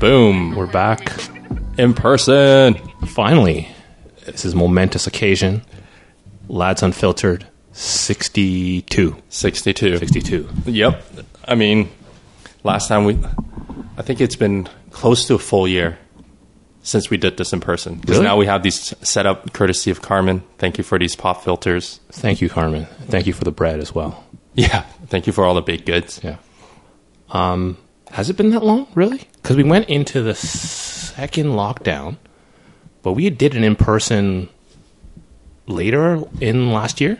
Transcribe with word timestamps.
Boom. 0.00 0.54
We're 0.56 0.66
back. 0.66 1.12
In 1.76 1.92
person. 1.92 2.74
Finally, 3.06 3.68
this 4.24 4.46
is 4.46 4.54
a 4.54 4.56
momentous 4.56 5.06
occasion. 5.06 5.62
Lads 6.48 6.82
Unfiltered 6.82 7.46
62. 7.72 9.14
62. 9.28 9.98
62. 9.98 10.48
Yep. 10.64 11.04
I 11.46 11.54
mean, 11.54 11.90
last 12.64 12.88
time 12.88 13.04
we, 13.04 13.18
I 13.98 14.02
think 14.02 14.22
it's 14.22 14.36
been 14.36 14.68
close 14.90 15.26
to 15.26 15.34
a 15.34 15.38
full 15.38 15.68
year 15.68 15.98
since 16.82 17.10
we 17.10 17.18
did 17.18 17.36
this 17.36 17.52
in 17.52 17.60
person. 17.60 17.96
Because 17.96 18.16
Really? 18.16 18.24
now 18.24 18.36
we 18.38 18.46
have 18.46 18.62
these 18.62 18.94
set 19.06 19.26
up 19.26 19.52
courtesy 19.52 19.90
of 19.90 20.00
Carmen. 20.00 20.42
Thank 20.56 20.78
you 20.78 20.84
for 20.84 20.98
these 20.98 21.14
pop 21.14 21.44
filters. 21.44 22.00
Thank 22.10 22.40
you, 22.40 22.48
Carmen. 22.48 22.86
Thank 23.08 23.26
you 23.26 23.34
for 23.34 23.44
the 23.44 23.52
bread 23.52 23.80
as 23.80 23.94
well. 23.94 24.24
Yeah. 24.54 24.82
Thank 25.08 25.26
you 25.26 25.34
for 25.34 25.44
all 25.44 25.54
the 25.54 25.62
baked 25.62 25.84
goods. 25.84 26.20
Yeah. 26.24 26.36
Um, 27.28 27.76
has 28.10 28.30
it 28.30 28.36
been 28.36 28.50
that 28.50 28.62
long, 28.64 28.86
really? 28.94 29.28
Because 29.42 29.56
we 29.56 29.62
went 29.64 29.88
into 29.88 30.22
the 30.22 30.34
second 30.34 31.46
lockdown, 31.50 32.16
but 33.02 33.12
we 33.12 33.28
did 33.30 33.54
an 33.54 33.64
in 33.64 33.76
person 33.76 34.48
later 35.66 36.22
in 36.40 36.72
last 36.72 37.00
year. 37.00 37.16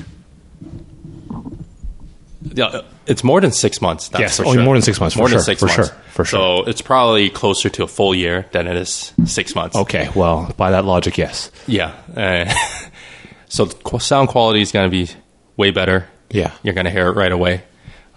Yeah, 2.43 2.81
it's 3.07 3.23
more 3.23 3.41
than 3.41 3.53
six 3.53 3.83
months. 3.83 4.09
That's 4.09 4.21
Yes, 4.21 4.37
for 4.39 4.47
oh, 4.47 4.55
sure. 4.55 4.63
more 4.63 4.75
than 4.75 4.83
six 4.83 4.99
months, 4.99 5.15
for 5.15 5.21
More 5.21 5.29
than 5.29 5.37
sure, 5.39 5.43
six 5.45 5.61
for 5.61 5.67
months. 5.67 5.89
sure, 5.89 5.99
for 6.11 6.25
sure. 6.25 6.63
So 6.65 6.65
it's 6.71 6.81
probably 6.81 7.29
closer 7.29 7.69
to 7.69 7.83
a 7.85 7.87
full 7.87 8.15
year 8.15 8.47
than 8.53 8.67
it 8.67 8.77
is 8.77 9.13
six 9.27 9.55
months. 9.55 9.77
Okay, 9.77 10.09
well, 10.15 10.53
by 10.57 10.71
that 10.71 10.85
logic, 10.85 11.19
yes. 11.19 11.51
Yeah. 11.67 11.95
Uh, 12.17 12.53
so 13.49 13.67
the 13.67 13.99
sound 13.99 14.29
quality 14.31 14.63
is 14.63 14.73
going 14.73 14.91
to 14.91 14.91
be 14.91 15.13
way 15.57 15.71
better. 15.71 16.09
Yeah. 16.31 16.53
You're 16.63 16.75
going 16.75 16.87
to 16.87 16.91
hear 16.91 17.09
it 17.09 17.13
right 17.17 17.33
away. 17.33 17.63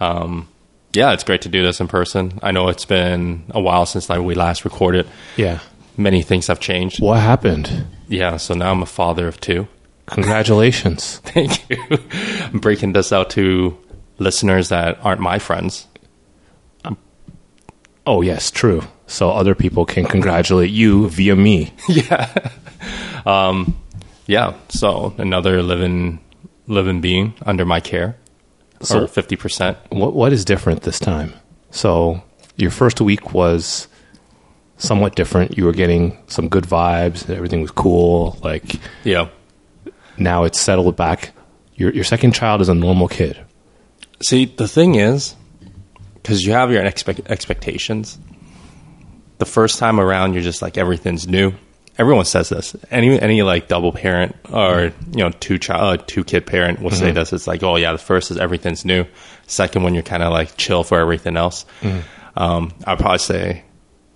Um, 0.00 0.48
yeah, 0.94 1.12
it's 1.12 1.24
great 1.24 1.42
to 1.42 1.48
do 1.48 1.62
this 1.62 1.80
in 1.80 1.88
person. 1.88 2.38
I 2.42 2.50
know 2.52 2.68
it's 2.68 2.84
been 2.84 3.44
a 3.50 3.60
while 3.60 3.84
since 3.86 4.08
like, 4.08 4.20
we 4.20 4.34
last 4.34 4.64
recorded. 4.64 5.06
Yeah. 5.36 5.58
Many 5.96 6.22
things 6.22 6.46
have 6.48 6.60
changed. 6.60 7.00
What 7.02 7.20
happened? 7.20 7.86
Yeah, 8.08 8.36
so 8.36 8.54
now 8.54 8.70
I'm 8.72 8.82
a 8.82 8.86
father 8.86 9.28
of 9.28 9.40
two. 9.40 9.68
Congratulations. 10.06 11.18
Thank 11.24 11.68
you. 11.70 11.78
I'm 12.52 12.58
breaking 12.60 12.92
this 12.92 13.12
out 13.12 13.30
to 13.30 13.76
listeners 14.18 14.68
that 14.70 14.98
aren't 15.04 15.20
my 15.20 15.38
friends. 15.38 15.86
oh, 18.06 18.22
yes, 18.22 18.50
true. 18.50 18.82
So 19.06 19.30
other 19.30 19.54
people 19.54 19.84
can 19.86 20.04
congratulate 20.04 20.70
you 20.70 21.08
via 21.08 21.36
me. 21.36 21.72
Yeah, 21.88 22.50
Um, 23.26 23.78
yeah, 24.26 24.54
so 24.68 25.14
another 25.18 25.62
living 25.62 26.20
living 26.66 27.00
being 27.00 27.34
under 27.44 27.64
my 27.64 27.80
care. 27.80 28.16
So- 28.88 29.06
fifty 29.06 29.36
percent. 29.36 29.76
What 29.90 30.14
What 30.14 30.32
is 30.32 30.44
different 30.44 30.82
this 30.82 30.98
time? 30.98 31.32
So 31.70 32.22
your 32.56 32.70
first 32.70 33.00
week 33.00 33.32
was 33.34 33.88
somewhat 34.76 35.14
different. 35.16 35.56
You 35.56 35.64
were 35.64 35.72
getting 35.72 36.16
some 36.26 36.48
good 36.48 36.64
vibes. 36.64 37.28
Everything 37.30 37.62
was 37.62 37.70
cool. 37.70 38.38
Like 38.42 38.76
Yeah. 39.04 39.28
now 40.18 40.44
it's 40.44 40.58
settled 40.60 40.96
back. 40.96 41.32
Your 41.76 41.92
Your 41.92 42.04
second 42.04 42.32
child 42.34 42.60
is 42.60 42.68
a 42.68 42.74
normal 42.74 43.08
kid. 43.08 43.38
See, 44.22 44.44
the 44.46 44.68
thing 44.68 44.94
is, 44.94 45.34
because 46.14 46.44
you 46.46 46.52
have 46.52 46.70
your 46.70 46.82
expect- 46.84 47.28
expectations, 47.28 48.18
the 49.38 49.44
first 49.46 49.78
time 49.78 49.98
around, 50.00 50.34
you're 50.34 50.42
just 50.42 50.62
like 50.62 50.78
everything's 50.78 51.26
new. 51.26 51.52
Everyone 51.96 52.24
says 52.24 52.48
this. 52.48 52.74
Any 52.90 53.20
any 53.20 53.42
like 53.42 53.68
double 53.68 53.92
parent 53.92 54.34
or 54.52 54.92
you 55.12 55.18
know 55.18 55.30
two 55.30 55.58
child 55.58 56.00
uh, 56.00 56.02
two 56.06 56.24
kid 56.24 56.44
parent 56.46 56.80
will 56.82 56.90
say 56.90 57.12
this. 57.12 57.32
It's 57.32 57.46
like, 57.46 57.62
oh 57.62 57.76
yeah, 57.76 57.92
the 57.92 57.98
first 57.98 58.30
is 58.32 58.36
everything's 58.36 58.84
new. 58.84 59.04
Second 59.46 59.84
one, 59.84 59.94
you're 59.94 60.02
kind 60.02 60.22
of 60.22 60.32
like 60.32 60.56
chill 60.56 60.82
for 60.82 60.98
everything 60.98 61.36
else. 61.36 61.64
Um, 62.36 62.72
I'd 62.84 62.98
probably 62.98 63.18
say 63.18 63.64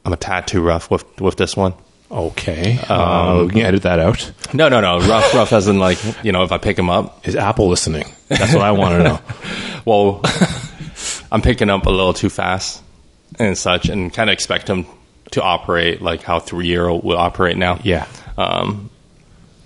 I'm 0.04 0.12
a 0.12 0.16
tad 0.16 0.46
too 0.48 0.60
rough 0.62 0.90
with 0.90 1.20
with 1.20 1.36
this 1.36 1.56
one. 1.56 1.74
Okay, 2.10 2.78
uh, 2.88 3.44
we 3.44 3.50
can 3.52 3.60
edit 3.60 3.82
that 3.82 3.98
out. 4.00 4.32
No, 4.54 4.70
no, 4.70 4.80
no. 4.80 4.98
Rough, 5.00 5.34
rough 5.34 5.52
as 5.52 5.68
in 5.68 5.78
like 5.78 5.98
you 6.24 6.32
know 6.32 6.42
if 6.42 6.50
I 6.52 6.58
pick 6.58 6.78
him 6.78 6.88
up, 6.90 7.28
Is 7.28 7.36
Apple 7.36 7.68
listening? 7.68 8.06
That's 8.28 8.54
what 8.54 8.62
I 8.62 8.72
want 8.72 8.94
to 8.94 9.02
know. 9.04 9.20
well, 9.84 10.20
I'm 11.30 11.42
picking 11.42 11.68
up 11.70 11.86
a 11.86 11.90
little 11.90 12.14
too 12.14 12.30
fast 12.30 12.82
and 13.38 13.56
such, 13.56 13.88
and 13.88 14.12
kind 14.12 14.30
of 14.30 14.32
expect 14.32 14.68
him 14.68 14.86
to 15.32 15.42
operate 15.42 16.00
like 16.02 16.22
how 16.22 16.40
three 16.40 16.66
year 16.66 16.88
old 16.88 17.04
will 17.04 17.18
operate 17.18 17.56
now. 17.56 17.80
Yeah. 17.82 18.06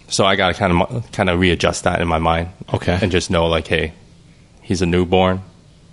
So 0.08 0.26
I 0.26 0.36
got 0.36 0.48
to 0.48 0.54
kind 0.54 0.82
of 0.82 1.10
kind 1.12 1.30
of 1.30 1.40
readjust 1.40 1.84
that 1.84 2.02
in 2.02 2.08
my 2.08 2.18
mind. 2.18 2.50
Okay. 2.72 2.98
And 3.00 3.10
just 3.10 3.30
know 3.30 3.46
like, 3.46 3.66
hey, 3.66 3.94
he's 4.60 4.82
a 4.82 4.86
newborn, 4.86 5.40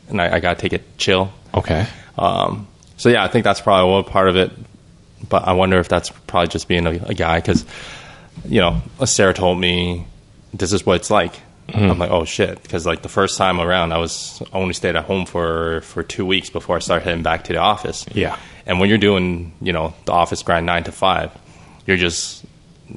and 0.09 0.21
I, 0.21 0.35
I 0.35 0.39
got 0.41 0.57
to 0.57 0.61
take 0.61 0.73
it 0.73 0.97
chill. 0.97 1.31
Okay. 1.53 1.87
Um, 2.17 2.67
so 2.97 3.07
yeah, 3.07 3.23
I 3.23 3.29
think 3.29 3.45
that's 3.45 3.61
probably 3.61 3.91
one 3.91 4.03
part 4.03 4.27
of 4.27 4.35
it. 4.35 4.51
But 5.27 5.47
I 5.47 5.53
wonder 5.53 5.79
if 5.79 5.87
that's 5.87 6.09
probably 6.27 6.49
just 6.49 6.67
being 6.67 6.85
a, 6.85 6.91
a 6.91 7.13
guy 7.13 7.39
because, 7.39 7.65
you 8.45 8.61
know, 8.61 8.81
Sarah 9.05 9.33
told 9.33 9.59
me 9.59 10.05
this 10.53 10.73
is 10.73 10.85
what 10.85 10.97
it's 10.97 11.09
like. 11.09 11.39
Mm-hmm. 11.71 11.91
I'm 11.91 11.99
like, 11.99 12.11
oh 12.11 12.25
shit, 12.25 12.61
because 12.61 12.85
like 12.85 13.01
the 13.01 13.09
first 13.09 13.37
time 13.37 13.59
around, 13.59 13.93
I 13.93 13.97
was 13.97 14.41
only 14.53 14.73
stayed 14.73 14.95
at 14.95 15.05
home 15.05 15.25
for 15.25 15.81
for 15.81 16.03
two 16.03 16.25
weeks 16.25 16.49
before 16.49 16.75
I 16.75 16.79
started 16.79 17.05
heading 17.05 17.23
back 17.23 17.45
to 17.45 17.53
the 17.53 17.59
office. 17.59 18.05
Yeah. 18.13 18.37
And 18.65 18.79
when 18.79 18.89
you're 18.89 18.99
doing, 18.99 19.53
you 19.61 19.73
know, 19.73 19.93
the 20.05 20.11
office 20.11 20.43
grind 20.43 20.65
nine 20.65 20.83
to 20.83 20.91
five, 20.91 21.31
you're 21.87 21.97
just, 21.97 22.45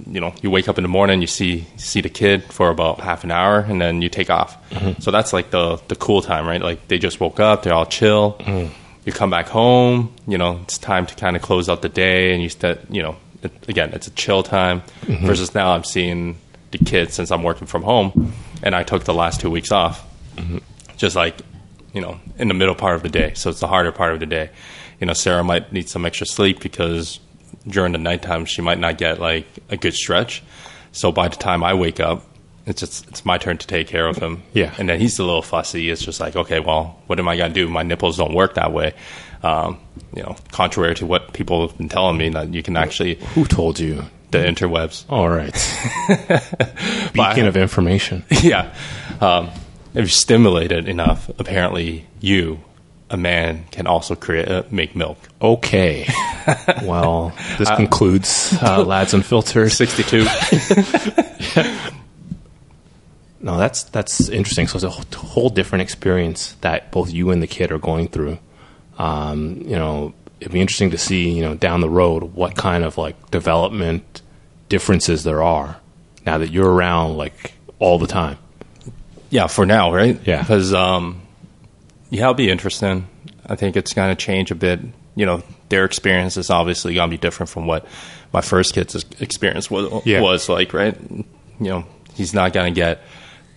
you 0.06 0.20
know, 0.20 0.34
you 0.42 0.50
wake 0.50 0.68
up 0.68 0.78
in 0.78 0.82
the 0.82 0.88
morning, 0.88 1.20
you 1.20 1.26
see 1.26 1.66
see 1.76 2.00
the 2.02 2.10
kid 2.10 2.44
for 2.44 2.68
about 2.68 3.00
half 3.00 3.24
an 3.24 3.30
hour, 3.30 3.60
and 3.60 3.80
then 3.80 4.02
you 4.02 4.08
take 4.08 4.30
off. 4.30 4.56
Mm-hmm. 4.70 5.00
So 5.00 5.10
that's 5.10 5.32
like 5.32 5.50
the 5.50 5.80
the 5.88 5.96
cool 5.96 6.20
time, 6.22 6.46
right? 6.46 6.60
Like 6.60 6.88
they 6.88 6.98
just 6.98 7.20
woke 7.20 7.40
up, 7.40 7.62
they're 7.62 7.74
all 7.74 7.86
chill. 7.86 8.34
Mm-hmm. 8.40 8.72
You 9.04 9.12
come 9.12 9.30
back 9.30 9.48
home, 9.48 10.14
you 10.28 10.38
know, 10.38 10.60
it's 10.62 10.78
time 10.78 11.06
to 11.06 11.14
kind 11.16 11.34
of 11.34 11.42
close 11.42 11.68
out 11.68 11.82
the 11.82 11.88
day, 11.88 12.34
and 12.34 12.42
you 12.42 12.48
st- 12.48 12.78
you 12.88 13.02
know, 13.02 13.16
it, 13.42 13.50
again, 13.68 13.92
it's 13.94 14.06
a 14.06 14.12
chill 14.12 14.44
time. 14.44 14.82
Versus 15.02 15.54
now, 15.54 15.72
I'm 15.72 15.82
seeing 15.82 16.38
the 16.72 16.78
kids 16.78 17.14
since 17.14 17.30
I'm 17.30 17.42
working 17.42 17.66
from 17.66 17.82
home, 17.82 18.32
and 18.62 18.74
I 18.74 18.82
took 18.82 19.04
the 19.04 19.14
last 19.14 19.40
two 19.40 19.50
weeks 19.50 19.70
off. 19.70 20.04
Just 20.96 21.14
like 21.16 21.40
you 21.92 22.00
know 22.00 22.18
in 22.38 22.48
the 22.48 22.54
middle 22.54 22.74
part 22.74 22.96
of 22.96 23.02
the 23.02 23.08
day. 23.08 23.32
So 23.34 23.50
it's 23.50 23.60
the 23.60 23.68
harder 23.68 23.92
part 23.92 24.12
of 24.14 24.20
the 24.20 24.26
day. 24.26 24.50
You 25.00 25.06
know 25.06 25.12
sarah 25.12 25.44
might 25.44 25.72
need 25.72 25.88
some 25.88 26.04
extra 26.06 26.26
sleep 26.26 26.60
because 26.60 27.20
during 27.66 27.92
the 27.92 27.98
nighttime 27.98 28.44
she 28.44 28.62
might 28.62 28.78
not 28.78 28.98
get 28.98 29.20
like 29.20 29.46
a 29.68 29.76
good 29.76 29.94
stretch. 29.94 30.42
So 30.92 31.12
by 31.12 31.28
the 31.28 31.36
time 31.36 31.62
i 31.64 31.74
wake 31.74 32.00
up 32.00 32.24
it's 32.66 32.80
just 32.80 33.08
it's 33.08 33.24
my 33.24 33.38
turn 33.38 33.58
to 33.58 33.66
take 33.66 33.88
care 33.88 34.06
of 34.06 34.16
him. 34.16 34.42
Yeah. 34.52 34.72
and 34.78 34.88
then 34.88 35.00
he's 35.00 35.18
a 35.18 35.24
little 35.24 35.42
fussy. 35.42 35.90
It's 35.90 36.04
just 36.04 36.20
like 36.20 36.36
okay 36.36 36.60
well 36.60 37.00
what 37.06 37.18
am 37.18 37.28
i 37.28 37.36
to 37.36 37.48
do? 37.48 37.68
My 37.68 37.82
nipples 37.82 38.16
don't 38.16 38.34
work 38.34 38.54
that 38.54 38.72
way. 38.72 38.94
Um, 39.42 39.78
you 40.14 40.22
know 40.22 40.36
contrary 40.52 40.94
to 40.96 41.06
what 41.06 41.32
people 41.32 41.66
have 41.66 41.76
been 41.76 41.88
telling 41.88 42.16
me 42.16 42.30
that 42.30 42.54
you 42.54 42.62
can 42.62 42.76
actually 42.76 43.16
Who 43.34 43.44
told 43.44 43.78
you? 43.80 44.04
The 44.32 44.38
interwebs 44.38 45.04
All 45.08 45.28
right. 45.28 45.52
Beacon 47.12 47.46
of 47.46 47.56
information. 47.56 48.24
yeah. 48.42 48.74
Um, 49.20 49.50
if 49.94 50.00
you 50.00 50.06
stimulate 50.06 50.72
it 50.72 50.88
enough, 50.88 51.28
apparently 51.38 52.06
you, 52.20 52.60
a 53.10 53.16
man, 53.16 53.64
can 53.70 53.86
also 53.86 54.14
create 54.14 54.48
uh, 54.48 54.64
make 54.70 54.96
milk. 54.96 55.18
Okay. 55.40 56.06
Well, 56.82 57.32
this 57.56 57.70
concludes 57.70 58.52
uh, 58.60 58.82
Lads 58.82 59.14
Unfiltered. 59.14 59.70
Sixty-two. 59.70 60.26
No, 63.42 63.58
that's 63.58 63.82
that's 63.84 64.28
interesting. 64.28 64.68
So 64.68 64.76
it's 64.76 64.84
a 64.84 65.16
whole 65.18 65.50
different 65.50 65.82
experience 65.82 66.56
that 66.60 66.90
both 66.92 67.12
you 67.12 67.30
and 67.30 67.42
the 67.42 67.46
kid 67.46 67.72
are 67.72 67.78
going 67.78 68.08
through. 68.08 68.38
Um, 68.98 69.62
you 69.62 69.76
know, 69.76 70.14
it'd 70.40 70.52
be 70.52 70.60
interesting 70.60 70.90
to 70.90 70.98
see, 70.98 71.30
you 71.30 71.42
know, 71.42 71.54
down 71.54 71.80
the 71.80 71.88
road 71.88 72.22
what 72.34 72.56
kind 72.56 72.84
of 72.84 72.98
like 72.98 73.30
development 73.30 74.21
differences 74.72 75.22
there 75.22 75.42
are 75.42 75.76
now 76.24 76.38
that 76.38 76.50
you're 76.50 76.72
around 76.72 77.18
like 77.18 77.52
all 77.78 77.98
the 77.98 78.06
time. 78.06 78.38
yeah, 79.28 79.46
for 79.48 79.66
now, 79.66 79.92
right? 79.92 80.18
Yeah. 80.26 80.40
Because 80.40 80.72
um, 80.72 81.20
yeah, 82.08 82.22
it'll 82.22 82.34
be 82.34 82.48
interesting. 82.50 83.06
I 83.46 83.54
think 83.56 83.76
it's 83.76 83.92
going 83.92 84.16
to 84.16 84.24
change 84.26 84.50
a 84.50 84.54
bit. 84.54 84.80
You 85.14 85.26
know, 85.26 85.42
their 85.68 85.84
experience 85.84 86.38
is 86.38 86.48
obviously 86.48 86.94
going 86.94 87.10
to 87.10 87.14
be 87.16 87.20
different 87.20 87.50
from 87.50 87.66
what 87.66 87.84
my 88.32 88.40
first 88.40 88.72
kid's 88.72 88.94
experience 89.20 89.70
was 89.70 90.02
Yeah. 90.06 90.22
was 90.22 90.48
like, 90.48 90.72
right? 90.72 90.96
You 91.10 91.24
know, 91.70 91.84
he's 92.14 92.32
not 92.32 92.54
going 92.54 92.72
to 92.72 92.80
get 92.80 93.02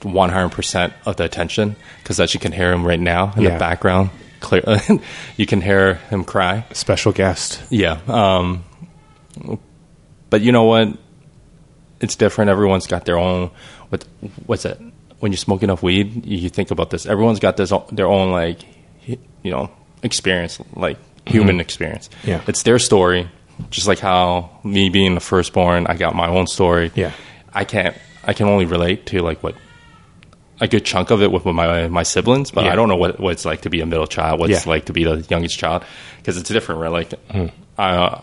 100% 0.01 0.93
of 1.05 1.15
the 1.15 1.23
attention 1.23 1.77
because 2.03 2.19
as 2.19 2.33
you 2.33 2.39
can 2.41 2.51
hear 2.51 2.73
him 2.73 2.85
right 2.85 2.99
now 2.99 3.31
in 3.37 3.43
Yeah. 3.43 3.51
the 3.51 3.59
background, 3.59 4.09
clear, 4.41 4.63
you 5.37 5.45
can 5.45 5.61
hear 5.61 5.93
him 6.11 6.25
cry. 6.25 6.65
Special 6.73 7.13
guest. 7.13 7.61
Yeah. 7.69 7.99
Um, 8.07 8.65
but 10.29 10.41
you 10.41 10.51
know 10.51 10.63
what? 10.65 10.89
It's 12.01 12.15
different. 12.15 12.49
Everyone's 12.49 12.87
got 12.87 13.05
their 13.05 13.17
own. 13.17 13.51
What 13.89 14.05
what's 14.45 14.65
it? 14.65 14.79
When 15.19 15.31
you 15.31 15.37
smoke 15.37 15.63
enough 15.63 15.81
weed, 15.81 16.25
you 16.25 16.49
think 16.49 16.71
about 16.71 16.89
this. 16.89 17.05
Everyone's 17.05 17.39
got 17.39 17.57
this 17.57 17.71
their 17.91 18.07
own 18.07 18.31
like 18.31 18.59
you 19.05 19.51
know 19.51 19.71
experience, 20.03 20.59
like 20.75 20.97
human 21.27 21.55
mm-hmm. 21.55 21.61
experience. 21.61 22.09
Yeah. 22.23 22.41
it's 22.47 22.63
their 22.63 22.79
story. 22.79 23.29
Just 23.69 23.87
like 23.87 23.99
how 23.99 24.59
me 24.63 24.89
being 24.89 25.15
the 25.15 25.21
firstborn, 25.21 25.87
I 25.87 25.95
got 25.95 26.13
my 26.13 26.27
own 26.27 26.47
story. 26.47 26.91
Yeah. 26.93 27.13
I 27.53 27.63
can't. 27.63 27.95
I 28.23 28.33
can 28.33 28.47
only 28.47 28.65
relate 28.65 29.05
to 29.07 29.21
like 29.21 29.41
what 29.43 29.55
a 30.61 30.67
good 30.67 30.85
chunk 30.85 31.11
of 31.11 31.21
it 31.21 31.31
with 31.31 31.45
my 31.45 31.87
my 31.87 32.03
siblings, 32.03 32.51
but 32.51 32.63
Yeah. 32.65 32.71
I 32.73 32.75
don't 32.75 32.87
know 32.89 32.95
what, 32.95 33.19
what 33.19 33.33
it's 33.33 33.45
like 33.45 33.61
to 33.61 33.69
be 33.69 33.81
a 33.81 33.85
middle 33.85 34.07
child, 34.07 34.39
what 34.39 34.49
it's 34.49 34.65
Yeah. 34.65 34.71
like 34.71 34.85
to 34.85 34.93
be 34.93 35.03
the 35.03 35.25
youngest 35.29 35.57
child, 35.59 35.83
because 36.17 36.37
it's 36.37 36.49
different, 36.49 36.81
right? 36.81 36.91
Like, 36.91 37.13
hmm. 37.29 37.47
I 37.77 38.21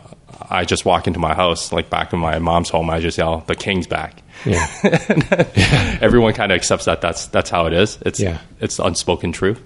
I 0.51 0.65
just 0.65 0.85
walk 0.85 1.07
into 1.07 1.19
my 1.21 1.35
house, 1.35 1.73
like 1.73 1.91
back 1.91 2.13
in 2.13 2.19
my 2.19 2.39
mom's 2.39 2.69
home, 2.71 2.89
I 2.91 3.01
just 3.01 3.19
yell, 3.19 3.45
"The 3.47 3.55
king's 3.55 3.87
back." 3.87 4.23
Yeah. 4.47 4.67
Everyone 6.01 6.33
kind 6.33 6.51
of 6.53 6.57
accepts 6.57 6.87
that 6.87 7.01
that's 7.01 7.27
that's 7.27 7.51
how 7.51 7.67
it 7.67 7.73
is. 7.73 7.99
It's 8.05 8.19
Yeah. 8.21 8.39
it's 8.61 8.79
unspoken 8.79 9.33
truth. 9.33 9.61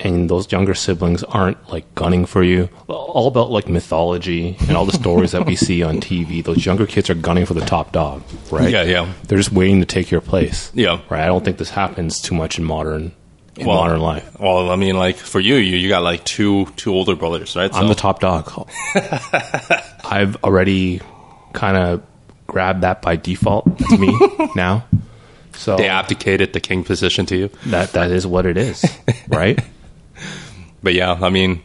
And 0.00 0.28
those 0.28 0.50
younger 0.50 0.74
siblings 0.74 1.22
aren't 1.24 1.68
like 1.70 1.94
gunning 1.94 2.26
for 2.26 2.42
you. 2.42 2.68
All 2.88 3.28
about 3.28 3.50
like 3.50 3.68
mythology 3.68 4.56
and 4.60 4.76
all 4.76 4.84
the 4.86 4.92
stories 4.92 5.32
that 5.32 5.46
we 5.46 5.54
see 5.56 5.82
on 5.82 6.00
TV. 6.00 6.42
Those 6.42 6.64
younger 6.66 6.86
kids 6.86 7.08
are 7.10 7.14
gunning 7.14 7.46
for 7.46 7.54
the 7.54 7.60
top 7.60 7.92
dog, 7.92 8.22
right? 8.50 8.70
Yeah, 8.70 8.82
yeah. 8.82 9.12
They're 9.28 9.38
just 9.38 9.52
waiting 9.52 9.80
to 9.80 9.86
take 9.86 10.10
your 10.10 10.20
place. 10.20 10.70
Yeah. 10.74 11.00
right. 11.08 11.22
I 11.22 11.26
don't 11.26 11.44
think 11.44 11.58
this 11.58 11.70
happens 11.70 12.20
too 12.20 12.34
much 12.34 12.58
in 12.58 12.64
modern 12.64 13.12
in 13.56 13.66
Well, 13.66 13.76
modern 13.76 14.00
life. 14.00 14.40
Well, 14.40 14.70
I 14.70 14.76
mean, 14.76 14.96
like 14.96 15.16
for 15.16 15.38
you, 15.38 15.56
you 15.56 15.76
you 15.76 15.88
got 15.88 16.02
like 16.02 16.24
two 16.24 16.66
two 16.76 16.92
older 16.94 17.14
brothers, 17.14 17.54
right? 17.54 17.72
I'm 17.74 17.86
the 17.88 17.94
top 17.94 18.20
dog. 18.20 18.50
I've 20.04 20.36
already 20.42 21.00
kind 21.52 21.76
of 21.76 22.02
grabbed 22.46 22.80
that 22.82 23.02
by 23.02 23.16
default. 23.16 23.78
That's 23.78 23.98
me 23.98 24.18
now. 24.56 24.84
So 25.54 25.76
they 25.76 25.88
abdicated 25.88 26.54
the 26.54 26.60
king 26.60 26.82
position 26.82 27.26
to 27.26 27.36
you. 27.36 27.50
that 27.66 27.92
that 27.92 28.10
is 28.10 28.26
what 28.26 28.46
it 28.46 28.56
is, 28.56 28.84
right? 29.28 29.58
But 30.82 30.94
yeah, 30.94 31.12
I 31.20 31.30
mean, 31.30 31.62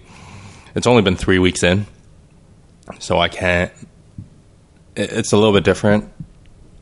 it's 0.75 0.87
only 0.87 1.01
been 1.01 1.15
three 1.15 1.39
weeks 1.39 1.63
in, 1.63 1.85
so 2.99 3.17
I 3.19 3.27
can't. 3.29 3.71
it- 4.95 5.11
It's 5.11 5.31
a 5.33 5.37
little 5.37 5.53
bit 5.53 5.63
different. 5.63 6.11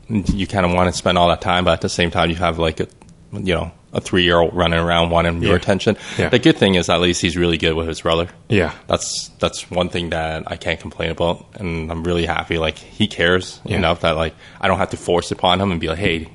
You 0.08 0.46
kind 0.46 0.64
of 0.64 0.72
want 0.72 0.90
to 0.92 0.96
spend 0.96 1.18
all 1.18 1.28
that 1.28 1.40
time, 1.40 1.64
but 1.64 1.72
at 1.72 1.80
the 1.80 1.88
same 1.88 2.10
time, 2.10 2.30
you 2.30 2.36
have 2.36 2.58
like 2.58 2.78
a, 2.80 2.86
you 3.32 3.54
know, 3.54 3.72
a 3.92 4.00
three 4.00 4.22
year 4.22 4.38
old 4.38 4.54
running 4.54 4.78
around 4.78 5.10
wanting 5.10 5.40
your 5.42 5.52
Yeah. 5.52 5.56
attention. 5.56 5.96
Yeah. 6.18 6.28
The 6.28 6.38
good 6.38 6.56
thing 6.58 6.74
is, 6.76 6.88
at 6.88 7.00
least 7.00 7.20
he's 7.22 7.36
really 7.36 7.56
good 7.58 7.74
with 7.74 7.88
his 7.88 8.02
brother. 8.02 8.28
Yeah. 8.48 8.72
That's 8.86 9.30
that's 9.40 9.68
one 9.70 9.88
thing 9.88 10.10
that 10.10 10.44
I 10.46 10.56
can't 10.56 10.78
complain 10.78 11.10
about, 11.10 11.44
and 11.54 11.90
I'm 11.90 12.04
really 12.04 12.26
happy. 12.26 12.58
Like 12.58 12.78
he 12.78 13.06
cares 13.08 13.60
Yeah. 13.64 13.76
enough 13.78 14.00
that 14.02 14.16
like 14.16 14.34
I 14.60 14.68
don't 14.68 14.78
have 14.78 14.90
to 14.90 14.96
force 14.96 15.30
upon 15.32 15.60
him 15.60 15.72
and 15.72 15.80
be 15.80 15.88
like, 15.88 15.98
"Hey, 15.98 16.28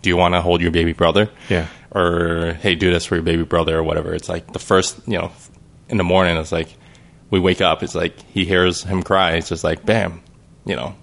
do 0.00 0.10
you 0.10 0.16
want 0.16 0.34
to 0.34 0.40
hold 0.40 0.60
your 0.62 0.70
baby 0.72 0.92
brother?" 0.94 1.28
Yeah. 1.48 1.66
Or 1.94 2.54
hey, 2.60 2.74
do 2.74 2.90
this 2.90 3.04
for 3.04 3.16
your 3.16 3.22
baby 3.22 3.42
brother 3.44 3.78
or 3.78 3.82
whatever. 3.82 4.14
It's 4.14 4.28
like 4.28 4.52
the 4.52 4.58
first, 4.58 4.98
you 5.06 5.18
know, 5.18 5.30
in 5.88 5.98
the 5.98 6.04
morning. 6.04 6.36
It's 6.38 6.50
like 6.52 6.68
we 7.30 7.38
wake 7.38 7.60
up. 7.60 7.82
It's 7.82 7.94
like 7.94 8.18
he 8.32 8.44
hears 8.46 8.82
him 8.82 9.02
cry. 9.02 9.32
It's 9.32 9.48
just 9.50 9.62
like, 9.62 9.84
bam, 9.84 10.22
you 10.64 10.74
know, 10.76 10.94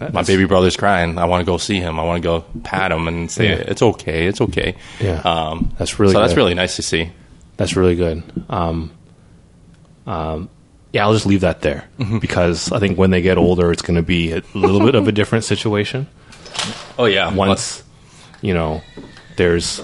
my 0.00 0.08
That's- 0.08 0.26
baby 0.26 0.44
brother's 0.44 0.76
crying. 0.76 1.16
I 1.16 1.24
want 1.24 1.40
to 1.40 1.46
go 1.50 1.56
see 1.56 1.80
him. 1.80 1.98
I 1.98 2.04
want 2.04 2.22
to 2.22 2.26
go 2.28 2.44
pat 2.62 2.92
him 2.92 3.08
and 3.08 3.30
say 3.30 3.48
Yeah. 3.48 3.54
it's 3.56 3.80
okay. 3.80 4.26
It's 4.26 4.42
okay. 4.42 4.74
Yeah. 5.00 5.20
Um, 5.24 5.72
That's 5.78 5.98
really 5.98 6.12
so. 6.12 6.20
That's 6.20 6.36
really 6.36 6.52
nice 6.54 6.76
to 6.76 6.82
see. 6.82 7.10
That's 7.56 7.74
really 7.74 7.96
good. 7.96 8.22
Um, 8.50 8.90
um, 10.06 10.50
yeah, 10.92 11.04
I'll 11.06 11.14
just 11.14 11.26
leave 11.26 11.40
that 11.40 11.62
there 11.62 11.88
Mm-hmm. 11.98 12.18
because 12.18 12.70
I 12.72 12.78
think 12.78 12.98
when 12.98 13.10
they 13.10 13.22
get 13.22 13.38
older, 13.38 13.72
it's 13.72 13.82
going 13.82 13.96
to 13.96 14.02
be 14.02 14.32
a 14.32 14.42
little 14.54 14.80
bit 14.80 14.94
of 14.94 15.08
a 15.08 15.12
different 15.12 15.44
situation. 15.44 16.06
Oh 16.98 17.06
yeah. 17.06 17.32
Once, 17.34 17.82
you 18.42 18.52
know, 18.54 18.82
there's 19.36 19.82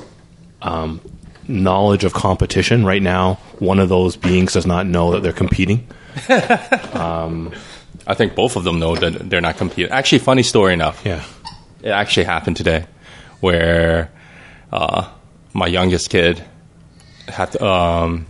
um, 0.61 1.01
knowledge 1.49 2.05
of 2.05 2.13
competition. 2.13 2.85
Right 2.85 3.03
now, 3.03 3.35
one 3.59 3.79
of 3.79 3.89
those 3.89 4.17
beings 4.17 4.53
does 4.53 4.67
not 4.67 4.87
know 4.87 5.13
that 5.13 5.23
they're 5.23 5.33
competing. 5.33 5.87
I 8.07 8.15
think 8.15 8.35
both 8.35 8.57
of 8.57 8.65
them 8.65 8.79
know 8.79 8.97
that 8.97 9.31
they're 9.31 9.41
not 9.41 9.57
competing. 9.57 9.93
Actually, 9.93 10.19
funny 10.19 10.43
story 10.43 10.73
enough. 10.73 11.03
Yeah. 11.05 11.25
It 11.83 11.91
actually 11.91 12.25
happened 12.25 12.57
today, 12.57 12.87
where 13.41 14.11
uh, 14.73 15.09
my 15.53 15.67
youngest 15.67 16.11
kid 16.11 16.43
had 17.29 17.53
to, 17.53 17.65
um, 17.65 18.27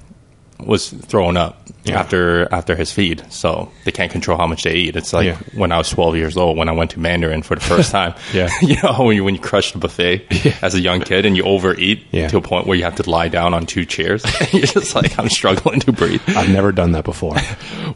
was 0.67 0.89
thrown 0.91 1.37
up 1.37 1.59
Yeah. 1.85 1.99
after 1.99 2.47
after 2.53 2.77
his 2.77 2.93
feed, 2.93 3.23
so 3.31 3.71
they 3.85 3.91
can't 3.91 4.11
control 4.13 4.39
how 4.39 4.47
much 4.47 4.63
they 4.63 4.75
eat. 4.75 4.97
It's 4.97 5.13
like 5.13 5.27
Yeah. 5.27 5.37
when 5.55 5.73
I 5.73 5.79
was 5.79 5.89
12 5.91 6.17
years 6.17 6.37
old 6.37 6.57
when 6.57 6.69
I 6.69 6.73
went 6.73 6.93
to 6.93 7.01
Mandarin 7.01 7.43
for 7.43 7.55
the 7.57 7.61
first 7.61 7.91
time. 7.99 8.15
Yeah. 8.33 8.49
you 8.63 8.77
know 8.83 8.97
when 9.05 9.17
you 9.17 9.25
when 9.25 9.35
you 9.35 9.41
crush 9.41 9.73
the 9.73 9.79
buffet 9.79 10.27
as 10.63 10.75
a 10.75 10.81
young 10.81 11.01
kid 11.01 11.27
and 11.27 11.37
you 11.37 11.43
overeat 11.45 12.05
Yeah. 12.13 12.29
to 12.29 12.37
a 12.37 12.41
point 12.43 12.67
where 12.67 12.77
you 12.79 12.85
have 12.85 12.97
to 12.97 13.11
lie 13.11 13.29
down 13.29 13.53
on 13.55 13.67
two 13.67 13.85
chairs. 13.85 14.25
You're 14.53 14.67
just 14.67 14.95
like 14.95 15.19
I'm 15.19 15.29
struggling 15.29 15.81
to 15.81 15.93
breathe. 15.93 16.23
I've 16.29 16.51
never 16.51 16.71
done 16.73 16.93
that 16.93 17.05
before. 17.05 17.35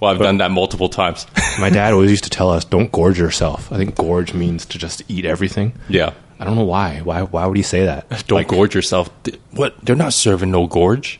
Well, 0.00 0.10
I've 0.10 0.18
done 0.18 0.38
that 0.38 0.50
multiple 0.50 0.88
times. 0.88 1.26
My 1.60 1.70
dad 1.70 1.92
always 1.92 2.10
used 2.10 2.24
to 2.24 2.30
tell 2.30 2.50
us, 2.50 2.64
"Don't 2.64 2.90
gorge 2.92 3.18
yourself." 3.18 3.70
I 3.72 3.76
think 3.76 3.94
gorge 3.94 4.34
means 4.34 4.66
to 4.66 4.78
just 4.78 5.02
eat 5.08 5.24
everything. 5.24 5.72
yeah. 5.88 6.10
I 6.38 6.44
don't 6.44 6.54
know 6.56 6.64
why. 6.64 7.00
Why? 7.02 7.22
Why 7.22 7.46
would 7.46 7.56
he 7.56 7.62
say 7.62 7.86
that? 7.86 8.10
Don't 8.26 8.36
Like, 8.36 8.48
gorge 8.48 8.74
yourself. 8.74 9.08
What? 9.52 9.74
They're 9.82 9.96
not 9.96 10.12
serving 10.12 10.50
no 10.50 10.66
gorge. 10.66 11.18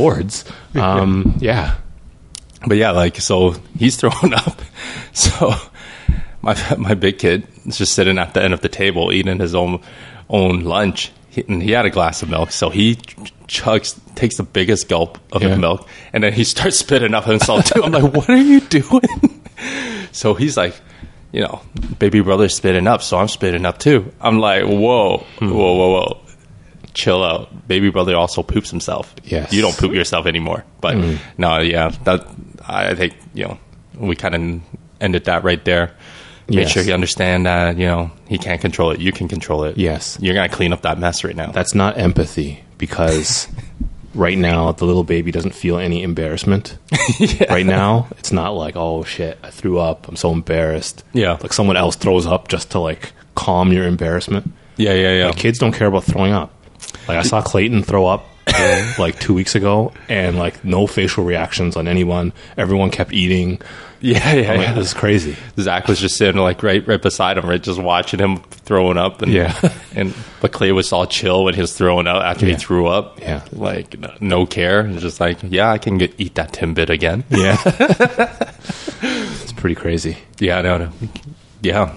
Gourds. 0.00 0.44
Um, 0.74 1.36
yeah. 1.40 1.76
But 2.66 2.76
yeah, 2.76 2.90
like 2.92 3.16
so 3.20 3.54
he's 3.78 3.96
throwing 4.00 4.34
up. 4.34 4.60
So 5.12 5.52
my 6.42 6.56
my 6.76 6.94
big 6.94 7.18
kid 7.18 7.46
is 7.66 7.78
just 7.78 7.92
sitting 7.94 8.18
at 8.18 8.34
the 8.34 8.42
end 8.42 8.54
of 8.54 8.60
the 8.60 8.68
table 8.68 9.12
eating 9.12 9.38
his 9.40 9.54
own 9.54 9.80
own 10.28 10.60
lunch. 10.60 11.12
He, 11.30 11.44
and 11.48 11.62
he 11.62 11.72
had 11.72 11.84
a 11.86 11.90
glass 11.90 12.22
of 12.22 12.30
milk, 12.30 12.50
so 12.52 12.70
he 12.70 12.94
ch- 12.96 13.16
chugs, 13.48 13.98
takes 14.14 14.36
the 14.38 14.42
biggest 14.42 14.88
gulp 14.88 15.18
of 15.32 15.42
Yeah. 15.42 15.50
the 15.50 15.56
milk, 15.58 15.86
and 16.12 16.24
then 16.24 16.32
he 16.32 16.42
starts 16.44 16.78
spitting 16.78 17.14
up 17.14 17.24
himself 17.24 17.64
too. 17.66 17.82
I'm 17.84 17.92
like, 17.92 18.14
what 18.14 18.28
are 18.30 18.36
you 18.36 18.60
doing? 18.60 19.42
so 20.12 20.34
he's 20.34 20.56
like, 20.56 20.74
you 21.32 21.42
know, 21.42 21.60
baby 21.98 22.20
brother's 22.22 22.54
spitting 22.54 22.86
up, 22.86 23.02
so 23.02 23.18
I'm 23.18 23.28
spitting 23.28 23.66
up 23.66 23.78
too. 23.78 24.10
I'm 24.20 24.38
like, 24.40 24.64
whoa, 24.64 25.18
Hmm. 25.38 25.50
whoa, 25.50 25.74
whoa, 25.76 25.90
whoa. 25.92 26.20
Chill 26.98 27.22
out. 27.22 27.68
Baby 27.68 27.90
brother 27.90 28.16
also 28.16 28.42
poops 28.42 28.70
himself. 28.70 29.14
Yes. 29.24 29.52
You 29.52 29.62
don't 29.62 29.76
poop 29.76 29.94
yourself 29.94 30.26
anymore. 30.26 30.64
But 30.80 30.96
mm. 30.96 31.18
no, 31.38 31.60
yeah, 31.60 31.90
that 32.04 32.26
I 32.66 32.94
think 32.94 33.14
you 33.34 33.44
know 33.44 33.58
we 33.96 34.16
kind 34.16 34.34
of 34.34 34.60
ended 35.00 35.24
that 35.26 35.44
right 35.44 35.64
there. 35.64 35.94
Make 36.48 36.64
Yes. 36.64 36.72
sure 36.72 36.82
he 36.82 36.92
understand 36.92 37.46
that 37.46 37.76
you 37.78 37.86
know 37.86 38.10
he 38.26 38.36
can't 38.36 38.60
control 38.60 38.90
it. 38.90 38.98
You 39.00 39.12
can 39.12 39.28
control 39.28 39.62
it. 39.64 39.78
Yes. 39.78 40.18
you're 40.20 40.34
gonna 40.34 40.48
clean 40.48 40.72
up 40.72 40.82
that 40.82 40.98
mess 40.98 41.22
right 41.22 41.36
now. 41.36 41.52
That's 41.52 41.74
not 41.74 41.98
empathy 41.98 42.64
because 42.78 43.46
right 44.14 44.36
now 44.38 44.72
the 44.72 44.84
little 44.84 45.04
baby 45.04 45.30
doesn't 45.30 45.54
feel 45.54 45.78
any 45.78 46.02
embarrassment. 46.02 46.76
Right 47.48 47.64
now, 47.66 48.06
it's 48.18 48.32
not 48.32 48.50
like, 48.50 48.76
oh 48.76 49.02
shit, 49.04 49.38
I 49.42 49.50
threw 49.50 49.78
up. 49.78 50.08
I'm 50.08 50.16
so 50.16 50.30
embarrassed. 50.32 51.04
Yeah. 51.14 51.38
Like 51.40 51.52
someone 51.52 51.76
else 51.76 51.96
throws 51.96 52.26
up 52.26 52.48
just 52.48 52.72
to 52.72 52.80
like 52.80 53.12
calm 53.34 53.72
your 53.72 53.86
embarrassment. 53.86 54.50
yeah, 54.76 54.92
yeah, 54.92 55.12
yeah. 55.18 55.26
Like 55.26 55.36
kids 55.36 55.58
don't 55.58 55.72
care 55.72 55.86
about 55.88 56.04
throwing 56.04 56.32
up. 56.32 56.52
Like 57.06 57.18
I 57.18 57.22
saw 57.22 57.42
Clayton 57.42 57.82
throw 57.82 58.06
up 58.06 58.26
like 58.98 59.18
two 59.18 59.34
weeks 59.34 59.54
ago, 59.54 59.92
and 60.08 60.38
like 60.38 60.64
no 60.64 60.86
facial 60.86 61.24
reactions 61.24 61.76
on 61.76 61.88
anyone. 61.88 62.32
Everyone 62.56 62.90
kept 62.90 63.12
eating. 63.12 63.60
yeah, 64.00 64.32
yeah, 64.32 64.52
like, 64.52 64.60
yeah. 64.60 64.72
this 64.74 64.86
is 64.88 64.94
crazy. 64.94 65.36
Zach 65.58 65.88
was 65.88 65.98
just 66.00 66.16
sitting 66.16 66.40
like 66.40 66.62
right, 66.62 66.86
right 66.86 67.02
beside 67.02 67.36
him, 67.36 67.46
right, 67.48 67.60
just 67.62 67.80
watching 67.82 68.20
him 68.20 68.36
throwing 68.38 68.96
up, 68.96 69.22
and 69.22 69.32
Yeah. 69.32 69.54
and 69.94 70.14
but 70.40 70.52
Clay 70.52 70.70
was 70.72 70.92
all 70.92 71.06
chill 71.06 71.44
when 71.44 71.54
he 71.54 71.60
was 71.60 71.76
throwing 71.76 72.06
up 72.06 72.22
after 72.22 72.46
Yeah. 72.46 72.52
he 72.54 72.58
threw 72.58 72.86
up, 72.86 73.20
Yeah. 73.20 73.42
like 73.52 73.98
no, 73.98 74.14
no 74.20 74.46
care, 74.46 74.84
just 74.84 75.20
like 75.20 75.38
yeah, 75.42 75.70
I 75.70 75.78
can 75.78 75.98
get 75.98 76.14
eat 76.18 76.36
that 76.36 76.52
timbit 76.52 76.90
again, 76.90 77.24
Yeah, 77.28 77.56
it's 79.02 79.52
pretty 79.52 79.74
crazy. 79.74 80.18
yeah, 80.38 80.60
no, 80.62 80.78
no. 80.78 80.92
yeah. 81.62 81.92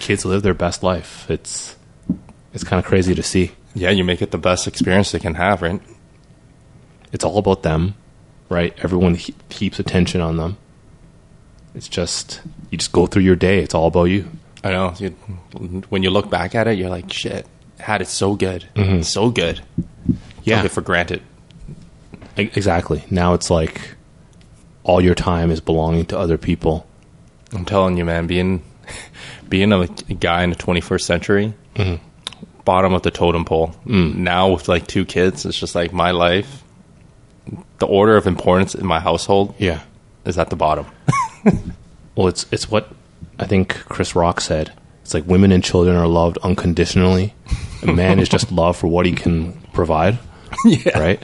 Kids 0.00 0.24
live 0.24 0.42
their 0.42 0.54
best 0.54 0.82
life. 0.82 1.30
It's 1.30 1.76
it's 2.52 2.64
kind 2.64 2.78
of 2.80 2.86
crazy 2.86 3.14
to 3.14 3.22
see. 3.22 3.52
Yeah, 3.74 3.90
you 3.90 4.04
make 4.04 4.22
it 4.22 4.30
the 4.30 4.38
best 4.38 4.66
experience 4.66 5.12
they 5.12 5.18
can 5.18 5.34
have, 5.34 5.62
right? 5.62 5.80
It's 7.12 7.24
all 7.24 7.38
about 7.38 7.62
them, 7.62 7.94
right? 8.48 8.74
Everyone 8.82 9.14
he- 9.14 9.34
keeps 9.48 9.78
attention 9.78 10.20
on 10.20 10.36
them. 10.36 10.56
It's 11.74 11.88
just 11.88 12.40
you 12.70 12.78
just 12.78 12.92
go 12.92 13.06
through 13.06 13.22
your 13.22 13.36
day. 13.36 13.60
It's 13.60 13.74
all 13.74 13.86
about 13.86 14.04
you. 14.04 14.28
I 14.62 14.70
know. 14.70 14.94
You, 14.98 15.10
when 15.88 16.02
you 16.02 16.10
look 16.10 16.30
back 16.30 16.54
at 16.54 16.66
it, 16.66 16.78
you're 16.78 16.88
like, 16.88 17.12
shit, 17.12 17.46
had 17.78 18.00
it 18.00 18.08
so 18.08 18.34
good, 18.34 18.68
mm-hmm. 18.74 19.02
so 19.02 19.30
good. 19.30 19.60
Yeah. 20.44 20.56
Took 20.56 20.66
it 20.66 20.74
for 20.74 20.80
granted. 20.80 21.22
Exactly. 22.36 23.04
Now 23.10 23.34
it's 23.34 23.50
like 23.50 23.94
all 24.82 25.00
your 25.00 25.14
time 25.14 25.50
is 25.50 25.60
belonging 25.60 26.06
to 26.06 26.18
other 26.18 26.38
people. 26.38 26.86
I'm 27.52 27.64
telling 27.64 27.96
you, 27.96 28.04
man, 28.04 28.26
being 28.26 28.62
being 29.48 29.72
a, 29.72 29.86
guy 29.86 30.42
in 30.42 30.50
the 30.50 30.56
21st 30.56 31.00
century, 31.00 31.54
mm-hmm. 31.74 32.04
Bottom 32.64 32.94
of 32.94 33.02
the 33.02 33.10
totem 33.10 33.44
pole. 33.44 33.74
Mm. 33.86 34.16
Now 34.16 34.50
with 34.52 34.68
like 34.68 34.86
two 34.86 35.04
kids, 35.04 35.44
it's 35.44 35.58
just 35.58 35.74
like 35.74 35.92
my 35.92 36.10
life. 36.12 36.62
The 37.78 37.86
order 37.86 38.16
of 38.16 38.26
importance 38.26 38.74
in 38.74 38.86
my 38.86 39.00
household 39.00 39.54
Yeah. 39.58 39.80
is 40.24 40.38
at 40.38 40.50
the 40.50 40.56
bottom. 40.56 40.86
Well, 42.16 42.28
it's 42.28 42.46
it's 42.52 42.70
what 42.70 42.88
I 43.40 43.46
think 43.46 43.74
Chris 43.86 44.14
Rock 44.14 44.40
said. 44.40 44.72
It's 45.02 45.14
like 45.14 45.26
women 45.26 45.50
and 45.50 45.64
children 45.64 45.96
are 45.96 46.06
loved 46.06 46.38
unconditionally. 46.44 47.34
A 47.82 47.92
man 47.92 48.20
is 48.20 48.28
just 48.28 48.52
loved 48.60 48.78
for 48.78 48.86
what 48.86 49.04
he 49.04 49.12
can 49.12 49.52
provide, 49.72 50.20
yeah, 50.64 50.96
right? 50.96 51.20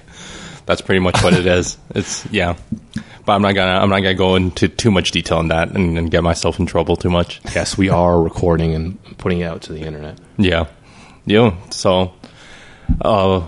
That's 0.66 0.80
pretty 0.80 0.98
much 0.98 1.22
what 1.22 1.32
it 1.34 1.46
is. 1.46 1.78
It's 1.94 2.26
yeah, 2.32 2.56
but 2.92 3.04
but 3.24 3.32
I'm 3.34 3.42
not 3.42 3.52
gonna 3.54 3.78
I'm 3.80 3.88
not 3.88 4.00
gonna 4.00 4.14
go 4.14 4.34
into 4.34 4.66
too 4.66 4.90
much 4.90 5.12
detail 5.12 5.38
on 5.38 5.46
that 5.48 5.70
and, 5.70 5.96
and 5.96 6.10
get 6.10 6.24
myself 6.24 6.58
in 6.58 6.66
trouble 6.66 6.96
too 6.96 7.08
much. 7.10 7.40
Yes, 7.54 7.78
we 7.78 7.88
are 7.88 8.20
recording 8.20 8.74
and 8.74 8.98
putting 9.16 9.40
it 9.42 9.44
out 9.44 9.62
to 9.62 9.72
the 9.72 9.82
internet. 9.82 10.18
Yeah, 10.38 10.66
yeah. 11.26 11.54
So, 11.70 12.12
uh, 13.00 13.46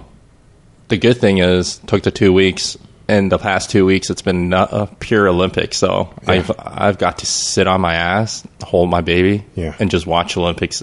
the 0.88 0.97
good 0.97 1.19
thing 1.19 1.38
is 1.38 1.79
took 1.87 2.02
the 2.02 2.11
two 2.11 2.33
weeks. 2.33 2.76
In 3.09 3.29
the 3.29 3.38
past 3.38 3.69
two 3.71 3.85
weeks, 3.85 4.09
it's 4.11 4.23
been 4.23 4.52
a 4.52 4.87
pure 5.00 5.29
Olympics. 5.29 5.76
So 5.76 6.14
Yeah. 6.23 6.31
I've 6.33 6.50
I've 6.59 6.99
got 6.99 7.19
to 7.19 7.26
sit 7.26 7.67
on 7.67 7.81
my 7.81 7.95
ass, 7.95 8.47
hold 8.62 8.88
my 8.91 9.00
baby, 9.00 9.45
Yeah. 9.55 9.75
and 9.79 9.91
just 9.91 10.07
watch 10.07 10.37
Olympics. 10.37 10.83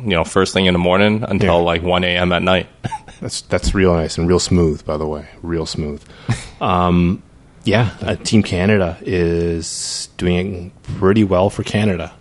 You 0.00 0.10
know, 0.10 0.24
first 0.24 0.52
thing 0.52 0.66
in 0.66 0.72
the 0.74 0.78
morning 0.80 1.24
until 1.26 1.54
Yeah. 1.58 1.64
like 1.64 1.82
one 1.82 2.02
a.m. 2.04 2.32
at 2.32 2.42
night. 2.42 2.66
That's 3.20 3.42
that's 3.42 3.74
real 3.74 3.94
nice 3.94 4.18
and 4.18 4.28
real 4.28 4.40
smooth, 4.40 4.84
by 4.84 4.96
the 4.96 5.06
way, 5.06 5.26
real 5.42 5.66
smooth. 5.66 6.02
Um, 6.60 7.22
yeah, 7.64 7.90
uh, 8.00 8.14
Team 8.16 8.42
Canada 8.42 8.96
is 9.02 10.08
doing 10.16 10.72
pretty 10.98 11.24
well 11.24 11.50
for 11.50 11.62
Canada. 11.62 12.12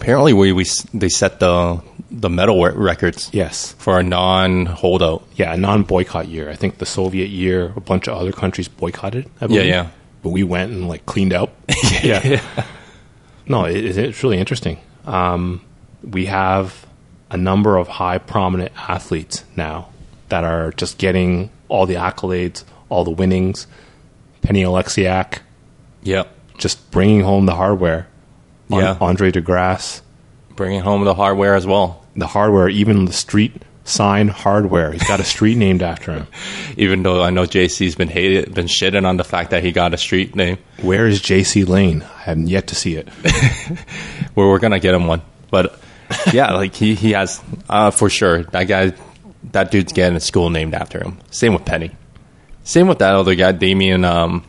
Apparently, 0.00 0.32
we, 0.32 0.52
we 0.52 0.64
they 0.94 1.08
set 1.08 1.40
the 1.40 1.82
the 2.10 2.30
medal 2.30 2.64
records 2.64 3.28
Yes, 3.32 3.72
for 3.78 3.98
a 3.98 4.02
non 4.02 4.64
holdout. 4.66 5.22
yeah, 5.34 5.52
a 5.52 5.56
non-boycott 5.56 6.28
year. 6.28 6.48
I 6.50 6.54
think 6.54 6.78
the 6.78 6.86
Soviet 6.86 7.28
year, 7.28 7.72
a 7.76 7.80
bunch 7.80 8.08
of 8.08 8.16
other 8.16 8.32
countries 8.32 8.68
boycotted. 8.68 9.26
I 9.40 9.44
Yeah, 9.44 9.46
believe. 9.48 9.66
yeah. 9.66 9.88
But 10.22 10.30
we 10.30 10.42
went 10.42 10.72
and 10.72 10.88
like 10.88 11.04
cleaned 11.06 11.32
up. 11.32 11.50
yeah. 12.02 12.40
No, 13.46 13.64
it, 13.64 13.96
it's 13.98 14.22
really 14.22 14.38
interesting. 14.38 14.78
Um, 15.04 15.62
we 16.02 16.26
have 16.26 16.86
a 17.30 17.36
number 17.36 17.76
of 17.76 17.88
high 17.88 18.18
prominent 18.18 18.72
athletes 18.76 19.44
now 19.56 19.88
that 20.28 20.44
are 20.44 20.70
just 20.72 20.98
getting 20.98 21.50
all 21.68 21.86
the 21.86 21.94
accolades, 21.94 22.64
all 22.88 23.04
the 23.04 23.10
winnings. 23.10 23.66
Penny 24.42 24.62
Oleksiak 24.62 25.40
Yep. 26.04 26.28
just 26.58 26.90
bringing 26.90 27.22
home 27.22 27.46
the 27.46 27.54
hardware. 27.56 28.06
Yeah. 28.68 28.96
Andre 29.00 29.30
DeGrasse, 29.32 30.02
Bringing 30.56 30.80
home 30.80 31.04
the 31.04 31.14
hardware 31.14 31.54
as 31.54 31.66
well. 31.66 32.04
the 32.16 32.26
hardware, 32.26 32.68
even 32.68 33.04
the 33.04 33.12
street 33.12 33.62
sign 33.84 34.28
hardware. 34.28 34.92
He's 34.92 35.06
got 35.06 35.18
a 35.20 35.24
street 35.24 35.56
named 35.66 35.82
after 35.82 36.12
him. 36.12 36.26
Even 36.76 37.02
though 37.02 37.22
I 37.22 37.30
know 37.30 37.44
JC's 37.44 37.94
been 37.94 38.08
hated, 38.08 38.52
been 38.54 38.66
shitting 38.66 39.06
on 39.06 39.16
the 39.16 39.24
fact 39.24 39.50
that 39.50 39.62
he 39.64 39.72
got 39.72 39.94
a 39.94 39.96
street 39.96 40.34
name. 40.36 40.58
Where 40.82 41.06
is 41.06 41.20
JC 41.22 41.66
Lane? 41.66 42.02
I 42.02 42.22
haven't 42.22 42.48
yet 42.48 42.66
to 42.68 42.74
see 42.74 42.96
it. 42.96 43.08
Where 44.34 44.46
we're 44.48 44.58
gonna 44.58 44.80
get 44.80 44.94
him 44.94 45.06
one, 45.06 45.22
but 45.50 45.80
yeah, 46.32 46.52
like 46.52 46.74
he 46.74 46.94
he 46.94 47.12
has 47.12 47.40
uh, 47.68 47.90
for 47.90 48.10
sure. 48.10 48.42
That 48.44 48.64
guy, 48.64 48.92
that 49.52 49.70
dude's 49.70 49.92
getting 49.92 50.16
a 50.16 50.20
school 50.20 50.50
named 50.50 50.74
after 50.74 50.98
him. 51.02 51.18
Same 51.30 51.54
with 51.54 51.64
Penny. 51.64 51.92
Same 52.64 52.88
with 52.88 52.98
that 52.98 53.14
other 53.14 53.34
guy, 53.34 53.52
Damian. 53.52 54.04
Um, 54.04 54.44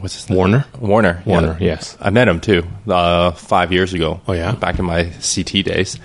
what's 0.00 0.14
his 0.14 0.28
name? 0.30 0.36
Warner? 0.38 0.64
Warner. 0.80 1.22
yeah. 1.24 1.32
Warner, 1.32 1.56
yes. 1.60 1.96
I 2.00 2.10
met 2.10 2.28
him 2.28 2.40
too 2.40 2.62
uh, 2.88 3.32
five 3.32 3.72
years 3.72 3.94
ago. 3.94 4.20
Oh, 4.28 4.32
yeah? 4.32 4.52
back 4.54 4.78
in 4.78 4.84
my 4.84 5.04
CT 5.34 5.64
days. 5.64 5.98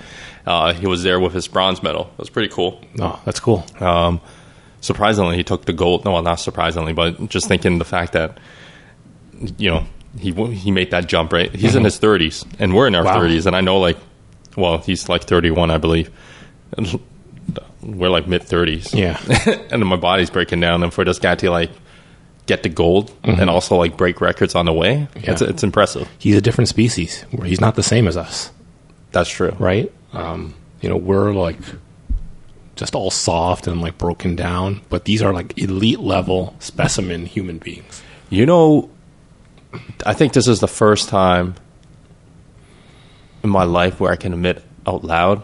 Uh, 0.46 0.74
he 0.74 0.88
was 0.88 1.04
there 1.04 1.20
with 1.20 1.34
his 1.34 1.48
bronze 1.48 1.84
medal. 1.84 2.10
It 2.14 2.18
was 2.20 2.30
pretty 2.30 2.50
cool. 2.50 2.82
Oh, 3.00 3.22
that's 3.26 3.40
cool. 3.40 3.66
Um, 3.80 4.20
surprisingly, 4.82 5.36
he 5.38 5.44
took 5.44 5.66
the 5.66 5.74
gold. 5.74 6.06
No, 6.06 6.12
well, 6.14 6.24
not 6.24 6.40
surprisingly, 6.40 6.94
but 6.94 7.30
just 7.30 7.48
thinking 7.48 7.78
the 7.78 7.86
fact 7.86 8.14
that 8.14 8.40
you 9.58 9.70
know 9.70 9.86
he 10.18 10.32
he 10.54 10.72
made 10.72 10.92
that 10.92 11.08
jump. 11.08 11.34
Right, 11.34 11.54
he's 11.54 11.76
in 11.76 11.84
his 11.84 11.98
thirties, 12.00 12.46
and 12.58 12.74
we're 12.74 12.88
in 12.88 12.96
our 12.96 13.04
Mm-hmm. 13.04 13.14
Wow. 13.16 13.22
thirties, 13.22 13.46
and 13.46 13.56
I 13.56 13.62
know 13.62 13.80
like, 13.80 13.98
well, 14.58 14.80
he's 14.80 15.08
like 15.08 15.24
thirty-one, 15.26 15.70
I 15.70 15.78
believe. 15.78 16.10
And 16.78 17.00
We're 17.84 18.10
like 18.10 18.28
mid 18.28 18.44
thirties, 18.44 18.94
Yeah. 18.94 19.20
and 19.46 19.70
then 19.82 19.88
my 19.88 19.96
body's 19.98 20.30
breaking 20.32 20.62
down. 20.62 20.82
And 20.84 20.92
for 20.94 21.06
this 21.06 21.20
guy 21.20 21.36
to 21.36 21.52
like 21.52 21.70
get 22.50 22.64
the 22.64 22.70
gold 22.70 23.14
and 23.24 23.48
also 23.50 23.76
like 23.78 23.96
break 23.96 24.20
records 24.22 24.56
on 24.56 24.66
the 24.66 24.74
way, 24.74 25.08
Mm-hmm. 25.14 25.20
Yeah. 25.24 25.32
it's 25.32 25.42
it's 25.42 25.64
impressive. 25.64 26.10
He's 26.18 26.36
a 26.36 26.42
different 26.42 26.68
species 26.68 27.24
he's 27.46 27.62
not 27.62 27.76
the 27.76 27.84
same 27.84 28.08
as 28.08 28.18
us, 28.18 28.52
That's 29.14 29.30
true. 29.30 29.56
right? 29.60 29.88
Um, 30.14 30.54
you 30.82 30.90
know, 30.90 30.98
we're 30.98 31.32
like 31.34 31.58
just 32.76 32.96
all 32.96 33.12
soft 33.12 33.68
and 33.68 33.82
like 33.82 33.98
broken 33.98 34.36
down, 34.36 34.82
but 34.90 35.06
these 35.06 35.22
are 35.22 35.32
like 35.34 35.58
elite 35.58 36.00
level 36.00 36.56
specimen 36.60 37.26
human 37.28 37.58
beings. 37.60 38.02
You 38.30 38.46
know, 38.46 38.90
I 40.06 40.14
think 40.14 40.34
this 40.34 40.48
is 40.48 40.60
the 40.60 40.68
first 40.68 41.10
time 41.10 41.56
in 43.44 43.50
my 43.50 43.64
life 43.64 44.00
where 44.00 44.12
I 44.12 44.16
can 44.16 44.34
admit 44.34 44.64
out 44.88 45.04
loud 45.04 45.44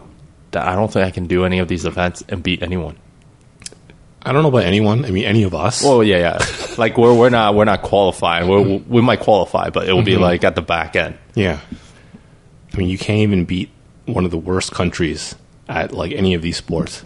that 0.52 0.66
I 0.66 0.74
don't 0.74 0.90
think 0.92 1.06
I 1.06 1.10
can 1.10 1.26
do 1.26 1.44
any 1.44 1.58
of 1.60 1.68
these 1.68 1.84
events 1.84 2.24
and 2.28 2.42
beat 2.42 2.62
anyone. 2.62 2.96
I 4.22 4.32
don't 4.32 4.42
know 4.42 4.48
about 4.48 4.64
anyone. 4.64 5.04
I 5.04 5.10
mean, 5.10 5.24
any 5.24 5.44
of 5.44 5.54
us. 5.54 5.84
Oh 5.84 6.00
yeah, 6.00 6.18
yeah. 6.18 6.38
Like 6.78 6.96
we're 6.98 7.14
we're 7.16 7.30
not 7.30 7.54
we're 7.54 7.64
not 7.64 7.82
qualifying. 7.82 8.48
We're, 8.48 8.78
we 8.78 9.00
might 9.02 9.20
qualify, 9.20 9.70
but 9.70 9.88
it 9.88 9.92
will 9.92 10.02
be 10.02 10.16
like 10.16 10.44
at 10.44 10.54
the 10.54 10.62
back 10.62 10.96
end. 10.96 11.18
yeah. 11.34 11.60
I 12.72 12.78
mean, 12.78 12.88
you 12.90 12.98
can't 12.98 13.20
even 13.20 13.46
beat 13.46 13.70
one 14.04 14.26
of 14.26 14.30
the 14.30 14.36
worst 14.38 14.72
countries 14.72 15.34
at 15.66 15.92
like 15.92 16.12
any 16.12 16.34
of 16.34 16.42
these 16.42 16.58
sports. 16.58 17.04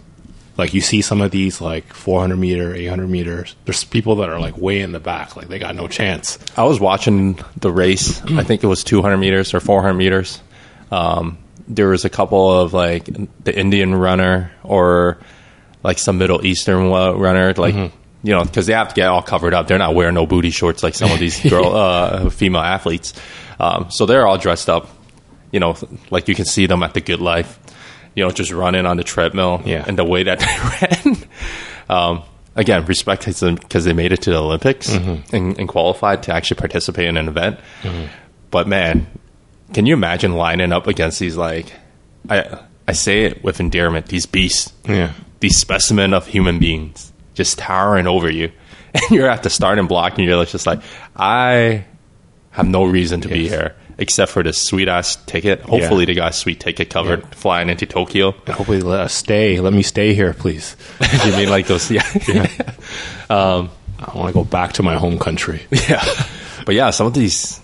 Like 0.57 0.73
you 0.73 0.81
see 0.81 1.01
some 1.01 1.21
of 1.21 1.31
these 1.31 1.61
like 1.61 1.93
400 1.93 2.35
meter, 2.35 2.75
800 2.75 3.07
meters. 3.07 3.55
There's 3.63 3.83
people 3.85 4.17
that 4.17 4.29
are 4.29 4.39
like 4.39 4.57
way 4.57 4.81
in 4.81 4.91
the 4.91 4.99
back, 4.99 5.37
like 5.37 5.47
they 5.47 5.59
got 5.59 5.75
no 5.75 5.87
chance. 5.87 6.37
I 6.57 6.63
was 6.65 6.79
watching 6.79 7.39
the 7.57 7.71
race. 7.71 8.21
I 8.25 8.43
think 8.43 8.63
it 8.63 8.67
was 8.67 8.83
200 8.83 9.17
meters 9.17 9.53
or 9.53 9.61
400 9.61 9.93
meters. 9.93 10.41
Um, 10.91 11.37
there 11.69 11.87
was 11.87 12.03
a 12.03 12.09
couple 12.09 12.51
of 12.51 12.73
like 12.73 13.05
the 13.43 13.57
Indian 13.57 13.95
runner 13.95 14.51
or 14.63 15.19
like 15.83 15.97
some 15.99 16.17
Middle 16.17 16.45
Eastern 16.45 16.89
runner, 16.91 17.53
like 17.53 17.93
you 18.23 18.33
know, 18.33 18.43
because 18.43 18.67
they 18.67 18.73
have 18.73 18.89
to 18.89 18.95
get 18.95 19.07
all 19.07 19.21
covered 19.21 19.53
up. 19.53 19.67
They're 19.67 19.77
not 19.79 19.95
wearing 19.95 20.13
no 20.15 20.25
booty 20.25 20.51
shorts 20.51 20.83
like 20.83 20.93
some 20.95 21.11
of 21.11 21.19
these 21.19 21.39
girl, 21.49 21.75
uh, 21.75 22.29
female 22.29 22.61
athletes. 22.61 23.13
Um, 23.59 23.89
so 23.91 24.05
they're 24.05 24.27
all 24.27 24.37
dressed 24.37 24.69
up. 24.69 24.89
You 25.51 25.59
know, 25.59 25.75
like 26.11 26.27
you 26.27 26.35
can 26.35 26.45
see 26.45 26.65
them 26.65 26.81
at 26.83 26.93
the 26.93 27.01
Good 27.01 27.19
Life. 27.19 27.59
You 28.15 28.23
know, 28.25 28.31
just 28.31 28.51
running 28.51 28.85
on 28.85 28.97
the 28.97 29.03
treadmill. 29.03 29.61
Yeah. 29.65 29.83
and 29.87 29.97
the 29.97 30.03
way 30.05 30.23
that 30.23 30.39
they 31.01 31.11
ran. 31.13 31.17
Um, 31.89 32.23
again, 32.55 32.85
respect 32.85 33.23
to 33.23 33.33
them 33.33 33.55
because 33.55 33.85
they 33.85 33.93
made 33.93 34.11
it 34.13 34.21
to 34.23 34.29
the 34.31 34.37
Olympics 34.41 34.89
Mm-hmm. 34.89 35.35
and, 35.35 35.59
and 35.59 35.67
qualified 35.69 36.23
to 36.23 36.33
actually 36.33 36.57
participate 36.59 37.07
in 37.07 37.17
an 37.17 37.27
event. 37.27 37.59
But 38.49 38.67
man, 38.67 39.07
can 39.73 39.85
you 39.85 39.93
imagine 39.93 40.33
lining 40.35 40.71
up 40.73 40.87
against 40.87 41.19
these 41.19 41.37
like 41.37 41.73
I 42.29 42.59
I 42.87 42.91
say 42.93 43.23
it 43.25 43.43
with 43.43 43.59
endearment, 43.59 44.07
these 44.07 44.25
beasts, 44.25 44.73
Yeah. 44.85 45.13
these 45.39 45.57
specimen 45.57 46.13
of 46.13 46.27
human 46.27 46.59
beings 46.59 47.10
just 47.41 47.57
towering 47.57 48.07
over 48.07 48.29
you, 48.29 48.51
and 48.93 49.03
you're 49.11 49.29
at 49.29 49.43
the 49.43 49.49
starting 49.49 49.87
block 49.87 50.17
and 50.17 50.27
you're 50.27 50.45
just 50.45 50.67
like, 50.67 50.81
I 51.15 51.85
have 52.51 52.67
no 52.67 52.83
reason 52.83 53.21
to 53.21 53.27
be 53.29 53.47
here 53.47 53.75
except 53.97 54.31
for 54.31 54.43
this 54.43 54.57
sweet 54.61 54.87
ass 54.87 55.15
ticket. 55.25 55.61
Hopefully, 55.61 56.05
they 56.05 56.13
got 56.15 56.31
a 56.31 56.33
sweet 56.33 56.59
ticket 56.59 56.89
covered 56.89 57.21
Yeah. 57.21 57.27
flying 57.31 57.69
into 57.69 57.85
Tokyo. 57.85 58.33
And 58.45 58.55
hopefully 58.55 58.81
let 58.81 59.01
us 59.01 59.13
stay. 59.13 59.59
Let 59.59 59.73
me 59.73 59.83
stay 59.83 60.13
here, 60.13 60.33
please. 60.33 60.75
you 61.25 61.31
mean 61.33 61.49
like 61.49 61.67
those? 61.67 61.89
Yeah. 61.91 62.05
Um, 63.29 63.69
I 63.97 64.17
want 64.17 64.27
to 64.27 64.33
go 64.33 64.43
back 64.43 64.73
to 64.73 64.83
my 64.83 64.95
home 64.97 65.17
country. 65.17 65.61
Yeah. 65.71 66.03
But 66.65 66.75
yeah, 66.75 66.89
some 66.89 67.07
of 67.07 67.13
these, 67.13 67.61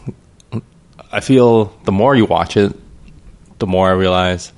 I 1.11 1.19
feel 1.19 1.65
the 1.83 1.91
more 1.91 2.15
you 2.15 2.23
watch 2.25 2.55
it, 2.55 2.71
the 3.59 3.67
more 3.67 3.89
I 3.89 3.91
realize 3.91 4.53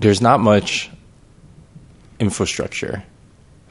there's 0.00 0.20
not 0.20 0.38
much 0.38 0.88
infrastructure 2.20 3.02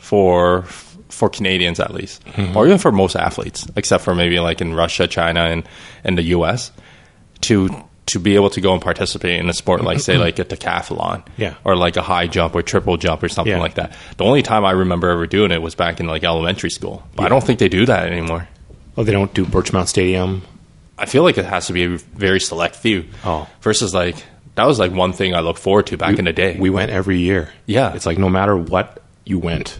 for 0.10 0.64
for 1.10 1.30
Canadians 1.30 1.80
at 1.80 1.94
least, 1.94 2.24
mm-hmm. 2.26 2.56
or 2.58 2.66
even 2.66 2.78
for 2.80 2.92
most 2.92 3.16
athletes, 3.16 3.68
except 3.76 4.04
for 4.04 4.16
maybe 4.16 4.40
like 4.40 4.62
in 4.62 4.74
Russia, 4.74 5.08
China, 5.08 5.42
and 5.42 5.64
and 6.04 6.18
the 6.18 6.24
U.S. 6.38 6.72
to 7.42 7.70
to 8.08 8.20
be 8.20 8.34
able 8.34 8.50
to 8.50 8.60
go 8.60 8.74
and 8.74 8.82
participate 8.82 9.40
in 9.40 9.48
a 9.50 9.54
sport 9.54 9.84
like 9.84 10.00
say 10.00 10.18
like 10.18 10.40
a 10.40 10.46
decathlon, 10.46 11.22
Yeah. 11.38 11.54
or 11.64 11.76
like 11.76 11.96
a 11.96 12.02
high 12.02 12.26
jump 12.26 12.56
or 12.56 12.64
triple 12.64 12.98
jump 12.98 13.22
or 13.22 13.30
something 13.30 13.54
Yeah. 13.54 13.62
like 13.62 13.76
that. 13.76 13.96
The 14.18 14.24
only 14.24 14.42
time 14.42 14.66
I 14.66 14.72
remember 14.72 15.10
ever 15.12 15.28
doing 15.28 15.52
it 15.52 15.62
was 15.62 15.76
back 15.76 16.00
in 16.00 16.08
like 16.08 16.24
elementary 16.24 16.72
school, 16.72 17.04
but 17.16 17.26
I 17.26 17.30
don't 17.30 17.44
think 17.44 17.60
they 17.60 17.70
do 17.70 17.86
that 17.86 18.08
anymore. 18.12 18.48
Oh, 18.98 19.04
they 19.04 19.12
don't 19.12 19.32
do 19.36 19.46
Birchmount 19.46 19.88
Stadium. 19.90 20.42
I 20.98 21.06
feel 21.06 21.22
like 21.22 21.38
it 21.38 21.46
has 21.46 21.68
to 21.68 21.74
be 21.74 21.84
a 21.86 21.98
very 21.98 22.40
select 22.40 22.76
few. 22.76 23.06
Oh. 23.24 23.48
versus 23.62 23.94
like 23.94 24.16
that 24.56 24.66
was 24.66 24.80
like 24.80 24.92
one 24.92 25.14
thing 25.14 25.36
I 25.36 25.42
looked 25.42 25.60
forward 25.60 25.86
to 25.88 25.98
back 25.98 26.18
in 26.18 26.26
the 26.26 26.34
day. 26.34 26.58
We 26.60 26.72
went 26.72 26.90
every 26.92 27.20
year. 27.20 27.54
Yeah. 27.68 27.94
It's 27.94 28.08
like 28.08 28.18
no 28.18 28.28
matter 28.30 28.58
what 28.58 29.04
you 29.24 29.38
went, 29.38 29.80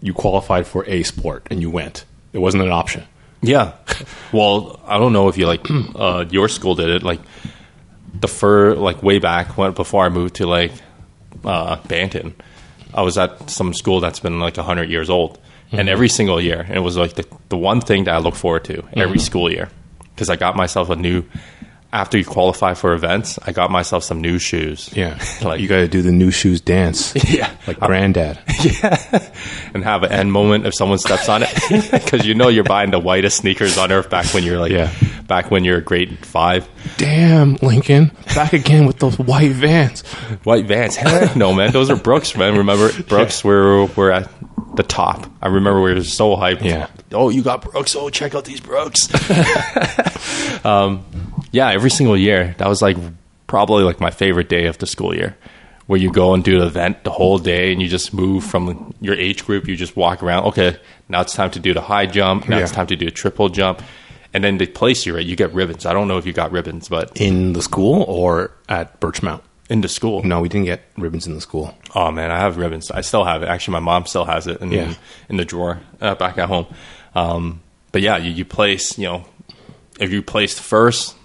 you 0.00 0.14
qualified 0.14 0.66
for 0.66 0.84
a 0.86 1.02
sport 1.02 1.46
and 1.50 1.60
you 1.60 1.70
went. 1.70 2.04
It 2.32 2.38
wasn't 2.38 2.62
an 2.64 2.70
option. 2.72 3.04
yeah. 3.42 3.72
Well, 4.32 4.78
I 4.86 4.98
don't 4.98 5.12
know 5.14 5.28
if 5.28 5.38
you 5.38 5.46
like 5.46 5.66
uh, 5.96 6.26
your 6.30 6.48
school 6.48 6.74
did 6.74 6.90
it 6.90 7.02
like 7.02 7.20
the 8.20 8.28
fur 8.28 8.74
like 8.74 9.02
way 9.02 9.18
back 9.18 9.56
when 9.56 9.72
before 9.72 10.04
I 10.04 10.08
moved 10.10 10.34
to 10.36 10.46
like 10.46 10.72
uh, 11.44 11.76
Banton. 11.88 12.34
I 12.92 13.02
was 13.02 13.16
at 13.16 13.48
some 13.50 13.72
school 13.74 14.00
that's 14.00 14.20
been 14.20 14.38
like 14.38 14.56
hundred 14.56 14.90
years 14.90 15.08
old, 15.08 15.38
and 15.72 15.88
every 15.88 16.08
single 16.08 16.40
year, 16.40 16.66
it 16.70 16.80
was 16.80 16.96
like 16.96 17.14
the 17.14 17.26
the 17.48 17.56
one 17.56 17.80
thing 17.80 18.04
that 18.04 18.14
I 18.14 18.18
look 18.18 18.34
forward 18.34 18.64
to 18.64 18.82
every 18.92 19.18
school 19.18 19.50
year 19.50 19.68
because 20.14 20.28
I 20.30 20.36
got 20.36 20.56
myself 20.56 20.90
a 20.90 20.96
new 20.96 21.24
after 21.92 22.18
you 22.18 22.24
qualify 22.24 22.74
for 22.74 22.92
events, 22.92 23.38
I 23.46 23.52
got 23.52 23.70
myself 23.70 24.04
some 24.04 24.20
new 24.20 24.38
shoes. 24.38 24.90
Yeah, 24.94 25.18
Like- 25.42 25.60
you 25.60 25.68
got 25.68 25.76
to 25.78 25.88
do 25.88 26.02
the 26.02 26.12
new 26.12 26.30
shoes 26.30 26.60
dance. 26.60 27.14
Yeah. 27.28 27.50
like 27.66 27.80
granddad. 27.80 28.38
Yeah, 28.62 29.30
and 29.72 29.84
have 29.84 30.02
an 30.02 30.10
end 30.12 30.32
moment 30.32 30.66
if 30.66 30.74
someone 30.74 30.98
steps 30.98 31.28
on 31.28 31.42
it 31.44 31.90
because 31.92 32.26
you 32.26 32.34
know 32.34 32.48
you're 32.48 32.64
buying 32.64 32.90
the 32.90 32.98
whitest 32.98 33.36
sneakers 33.38 33.78
on 33.78 33.92
earth 33.92 34.10
back 34.10 34.26
when 34.34 34.42
you're 34.42 34.58
like 34.58 34.72
Yeah. 34.72 34.92
back 35.28 35.50
when 35.52 35.62
you're 35.64 35.80
grade 35.80 36.18
five 36.26 36.68
Damn, 36.96 37.54
Lincoln, 37.62 38.10
back 38.34 38.52
again 38.52 38.86
with 38.86 38.98
those 38.98 39.16
white 39.18 39.52
vans. 39.52 40.02
white 40.42 40.66
vans 40.66 40.98
no 41.36 41.52
man 41.54 41.70
those 41.72 41.88
are 41.90 41.96
brooks 41.96 42.36
man 42.36 42.56
remember 42.58 42.90
brooks 43.04 43.44
Where 43.44 43.84
we're 43.84 44.10
at 44.10 44.28
the 44.78 44.82
top. 44.82 45.26
I 45.42 45.48
remember 45.48 45.82
we 45.82 45.92
were 45.92 46.02
so 46.02 46.36
hyped. 46.36 46.62
Yeah. 46.62 46.88
oh 47.12 47.28
you 47.28 47.42
got 47.42 47.60
brooks. 47.62 47.94
Oh 47.94 48.08
check 48.08 48.34
out 48.34 48.46
these 48.46 48.60
brooks. 48.60 49.08
Um 50.64 51.04
yeah 51.52 51.70
every 51.70 51.90
single 51.90 52.16
year. 52.16 52.54
That 52.58 52.68
was 52.68 52.80
like 52.80 52.96
probably 53.46 53.84
like 53.84 54.00
my 54.00 54.10
favorite 54.10 54.48
day 54.48 54.66
of 54.66 54.78
the 54.78 54.86
school 54.86 55.14
year 55.14 55.36
where 55.86 55.98
you 55.98 56.10
go 56.12 56.34
and 56.34 56.44
do 56.44 56.60
an 56.60 56.66
event 56.66 57.04
the 57.04 57.10
whole 57.10 57.38
day 57.38 57.72
and 57.72 57.80
you 57.80 57.88
just 57.88 58.12
move 58.12 58.44
from 58.44 58.94
your 59.00 59.14
age 59.14 59.44
group. 59.46 59.68
You 59.68 59.76
just 59.76 59.96
walk 59.96 60.22
around. 60.22 60.46
Okay 60.46 60.78
now 61.08 61.20
it's 61.20 61.34
time 61.34 61.50
to 61.52 61.60
do 61.60 61.74
the 61.74 61.80
high 61.80 62.06
jump. 62.06 62.48
Now 62.48 62.58
it's 62.58 62.72
time 62.72 62.86
to 62.88 62.96
do 62.96 63.06
a 63.06 63.10
triple 63.10 63.48
jump. 63.48 63.82
And 64.34 64.44
then 64.44 64.58
they 64.58 64.66
place 64.66 65.06
you 65.06 65.14
right? 65.14 65.24
You 65.24 65.36
get 65.36 65.52
ribbons. 65.54 65.86
I 65.86 65.92
don't 65.92 66.06
know 66.08 66.18
if 66.18 66.26
you 66.26 66.32
got 66.32 66.52
ribbons 66.52 66.88
but 66.88 67.20
In 67.20 67.52
the 67.52 67.62
school 67.62 68.04
or 68.08 68.52
at 68.68 69.00
Birchmount? 69.00 69.42
In 69.68 69.80
the 69.82 69.88
school 69.88 70.22
No, 70.22 70.40
we 70.40 70.48
didn't 70.48 70.64
get 70.66 70.80
ribbons 70.96 71.26
in 71.26 71.34
the 71.34 71.40
school. 71.40 71.74
Oh 71.94 72.10
man, 72.10 72.30
I 72.30 72.38
have 72.38 72.56
ribbons. 72.56 72.90
I 72.90 73.02
still 73.02 73.24
have 73.24 73.42
it. 73.42 73.48
Actually, 73.48 73.72
my 73.72 73.80
mom 73.80 74.06
still 74.06 74.24
has 74.24 74.46
it 74.46 74.60
in 74.60 74.72
Yeah. 74.72 74.94
in 75.28 75.36
the 75.36 75.44
drawer 75.44 75.80
uh, 76.00 76.14
back 76.14 76.38
at 76.38 76.48
home. 76.48 76.66
Um, 77.14 77.60
but 77.92 78.02
yeah, 78.02 78.16
you, 78.16 78.30
you 78.30 78.44
place. 78.44 78.98
You 78.98 79.06
know, 79.06 79.24
if 80.00 80.10
you 80.12 80.22
placed 80.22 80.60
first, 80.60 81.16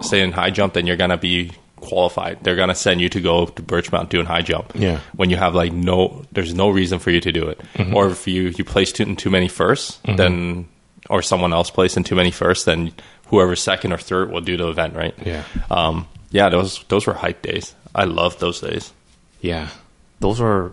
say 0.00 0.22
in 0.22 0.32
high 0.32 0.50
jump, 0.50 0.74
then 0.74 0.86
you're 0.86 0.96
gonna 0.96 1.16
be 1.18 1.52
qualified. 1.76 2.38
They're 2.42 2.56
gonna 2.56 2.74
send 2.74 3.00
you 3.00 3.08
to 3.10 3.20
go 3.20 3.46
to 3.46 3.62
Birchmount 3.62 4.08
doing 4.08 4.26
high 4.26 4.42
jump. 4.42 4.72
Yeah. 4.74 5.00
When 5.14 5.30
you 5.30 5.36
have 5.36 5.54
like 5.54 5.72
no, 5.72 6.24
there's 6.32 6.54
no 6.54 6.68
reason 6.70 6.98
for 6.98 7.10
you 7.10 7.20
to 7.20 7.32
do 7.32 7.48
it. 7.48 7.60
Mm-hmm. 7.74 7.94
Or 7.96 8.08
if 8.08 8.26
you 8.26 8.52
you 8.56 8.64
place 8.64 8.92
too, 8.92 9.04
in 9.04 9.16
too 9.16 9.30
many 9.30 9.48
1st 9.48 10.16
then 10.16 10.68
or 11.08 11.22
someone 11.22 11.52
else 11.52 11.70
placed 11.70 11.96
in 11.96 12.04
too 12.04 12.14
many 12.14 12.30
first, 12.30 12.66
then 12.66 12.92
whoever's 13.28 13.60
second 13.62 13.92
or 13.92 13.98
third 13.98 14.30
will 14.30 14.40
do 14.42 14.56
the 14.56 14.68
event, 14.68 14.94
right? 14.94 15.14
Yeah. 15.24 15.42
Um, 15.70 16.06
yeah, 16.30 16.48
those 16.48 16.82
those 16.88 17.06
were 17.06 17.14
hype 17.14 17.42
days. 17.42 17.74
I 17.94 18.04
loved 18.04 18.40
those 18.40 18.60
days. 18.60 18.92
Yeah, 19.40 19.68
those 20.20 20.40
were 20.40 20.72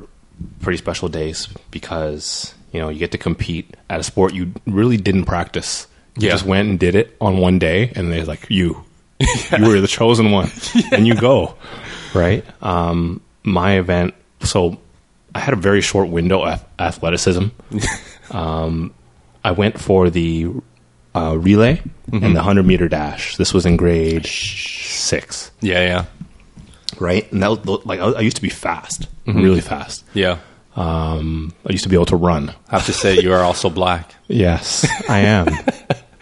pretty 0.62 0.78
special 0.78 1.10
days 1.10 1.48
because 1.72 2.54
you 2.72 2.80
know 2.80 2.90
you 2.90 3.00
get 3.00 3.12
to 3.12 3.18
compete 3.18 3.76
at 3.90 4.00
a 4.00 4.04
sport 4.04 4.34
you 4.34 4.54
really 4.66 4.98
didn't 4.98 5.26
practice. 5.26 5.88
You 6.18 6.28
Yeah. 6.28 6.34
just 6.34 6.46
went 6.46 6.70
and 6.70 6.80
did 6.80 6.96
it 6.96 7.16
on 7.22 7.38
one 7.38 7.60
day, 7.60 7.92
and 7.96 8.12
they're 8.12 8.26
like, 8.26 8.48
"You, 8.50 8.84
you 9.20 9.66
were 9.68 9.82
the 9.82 9.88
chosen 9.88 10.32
one," 10.32 10.50
and 10.92 11.06
you 11.08 11.16
go 11.16 11.56
right. 12.14 12.44
Um, 12.62 13.22
my 13.44 13.78
event, 13.80 14.14
so 14.42 14.78
I 15.36 15.40
had 15.40 15.54
a 15.54 15.58
very 15.58 15.82
short 15.82 16.10
window 16.10 16.44
of 16.44 16.64
athleticism. 16.80 17.46
um, 18.32 18.94
I 19.44 19.52
went 19.52 19.80
for 19.80 20.10
the 20.10 20.48
uh, 21.18 21.34
relay 21.36 21.82
and 22.12 22.36
the 22.36 22.42
hundred 22.44 22.66
meter 22.66 22.88
dash. 22.88 23.36
This 23.38 23.54
was 23.54 23.66
in 23.66 23.76
grade 23.78 24.26
six 24.26 25.52
Yeah, 25.62 25.82
yeah, 25.82 26.06
right? 27.00 27.30
And 27.32 27.42
that 27.44 27.50
was, 27.66 27.86
like 27.86 28.00
I 28.00 28.22
used 28.22 28.36
to 28.38 28.42
be 28.42 28.50
fast, 28.50 29.08
really 29.26 29.62
fast. 29.62 30.06
yeah. 30.14 30.38
Um, 30.76 31.54
I 31.68 31.72
used 31.72 31.84
to 31.86 31.90
be 31.90 31.96
able 31.96 32.06
to 32.08 32.16
run. 32.16 32.50
I 32.70 32.78
have 32.78 32.86
to 32.86 32.94
say 32.94 33.20
you 33.20 33.34
are 33.34 33.42
also 33.42 33.70
black 33.70 34.14
Yes, 34.28 34.86
I 35.10 35.20
am. 35.22 35.48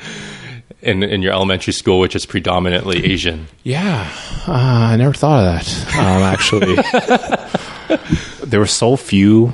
in 0.82 1.04
in 1.04 1.22
your 1.22 1.34
elementary 1.34 1.74
school, 1.74 2.00
which 2.00 2.16
is 2.16 2.25
predominantly 2.25 3.04
Asian. 3.12 3.48
yeah, 3.64 4.10
uh, 4.48 4.52
I 4.92 4.96
never 4.96 5.14
thought 5.14 5.44
of 5.44 5.46
that. 5.52 5.98
Um, 5.98 6.24
actually, 6.24 6.75
there 8.46 8.60
were 8.60 8.66
so 8.68 8.96
few 8.96 9.54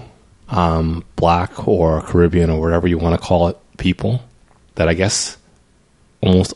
um, 0.50 1.04
black 1.16 1.68
or 1.68 2.02
Caribbean 2.04 2.50
or 2.50 2.60
whatever 2.62 2.88
you 2.88 2.98
want 2.98 3.20
to 3.20 3.26
call 3.26 3.48
it 3.48 3.58
people 3.78 4.22
that 4.76 4.88
I 4.88 4.94
guess 4.94 5.38
almost. 6.22 6.54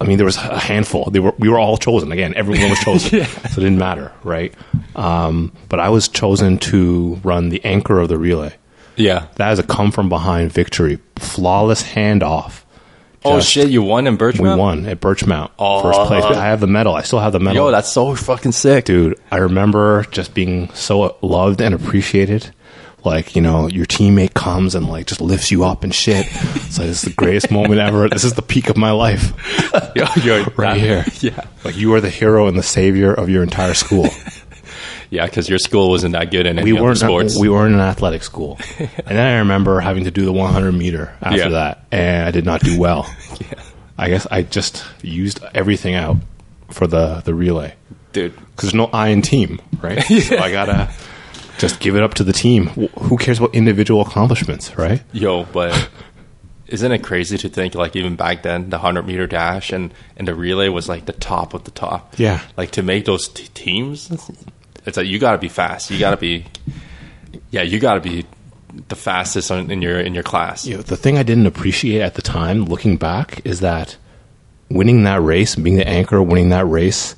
I 0.00 0.06
mean, 0.06 0.18
there 0.18 0.26
was 0.26 0.36
a 0.36 0.58
handful. 0.58 1.06
They 1.10 1.20
were 1.20 1.34
we 1.38 1.48
were 1.48 1.58
all 1.58 1.76
chosen 1.76 2.12
again. 2.12 2.34
Everyone 2.34 2.70
was 2.70 2.80
chosen, 2.80 3.24
so 3.24 3.40
it 3.40 3.54
didn't 3.54 3.78
matter, 3.78 4.12
right? 4.22 4.52
Um, 4.96 5.52
but 5.68 5.80
I 5.80 5.88
was 5.88 6.08
chosen 6.08 6.58
to 6.58 7.20
run 7.22 7.48
the 7.48 7.64
anchor 7.64 8.00
of 8.00 8.08
the 8.08 8.18
relay. 8.18 8.54
Yeah. 8.96 9.26
That 9.36 9.52
is 9.52 9.58
a 9.58 9.62
come 9.62 9.90
from 9.90 10.08
behind 10.08 10.52
victory. 10.52 10.98
Flawless 11.16 11.82
handoff. 11.82 12.62
Oh 13.26 13.40
shit! 13.40 13.70
You 13.70 13.82
won 13.82 14.06
in 14.06 14.18
Birchmount. 14.18 14.40
We 14.40 14.54
won 14.54 14.86
at 14.86 15.00
Birchmount. 15.00 15.50
Oh. 15.58 15.82
First 15.82 16.00
place. 16.08 16.24
I 16.24 16.44
have 16.46 16.60
the 16.60 16.66
medal. 16.66 16.94
I 16.94 17.02
still 17.02 17.20
have 17.20 17.32
the 17.32 17.40
medal. 17.40 17.66
Yo, 17.66 17.70
that's 17.70 17.90
so 17.90 18.14
fucking 18.14 18.52
sick, 18.52 18.84
Dude, 18.84 19.18
I 19.30 19.38
remember 19.38 20.04
just 20.10 20.34
being 20.34 20.68
so 20.74 21.16
loved 21.22 21.62
and 21.62 21.74
appreciated. 21.74 22.52
Like, 23.04 23.36
you 23.36 23.42
know, 23.42 23.68
your 23.68 23.84
teammate 23.86 24.32
comes 24.34 24.74
and 24.74 24.88
like 24.88 25.06
just 25.06 25.20
lifts 25.20 25.50
you 25.50 25.64
up 25.64 25.84
and 25.84 25.94
shit. 25.94 26.26
It's 26.26 26.78
like, 26.78 26.88
this 26.88 27.02
is 27.04 27.10
the 27.10 27.12
greatest 27.12 27.50
moment 27.50 27.80
ever. 27.80 28.08
This 28.08 28.24
is 28.24 28.32
the 28.34 28.42
peak 28.42 28.70
of 28.70 28.76
my 28.76 28.92
life. 28.92 29.32
Yo, 29.96 30.06
yo, 30.22 30.44
Right 30.56 30.80
here. 30.80 31.04
Yeah, 31.20 31.44
Like, 31.64 31.76
you 31.76 31.92
are 31.94 32.00
the 32.00 32.10
hero 32.10 32.46
and 32.48 32.58
the 32.58 32.62
savior 32.62 33.12
of 33.12 33.28
your 33.28 33.42
entire 33.42 33.74
school. 33.74 34.08
yeah. 35.10 35.26
Because 35.26 35.48
your 35.48 35.58
school 35.58 35.90
wasn't 35.90 36.12
that 36.12 36.30
good 36.30 36.46
in 36.46 36.58
any 36.58 36.72
we 36.72 36.80
weren't 36.80 36.98
sports. 36.98 37.38
we 37.38 37.48
weren't 37.48 37.74
an 37.74 37.80
athletic 37.80 38.22
school, 38.22 38.58
and 38.78 38.88
then 39.18 39.26
I 39.34 39.38
remember 39.38 39.80
having 39.80 40.04
to 40.04 40.10
do 40.10 40.24
the 40.24 40.32
100 40.32 40.72
meter 40.72 41.14
after 41.20 41.38
Yeah. 41.38 41.48
that, 41.50 41.84
and 41.92 42.26
I 42.26 42.30
did 42.30 42.44
not 42.46 42.60
do 42.62 42.78
well. 42.78 43.06
yeah. 43.40 43.60
I 43.98 44.08
guess 44.08 44.26
I 44.30 44.42
just 44.42 44.84
used 45.02 45.40
everything 45.54 45.94
out 45.94 46.16
for 46.70 46.86
the 46.86 47.22
the 47.24 47.32
relay 47.34 47.74
Dude, 48.12 48.34
because 48.34 48.70
there's 48.70 48.74
no 48.74 48.86
I 48.92 49.08
in 49.08 49.22
team, 49.22 49.60
right? 49.80 50.02
So 50.02 50.38
I 50.38 50.50
gotta 50.50 50.90
just 51.68 51.80
give 51.80 51.96
it 51.96 52.02
up 52.02 52.14
to 52.14 52.24
the 52.24 52.32
team. 52.32 52.66
Who 52.66 53.16
cares 53.16 53.38
about 53.38 53.54
individual 53.54 54.00
accomplishments, 54.02 54.76
right? 54.76 55.02
yo, 55.12 55.44
but 55.44 55.90
isn't 56.66 56.92
it 56.92 57.02
crazy 57.02 57.36
to 57.38 57.48
think 57.48 57.74
like 57.74 57.94
even 57.94 58.16
back 58.16 58.42
then 58.42 58.70
the 58.70 58.78
hundred 58.78 59.06
meter 59.06 59.26
dash 59.26 59.72
and 59.72 59.92
and 60.16 60.26
the 60.26 60.34
relay 60.34 60.68
was 60.68 60.88
like 60.88 61.06
the 61.06 61.12
top 61.12 61.54
of 61.54 61.64
the 61.64 61.70
top. 61.70 62.18
Yeah. 62.18 62.40
Like 62.56 62.72
to 62.72 62.82
make 62.82 63.04
those 63.04 63.28
t- 63.28 63.48
teams, 63.54 64.10
it's 64.86 64.96
like 64.96 65.06
you 65.06 65.18
got 65.18 65.32
to 65.32 65.38
be 65.38 65.48
fast. 65.48 65.90
You 65.90 65.98
got 65.98 66.10
to 66.10 66.16
be, 66.16 66.46
yeah, 67.50 67.62
you 67.62 67.78
got 67.80 67.94
to 67.94 68.00
be 68.00 68.26
the 68.88 68.96
fastest 68.96 69.50
on, 69.50 69.70
in 69.70 69.82
your 69.82 70.00
in 70.00 70.14
your 70.14 70.22
class. 70.22 70.66
You 70.66 70.76
know, 70.76 70.82
the 70.82 70.96
thing 70.96 71.18
I 71.18 71.22
didn't 71.22 71.46
appreciate 71.46 72.00
at 72.00 72.14
the 72.14 72.22
time, 72.22 72.64
looking 72.64 72.96
back, 72.96 73.44
is 73.44 73.60
that 73.60 73.96
winning 74.70 75.04
that 75.04 75.20
race, 75.22 75.56
being 75.56 75.76
the 75.76 75.88
anchor, 75.88 76.22
winning 76.22 76.48
that 76.50 76.66
race, 76.66 77.14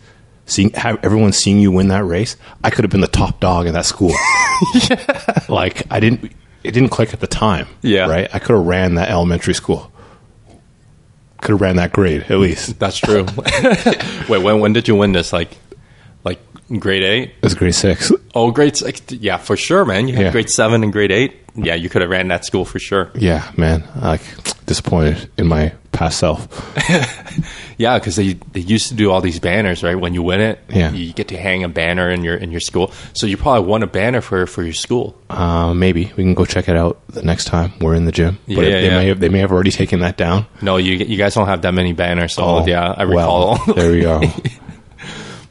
seeing 0.47 0.71
have 0.71 0.99
everyone 1.05 1.33
seeing 1.33 1.59
you 1.59 1.71
win 1.73 1.89
that 1.89 2.05
race, 2.05 2.37
I 2.65 2.71
could 2.71 2.85
have 2.85 2.91
been 2.91 3.01
the 3.03 3.07
top 3.09 3.41
dog 3.41 3.67
in 3.67 3.75
that 3.75 3.85
school. 3.85 4.13
Like 5.49 5.83
I 5.93 6.01
didn't, 6.01 6.33
it 6.65 6.73
didn't 6.73 6.89
click 6.89 7.13
at 7.13 7.21
the 7.21 7.27
time. 7.27 7.67
Yeah. 7.83 8.09
right. 8.09 8.29
I 8.35 8.39
could 8.39 8.57
have 8.57 8.67
ran 8.67 8.95
that 8.97 9.11
elementary 9.11 9.55
school. 9.55 9.93
Could 11.43 11.51
have 11.53 11.61
ran 11.61 11.77
that 11.77 11.93
grade 11.93 12.23
at 12.31 12.39
least. 12.39 12.79
That's 12.81 12.97
true. 12.99 13.27
Wait, 14.29 14.43
when 14.43 14.61
when 14.61 14.73
did 14.73 14.89
you 14.89 14.97
win 14.97 15.13
this? 15.13 15.33
Like, 15.33 15.57
like 16.25 16.41
grade 16.79 17.03
eight? 17.03 17.29
It 17.31 17.43
was 17.43 17.55
grade 17.55 17.75
six. 17.75 18.11
Oh, 18.35 18.51
grade 18.51 18.77
six. 18.77 19.03
Yeah, 19.13 19.37
for 19.37 19.57
sure, 19.57 19.85
man. 19.85 20.09
You 20.09 20.15
had 20.17 20.25
Yeah. 20.27 20.33
grade 20.33 20.51
seven 20.51 20.83
and 20.83 20.93
grade 20.93 21.13
eight. 21.13 21.37
Yeah, 21.57 21.75
you 21.75 21.89
could 21.89 22.03
have 22.03 22.11
ran 22.11 22.29
that 22.29 22.45
school 22.45 22.65
for 22.65 22.79
sure. 22.79 23.11
Yeah, 23.15 23.51
man. 23.57 23.85
Like 24.01 24.21
disappointed 24.67 25.31
in 25.39 25.47
my 25.47 25.73
past 25.93 26.19
self. 26.19 26.47
Yeah, 27.79 27.99
because 27.99 28.17
they 28.17 28.33
they 28.53 28.61
used 28.61 28.89
to 28.89 28.95
do 28.95 29.11
all 29.11 29.21
these 29.21 29.39
banners, 29.39 29.83
right? 29.83 29.95
When 30.01 30.15
you 30.15 30.23
win 30.23 30.41
it, 30.41 30.59
Yeah. 30.71 30.93
you 30.93 31.13
get 31.13 31.29
to 31.29 31.37
hang 31.37 31.63
a 31.63 31.69
banner 31.69 32.09
in 32.09 32.25
your 32.25 32.35
in 32.35 32.51
your 32.51 32.61
school. 32.61 32.91
So 33.13 33.27
you 33.27 33.37
probably 33.37 33.69
won 33.69 33.83
a 33.83 33.87
banner 33.87 34.23
for 34.23 34.47
for 34.47 34.63
your 34.63 34.73
school. 34.73 35.15
Uh, 35.29 35.75
maybe 35.75 36.07
we 36.17 36.25
can 36.25 36.33
go 36.33 36.47
check 36.47 36.69
it 36.71 36.77
out 36.77 36.97
the 37.09 37.21
next 37.23 37.45
time 37.45 37.73
we're 37.81 37.95
in 37.95 38.07
the 38.07 38.13
gym. 38.13 38.39
But 38.47 38.57
Yeah, 38.57 38.63
they 38.81 38.87
yeah. 38.87 38.97
may 38.99 39.07
have 39.09 39.21
they 39.21 39.29
may 39.29 39.41
have 39.41 39.53
already 39.53 39.71
taken 39.73 40.01
that 40.01 40.17
down. 40.17 40.47
No, 40.63 40.79
you 40.79 40.95
you 40.95 41.19
guys 41.19 41.35
don't 41.35 41.47
have 41.49 41.61
that 41.63 41.75
many 41.75 41.93
banners. 41.93 42.33
So 42.33 42.45
Oh, 42.45 42.67
yeah, 42.67 42.95
I 42.97 43.05
well, 43.05 43.59
recall. 43.59 43.75
there 43.75 43.91
we 43.93 44.01
go. 44.01 44.23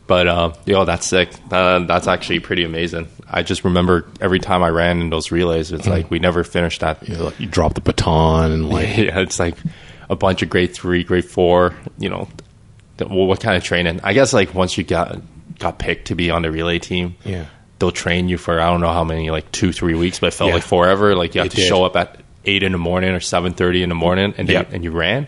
But 0.07 0.27
uh, 0.27 0.53
yo, 0.65 0.85
that's 0.85 1.07
sick. 1.07 1.29
Uh, 1.51 1.79
that's 1.79 2.07
actually 2.07 2.39
pretty 2.39 2.63
amazing. 2.63 3.07
I 3.27 3.41
just 3.41 3.63
remember 3.63 4.05
every 4.21 4.39
time 4.39 4.61
I 4.61 4.69
ran 4.69 5.01
in 5.01 5.09
those 5.09 5.31
relays, 5.31 5.71
it's 5.71 5.87
like 5.87 6.11
we 6.11 6.19
never 6.19 6.43
finished 6.43 6.81
that. 6.81 7.07
you, 7.09 7.15
know, 7.17 7.23
like, 7.25 7.39
you 7.39 7.47
drop 7.47 7.73
the 7.73 7.81
baton 7.81 8.51
and 8.51 8.69
like 8.69 8.97
Yeah, 8.97 9.19
it's 9.19 9.39
like 9.39 9.55
a 10.09 10.15
bunch 10.15 10.43
of 10.43 10.49
grade 10.49 10.73
three, 10.75 11.03
grade 11.03 11.25
four. 11.25 11.73
You 11.97 12.09
know, 12.09 12.27
th- 12.99 13.09
well, 13.09 13.25
what 13.25 13.39
kind 13.39 13.57
of 13.57 13.63
training? 13.63 13.99
I 14.03 14.13
guess 14.13 14.31
like 14.31 14.53
once 14.53 14.77
you 14.77 14.83
got 14.83 15.19
got 15.57 15.79
picked 15.79 16.07
to 16.09 16.15
be 16.15 16.29
on 16.29 16.43
the 16.43 16.51
relay 16.51 16.77
team, 16.77 17.15
yeah. 17.23 17.45
they'll 17.79 17.91
train 17.91 18.29
you 18.29 18.37
for 18.37 18.59
I 18.61 18.69
don't 18.69 18.81
know 18.81 18.93
how 18.93 19.03
many, 19.03 19.31
like 19.31 19.51
two, 19.51 19.71
three 19.73 19.95
weeks, 19.95 20.19
but 20.19 20.27
it 20.27 20.33
felt 20.35 20.49
Yeah. 20.49 20.55
like 20.55 20.63
forever. 20.63 21.15
Like 21.15 21.33
you 21.33 21.39
have 21.39 21.47
It 21.47 21.51
to 21.51 21.55
did. 21.57 21.67
show 21.67 21.83
up 21.83 21.95
at 21.95 22.19
eight 22.45 22.61
in 22.61 22.73
the 22.73 22.77
morning 22.77 23.09
or 23.15 23.19
seven 23.19 23.53
thirty 23.53 23.81
in 23.81 23.89
the 23.89 23.95
morning, 23.95 24.35
and 24.37 24.47
Yep. 24.47 24.69
they, 24.69 24.75
and 24.75 24.83
you 24.83 24.91
ran. 24.91 25.27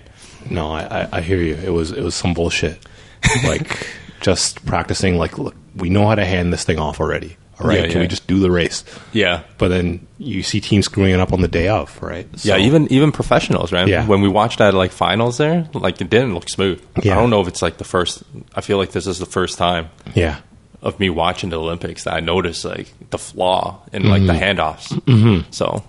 No, 0.51 0.71
I, 0.71 0.81
I, 1.01 1.09
I 1.13 1.21
hear 1.21 1.39
you. 1.41 1.55
It 1.55 1.73
was 1.73 1.91
it 1.91 2.03
was 2.03 2.13
some 2.13 2.35
bullshit. 2.35 2.77
like 3.43 3.87
just 4.21 4.65
practicing. 4.65 5.17
Like, 5.17 5.37
look, 5.37 5.55
we 5.75 5.89
know 5.89 6.07
how 6.07 6.15
to 6.15 6.25
hand 6.25 6.51
this 6.53 6.63
thing 6.63 6.79
off 6.79 6.99
already. 6.99 7.37
All 7.59 7.67
right, 7.67 7.79
Yeah, 7.79 7.83
can 7.87 7.91
yeah. 7.95 8.01
we 8.01 8.07
just 8.07 8.27
do 8.27 8.39
the 8.39 8.51
race? 8.51 8.83
Yeah. 9.13 9.41
But 9.57 9.69
then 9.69 10.05
you 10.19 10.43
see 10.43 10.61
teams 10.61 10.85
screwing 10.85 11.11
it 11.13 11.19
up 11.19 11.33
on 11.33 11.41
the 11.41 11.47
day 11.47 11.67
of, 11.69 11.99
right? 12.03 12.27
So- 12.39 12.49
yeah, 12.55 12.57
even 12.63 12.91
even 12.91 13.11
professionals, 13.11 13.71
right? 13.71 13.87
Yeah. 13.87 14.05
When 14.05 14.21
we 14.21 14.27
watched 14.29 14.59
that 14.59 14.75
like 14.75 14.91
finals 14.91 15.37
there, 15.37 15.67
like 15.73 15.99
it 15.99 16.09
didn't 16.09 16.35
look 16.35 16.49
smooth. 16.49 16.79
Yeah. 17.01 17.13
I 17.13 17.15
don't 17.19 17.31
know 17.31 17.41
if 17.41 17.47
it's 17.47 17.63
like 17.63 17.77
the 17.77 17.83
first. 17.83 18.21
I 18.53 18.61
feel 18.61 18.77
like 18.77 18.91
this 18.91 19.07
is 19.07 19.17
the 19.17 19.25
first 19.25 19.57
time 19.57 19.89
yeah, 20.13 20.41
of 20.83 20.99
me 20.99 21.09
watching 21.09 21.49
the 21.49 21.59
Olympics 21.59 22.03
that 22.03 22.13
I 22.13 22.19
noticed 22.19 22.63
like 22.63 22.93
the 23.09 23.17
flaw 23.17 23.81
in 23.91 24.07
like 24.07 24.25
the 24.27 24.33
Mm-hmm. 24.33 24.59
handoffs. 24.59 25.45
So 25.51 25.83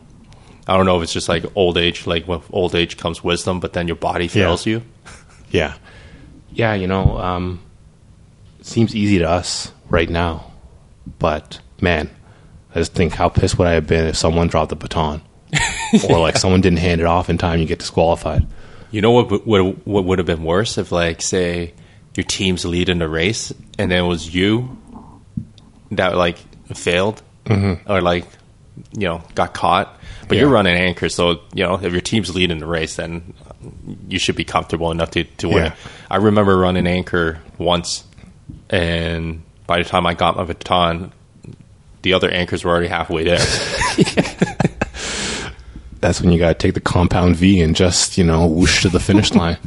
I 0.67 0.75
don't 0.79 0.87
know 0.87 0.97
if 0.97 1.03
it's 1.03 1.12
just 1.12 1.29
like 1.29 1.45
old 1.55 1.77
age. 1.77 2.07
Like 2.07 2.27
when 2.27 2.41
old 2.51 2.75
age 2.75 2.97
comes 2.97 3.23
wisdom, 3.23 3.61
but 3.61 3.75
then 3.75 3.87
your 3.88 3.97
body 3.97 4.29
fails 4.29 4.64
you. 4.64 4.81
yeah, 5.51 5.75
yeah. 6.51 6.73
You 6.73 6.87
know, 6.87 7.19
um, 7.19 7.61
seems 8.62 8.94
easy 8.94 9.18
to 9.18 9.29
us 9.29 9.73
right 9.88 10.09
now, 10.09 10.53
but 11.18 11.61
man, 11.81 12.11
I 12.75 12.81
just 12.81 12.94
think 12.94 13.14
how 13.14 13.29
pissed 13.29 13.59
would 13.59 13.66
I 13.66 13.73
have 13.73 13.87
been 13.87 14.07
if 14.07 14.16
someone 14.16 14.49
dropped 14.49 14.71
the 14.71 14.77
baton, 14.77 15.23
or 16.09 16.18
like 16.18 16.37
someone 16.37 16.61
didn't 16.61 16.79
hand 16.79 17.01
it 17.01 17.07
off 17.07 17.31
in 17.31 17.38
time, 17.38 17.61
you 17.61 17.66
get 17.66 17.79
disqualified. 17.79 18.47
You 18.90 19.01
know 19.01 19.12
what 19.12 19.47
would 19.47 19.87
what 19.87 20.05
would 20.05 20.18
have 20.18 20.27
been 20.27 20.44
worse 20.44 20.79
if 20.79 20.92
like 20.92 21.21
say 21.23 21.75
your 22.14 22.25
team's 22.25 22.64
lead 22.64 22.88
in 22.88 22.99
the 22.99 23.09
race 23.09 23.53
and 23.79 23.90
then 23.90 24.05
it 24.05 24.09
was 24.09 24.35
you 24.35 24.77
that 25.92 26.16
like 26.16 26.38
failed 26.75 27.23
mm-hmm. 27.44 27.90
or 27.90 28.01
like 28.01 28.25
you 28.92 29.07
know 29.07 29.23
got 29.35 29.55
caught, 29.55 29.99
but 30.29 30.37
you're 30.37 30.49
running 30.49 30.77
anchor, 30.77 31.09
so 31.09 31.40
you 31.55 31.64
know 31.64 31.75
if 31.75 31.92
your 31.92 32.01
team's 32.01 32.35
leading 32.35 32.59
the 32.59 32.66
race, 32.66 32.97
then 32.97 33.35
you 34.09 34.18
should 34.18 34.37
be 34.37 34.44
comfortable 34.44 34.90
enough 34.90 35.11
to 35.12 35.25
to 35.25 35.49
win. 35.49 35.64
Yeah. 35.64 35.75
I 36.11 36.16
remember 36.16 36.57
running 36.57 36.87
anchor 36.87 37.40
once, 37.59 38.05
and 38.71 39.43
by 39.69 39.79
the 39.79 39.85
time 39.85 40.05
I 40.07 40.15
got 40.15 40.37
my 40.37 40.43
baton. 40.43 41.13
The 42.03 42.15
other 42.15 42.31
anchors 42.31 42.65
were 42.65 42.71
already 42.71 42.89
halfway 42.89 43.25
there. 43.25 43.39
That's 46.01 46.21
when 46.21 46.31
you 46.33 46.39
got 46.39 46.49
to 46.49 46.55
take 46.55 46.75
the 46.75 46.81
compound 46.81 47.37
V 47.37 47.61
and 47.61 47.77
just 47.77 48.17
you 48.19 48.25
know 48.25 48.47
whoosh 48.47 48.83
to 48.83 48.89
the 48.89 49.01
finish 49.01 49.35
line. 49.35 49.59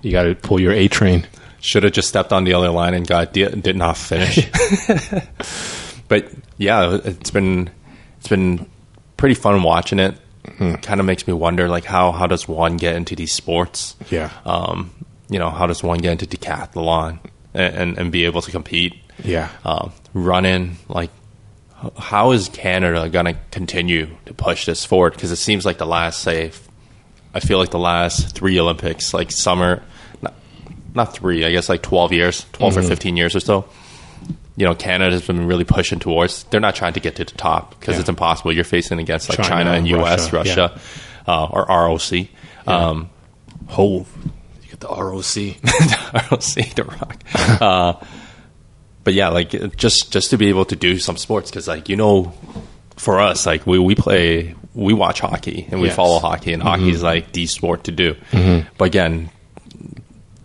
You 0.00 0.10
got 0.12 0.22
to 0.24 0.34
pull 0.34 0.60
your 0.60 0.72
A 0.72 0.88
train. 0.88 1.26
Should 1.60 1.82
have 1.84 1.92
just 1.92 2.08
stepped 2.08 2.32
on 2.32 2.44
the 2.44 2.54
other 2.54 2.70
line 2.70 2.94
and 2.94 3.06
got 3.06 3.32
di- 3.32 3.48
did 3.48 3.76
not 3.76 3.96
finish. 3.96 4.48
but 6.08 6.32
yeah, 6.56 6.98
it's 7.04 7.30
been 7.30 7.70
it's 8.18 8.28
been 8.28 8.68
pretty 9.16 9.34
fun 9.34 9.62
watching 9.62 9.98
it. 9.98 10.16
Kind 10.58 11.00
of 11.00 11.06
makes 11.06 11.26
me 11.26 11.32
wonder, 11.32 11.68
like 11.68 11.84
how 11.84 12.10
how 12.12 12.26
does 12.26 12.48
one 12.48 12.76
get 12.76 12.96
into 12.96 13.14
these 13.14 13.32
sports? 13.32 13.96
Yeah. 14.10 14.30
Um, 14.44 14.92
you 15.28 15.38
know, 15.38 15.50
how 15.50 15.66
does 15.66 15.82
one 15.82 15.98
get 15.98 16.12
into 16.12 16.26
decathlon 16.26 17.18
and 17.54 17.98
and, 17.98 18.10
be 18.12 18.24
able 18.24 18.42
to 18.42 18.50
compete? 18.50 18.94
Yeah. 19.22 19.48
Um, 19.64 19.92
running, 20.14 20.76
like 20.88 21.10
how 21.98 22.30
is 22.32 22.48
Canada 22.48 23.08
going 23.08 23.26
to 23.26 23.34
continue 23.50 24.08
to 24.26 24.34
push 24.34 24.66
this 24.66 24.84
forward? 24.84 25.14
Because 25.14 25.32
it 25.32 25.36
seems 25.36 25.66
like 25.66 25.78
the 25.78 25.86
last, 25.86 26.20
say, 26.20 26.52
I 27.34 27.40
feel 27.40 27.58
like 27.58 27.70
the 27.70 27.78
last 27.78 28.34
three 28.36 28.58
Olympics, 28.60 29.12
like 29.12 29.32
summer, 29.32 29.82
not, 30.20 30.34
not 30.94 31.12
three, 31.14 31.44
I 31.44 31.50
guess 31.50 31.68
like 31.68 31.82
12 31.82 32.12
years, 32.12 32.46
12 32.52 32.78
or 32.78 32.82
15 32.82 33.16
years 33.16 33.34
or 33.34 33.40
so. 33.40 33.68
You 34.54 34.66
know, 34.66 34.74
Canada's 34.74 35.26
been 35.26 35.46
really 35.46 35.64
pushing 35.64 35.98
towards. 35.98 36.44
They're 36.44 36.60
not 36.60 36.76
trying 36.76 36.92
to 36.92 37.00
get 37.00 37.16
to 37.16 37.24
the 37.24 37.32
top 37.32 37.78
because 37.80 37.96
Yeah. 37.96 38.00
it's 38.00 38.08
impossible. 38.08 38.52
You're 38.52 38.64
facing 38.64 38.98
against 39.00 39.28
like 39.28 39.38
China, 39.38 39.48
China, 39.48 39.70
and 39.72 39.88
U.S., 39.88 40.32
Russia, 40.32 40.72
Russia, 40.76 40.80
uh, 41.26 41.46
or 41.46 41.64
ROC. 41.68 42.28
Um, 42.66 43.08
Hove. 43.68 44.06
You 44.82 44.88
get 44.88 45.60
the 45.60 46.20
ROC. 46.22 46.30
ROC, 46.30 46.74
The 46.74 46.84
Rock. 46.84 47.24
Uh, 47.62 48.04
but 49.04 49.14
yeah, 49.14 49.28
like 49.30 49.76
just 49.76 50.12
just 50.12 50.30
to 50.30 50.36
be 50.38 50.48
able 50.48 50.64
to 50.66 50.76
do 50.76 50.98
some 50.98 51.16
sports 51.16 51.50
because 51.50 51.66
like 51.68 51.88
you 51.88 51.96
know, 51.96 52.32
for 52.96 53.20
us 53.20 53.46
like 53.46 53.66
we 53.66 53.78
we 53.78 53.94
play 53.96 54.54
we 54.74 54.92
watch 54.94 55.20
hockey 55.20 55.66
and 55.70 55.80
we 55.80 55.88
Yes. 55.88 55.96
follow 55.96 56.18
hockey 56.20 56.52
and 56.52 56.62
hockey 56.62 56.88
is 56.90 57.02
like 57.02 57.32
the 57.32 57.46
sport 57.46 57.84
to 57.84 57.92
do. 57.92 58.14
But 58.78 58.84
again, 58.84 59.28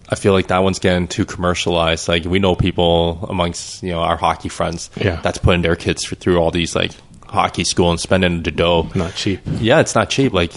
I 0.09 0.15
feel 0.15 0.33
like 0.33 0.47
that 0.47 0.63
one's 0.63 0.79
getting 0.79 1.07
too 1.07 1.25
commercialized. 1.25 2.07
Like 2.07 2.25
we 2.25 2.39
know 2.39 2.55
people 2.55 3.25
amongst 3.29 3.83
you 3.83 3.91
know 3.91 3.99
our 3.99 4.17
hockey 4.17 4.49
friends 4.49 4.89
Yeah. 4.95 5.21
that's 5.21 5.37
putting 5.37 5.61
their 5.61 5.75
kids 5.75 6.07
through 6.07 6.37
all 6.39 6.49
these 6.51 6.75
like 6.75 6.91
hockey 7.27 7.63
school 7.63 7.91
and 7.91 7.99
spending 7.99 8.41
the 8.41 8.51
dough. 8.51 8.89
Not 8.95 9.13
cheap. 9.15 9.41
Yeah, 9.59 9.81
it's 9.81 9.93
not 9.95 10.09
cheap. 10.09 10.33
Like 10.33 10.51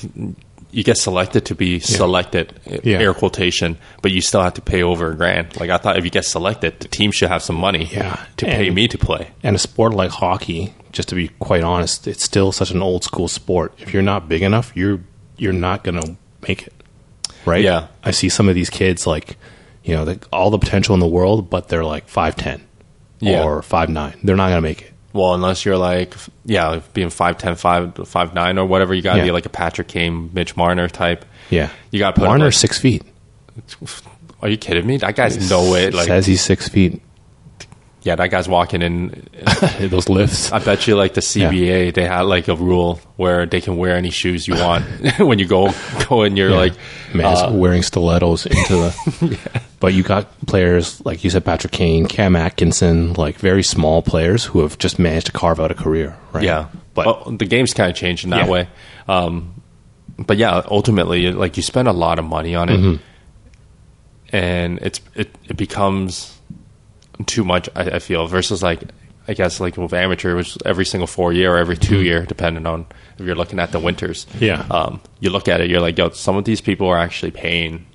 you 0.72 0.84
get 0.84 0.96
selected 0.96 1.44
to 1.46 1.54
be 1.54 1.80
selected, 1.80 2.52
uh, 2.70 2.78
Yeah. 2.84 2.98
air 2.98 3.14
quotation, 3.14 3.76
but 4.02 4.12
you 4.12 4.20
still 4.20 4.42
have 4.42 4.54
to 4.54 4.60
pay 4.62 4.82
over 4.82 5.10
a 5.12 5.16
grand. 5.16 5.58
Like 5.60 5.70
I 5.70 5.78
thought, 5.78 5.96
if 5.98 6.04
you 6.04 6.10
get 6.10 6.24
selected, 6.24 6.80
the 6.80 6.88
team 6.88 7.10
should 7.10 7.28
have 7.28 7.42
some 7.42 7.56
money, 7.56 7.88
Yeah. 7.92 8.18
to 8.38 8.46
pay 8.46 8.70
me 8.70 8.86
to 8.88 8.98
play. 8.98 9.28
And 9.42 9.56
a 9.56 9.58
sport 9.58 9.94
like 9.94 10.10
hockey, 10.10 10.74
just 10.92 11.08
to 11.10 11.14
be 11.14 11.28
quite 11.38 11.62
honest, 11.64 12.06
it's 12.06 12.24
still 12.24 12.52
such 12.52 12.70
an 12.70 12.82
old 12.82 13.04
school 13.04 13.28
sport. 13.28 13.74
If 13.78 13.92
you're 13.92 14.02
not 14.02 14.28
big 14.28 14.42
enough, 14.42 14.72
you're 14.74 15.00
you're 15.36 15.52
not 15.54 15.82
going 15.84 15.98
to 16.00 16.16
make 16.46 16.66
it. 16.66 16.74
Right? 17.46 17.64
Yeah. 17.64 17.86
I 18.04 18.10
see 18.10 18.28
some 18.28 18.48
of 18.48 18.54
these 18.54 18.68
kids 18.68 19.06
like, 19.06 19.38
you 19.82 19.94
know, 19.94 20.04
they, 20.04 20.18
all 20.30 20.50
the 20.50 20.58
potential 20.58 20.92
in 20.92 21.00
the 21.00 21.06
world, 21.08 21.48
but 21.48 21.68
they're 21.68 21.84
like 21.84 22.06
5'10 22.08 22.60
Yeah. 23.20 23.42
or 23.42 23.62
5'9. 23.62 24.16
They're 24.22 24.36
not 24.36 24.48
going 24.50 24.58
to 24.58 24.68
make 24.68 24.82
it. 24.82 24.89
Well, 25.12 25.34
unless 25.34 25.64
you're 25.64 25.76
like, 25.76 26.14
yeah, 26.44 26.80
being 26.94 27.08
5'10", 27.08 27.56
5, 27.58 27.94
5'9", 27.94 28.58
or 28.58 28.64
whatever, 28.64 28.94
you 28.94 29.02
got 29.02 29.14
to 29.14 29.18
Yeah. 29.18 29.24
be 29.24 29.30
like 29.32 29.46
a 29.46 29.50
Patrick 29.50 29.88
Kane, 29.88 30.30
Mitch 30.32 30.56
Marner 30.56 30.88
type. 30.88 31.24
Yeah. 31.50 31.68
You 31.90 31.98
gotta 31.98 32.12
put 32.14 32.22
him, 32.22 32.28
Marner's 32.28 32.54
like- 32.62 32.72
6 32.72 32.78
feet. 32.78 33.02
Are 34.40 34.48
you 34.48 34.56
kidding 34.56 34.86
me? 34.86 34.98
That 34.98 35.16
guy's 35.16 35.50
no 35.50 35.70
way. 35.70 35.90
Like, 35.90 36.06
Says 36.06 36.26
he's 36.26 36.40
6 36.42 36.68
feet. 36.68 37.02
yeah, 38.02 38.14
that 38.14 38.30
guy's 38.30 38.48
walking 38.48 38.82
in. 38.82 39.26
Those 39.80 40.08
lifts. 40.08 40.52
I 40.52 40.60
bet 40.60 40.86
you, 40.86 40.94
like 40.96 41.14
the 41.14 41.20
CBA, 41.20 41.92
they 41.92 42.04
had 42.06 42.22
like 42.22 42.46
a 42.48 42.54
rule 42.54 43.00
where 43.16 43.46
they 43.46 43.60
can 43.60 43.76
wear 43.76 43.96
any 43.96 44.10
shoes 44.10 44.46
you 44.48 44.54
want 44.54 44.84
when 45.18 45.38
you 45.40 45.46
go 45.46 45.72
go 46.08 46.22
and 46.22 46.38
you're 46.38 46.50
Yeah. 46.50 46.56
like, 46.56 46.72
Man's 47.12 47.40
uh, 47.40 47.50
wearing 47.52 47.82
stilettos 47.82 48.46
into 48.46 48.74
the. 48.76 49.38
But 49.80 49.94
you 49.94 50.02
got 50.02 50.28
players 50.46 51.02
like 51.06 51.24
you 51.24 51.30
said, 51.30 51.44
Patrick 51.44 51.72
Kane, 51.72 52.06
Cam 52.06 52.36
Atkinson, 52.36 53.14
like 53.14 53.36
very 53.38 53.62
small 53.62 54.02
players 54.02 54.44
who 54.44 54.60
have 54.60 54.76
just 54.78 54.98
managed 54.98 55.26
to 55.26 55.32
carve 55.32 55.58
out 55.58 55.70
a 55.70 55.74
career. 55.74 56.16
Right? 56.32 56.44
Yeah, 56.44 56.68
but 56.94 57.06
Well, 57.06 57.36
the 57.36 57.46
game's 57.46 57.72
kind 57.72 57.90
of 57.90 57.96
changed 57.96 58.24
in 58.24 58.30
that 58.30 58.44
Yeah. 58.44 58.50
way. 58.52 58.68
Um, 59.08 59.62
but 60.18 60.36
yeah, 60.36 60.60
ultimately, 60.66 61.32
like 61.32 61.56
you 61.56 61.62
spend 61.62 61.88
a 61.88 61.92
lot 61.92 62.18
of 62.18 62.26
money 62.26 62.54
on 62.54 62.68
it, 62.68 62.78
Mm-hmm. 62.78 63.02
and 64.36 64.78
it's 64.82 65.00
it, 65.14 65.34
it 65.48 65.56
becomes 65.56 66.38
too 67.26 67.44
much. 67.44 67.68
I, 67.74 67.82
I 67.82 67.98
feel 68.00 68.26
versus 68.26 68.62
like 68.62 68.82
I 69.28 69.34
guess 69.34 69.60
like 69.60 69.76
with 69.76 69.92
amateur, 69.92 70.36
which 70.36 70.58
every 70.64 70.84
single 70.84 71.06
four 71.06 71.32
year 71.32 71.54
or 71.54 71.58
every 71.58 71.76
2 71.76 72.00
year, 72.02 72.26
depending 72.26 72.66
on 72.66 72.86
if 73.18 73.24
you're 73.26 73.34
looking 73.34 73.58
at 73.60 73.72
the 73.72 73.78
winters. 73.78 74.26
Mm-hmm. 74.26 74.44
Yeah. 74.44 74.66
um, 74.70 75.00
you 75.20 75.30
look 75.30 75.48
at 75.48 75.60
it, 75.60 75.70
you're 75.70 75.80
like, 75.80 75.96
yo, 75.98 76.10
some 76.10 76.36
of 76.36 76.44
these 76.44 76.60
people 76.60 76.86
are 76.88 76.98
actually 76.98 77.30
paying 77.30 77.86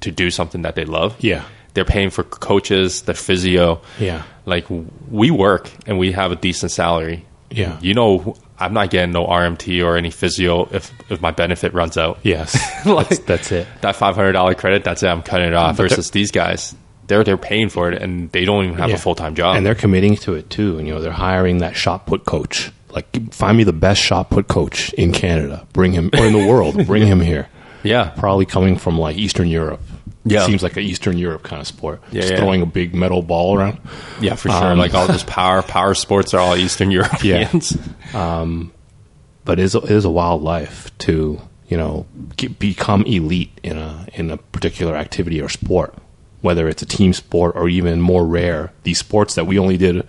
to 0.00 0.10
do 0.10 0.30
something 0.30 0.62
that 0.62 0.74
they 0.74 0.84
love. 0.84 1.16
Yeah. 1.20 1.44
they're 1.74 1.84
paying 1.84 2.10
for 2.10 2.22
coaches, 2.24 3.02
their 3.02 3.14
physio. 3.14 3.80
Yeah. 3.98 4.22
like 4.46 4.66
we 5.10 5.30
work 5.30 5.70
and 5.86 5.98
we 5.98 6.12
have 6.12 6.32
a 6.32 6.36
decent 6.36 6.72
salary. 6.72 7.24
Yeah. 7.50 7.78
You 7.80 7.94
know, 7.94 8.36
I'm 8.58 8.72
not 8.74 8.90
getting 8.90 9.12
no 9.12 9.26
RMT 9.26 9.84
or 9.84 9.96
any 9.96 10.10
physio 10.10 10.68
if 10.72 10.90
if 11.10 11.20
my 11.20 11.30
benefit 11.30 11.72
runs 11.74 11.96
out. 11.96 12.18
yes, 12.22 12.54
Like- 12.86 13.08
that's, 13.08 13.20
that's 13.20 13.52
it. 13.52 13.66
That 13.82 13.96
five 13.96 14.14
hundred 14.14 14.32
dollar 14.32 14.54
credit, 14.54 14.84
that's 14.84 15.02
it. 15.02 15.08
I'm 15.08 15.22
cutting 15.22 15.48
it 15.48 15.54
off. 15.54 15.76
But 15.76 15.88
versus 15.90 16.10
these 16.10 16.30
guys, 16.30 16.74
they're 17.08 17.24
they're 17.24 17.36
paying 17.38 17.68
for 17.70 17.90
it 17.90 18.00
and 18.02 18.30
they 18.32 18.44
don't 18.44 18.64
even 18.66 18.76
have 18.78 18.90
Yeah. 18.90 18.96
a 18.96 18.98
full 18.98 19.14
time 19.14 19.34
job. 19.34 19.56
and 19.56 19.64
they're 19.66 19.74
committing 19.74 20.16
to 20.16 20.34
it 20.34 20.48
too. 20.50 20.78
And 20.78 20.86
you 20.86 20.94
know, 20.94 21.00
they're 21.00 21.10
hiring 21.12 21.58
that 21.58 21.74
shot 21.76 22.06
put 22.06 22.24
coach. 22.24 22.70
Like, 22.90 23.32
find 23.32 23.56
me 23.56 23.62
the 23.64 23.72
best 23.72 24.00
shot 24.02 24.30
put 24.30 24.48
coach 24.48 24.92
in 24.94 25.12
Canada. 25.12 25.64
Bring 25.72 25.92
him, 25.92 26.10
or 26.18 26.26
in 26.26 26.32
the 26.32 26.44
world. 26.46 26.86
Bring 26.88 27.06
him 27.12 27.20
here. 27.20 27.48
yeah, 27.84 28.10
Probably 28.10 28.46
coming 28.46 28.76
from 28.76 28.98
like 28.98 29.16
Eastern 29.16 29.46
Europe. 29.48 29.80
Yeah. 30.24 30.44
seems 30.46 30.62
like 30.62 30.76
an 30.76 30.82
Eastern 30.82 31.16
Europe 31.16 31.42
kind 31.42 31.60
of 31.60 31.66
sport. 31.66 32.02
Yeah, 32.12 32.20
Just 32.20 32.32
yeah. 32.34 32.38
throwing 32.40 32.60
a 32.62 32.66
big 32.66 32.94
metal 32.94 33.22
ball 33.22 33.56
around. 33.58 33.78
yeah, 34.20 34.34
for 34.34 34.50
sure. 34.50 34.64
Um, 34.72 34.78
like 34.78 34.92
all 34.94 35.06
this 35.06 35.22
power 35.26 35.62
power 35.62 35.94
sports 35.94 36.34
are 36.34 36.40
all 36.40 36.56
Eastern 36.56 36.90
Europeans. 36.98 37.76
but 38.12 39.58
it 39.58 39.62
is 39.62 39.74
a, 39.74 39.78
it 39.78 39.90
is 39.90 40.04
a 40.04 40.10
wild 40.10 40.42
life 40.42 40.96
to 40.98 41.40
you 41.68 41.76
know 41.76 42.06
get, 42.36 42.58
become 42.58 43.02
elite 43.04 43.50
in 43.62 43.78
a 43.78 44.06
in 44.14 44.30
a 44.30 44.36
particular 44.36 44.94
activity 44.94 45.40
or 45.40 45.48
sport, 45.48 45.94
whether 46.42 46.68
it's 46.68 46.82
a 46.82 46.86
team 46.86 47.12
sport 47.12 47.56
or 47.56 47.68
even 47.68 48.00
more 48.00 48.26
rare 48.26 48.72
these 48.82 48.98
sports 48.98 49.34
that 49.36 49.46
we 49.46 49.58
only 49.58 49.76
did 49.76 50.06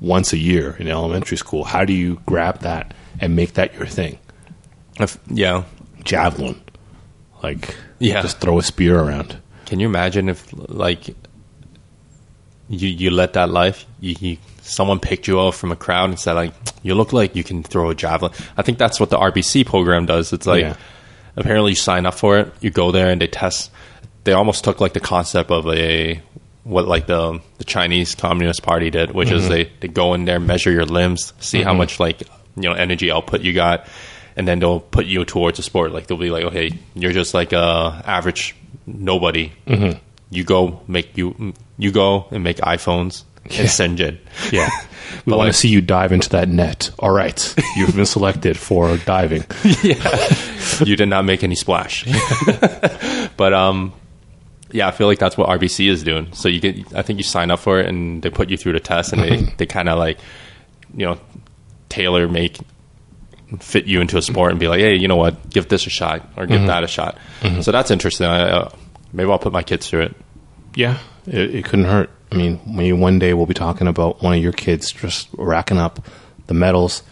once 0.00 0.32
a 0.32 0.38
year 0.38 0.76
in 0.78 0.86
elementary 0.88 1.36
school. 1.36 1.64
How 1.64 1.84
do 1.84 1.92
you 1.92 2.20
grab 2.26 2.60
that 2.60 2.94
and 3.20 3.34
make 3.34 3.54
that 3.54 3.74
your 3.74 3.86
thing? 3.86 4.18
If- 5.00 5.18
yeah. 5.28 5.64
Javelin, 6.04 6.60
like 7.42 7.74
Yeah. 7.98 8.22
just 8.22 8.38
throw 8.38 8.58
a 8.58 8.62
spear 8.62 8.98
around. 8.98 9.36
Can 9.68 9.80
you 9.80 9.86
imagine 9.86 10.30
if 10.30 10.48
like 10.54 11.08
you 12.70 12.88
you 12.88 13.10
let 13.10 13.34
that 13.34 13.50
life 13.50 13.84
you, 14.00 14.16
you 14.18 14.36
someone 14.62 14.98
picked 14.98 15.28
you 15.28 15.38
up 15.40 15.52
from 15.52 15.72
a 15.72 15.76
crowd 15.76 16.08
and 16.08 16.18
said 16.18 16.32
like 16.32 16.54
you 16.82 16.94
look 16.94 17.12
like 17.12 17.36
you 17.36 17.44
can 17.44 17.62
throw 17.62 17.90
a 17.90 17.94
javelin. 17.94 18.32
I 18.56 18.62
think 18.62 18.78
that's 18.78 18.98
what 18.98 19.10
the 19.10 19.18
RBC 19.18 19.66
program 19.66 20.06
does. 20.06 20.32
It's 20.32 20.46
like 20.46 20.62
Yeah. 20.62 20.76
apparently 21.36 21.72
you 21.72 21.76
sign 21.76 22.06
up 22.06 22.14
for 22.14 22.38
it, 22.38 22.52
you 22.62 22.70
go 22.70 22.92
there 22.92 23.10
and 23.10 23.20
they 23.20 23.26
test. 23.26 23.70
They 24.24 24.32
almost 24.32 24.64
took 24.64 24.80
like 24.80 24.94
the 24.94 25.00
concept 25.00 25.50
of 25.50 25.66
a 25.68 26.22
what 26.64 26.88
like 26.88 27.06
the 27.06 27.42
the 27.58 27.64
Chinese 27.64 28.14
Communist 28.14 28.62
Party 28.62 28.88
did, 28.88 29.10
which 29.10 29.30
is 29.30 29.42
mm-hmm. 29.42 29.50
they 29.50 29.72
they 29.80 29.88
go 29.88 30.14
in 30.14 30.24
there, 30.24 30.40
measure 30.40 30.70
your 30.70 30.86
limbs, 30.86 31.34
see 31.40 31.60
how 31.60 31.72
mm-hmm. 31.72 31.78
much 31.78 32.00
like 32.00 32.22
you 32.56 32.62
know 32.62 32.72
energy 32.72 33.10
output 33.10 33.42
you 33.42 33.52
got, 33.52 33.86
and 34.34 34.48
then 34.48 34.60
they'll 34.60 34.80
put 34.80 35.04
you 35.04 35.26
towards 35.26 35.58
a 35.58 35.62
sport. 35.62 35.92
Like 35.92 36.06
they'll 36.06 36.16
be 36.16 36.30
like, 36.30 36.44
okay, 36.44 36.70
you're 36.94 37.12
just 37.12 37.34
like 37.34 37.52
a 37.52 38.02
average 38.06 38.54
nobody. 38.94 39.52
You 40.30 40.44
go 40.44 40.80
make 40.88 41.16
you 41.16 41.54
you 41.78 41.90
go 41.92 42.26
and 42.30 42.42
make 42.44 42.58
iPhones 42.58 43.24
Yeah. 43.50 43.60
and 43.60 43.68
Shenzhen. 43.68 44.18
Yeah. 44.52 44.68
We 45.24 45.30
But 45.32 45.36
want 45.38 45.46
like- 45.46 45.52
to 45.54 45.58
see 45.58 45.68
you 45.68 45.80
dive 45.80 46.12
into 46.12 46.28
that 46.30 46.48
net. 46.50 46.90
All 46.98 47.10
right. 47.10 47.54
You've 47.76 47.96
been 47.96 48.04
selected 48.06 48.58
for 48.58 48.94
diving. 48.98 49.44
yeah, 49.82 50.34
you 50.84 50.96
did 50.96 51.08
not 51.08 51.24
make 51.24 51.42
any 51.42 51.54
splash. 51.54 52.04
but 53.38 53.54
um, 53.54 53.94
yeah, 54.70 54.86
I 54.86 54.90
feel 54.90 55.06
like 55.06 55.18
that's 55.18 55.36
what 55.38 55.48
RBC 55.48 55.88
is 55.88 56.02
doing. 56.04 56.30
So 56.34 56.48
you 56.48 56.60
get, 56.60 56.92
I 56.94 57.00
think 57.00 57.18
you 57.18 57.22
sign 57.22 57.50
up 57.50 57.58
for 57.58 57.80
it, 57.80 57.86
and 57.88 58.22
they 58.22 58.28
put 58.28 58.50
you 58.50 58.58
through 58.58 58.74
the 58.74 58.80
test, 58.80 59.14
and 59.14 59.22
they 59.22 59.36
they 59.56 59.64
kind 59.66 59.88
of 59.88 59.98
like, 59.98 60.18
you 60.94 61.06
know, 61.06 61.18
tailor 61.88 62.28
make 62.28 62.58
fit 63.60 63.86
you 63.86 64.00
into 64.00 64.16
a 64.18 64.22
sport 64.22 64.50
and 64.50 64.60
be 64.60 64.68
like, 64.68 64.80
hey, 64.80 64.96
you 64.96 65.08
know 65.08 65.16
what, 65.16 65.50
give 65.50 65.68
this 65.68 65.86
a 65.86 65.90
shot 65.90 66.28
or 66.36 66.46
give 66.46 66.66
that 66.66 66.84
a 66.84 66.88
shot. 66.88 67.18
So 67.62 67.72
that's 67.72 67.90
interesting. 67.90 68.26
I, 68.26 68.50
uh, 68.50 68.70
maybe 69.12 69.30
I'll 69.30 69.38
put 69.38 69.52
my 69.52 69.62
kids 69.62 69.88
through 69.88 70.02
it. 70.02 70.16
Yeah. 70.74 70.98
It, 71.26 71.54
it 71.54 71.64
couldn't 71.64 71.86
hurt. 71.86 72.10
I 72.30 72.36
mean, 72.36 72.60
you 72.66 72.96
one 72.96 73.18
day 73.18 73.32
we'll 73.32 73.46
be 73.46 73.54
talking 73.54 73.86
about 73.86 74.22
one 74.22 74.34
of 74.34 74.42
your 74.42 74.52
kids 74.52 74.92
just 74.92 75.28
racking 75.32 75.78
up 75.78 76.04
the 76.46 76.54
medals, 76.54 77.02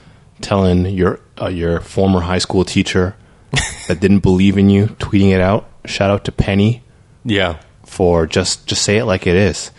telling 0.40 0.86
your 0.86 1.20
uh, 1.40 1.48
your 1.48 1.80
former 1.80 2.20
high 2.20 2.38
school 2.38 2.64
teacher 2.64 3.16
that 3.88 4.00
didn't 4.00 4.20
believe 4.20 4.58
in 4.58 4.68
you, 4.68 4.86
tweeting 4.86 5.32
it 5.32 5.40
out. 5.40 5.68
Shout 5.86 6.10
out 6.10 6.24
to 6.26 6.32
Penny 6.32 6.82
Yeah, 7.24 7.60
for 7.84 8.26
just 8.26 8.66
just 8.66 8.82
say 8.82 8.98
it 8.98 9.06
like 9.06 9.26
it 9.26 9.36
is. 9.36 9.70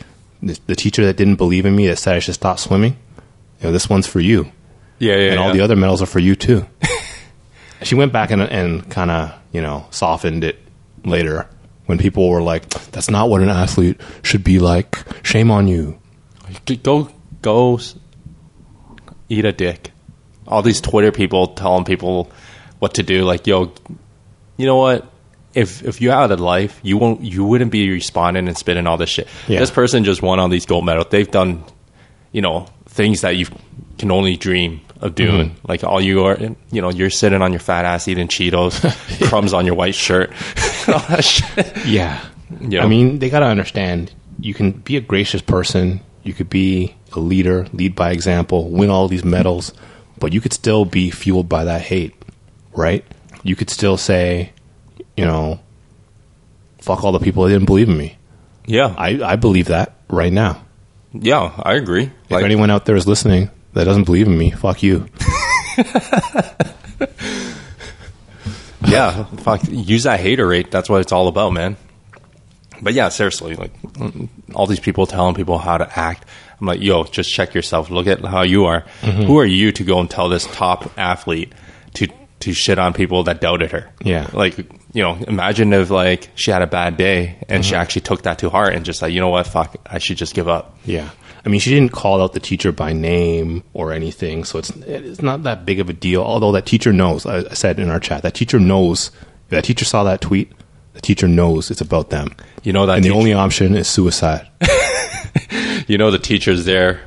The, 0.41 0.59
the 0.65 0.75
teacher 0.75 1.05
that 1.05 1.17
didn't 1.17 1.35
believe 1.35 1.65
in 1.65 1.75
me 1.75 1.87
that 1.87 1.97
said 1.97 2.15
I 2.15 2.19
should 2.19 2.35
stop 2.35 2.57
swimming. 2.59 2.97
You 3.59 3.67
know, 3.67 3.71
this 3.71 3.89
one's 3.89 4.07
for 4.07 4.19
you. 4.19 4.51
Yeah, 4.99 5.15
yeah. 5.15 5.31
and 5.31 5.39
all 5.39 5.53
the 5.53 5.61
other 5.61 5.75
medals 5.75 6.01
are 6.01 6.07
for 6.07 6.19
you 6.19 6.35
too. 6.35 6.65
she 7.83 7.95
went 7.95 8.11
back 8.11 8.31
and, 8.31 8.41
and 8.41 8.89
kind 8.89 9.11
of 9.11 9.33
you 9.51 9.61
know 9.61 9.85
softened 9.91 10.43
it 10.43 10.59
later 11.05 11.47
when 11.85 11.97
people 11.97 12.29
were 12.29 12.41
like, 12.41 12.69
"That's 12.91 13.09
not 13.09 13.29
what 13.29 13.41
an 13.41 13.49
athlete 13.49 13.99
should 14.23 14.43
be 14.43 14.59
like." 14.59 14.97
Shame 15.23 15.51
on 15.51 15.67
you. 15.67 15.99
go 16.83 17.09
go 17.41 17.79
eat 19.29 19.45
a 19.45 19.51
dick. 19.51 19.91
All 20.47 20.61
these 20.61 20.81
Twitter 20.81 21.11
people 21.11 21.47
telling 21.47 21.83
people 21.83 22.31
what 22.79 22.95
to 22.95 23.03
do. 23.03 23.23
Like, 23.23 23.47
yo, 23.47 23.73
you 24.55 24.65
know 24.65 24.77
what? 24.77 25.11
If 25.53 25.83
if 25.83 26.01
you 26.01 26.11
had 26.11 26.31
a 26.31 26.37
life, 26.37 26.79
you 26.83 26.97
won't 26.97 27.21
you 27.21 27.43
wouldn't 27.45 27.71
be 27.71 27.89
responding 27.89 28.47
and 28.47 28.57
spitting 28.57 28.87
all 28.87 28.97
this 28.97 29.09
shit. 29.09 29.27
Yeah. 29.47 29.59
This 29.59 29.71
person 29.71 30.03
just 30.03 30.21
won 30.21 30.39
all 30.39 30.49
these 30.49 30.65
gold 30.65 30.85
medals. 30.85 31.07
They've 31.09 31.29
done, 31.29 31.63
you 32.31 32.41
know, 32.41 32.67
things 32.85 33.21
that 33.21 33.35
you 33.35 33.47
can 33.97 34.11
only 34.11 34.35
dream 34.37 34.81
of 35.01 35.15
doing. 35.15 35.51
Mm-hmm. 35.51 35.67
Like 35.67 35.83
all 35.83 36.01
you 36.01 36.25
are, 36.25 36.37
you 36.71 36.81
know, 36.81 36.89
you're 36.89 37.09
sitting 37.09 37.41
on 37.41 37.51
your 37.51 37.59
fat 37.59 37.85
ass 37.85 38.07
eating 38.07 38.27
Cheetos, 38.27 38.81
crumbs 39.29 39.53
on 39.53 39.65
your 39.65 39.75
white 39.75 39.95
shirt, 39.95 40.29
all 40.87 40.99
that 41.09 41.23
shit. 41.23 41.85
Yeah. 41.85 42.23
Yeah. 42.61 42.83
I 42.83 42.87
mean, 42.87 43.19
they 43.19 43.29
got 43.29 43.39
to 43.39 43.45
understand 43.45 44.11
you 44.39 44.53
can 44.53 44.71
be 44.71 44.97
a 44.97 45.01
gracious 45.01 45.41
person, 45.41 46.01
you 46.23 46.33
could 46.33 46.49
be 46.49 46.95
a 47.13 47.19
leader, 47.19 47.67
lead 47.73 47.95
by 47.95 48.11
example, 48.11 48.69
win 48.69 48.89
all 48.89 49.07
these 49.07 49.25
medals, 49.25 49.73
but 50.19 50.33
you 50.33 50.41
could 50.41 50.53
still 50.53 50.85
be 50.85 51.09
fueled 51.09 51.49
by 51.49 51.65
that 51.65 51.81
hate, 51.81 52.15
right? 52.73 53.03
You 53.43 53.55
could 53.55 53.69
still 53.69 53.97
say, 53.97 54.51
you 55.15 55.25
know, 55.25 55.59
fuck 56.79 57.03
all 57.03 57.11
the 57.11 57.19
people 57.19 57.43
that 57.43 57.49
didn't 57.49 57.65
believe 57.65 57.89
in 57.89 57.97
me. 57.97 58.17
Yeah, 58.65 58.93
I, 58.97 59.21
I 59.23 59.35
believe 59.37 59.67
that 59.67 59.95
right 60.09 60.31
now. 60.31 60.63
yeah, 61.13 61.53
I 61.63 61.75
agree. 61.75 62.11
If 62.29 62.43
anyone 62.43 62.69
out 62.69 62.85
there 62.85 62.95
is 62.95 63.07
listening 63.07 63.49
that 63.77 63.85
doesn't 63.85 64.03
believe 64.05 64.27
in 64.27 64.37
me, 64.37 64.51
fuck 64.51 64.83
you. 64.83 65.07
yeah, 68.85 69.23
fuck, 69.37 69.61
use 69.69 70.03
that 70.03 70.19
hater 70.19 70.47
rate. 70.47 70.71
That's 70.71 70.89
what 70.89 71.01
it's 71.01 71.11
all 71.11 71.27
about, 71.27 71.53
man. 71.53 71.77
But 72.81 72.93
yeah, 72.93 73.09
seriously, 73.09 73.55
like 73.55 73.71
all 74.53 74.67
these 74.67 74.79
people 74.79 75.07
telling 75.07 75.35
people 75.35 75.57
how 75.57 75.77
to 75.77 75.99
act. 75.99 76.25
I'm 76.59 76.67
like, 76.67 76.81
yo, 76.81 77.03
just 77.03 77.31
check 77.31 77.53
yourself. 77.53 77.89
Look 77.89 78.07
at 78.07 78.23
how 78.23 78.43
you 78.43 78.65
are. 78.65 78.81
Mm-hmm. 79.01 79.23
Who 79.23 79.39
are 79.39 79.45
you 79.45 79.71
to 79.73 79.83
go 79.83 79.99
and 79.99 80.09
tell 80.09 80.29
this 80.29 80.45
top 80.45 80.91
athlete 80.97 81.53
to 81.95 82.07
to 82.41 82.53
shit 82.53 82.77
on 82.79 82.93
people 82.93 83.23
that 83.23 83.41
doubted 83.41 83.71
her? 83.71 83.89
Yeah. 84.03 84.29
like 84.33 84.57
you 84.93 85.03
know, 85.03 85.15
imagine 85.27 85.73
if 85.73 85.89
like 85.89 86.29
she 86.35 86.51
had 86.51 86.61
a 86.61 86.67
bad 86.67 86.97
day 86.97 87.37
and 87.49 87.61
Mm-hmm. 87.63 87.69
she 87.69 87.75
actually 87.75 88.01
took 88.01 88.23
that 88.23 88.39
to 88.39 88.49
heart 88.49 88.73
and 88.73 88.85
just 88.85 89.01
like, 89.01 89.11
you 89.13 89.19
know 89.19 89.29
what, 89.29 89.45
fuck, 89.47 89.75
I 89.85 89.97
should 89.99 90.17
just 90.17 90.33
give 90.35 90.47
up. 90.47 90.77
Yeah. 90.85 91.09
I 91.47 91.49
mean, 91.49 91.61
she 91.61 91.69
didn't 91.69 91.93
call 91.93 92.21
out 92.21 92.33
the 92.33 92.41
teacher 92.41 92.73
by 92.73 92.91
name 92.91 93.63
or 93.73 93.93
anything, 93.93 94.43
so 94.43 94.59
it's 94.59 94.69
it's 94.69 95.21
not 95.21 95.43
that 95.43 95.65
big 95.65 95.79
of 95.79 95.89
a 95.89 95.93
deal. 95.93 96.21
Although 96.21 96.51
that 96.51 96.65
teacher 96.65 96.91
knows, 96.91 97.25
I, 97.25 97.37
I 97.37 97.53
said 97.53 97.79
in 97.79 97.89
our 97.89 98.01
chat, 98.01 98.23
that 98.23 98.33
teacher 98.33 98.59
knows. 98.59 99.11
If 99.45 99.51
that 99.51 99.63
teacher 99.63 99.85
saw 99.85 100.03
that 100.03 100.19
tweet, 100.19 100.51
the 100.91 100.99
teacher 100.99 101.25
knows 101.25 101.71
it's 101.71 101.79
about 101.79 102.09
them. 102.09 102.35
You 102.63 102.73
know 102.73 102.85
that 102.87 102.97
and 102.97 103.05
the 103.05 103.11
only 103.11 103.31
option 103.31 103.77
is 103.77 103.87
suicide. 103.87 104.45
you 105.87 105.97
know 105.97 106.11
the 106.11 106.19
teacher's 106.19 106.65
there. 106.65 106.99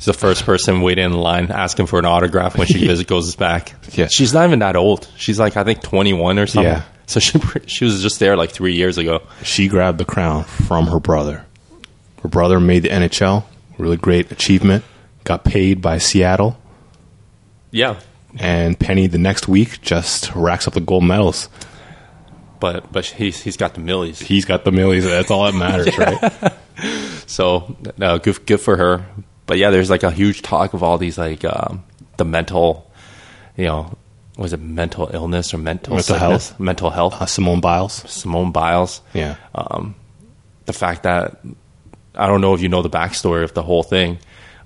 Is 0.00 0.06
the 0.06 0.12
first 0.12 0.44
person 0.44 0.80
waiting 0.80 1.04
in 1.04 1.12
line 1.12 1.52
asking 1.52 1.86
for 1.86 2.00
an 2.00 2.06
autograph 2.06 2.58
when 2.58 2.66
she 2.66 3.04
goes 3.04 3.36
back. 3.36 3.72
Yeah. 3.92 4.08
she's 4.08 4.34
not 4.34 4.46
even 4.46 4.58
that 4.58 4.74
old. 4.74 5.08
She's 5.16 5.38
like 5.38 5.56
I 5.56 5.62
think 5.62 5.80
twenty 5.80 6.12
one 6.12 6.40
or 6.40 6.48
something. 6.48 6.72
Yeah. 6.72 6.82
So 7.06 7.20
she 7.20 7.38
she 7.66 7.84
was 7.84 8.02
just 8.02 8.18
there 8.18 8.36
like 8.36 8.50
three 8.50 8.74
years 8.74 8.98
ago. 8.98 9.22
she 9.44 9.68
grabbed 9.68 9.98
the 9.98 10.04
crown 10.04 10.42
from 10.42 10.88
her 10.88 10.98
brother. 10.98 11.46
Her 12.24 12.28
brother 12.28 12.58
made 12.58 12.82
the 12.82 12.88
NHL, 12.88 13.44
really 13.78 13.96
great 13.96 14.30
achievement. 14.32 14.84
Got 15.24 15.44
paid 15.44 15.82
by 15.82 15.98
Seattle, 15.98 16.56
Yeah, 17.72 17.98
and 18.38 18.78
Penny 18.78 19.06
the 19.08 19.18
next 19.18 19.48
week 19.48 19.80
just 19.82 20.32
racks 20.34 20.68
up 20.68 20.74
the 20.74 20.80
gold 20.80 21.04
medals. 21.04 21.48
but 22.60 22.92
but 22.92 23.04
he's 23.06 23.42
he's 23.42 23.56
got 23.56 23.74
the 23.74 23.80
millies. 23.80 24.20
He's 24.20 24.44
got 24.44 24.64
the 24.64 24.72
millies. 24.72 25.04
That's 25.04 25.30
all 25.30 25.44
that 25.50 25.54
matters, 25.58 25.96
right? 25.98 26.52
So 27.26 27.76
uh, 28.00 28.18
good 28.18 28.46
good 28.46 28.60
for 28.60 28.76
her. 28.76 29.04
But 29.46 29.58
yeah, 29.58 29.70
there's 29.70 29.90
like 29.90 30.02
a 30.04 30.10
huge 30.10 30.42
talk 30.42 30.74
of 30.74 30.82
all 30.82 30.96
these 30.98 31.18
like 31.18 31.44
um, 31.44 31.84
the 32.18 32.24
mental, 32.24 32.90
you 33.56 33.64
know, 33.66 33.96
was 34.38 34.52
it 34.52 34.60
mental 34.60 35.10
illness 35.12 35.52
or 35.54 35.58
mental 35.58 35.94
Mental 35.94 36.14
sickness? 36.16 36.50
health. 36.50 36.60
Mental 36.60 36.90
health. 36.90 37.14
Uh, 37.20 37.26
Simone 37.26 37.60
Biles. 37.60 38.08
Simone 38.10 38.52
Biles. 38.52 39.00
Yeah. 39.12 39.36
the 40.66 40.72
fact 40.72 41.02
that 41.04 41.40
I 42.16 42.26
don't 42.26 42.40
know 42.40 42.54
if 42.54 42.60
you 42.60 42.68
know 42.68 42.82
the 42.82 42.90
backstory 42.90 43.44
of 43.44 43.54
the 43.54 43.62
whole 43.62 43.82
thing. 43.82 44.18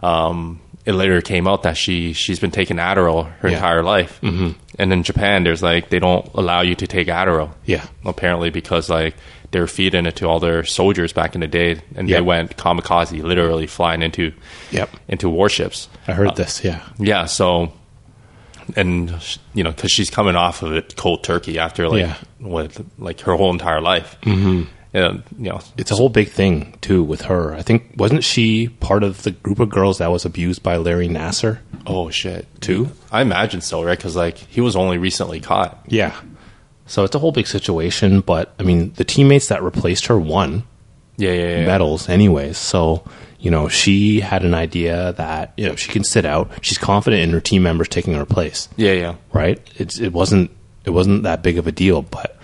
Um, 0.03 0.61
it 0.87 0.93
later 0.95 1.21
came 1.21 1.47
out 1.47 1.65
that 1.65 1.77
she 1.77 2.13
she's 2.15 2.41
been 2.41 2.51
taking 2.51 2.79
Adderall 2.79 3.31
her 3.41 3.49
Yeah. 3.49 3.57
entire 3.57 3.83
life, 3.83 4.19
mm-hmm. 4.23 4.53
and 4.79 4.93
in 4.93 5.03
Japan, 5.03 5.45
there's 5.45 5.63
like 5.63 5.91
they 5.91 5.99
don't 5.99 6.27
allow 6.35 6.63
you 6.63 6.75
to 6.77 6.87
take 6.87 7.09
Adderall. 7.09 7.51
Yeah. 7.67 7.85
apparently 8.05 8.49
because 8.51 8.89
like 8.89 9.15
they 9.51 9.61
were 9.61 9.67
feeding 9.67 10.07
it 10.07 10.17
to 10.17 10.27
all 10.29 10.39
their 10.41 10.65
soldiers 10.65 11.13
back 11.13 11.35
in 11.35 11.41
the 11.43 11.47
day, 11.49 11.81
and 11.97 12.09
Yep. 12.09 12.17
they 12.17 12.23
went 12.23 12.57
kamikaze, 12.57 13.23
literally 13.23 13.67
flying 13.67 14.01
into 14.01 14.33
Yep. 14.71 14.91
into 15.09 15.29
warships. 15.29 15.89
I 16.09 16.13
heard 16.15 16.35
this. 16.37 16.65
Yeah. 16.65 16.81
Yeah, 16.99 17.27
so 17.27 17.73
and 18.77 19.13
you 19.55 19.65
know 19.65 19.73
because 19.73 19.91
she's 19.93 20.11
coming 20.11 20.37
off 20.37 20.63
of 20.63 20.73
it 20.73 20.97
cold 20.97 21.25
turkey 21.25 21.59
after 21.59 21.89
like 21.89 22.01
Yeah. 22.01 22.15
what 22.39 22.77
like 22.99 23.21
her 23.21 23.35
whole 23.35 23.51
entire 23.51 23.81
life. 23.81 24.17
Mm-hmm. 24.23 24.63
And, 24.93 25.23
you 25.39 25.51
know, 25.51 25.61
It's 25.77 25.91
a 25.93 25.95
whole 25.95 26.09
big 26.09 26.31
thing 26.31 26.77
too 26.81 27.03
with 27.05 27.23
her. 27.23 27.55
I 27.55 27.63
think 27.63 27.93
wasn't 27.97 28.25
she 28.25 28.69
part 28.69 29.03
of 29.05 29.23
the 29.23 29.31
group 29.31 29.61
of 29.61 29.69
girls 29.71 29.99
that 29.99 30.11
was 30.11 30.25
abused 30.25 30.63
by 30.63 30.77
Larry 30.79 31.09
Nassar? 31.09 31.59
oh 31.87 32.11
shit, 32.11 32.47
Too? 32.61 32.91
I 33.13 33.23
imagine 33.23 33.61
so, 33.61 33.83
right? 33.85 33.97
Because 33.97 34.17
like 34.17 34.37
he 34.37 34.61
was 34.61 34.75
only 34.77 34.99
recently 34.99 35.41
caught. 35.41 35.79
Yeah. 35.89 36.19
So 36.87 37.05
it's 37.05 37.15
a 37.15 37.21
whole 37.21 37.31
big 37.31 37.47
situation, 37.47 38.21
but 38.21 38.53
I 38.59 38.65
mean, 38.65 38.93
the 38.95 39.05
teammates 39.05 39.47
that 39.49 39.63
replaced 39.63 40.07
her 40.07 40.19
won 40.19 40.65
Yeah, 41.17 41.33
yeah, 41.33 41.59
yeah. 41.61 41.67
medals 41.67 42.09
anyways. 42.09 42.59
So, 42.59 43.05
you 43.39 43.51
know, 43.53 43.69
she 43.69 44.19
had 44.21 44.45
an 44.45 44.55
idea 44.55 45.13
that, 45.13 45.53
you 45.57 45.67
know, 45.69 45.77
she 45.77 45.91
can 45.93 46.03
sit 46.03 46.25
out. 46.25 46.51
She's 46.63 46.79
confident 46.79 47.23
in 47.23 47.31
her 47.31 47.41
team 47.41 47.63
members 47.63 47.89
taking 47.89 48.15
her 48.15 48.27
place, 48.27 48.69
Yeah, 48.77 48.93
yeah. 48.93 49.15
right? 49.33 49.61
It's 49.77 50.01
it 50.01 50.13
wasn't 50.13 50.51
it 50.85 50.91
wasn't 50.91 51.23
that 51.23 51.45
big 51.45 51.59
of 51.59 51.69
a 51.69 51.73
deal, 51.73 52.03
but 52.03 52.37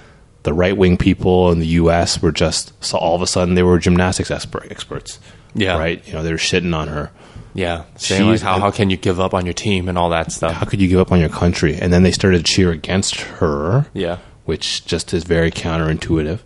the 0.46 0.54
right 0.54 0.74
wing 0.76 0.96
people 0.96 1.52
in 1.52 1.59
the 1.59 1.66
US 1.82 2.22
were 2.22 2.32
just 2.32 2.72
so 2.82 2.96
all 2.96 3.14
of 3.14 3.20
a 3.20 3.26
sudden 3.26 3.54
they 3.54 3.62
were 3.62 3.78
gymnastics 3.78 4.30
expert 4.30 4.66
experts. 4.70 5.18
Yeah. 5.54 5.76
Right? 5.76 6.06
You 6.06 6.14
know, 6.14 6.22
they 6.22 6.30
were 6.32 6.38
shitting 6.38 6.74
on 6.74 6.88
her. 6.88 7.11
Yeah, 7.52 7.85
saying 7.96 8.22
like 8.26 8.32
She's- 8.32 8.42
how 8.42 8.59
how 8.61 8.70
can 8.70 8.90
you 8.90 8.96
give 8.98 9.18
up 9.20 9.32
on 9.35 9.44
your 9.46 9.54
team 9.54 9.88
and 9.88 9.96
all 9.98 10.11
that 10.11 10.30
stuff. 10.32 10.52
How 10.52 10.66
could 10.66 10.80
you 10.80 10.88
give 10.88 11.00
up 11.00 11.11
on 11.12 11.20
your 11.20 11.30
country? 11.30 11.74
And 11.76 11.90
then 11.92 12.02
they 12.02 12.11
started 12.12 12.44
to 12.44 12.52
cheer 12.52 12.70
against 12.70 13.16
her. 13.20 13.87
Yeah, 13.94 14.18
which 14.44 14.85
just 14.85 15.12
is 15.14 15.24
very 15.24 15.50
counterintuitive. 15.50 16.40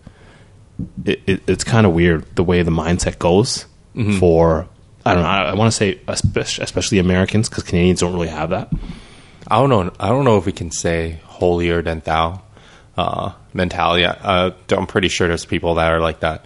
It, 1.05 1.21
it, 1.27 1.43
it's 1.49 1.65
kind 1.65 1.85
of 1.87 1.93
weird 1.95 2.25
the 2.37 2.45
way 2.45 2.63
the 2.63 2.71
mindset 2.71 3.19
goes 3.19 3.67
for 4.21 4.69
I 5.05 5.15
don't 5.15 5.23
know. 5.25 5.29
I, 5.29 5.43
I 5.51 5.55
want 5.55 5.71
to 5.73 5.77
say 5.77 6.01
especially, 6.07 6.63
especially 6.65 6.99
Americans 7.01 7.49
because 7.49 7.65
Canadians 7.65 8.01
don't 8.01 8.15
really 8.15 8.29
have 8.29 8.51
that. 8.51 8.73
I 9.49 9.57
don't 9.59 9.69
know. 9.69 9.93
I 9.99 10.09
don't 10.11 10.25
know 10.25 10.39
if 10.39 10.47
we 10.47 10.53
can 10.53 10.71
say 10.71 11.19
holier 11.25 11.83
than 11.83 12.01
thou 12.01 12.43
uh, 12.97 13.33
mentality. 13.55 14.05
Uh, 14.05 14.51
I'm 14.71 14.87
pretty 14.87 15.09
sure 15.09 15.29
there's 15.29 15.45
people 15.45 15.75
that 15.77 15.93
are 15.93 16.01
like 16.01 16.21
that. 16.21 16.45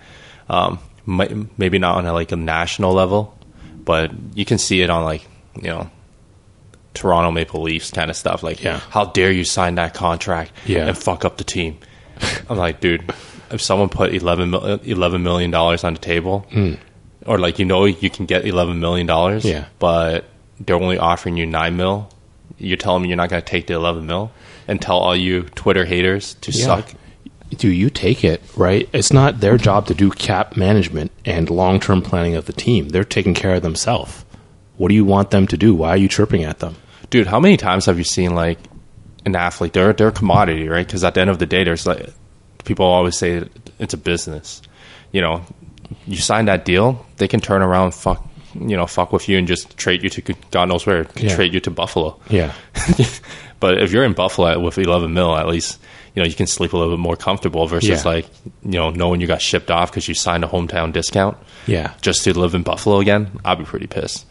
Um, 0.49 0.79
maybe 1.07 1.79
not 1.79 1.97
on 1.97 2.07
a, 2.07 2.13
like 2.13 2.33
a 2.33 2.37
national 2.37 2.93
level, 2.93 3.37
but 3.85 4.11
you 4.35 4.45
can 4.45 4.59
see 4.59 4.81
it 4.81 4.91
on 4.91 5.05
like 5.05 5.27
you 5.57 5.69
know 5.69 5.91
Toronto 6.95 7.31
Maple 7.31 7.63
Leafs 7.63 7.91
kind 7.91 8.11
of 8.11 8.17
stuff. 8.17 8.43
Like, 8.43 8.63
Yeah. 8.63 8.81
how 8.91 9.07
dare 9.07 9.33
you 9.33 9.45
sign 9.45 9.75
that 9.77 9.95
contract 9.95 10.53
Yeah. 10.67 10.87
and 10.87 10.97
fuck 10.97 11.25
up 11.25 11.37
the 11.39 11.45
team? 11.45 11.79
I'm 12.49 12.57
like, 12.57 12.81
dude, 12.81 13.13
if 13.51 13.61
someone 13.61 13.89
put 13.89 14.15
11, 14.15 14.51
mil- 14.51 14.61
$11 14.79 15.23
million 15.23 15.53
on 15.55 15.95
the 15.95 15.99
table, 16.01 16.47
or 17.27 17.39
like 17.39 17.59
you 17.59 17.65
know 17.65 17.85
you 17.87 18.11
can 18.11 18.27
get 18.27 18.45
eleven 18.47 18.81
million 18.81 19.07
dollars. 19.07 19.45
Yeah. 19.45 19.65
but 19.79 20.27
they're 20.61 20.77
only 20.77 20.99
offering 20.99 21.37
you 21.37 21.47
nine 21.47 21.77
mil. 21.77 22.09
You're 22.59 22.77
telling 22.77 23.03
me 23.03 23.09
you're 23.09 23.17
not 23.17 23.31
going 23.31 23.43
to 23.43 23.47
take 23.49 23.67
the 23.67 23.75
eleven 23.75 24.07
mil 24.07 24.31
and 24.69 24.81
tell 24.81 24.99
all 24.99 25.15
you 25.17 25.43
Twitter 25.55 25.85
haters 25.85 26.35
to 26.43 26.51
Yeah. 26.53 26.65
suck. 26.67 26.93
do 27.57 27.69
you 27.69 27.89
take 27.91 28.25
it 28.25 28.43
right 28.57 28.89
it's 28.93 29.13
not 29.13 29.39
their 29.41 29.57
job 29.57 29.87
to 29.87 29.95
do 29.95 30.11
cap 30.11 30.57
management 30.57 31.13
and 31.25 31.49
long-term 31.51 32.03
planning 32.03 32.35
of 32.35 32.47
the 32.47 32.53
team 32.53 32.89
they're 32.89 33.05
taking 33.05 33.33
care 33.35 33.55
of 33.55 33.63
themselves 33.63 34.25
what 34.77 34.89
do 34.89 34.95
you 34.95 35.05
want 35.05 35.31
them 35.31 35.47
to 35.47 35.57
do 35.57 35.73
why 35.75 35.91
are 35.91 35.97
you 35.97 36.09
chirping 36.09 36.43
at 36.45 36.59
them 36.59 36.75
Dude, 37.11 37.29
how 37.29 37.39
many 37.39 37.57
times 37.57 37.87
have 37.87 37.97
you 37.99 38.03
seen 38.05 38.35
like 38.35 38.59
an 39.25 39.37
athlete? 39.37 39.73
They're 39.73 39.93
they're 39.93 40.09
a 40.09 40.13
commodity, 40.13 40.69
right? 40.69 40.85
Because 40.85 41.05
at 41.05 41.15
the 41.15 41.21
end 41.21 41.31
of 41.31 41.39
the 41.39 41.47
day, 41.47 41.63
there's 41.63 41.87
like 41.87 42.09
people 42.65 42.87
always 42.87 43.17
say 43.17 43.45
it's 43.79 43.95
a 43.95 43.99
business. 43.99 44.63
You 45.13 45.21
know, 45.21 45.43
you 46.09 46.17
sign 46.17 46.47
that 46.47 46.65
deal, 46.65 47.07
they 47.19 47.29
can 47.29 47.39
turn 47.41 47.63
around, 47.63 47.95
fuck, 47.95 48.27
you 48.59 48.77
know, 48.77 48.87
fuck 48.87 49.13
with 49.13 49.29
you 49.29 49.39
and 49.39 49.47
just 49.47 49.77
trade 49.77 50.03
you 50.03 50.11
to 50.11 50.35
God 50.51 50.69
knows 50.71 50.87
where, 50.87 51.07
Yeah. 51.15 51.37
trade 51.37 51.55
you 51.55 51.61
to 51.61 51.71
Buffalo. 51.71 52.19
yeah 52.31 52.53
but 53.61 53.83
if 53.83 53.93
you're 53.93 54.05
in 54.05 54.13
Buffalo 54.13 54.59
with 54.61 54.79
11 54.79 55.13
mil, 55.15 55.35
at 55.37 55.47
least 55.49 55.81
you 56.15 56.23
know 56.23 56.29
you 56.29 56.35
can 56.35 56.47
sleep 56.47 56.73
a 56.73 56.77
little 56.77 56.95
bit 56.97 57.01
more 57.01 57.17
comfortable 57.17 57.67
versus 57.67 57.89
Yeah. 58.05 58.11
like 58.11 58.27
you 58.63 58.73
know 58.73 58.91
knowing 58.91 59.21
you 59.21 59.27
got 59.27 59.43
shipped 59.43 59.71
off 59.71 59.91
because 59.91 60.07
you 60.09 60.15
signed 60.15 60.45
a 60.45 60.47
hometown 60.49 60.93
discount 60.93 61.37
yeah 61.67 61.95
just 62.03 62.23
to 62.25 62.39
live 62.39 62.55
in 62.55 62.63
Buffalo 62.63 63.01
again. 63.01 63.31
I'd 63.45 63.59
be 63.59 63.65
pretty 63.65 63.87
pissed. 63.87 64.27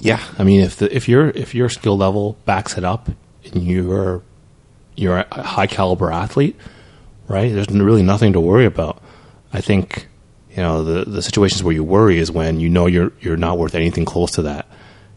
yeah 0.00 0.20
i 0.38 0.44
mean 0.44 0.60
if 0.60 0.76
the 0.76 0.94
if 0.94 1.08
your 1.08 1.30
if 1.30 1.54
your 1.54 1.68
skill 1.68 1.96
level 1.96 2.36
backs 2.44 2.76
it 2.78 2.84
up 2.84 3.08
and 3.52 3.62
you're 3.62 4.22
you're 4.96 5.18
a 5.18 5.42
high 5.42 5.66
caliber 5.66 6.10
athlete 6.12 6.56
right 7.28 7.52
there's 7.52 7.68
really 7.68 8.02
nothing 8.02 8.32
to 8.34 8.40
worry 8.40 8.66
about 8.66 9.00
i 9.52 9.60
think 9.60 10.06
you 10.50 10.58
know 10.58 10.84
the 10.84 11.04
the 11.10 11.22
situations 11.22 11.62
where 11.64 11.72
you 11.74 11.82
worry 11.82 12.18
is 12.18 12.30
when 12.30 12.60
you 12.60 12.68
know 12.68 12.86
you're 12.86 13.12
you're 13.20 13.36
not 13.36 13.56
worth 13.58 13.74
anything 13.74 14.04
close 14.04 14.32
to 14.32 14.42
that 14.42 14.66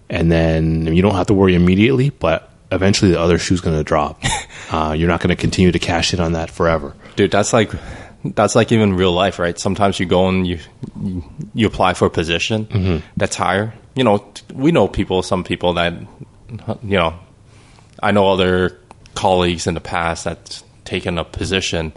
and 0.09 0.31
then 0.31 0.87
you 0.95 1.01
don't 1.01 1.15
have 1.15 1.27
to 1.27 1.33
worry 1.33 1.53
immediately 1.55 2.09
but 2.09 2.49
eventually 2.71 3.11
the 3.11 3.19
other 3.19 3.37
shoe's 3.37 3.61
going 3.61 3.77
to 3.77 3.83
drop. 3.83 4.21
Uh, 4.69 4.91
you're 4.91 5.07
not 5.07 5.21
going 5.21 5.29
to 5.29 5.35
continue 5.37 5.71
to 5.71 5.79
cash 5.79 6.13
in 6.13 6.19
on 6.19 6.33
that 6.33 6.49
forever. 6.51 6.93
Dude 7.15 7.31
that's 7.31 7.53
like 7.53 7.71
that's 8.25 8.53
like 8.53 8.73
even 8.73 8.95
real 8.95 9.13
life 9.13 9.39
right? 9.39 9.57
Sometimes 9.57 9.97
you 9.97 10.05
go 10.05 10.27
and 10.27 10.45
you 10.45 10.59
you 11.53 11.65
apply 11.67 11.93
for 11.93 12.07
a 12.07 12.09
position 12.09 13.01
that's 13.15 13.37
higher. 13.37 13.73
You 13.95 14.03
know 14.03 14.29
we 14.53 14.73
know 14.73 14.89
people 14.89 15.23
some 15.23 15.45
people 15.45 15.75
that 15.75 15.93
you 16.83 16.97
know 16.97 17.17
i 18.01 18.11
know 18.11 18.29
other 18.29 18.77
colleagues 19.15 19.67
in 19.67 19.73
the 19.73 19.79
past 19.79 20.25
that's 20.25 20.65
taken 20.83 21.17
a 21.17 21.23
position. 21.23 21.93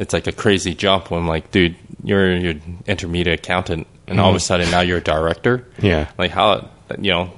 It's 0.00 0.12
like 0.12 0.26
a 0.26 0.32
crazy 0.32 0.74
jump 0.74 1.12
when 1.12 1.28
like 1.28 1.52
dude 1.52 1.76
you're 2.02 2.34
you're 2.36 2.54
intermediate 2.88 3.38
accountant 3.38 3.86
and 4.08 4.18
all 4.18 4.30
of 4.30 4.34
a 4.34 4.40
sudden 4.40 4.68
now 4.72 4.80
you're 4.80 4.98
a 4.98 5.00
director. 5.00 5.68
Yeah. 5.80 6.10
like 6.18 6.32
how 6.32 6.68
you 6.98 7.12
know 7.12 7.32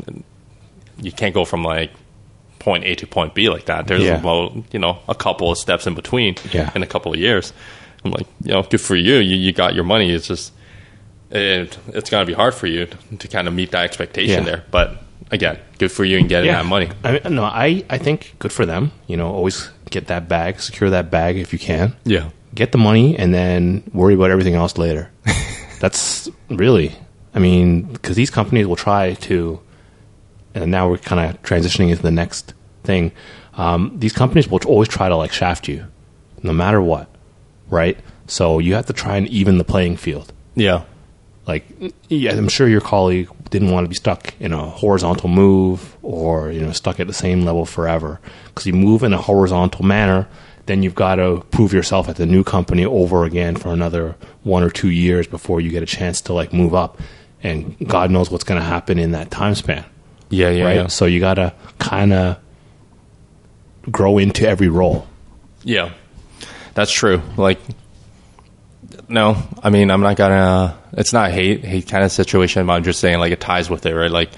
you 1.02 1.12
can't 1.12 1.34
go 1.34 1.44
from 1.44 1.64
like 1.64 1.90
point 2.60 2.84
A 2.84 2.94
to 2.94 3.06
point 3.06 3.34
B 3.34 3.48
like 3.48 3.64
that. 3.66 3.86
There's 3.88 4.04
Yeah. 4.04 4.20
about 4.20 4.52
you 4.72 4.78
know 4.78 4.98
a 5.08 5.14
couple 5.14 5.50
of 5.50 5.58
steps 5.58 5.86
in 5.88 5.94
between 5.94 6.36
Yeah. 6.52 6.70
in 6.76 6.82
a 6.82 6.86
couple 6.86 7.12
of 7.12 7.18
years. 7.18 7.52
I'm 8.04 8.12
like, 8.12 8.26
you 8.44 8.52
know, 8.52 8.62
good 8.62 8.80
for 8.80 8.94
you. 8.96 9.16
You, 9.16 9.36
you 9.36 9.52
got 9.52 9.74
your 9.74 9.84
money. 9.84 10.12
It's 10.12 10.28
just 10.28 10.52
it, 11.30 11.76
it's 11.88 12.10
gonna 12.10 12.24
be 12.26 12.32
hard 12.34 12.54
for 12.54 12.66
you 12.66 12.86
to, 12.86 13.16
to 13.18 13.28
kind 13.28 13.48
of 13.48 13.54
meet 13.54 13.70
that 13.72 13.84
expectation 13.84 14.44
Yeah. 14.44 14.50
there. 14.50 14.64
But 14.70 15.02
again, 15.30 15.58
good 15.78 15.90
for 15.92 16.04
you 16.04 16.18
in 16.18 16.26
getting 16.28 16.50
that 16.52 16.66
money. 16.66 16.88
I 17.04 17.12
mean, 17.12 17.34
no 17.34 17.44
I, 17.44 17.84
I 17.90 17.98
think 17.98 18.34
good 18.38 18.52
for 18.52 18.66
them 18.66 18.92
you 19.06 19.16
know 19.16 19.28
always 19.32 19.68
get 19.90 20.06
that 20.08 20.28
bag 20.28 20.60
secure 20.60 20.90
that 20.90 21.10
bag 21.10 21.36
if 21.36 21.52
you 21.52 21.58
can 21.58 21.94
Yeah, 22.04 22.30
get 22.54 22.72
the 22.72 22.78
money 22.78 23.16
and 23.18 23.32
then 23.34 23.82
worry 23.92 24.14
about 24.14 24.30
everything 24.30 24.54
else 24.54 24.76
later. 24.78 25.10
That's 25.80 26.28
really, 26.50 26.94
I 27.34 27.38
mean, 27.38 27.82
because 27.84 28.14
these 28.16 28.30
companies 28.30 28.66
will 28.66 28.76
try 28.76 29.14
to, 29.14 29.60
and 30.54 30.70
now 30.70 30.88
we're 30.88 30.98
kind 30.98 31.30
of 31.30 31.42
transitioning 31.42 31.90
into 31.90 32.02
the 32.02 32.10
next 32.10 32.54
thing. 32.84 33.12
Um, 33.54 33.92
these 33.98 34.12
companies 34.12 34.48
will 34.48 34.60
always 34.66 34.88
try 34.88 35.08
to 35.08 35.16
like 35.16 35.32
shaft 35.32 35.68
you, 35.68 35.86
no 36.42 36.52
matter 36.52 36.80
what, 36.80 37.08
right? 37.68 37.98
So 38.26 38.58
you 38.58 38.74
have 38.74 38.86
to 38.86 38.92
try 38.92 39.16
and 39.16 39.26
even 39.28 39.58
the 39.58 39.64
playing 39.64 39.96
field. 39.96 40.32
yeah, 40.54 40.84
Like, 41.46 41.64
yeah, 42.08 42.32
I'm 42.32 42.48
sure 42.48 42.68
your 42.68 42.80
colleague 42.80 43.28
didn't 43.50 43.72
want 43.72 43.84
to 43.84 43.88
be 43.88 43.96
stuck 43.96 44.34
in 44.38 44.52
a 44.52 44.66
horizontal 44.70 45.28
move 45.28 45.96
or 46.02 46.52
you 46.52 46.60
know 46.60 46.70
stuck 46.72 47.00
at 47.00 47.08
the 47.08 47.12
same 47.12 47.44
level 47.44 47.66
forever. 47.66 48.20
Because 48.46 48.66
you 48.66 48.72
move 48.72 49.02
in 49.02 49.12
a 49.12 49.18
horizontal 49.18 49.84
manner, 49.84 50.28
then 50.66 50.84
you've 50.84 50.94
got 50.94 51.16
to 51.16 51.44
prove 51.50 51.72
yourself 51.72 52.08
at 52.08 52.16
the 52.16 52.26
new 52.26 52.44
company 52.44 52.84
over 52.84 53.24
again 53.24 53.56
for 53.56 53.70
another 53.72 54.14
one 54.44 54.62
or 54.62 54.70
two 54.70 54.90
years 54.90 55.26
before 55.26 55.60
you 55.60 55.70
get 55.70 55.82
a 55.82 55.86
chance 55.86 56.20
to 56.22 56.32
like 56.32 56.52
move 56.52 56.74
up. 56.74 56.98
And 57.42 57.76
God 57.88 58.10
knows 58.12 58.30
what's 58.30 58.44
going 58.44 58.60
to 58.60 58.66
happen 58.66 58.98
in 58.98 59.10
that 59.12 59.30
time 59.32 59.54
span, 59.56 59.84
yeah, 60.30 60.48
yeah, 60.50 60.64
right? 60.64 60.76
yeah. 60.76 60.86
So 60.88 61.04
you 61.06 61.20
got 61.20 61.34
to 61.34 61.52
kind 61.78 62.12
of 62.12 62.38
grow 63.90 64.18
into 64.18 64.48
every 64.48 64.68
role. 64.68 65.06
Yeah, 65.62 65.92
that's 66.74 66.90
true. 66.92 67.20
Like, 67.36 67.58
no, 69.08 69.36
I 69.62 69.70
mean, 69.70 69.90
I'm 69.90 70.00
not 70.00 70.16
gonna. 70.16 70.78
It's 70.92 71.12
not 71.12 71.30
hate 71.30 71.64
hate 71.64 71.88
kind 71.88 72.04
of 72.04 72.10
situation, 72.12 72.66
but 72.66 72.72
I'm 72.74 72.84
just 72.84 73.00
saying 73.00 73.18
like 73.18 73.32
it 73.32 73.40
ties 73.40 73.68
with 73.70 73.84
it, 73.86 73.94
right? 73.94 74.10
Like 74.10 74.30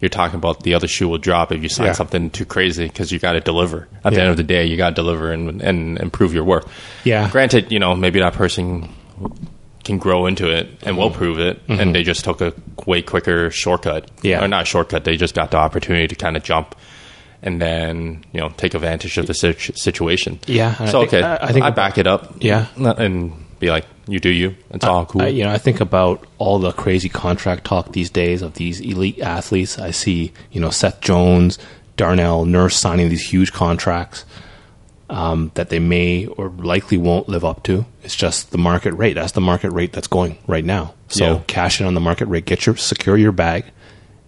you're 0.00 0.08
talking 0.08 0.36
about 0.36 0.62
the 0.62 0.74
other 0.74 0.86
shoe 0.88 1.08
will 1.08 1.18
drop 1.18 1.50
if 1.52 1.62
you 1.62 1.68
sign 1.68 1.86
Yeah. 1.86 1.92
something 1.92 2.30
too 2.30 2.44
crazy 2.44 2.86
because 2.86 3.10
you 3.10 3.18
got 3.18 3.32
to 3.32 3.40
deliver. 3.40 3.88
At 4.04 4.14
the 4.14 4.20
end 4.20 4.30
of 4.30 4.36
the 4.36 4.44
day, 4.44 4.66
you 4.66 4.76
got 4.76 4.90
to 4.90 4.94
deliver 4.94 5.32
and 5.32 5.60
and 5.60 5.98
improve 5.98 6.34
your 6.34 6.44
work. 6.44 6.66
Yeah. 7.04 7.28
Granted, 7.30 7.70
you 7.72 7.78
know 7.80 7.94
maybe 7.94 8.20
that 8.20 8.32
person 8.34 8.88
can 9.84 9.98
grow 9.98 10.26
into 10.26 10.48
it 10.48 10.68
and 10.82 10.96
will 10.96 11.10
prove 11.10 11.38
it, 11.40 11.60
and 11.68 11.94
they 11.94 12.02
just 12.02 12.24
took 12.24 12.40
a 12.40 12.52
way 12.86 13.02
quicker 13.02 13.50
shortcut. 13.50 14.06
Mm-hmm. 14.16 14.26
Yeah. 14.26 14.44
or 14.44 14.48
not 14.48 14.66
shortcut. 14.66 15.04
They 15.04 15.16
just 15.16 15.34
got 15.34 15.50
the 15.50 15.56
opportunity 15.58 16.08
to 16.08 16.14
kind 16.14 16.36
of 16.36 16.42
jump. 16.42 16.74
And 17.44 17.60
then 17.60 18.24
you 18.32 18.40
know 18.40 18.50
take 18.50 18.74
advantage 18.74 19.18
of 19.18 19.26
the 19.26 19.34
situ- 19.34 19.72
situation. 19.74 20.38
Yeah, 20.46 20.76
and 20.78 20.88
I 20.88 20.92
So 20.92 21.00
think- 21.00 21.14
okay, 21.14 21.22
I- 21.24 21.64
I 21.64 21.66
I, 21.66 21.70
back 21.70 21.98
it 21.98 22.06
up. 22.06 22.34
Yeah. 22.40 22.66
and 22.76 23.32
be 23.58 23.70
like, 23.70 23.84
you 24.06 24.20
do 24.20 24.28
you. 24.28 24.54
It's 24.70 24.84
all 24.84 25.06
cool. 25.06 25.22
I, 25.22 25.26
you 25.28 25.42
know, 25.44 25.50
I 25.50 25.58
think 25.58 25.80
about 25.80 26.24
all 26.38 26.60
the 26.60 26.70
crazy 26.72 27.08
contract 27.08 27.64
talk 27.64 27.92
these 27.92 28.10
days 28.10 28.42
of 28.42 28.54
these 28.54 28.80
elite 28.80 29.18
athletes. 29.20 29.78
I 29.78 29.90
see, 29.90 30.32
you 30.52 30.60
know, 30.60 30.70
Seth 30.70 31.00
Jones, 31.00 31.58
Darnell 31.96 32.44
Nurse 32.44 32.76
signing 32.76 33.08
these 33.08 33.28
huge 33.28 33.52
contracts 33.52 34.24
um, 35.12 35.52
that 35.54 35.68
they 35.68 35.78
may 35.78 36.24
or 36.26 36.48
likely 36.48 36.96
won't 36.96 37.28
live 37.28 37.44
up 37.44 37.62
to. 37.64 37.84
It's 38.02 38.16
just 38.16 38.50
the 38.50 38.58
market 38.58 38.94
rate. 38.94 39.12
That's 39.12 39.32
the 39.32 39.42
market 39.42 39.70
rate 39.70 39.92
that's 39.92 40.08
going 40.08 40.38
right 40.46 40.64
now. 40.64 40.94
So 41.08 41.24
Yeah. 41.24 41.40
cash 41.46 41.80
in 41.80 41.86
on 41.86 41.92
the 41.94 42.00
market 42.00 42.26
rate, 42.26 42.46
get 42.46 42.64
your 42.64 42.76
secure 42.76 43.18
your 43.18 43.32
bag, 43.32 43.66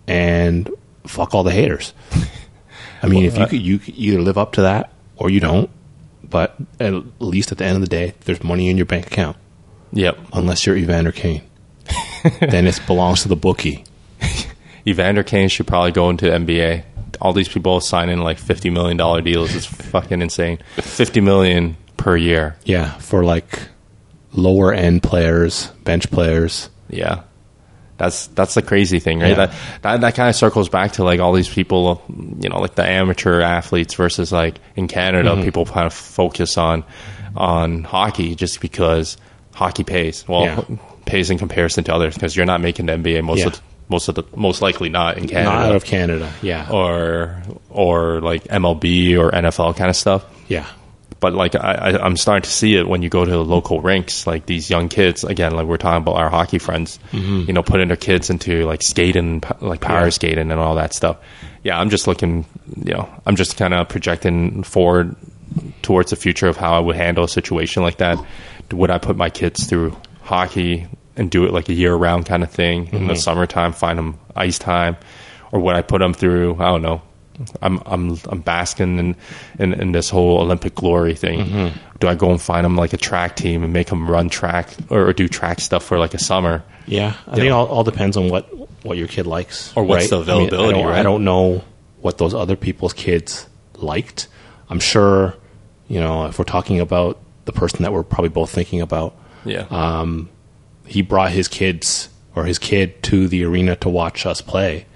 and 0.06 0.70
fuck 1.06 1.34
all 1.34 1.42
the 1.42 1.52
haters. 1.52 1.94
I 3.02 3.06
mean, 3.08 3.24
if 3.24 3.36
you 3.38 3.46
could, 3.46 3.60
you 3.62 3.78
could 3.78 3.94
either 3.96 4.20
live 4.20 4.36
up 4.38 4.52
to 4.52 4.62
that 4.62 4.92
or 5.16 5.30
you 5.30 5.40
don't. 5.40 5.70
But 6.22 6.56
at 6.80 6.92
least 7.20 7.50
at 7.52 7.58
the 7.58 7.64
end 7.64 7.76
of 7.76 7.80
the 7.80 7.86
day, 7.88 8.14
there's 8.24 8.42
money 8.42 8.68
in 8.68 8.76
your 8.76 8.86
bank 8.86 9.06
account 9.06 9.36
yep. 9.92 10.18
unless 10.32 10.66
you're 10.66 10.76
Evander 10.76 11.12
Kane. 11.12 11.42
then 12.40 12.66
it 12.66 12.80
belongs 12.86 13.22
to 13.22 13.28
the 13.28 13.36
bookie. 13.36 13.84
Evander 14.86 15.22
Kane 15.22 15.48
should 15.48 15.66
probably 15.66 15.92
go 15.92 16.10
into 16.10 16.26
NBA. 16.26 16.84
All 17.20 17.32
these 17.32 17.48
people 17.48 17.80
signing 17.80 18.18
like 18.18 18.38
fifty 18.38 18.70
million 18.70 18.96
dollar 18.96 19.20
deals 19.20 19.54
is 19.54 19.66
fucking 19.66 20.22
insane. 20.22 20.58
Fifty 20.76 21.20
million 21.20 21.76
per 21.96 22.16
year. 22.16 22.56
Yeah, 22.64 22.90
for 22.98 23.24
like 23.24 23.60
lower 24.32 24.72
end 24.72 25.02
players, 25.02 25.66
bench 25.84 26.10
players. 26.10 26.68
Yeah. 26.88 27.22
That's 27.96 28.26
that's 28.28 28.54
the 28.54 28.62
crazy 28.62 28.98
thing, 28.98 29.20
right? 29.20 29.28
Yeah. 29.30 29.46
That 29.46 29.52
that, 29.82 30.00
that 30.00 30.14
kind 30.16 30.28
of 30.28 30.34
circles 30.34 30.68
back 30.68 30.92
to 30.92 31.04
like 31.04 31.20
all 31.20 31.32
these 31.32 31.48
people, 31.48 32.02
you 32.40 32.48
know, 32.48 32.60
like 32.60 32.74
the 32.74 32.84
amateur 32.84 33.40
athletes 33.40 33.94
versus 33.94 34.32
like 34.32 34.56
in 34.74 34.88
Canada, 34.88 35.30
Mm-hmm. 35.30 35.44
people 35.44 35.64
kind 35.64 35.86
of 35.86 35.94
focus 35.94 36.58
on 36.58 36.82
on 37.36 37.84
hockey 37.84 38.34
just 38.34 38.60
because 38.60 39.16
hockey 39.54 39.84
pays. 39.84 40.26
Well, 40.26 40.44
Yeah. 40.44 40.76
pays 41.06 41.30
in 41.30 41.38
comparison 41.38 41.84
to 41.84 41.94
others 41.94 42.14
because 42.14 42.34
you're 42.36 42.46
not 42.46 42.60
making 42.60 42.86
the 42.86 42.94
NBA 42.94 43.22
most 43.22 43.38
Yeah. 43.40 43.46
of 43.48 43.60
most 43.88 44.08
of 44.08 44.14
the 44.14 44.24
most 44.34 44.62
likely 44.62 44.88
not 44.88 45.18
in 45.18 45.28
Canada 45.28 45.50
Not 45.50 45.66
out 45.66 45.76
of 45.76 45.84
Canada. 45.84 46.32
Yeah. 46.42 46.68
or 46.70 47.42
or 47.70 48.20
like 48.20 48.44
MLB 48.44 49.18
or 49.18 49.30
NFL 49.30 49.76
kind 49.76 49.90
of 49.90 49.96
stuff. 49.96 50.24
Yeah. 50.48 50.66
But 51.20 51.32
like 51.32 51.54
I, 51.54 51.72
I, 51.72 52.04
I'm 52.04 52.16
starting 52.18 52.42
to 52.42 52.50
see 52.50 52.76
it 52.76 52.86
when 52.86 53.00
you 53.02 53.08
go 53.08 53.24
to 53.24 53.30
the 53.30 53.44
local 53.44 53.80
rinks, 53.80 54.26
like 54.26 54.44
these 54.46 54.68
young 54.68 54.88
kids. 54.90 55.24
Again, 55.24 55.52
like 55.54 55.66
we're 55.66 55.78
talking 55.78 56.02
about 56.02 56.16
our 56.16 56.28
hockey 56.28 56.58
friends, 56.58 56.98
you 57.12 57.52
know, 57.52 57.62
putting 57.62 57.88
their 57.88 57.96
kids 57.96 58.28
into 58.30 58.66
like 58.66 58.82
skating, 58.82 59.42
like 59.60 59.80
power 59.80 59.96
Mm-hmm. 59.98 60.04
Yeah. 60.04 60.10
skating, 60.10 60.50
and 60.50 60.60
all 60.60 60.74
that 60.74 60.92
stuff. 60.92 61.16
Yeah, 61.62 61.78
I'm 61.80 61.88
just 61.88 62.06
looking, 62.06 62.44
you 62.76 62.92
know, 62.92 63.08
I'm 63.24 63.36
just 63.36 63.56
kind 63.56 63.72
of 63.72 63.88
projecting 63.88 64.64
forward 64.64 65.16
towards 65.80 66.10
the 66.10 66.16
future 66.16 66.46
of 66.48 66.58
how 66.58 66.74
I 66.74 66.80
would 66.80 66.96
handle 66.96 67.24
a 67.24 67.28
situation 67.28 67.82
like 67.82 67.98
that. 67.98 68.18
Would 68.72 68.90
I 68.90 68.98
put 68.98 69.16
my 69.16 69.30
kids 69.30 69.64
through 69.66 69.96
hockey 70.22 70.86
and 71.16 71.30
do 71.30 71.44
it 71.44 71.52
like 71.52 71.68
a 71.68 71.72
year 71.74 71.94
round 71.94 72.26
kind 72.26 72.42
of 72.42 72.50
thing. 72.50 72.88
In 72.92 73.06
the 73.06 73.14
summertime, 73.16 73.72
find 73.72 73.98
them 73.98 74.18
ice 74.34 74.58
time, 74.58 74.96
or 75.52 75.60
would 75.60 75.74
I 75.76 75.82
put 75.82 75.98
them 76.00 76.14
through? 76.14 76.56
I 76.60 76.66
don't 76.66 76.82
know. 76.82 77.02
I'm 77.60 77.80
I'm 77.84 78.18
I'm 78.28 78.40
basking 78.40 78.98
in 78.98 79.16
in, 79.58 79.72
in 79.74 79.92
this 79.92 80.08
whole 80.08 80.38
Olympic 80.40 80.74
glory 80.74 81.14
thing. 81.14 81.72
Do 81.98 82.06
I 82.08 82.14
go 82.14 82.30
and 82.30 82.40
find 82.40 82.64
them 82.64 82.76
like 82.76 82.92
a 82.92 82.96
track 82.96 83.34
team 83.36 83.64
and 83.64 83.72
make 83.72 83.88
them 83.88 84.08
run 84.08 84.28
track 84.28 84.70
or, 84.88 85.08
or 85.08 85.12
do 85.12 85.26
track 85.28 85.60
stuff 85.60 85.84
for 85.84 85.98
like 85.98 86.14
a 86.14 86.18
summer? 86.18 86.62
Yeah, 86.86 87.14
I 87.26 87.34
think 87.34 87.46
it 87.46 87.50
all, 87.50 87.66
all 87.66 87.82
depends 87.84 88.16
on 88.16 88.28
what 88.28 88.46
what 88.84 88.96
your 88.98 89.08
kid 89.08 89.26
likes 89.26 89.72
Or 89.76 89.82
what's 89.82 90.10
the 90.10 90.16
I 90.16 90.20
mean, 90.20 90.28
I 90.28 90.32
availability, 90.44 90.80
don't, 90.82 90.92
I 90.92 91.02
don't 91.02 91.24
know 91.24 91.64
what 92.02 92.18
those 92.18 92.34
other 92.34 92.54
people's 92.54 92.92
kids 92.92 93.48
liked. 93.76 94.28
I'm 94.68 94.78
sure, 94.80 95.34
you 95.88 95.98
know, 96.00 96.26
if 96.26 96.38
we're 96.38 96.44
talking 96.44 96.78
about 96.80 97.18
the 97.46 97.52
person 97.52 97.82
that 97.82 97.92
we're 97.92 98.02
probably 98.02 98.28
both 98.28 98.50
thinking 98.50 98.80
about, 98.82 99.16
Yeah, 99.44 99.66
Uh, 99.70 100.26
he 100.86 101.02
brought 101.02 101.32
his 101.32 101.48
kids 101.48 102.08
or 102.34 102.44
his 102.44 102.58
kid 102.58 103.02
to 103.04 103.28
the 103.28 103.44
arena 103.44 103.76
to 103.76 103.88
watch 103.88 104.26
us 104.26 104.40
play 104.40 104.86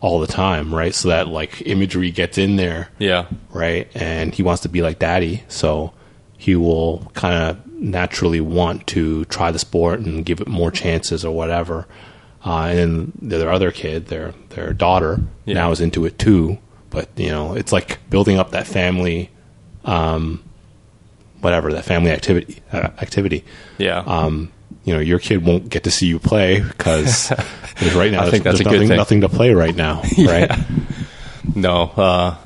all 0.00 0.20
the 0.20 0.26
time, 0.26 0.74
right? 0.74 0.94
So 0.94 1.08
that 1.08 1.28
like 1.28 1.62
imagery 1.66 2.10
gets 2.10 2.38
in 2.38 2.56
there, 2.56 2.88
yeah, 2.98 3.26
right? 3.50 3.88
And 3.94 4.34
he 4.34 4.42
wants 4.42 4.62
to 4.62 4.68
be 4.68 4.80
like 4.82 4.98
daddy, 4.98 5.42
so 5.48 5.92
he 6.38 6.56
will 6.56 7.10
kind 7.14 7.34
of 7.34 7.66
naturally 7.78 8.40
want 8.40 8.86
to 8.88 9.24
try 9.26 9.50
the 9.50 9.58
sport 9.58 10.00
and 10.00 10.24
give 10.24 10.40
it 10.40 10.48
more 10.48 10.70
chances 10.70 11.24
or 11.24 11.34
whatever. 11.34 11.86
Uh, 12.44 12.64
and 12.72 13.12
then 13.20 13.38
their 13.40 13.50
other 13.52 13.70
kid, 13.70 14.06
their 14.06 14.32
their 14.50 14.72
daughter, 14.72 15.20
Yeah. 15.44 15.54
now 15.54 15.70
is 15.72 15.80
into 15.82 16.06
it 16.06 16.18
too. 16.18 16.56
But 16.88 17.08
you 17.16 17.28
know, 17.28 17.52
it's 17.54 17.72
like 17.72 17.98
building 18.08 18.38
up 18.38 18.52
that 18.52 18.66
family, 18.66 19.28
um, 19.84 20.42
whatever 21.40 21.72
that 21.72 21.84
family 21.84 22.10
activity 22.10 22.62
uh, 22.72 22.88
activity. 23.02 23.44
yeah. 23.76 23.98
Um, 24.06 24.50
you 24.90 24.96
know, 24.96 25.02
your 25.02 25.20
kid 25.20 25.44
won't 25.44 25.68
get 25.68 25.84
to 25.84 25.90
see 25.92 26.08
you 26.08 26.18
play 26.18 26.58
because 26.58 27.30
right 27.94 28.10
now 28.10 28.24
I 28.24 28.30
think 28.30 28.42
there's, 28.42 28.58
that's 28.58 28.58
there's 28.58 28.64
nothing, 28.64 28.88
thing. 28.88 28.96
nothing 28.96 29.20
to 29.20 29.28
play 29.28 29.54
right 29.54 29.76
now, 29.76 30.02
right? 30.18 30.50
No, 31.54 31.82
uh, 31.82 32.36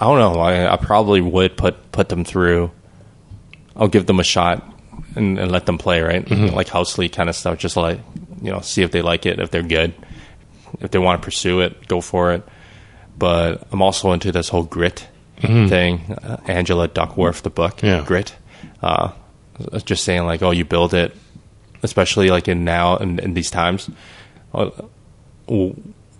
I 0.00 0.04
don't 0.04 0.18
know. 0.18 0.40
I, 0.40 0.72
I 0.72 0.76
probably 0.76 1.20
would 1.20 1.56
put 1.56 1.92
put 1.92 2.08
them 2.08 2.24
through. 2.24 2.72
I'll 3.76 3.86
give 3.86 4.06
them 4.06 4.18
a 4.18 4.24
shot 4.24 4.68
and, 5.14 5.38
and 5.38 5.52
let 5.52 5.66
them 5.66 5.78
play, 5.78 6.00
right? 6.00 6.24
Mm-hmm. 6.24 6.52
Like 6.52 6.66
house 6.66 6.98
league 6.98 7.12
kind 7.12 7.28
of 7.28 7.36
stuff. 7.36 7.58
Just 7.58 7.76
like 7.76 8.00
you 8.42 8.50
know, 8.50 8.58
see 8.58 8.82
if 8.82 8.90
they 8.90 9.00
like 9.00 9.24
it, 9.24 9.38
if 9.38 9.52
they're 9.52 9.62
good, 9.62 9.94
if 10.80 10.90
they 10.90 10.98
want 10.98 11.22
to 11.22 11.24
pursue 11.24 11.60
it, 11.60 11.86
go 11.86 12.00
for 12.00 12.32
it. 12.32 12.42
But 13.16 13.68
I'm 13.70 13.82
also 13.82 14.10
into 14.10 14.32
this 14.32 14.48
whole 14.48 14.64
grit 14.64 15.06
thing. 15.40 16.18
Uh, 16.24 16.38
Angela 16.46 16.88
Duckworth, 16.88 17.42
the 17.42 17.50
book, 17.50 17.76
Mm-hmm. 17.76 17.86
Yeah. 17.86 18.04
Grit. 18.04 18.34
Uh, 18.82 19.12
just 19.84 20.04
saying 20.04 20.24
like, 20.24 20.42
oh, 20.42 20.50
you 20.50 20.64
build 20.64 20.94
it, 20.94 21.14
especially 21.82 22.30
like 22.30 22.48
in 22.48 22.64
now 22.64 22.96
in, 22.96 23.18
in 23.18 23.34
these 23.34 23.50
times. 23.50 23.90
Uh, 24.54 24.70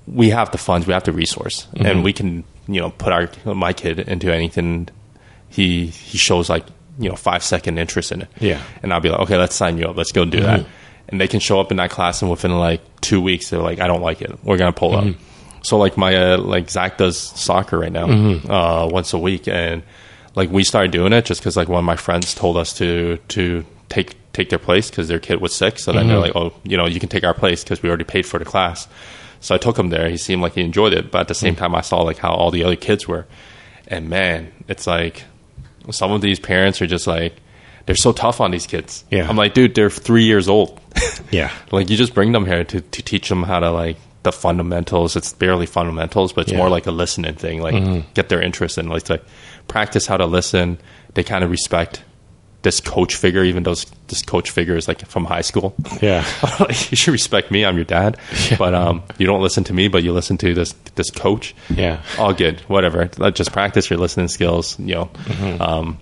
we 0.06 0.30
have 0.30 0.50
the 0.52 0.58
funds, 0.58 0.86
we 0.86 0.92
have 0.92 1.04
the 1.04 1.12
resource, 1.12 1.66
Mm-hmm. 1.74 1.86
and 1.86 2.04
we 2.04 2.12
can, 2.12 2.44
you 2.66 2.80
know, 2.80 2.90
put 2.90 3.12
our 3.12 3.28
my 3.44 3.72
kid 3.72 3.98
into 4.00 4.32
anything. 4.32 4.88
He 5.48 5.86
he 5.86 6.18
shows 6.18 6.48
like 6.48 6.64
you 6.98 7.08
know 7.08 7.16
five 7.16 7.42
second 7.42 7.78
interest 7.78 8.12
in 8.12 8.22
it, 8.22 8.28
Yeah. 8.40 8.62
and 8.82 8.92
I'll 8.92 9.00
be 9.00 9.08
like, 9.10 9.20
okay, 9.20 9.36
let's 9.36 9.54
sign 9.54 9.78
you 9.78 9.86
up, 9.86 9.96
let's 9.96 10.12
go 10.12 10.24
do 10.24 10.40
that, 10.40 10.66
and 11.08 11.20
they 11.20 11.28
can 11.28 11.40
show 11.40 11.60
up 11.60 11.70
in 11.70 11.76
that 11.76 11.90
class, 11.90 12.22
and 12.22 12.30
within 12.30 12.58
like 12.58 12.80
two 13.00 13.20
weeks, 13.20 13.50
they're 13.50 13.60
like, 13.60 13.80
I 13.80 13.86
don't 13.86 14.02
like 14.02 14.22
it, 14.22 14.42
we're 14.44 14.56
gonna 14.58 14.72
pull 14.72 14.96
up. 14.96 15.14
So 15.62 15.76
like 15.78 15.96
my 15.96 16.14
uh, 16.16 16.38
like 16.38 16.70
Zach 16.70 16.96
does 16.98 17.18
soccer 17.18 17.78
right 17.78 17.92
now, 17.92 18.06
uh, 18.08 18.88
once 18.90 19.12
a 19.12 19.18
week, 19.18 19.46
and 19.48 19.82
like 20.38 20.50
we 20.50 20.64
started 20.64 20.92
doing 20.92 21.12
it 21.12 21.24
just 21.24 21.40
because 21.40 21.56
like 21.56 21.68
one 21.68 21.80
of 21.80 21.84
my 21.84 21.96
friends 21.96 22.32
told 22.32 22.56
us 22.56 22.72
to 22.74 23.18
to 23.28 23.64
take 23.88 24.14
take 24.32 24.50
their 24.50 24.58
place 24.58 24.88
because 24.88 25.08
their 25.08 25.18
kid 25.18 25.40
was 25.40 25.54
sick. 25.54 25.78
So 25.78 25.92
then 25.92 26.06
they're 26.06 26.16
mm-hmm. 26.16 26.38
like, 26.38 26.52
oh, 26.52 26.54
you 26.62 26.76
know, 26.76 26.86
you 26.86 27.00
can 27.00 27.08
take 27.08 27.24
our 27.24 27.34
place 27.34 27.64
because 27.64 27.82
we 27.82 27.88
already 27.88 28.04
paid 28.04 28.24
for 28.24 28.38
the 28.38 28.44
class. 28.44 28.86
So 29.40 29.54
I 29.54 29.58
took 29.58 29.78
him 29.78 29.90
there. 29.90 30.08
He 30.08 30.16
seemed 30.16 30.40
like 30.40 30.54
he 30.54 30.62
enjoyed 30.62 30.92
it, 30.92 31.10
but 31.10 31.22
at 31.22 31.28
the 31.28 31.34
same 31.34 31.54
mm. 31.54 31.58
time, 31.58 31.74
I 31.74 31.80
saw 31.80 32.02
like 32.02 32.18
how 32.18 32.32
all 32.32 32.50
the 32.50 32.64
other 32.64 32.76
kids 32.76 33.06
were, 33.06 33.26
and 33.86 34.08
man, 34.08 34.52
it's 34.68 34.86
like 34.86 35.24
some 35.90 36.12
of 36.12 36.20
these 36.20 36.40
parents 36.40 36.80
are 36.82 36.86
just 36.86 37.06
like 37.06 37.34
they're 37.86 37.96
so 37.96 38.12
tough 38.12 38.40
on 38.40 38.50
these 38.50 38.66
kids. 38.66 39.04
Yeah. 39.10 39.28
I'm 39.28 39.36
like, 39.36 39.54
dude, 39.54 39.74
they're 39.74 39.90
three 39.90 40.24
years 40.24 40.48
old. 40.48 40.80
Yeah. 41.30 41.52
like 41.72 41.90
you 41.90 41.96
just 41.96 42.14
bring 42.14 42.32
them 42.32 42.46
here 42.46 42.64
to, 42.64 42.80
to 42.80 43.02
teach 43.02 43.28
them 43.28 43.42
how 43.42 43.60
to 43.60 43.70
like 43.70 43.98
the 44.22 44.32
fundamentals. 44.32 45.14
It's 45.14 45.32
barely 45.32 45.66
fundamentals, 45.66 46.32
but 46.32 46.42
it's 46.42 46.52
Yeah. 46.52 46.58
more 46.58 46.70
like 46.70 46.86
a 46.86 46.90
listening 46.90 47.34
thing. 47.34 47.60
Like 47.60 47.74
mm-hmm. 47.74 48.10
get 48.14 48.28
their 48.30 48.40
interest 48.40 48.78
in 48.78 48.88
like 48.88 49.04
to 49.04 49.20
practice 49.68 50.06
how 50.06 50.16
to 50.16 50.26
listen. 50.26 50.78
They 51.14 51.22
kind 51.24 51.44
of 51.44 51.50
respect 51.50 52.02
this 52.62 52.80
coach 52.80 53.14
figure, 53.14 53.44
even 53.44 53.62
though 53.62 53.76
this 54.08 54.22
coach 54.22 54.50
figure 54.50 54.76
is 54.76 54.88
like 54.88 55.06
from 55.06 55.24
high 55.24 55.42
school. 55.42 55.74
Yeah. 56.02 56.26
like, 56.60 56.90
you 56.90 56.96
should 56.96 57.12
respect 57.12 57.50
me. 57.52 57.64
I'm 57.64 57.76
your 57.76 57.84
dad, 57.84 58.16
but 58.58 58.74
um, 58.74 59.02
you 59.16 59.26
don't 59.26 59.40
listen 59.42 59.62
to 59.64 59.72
me, 59.72 59.86
but 59.88 60.02
you 60.02 60.12
listen 60.12 60.36
to 60.38 60.54
this 60.54 60.72
this 60.96 61.10
coach. 61.10 61.54
Yeah. 61.70 62.02
all 62.18 62.34
good, 62.34 62.60
whatever. 62.62 63.08
Let 63.16 63.36
just 63.36 63.52
practice 63.52 63.88
your 63.90 63.98
listening 64.00 64.28
skills. 64.28 64.78
You 64.80 64.94
know, 64.94 65.04
Mm-hmm. 65.06 65.62
um, 65.62 65.98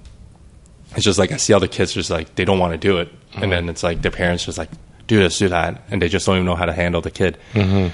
it's 0.92 1.04
just 1.04 1.18
like 1.18 1.30
I 1.32 1.36
see 1.36 1.52
other 1.52 1.68
kids 1.68 1.92
just 1.92 2.08
like 2.10 2.34
they 2.36 2.46
don't 2.46 2.58
want 2.58 2.72
to 2.72 2.78
do 2.78 2.98
it, 2.98 3.08
Mm-hmm. 3.32 3.42
and 3.42 3.52
then 3.52 3.68
it's 3.68 3.82
like 3.82 4.00
their 4.00 4.10
parents 4.12 4.46
just 4.46 4.56
like 4.56 4.70
do 5.06 5.18
this, 5.18 5.38
do 5.38 5.48
that, 5.50 5.82
and 5.90 6.00
they 6.00 6.08
just 6.08 6.24
don't 6.26 6.36
even 6.36 6.46
know 6.46 6.54
how 6.56 6.64
to 6.66 6.72
handle 6.72 7.02
the 7.02 7.10
kid, 7.10 7.36
Mm-hmm. 7.52 7.88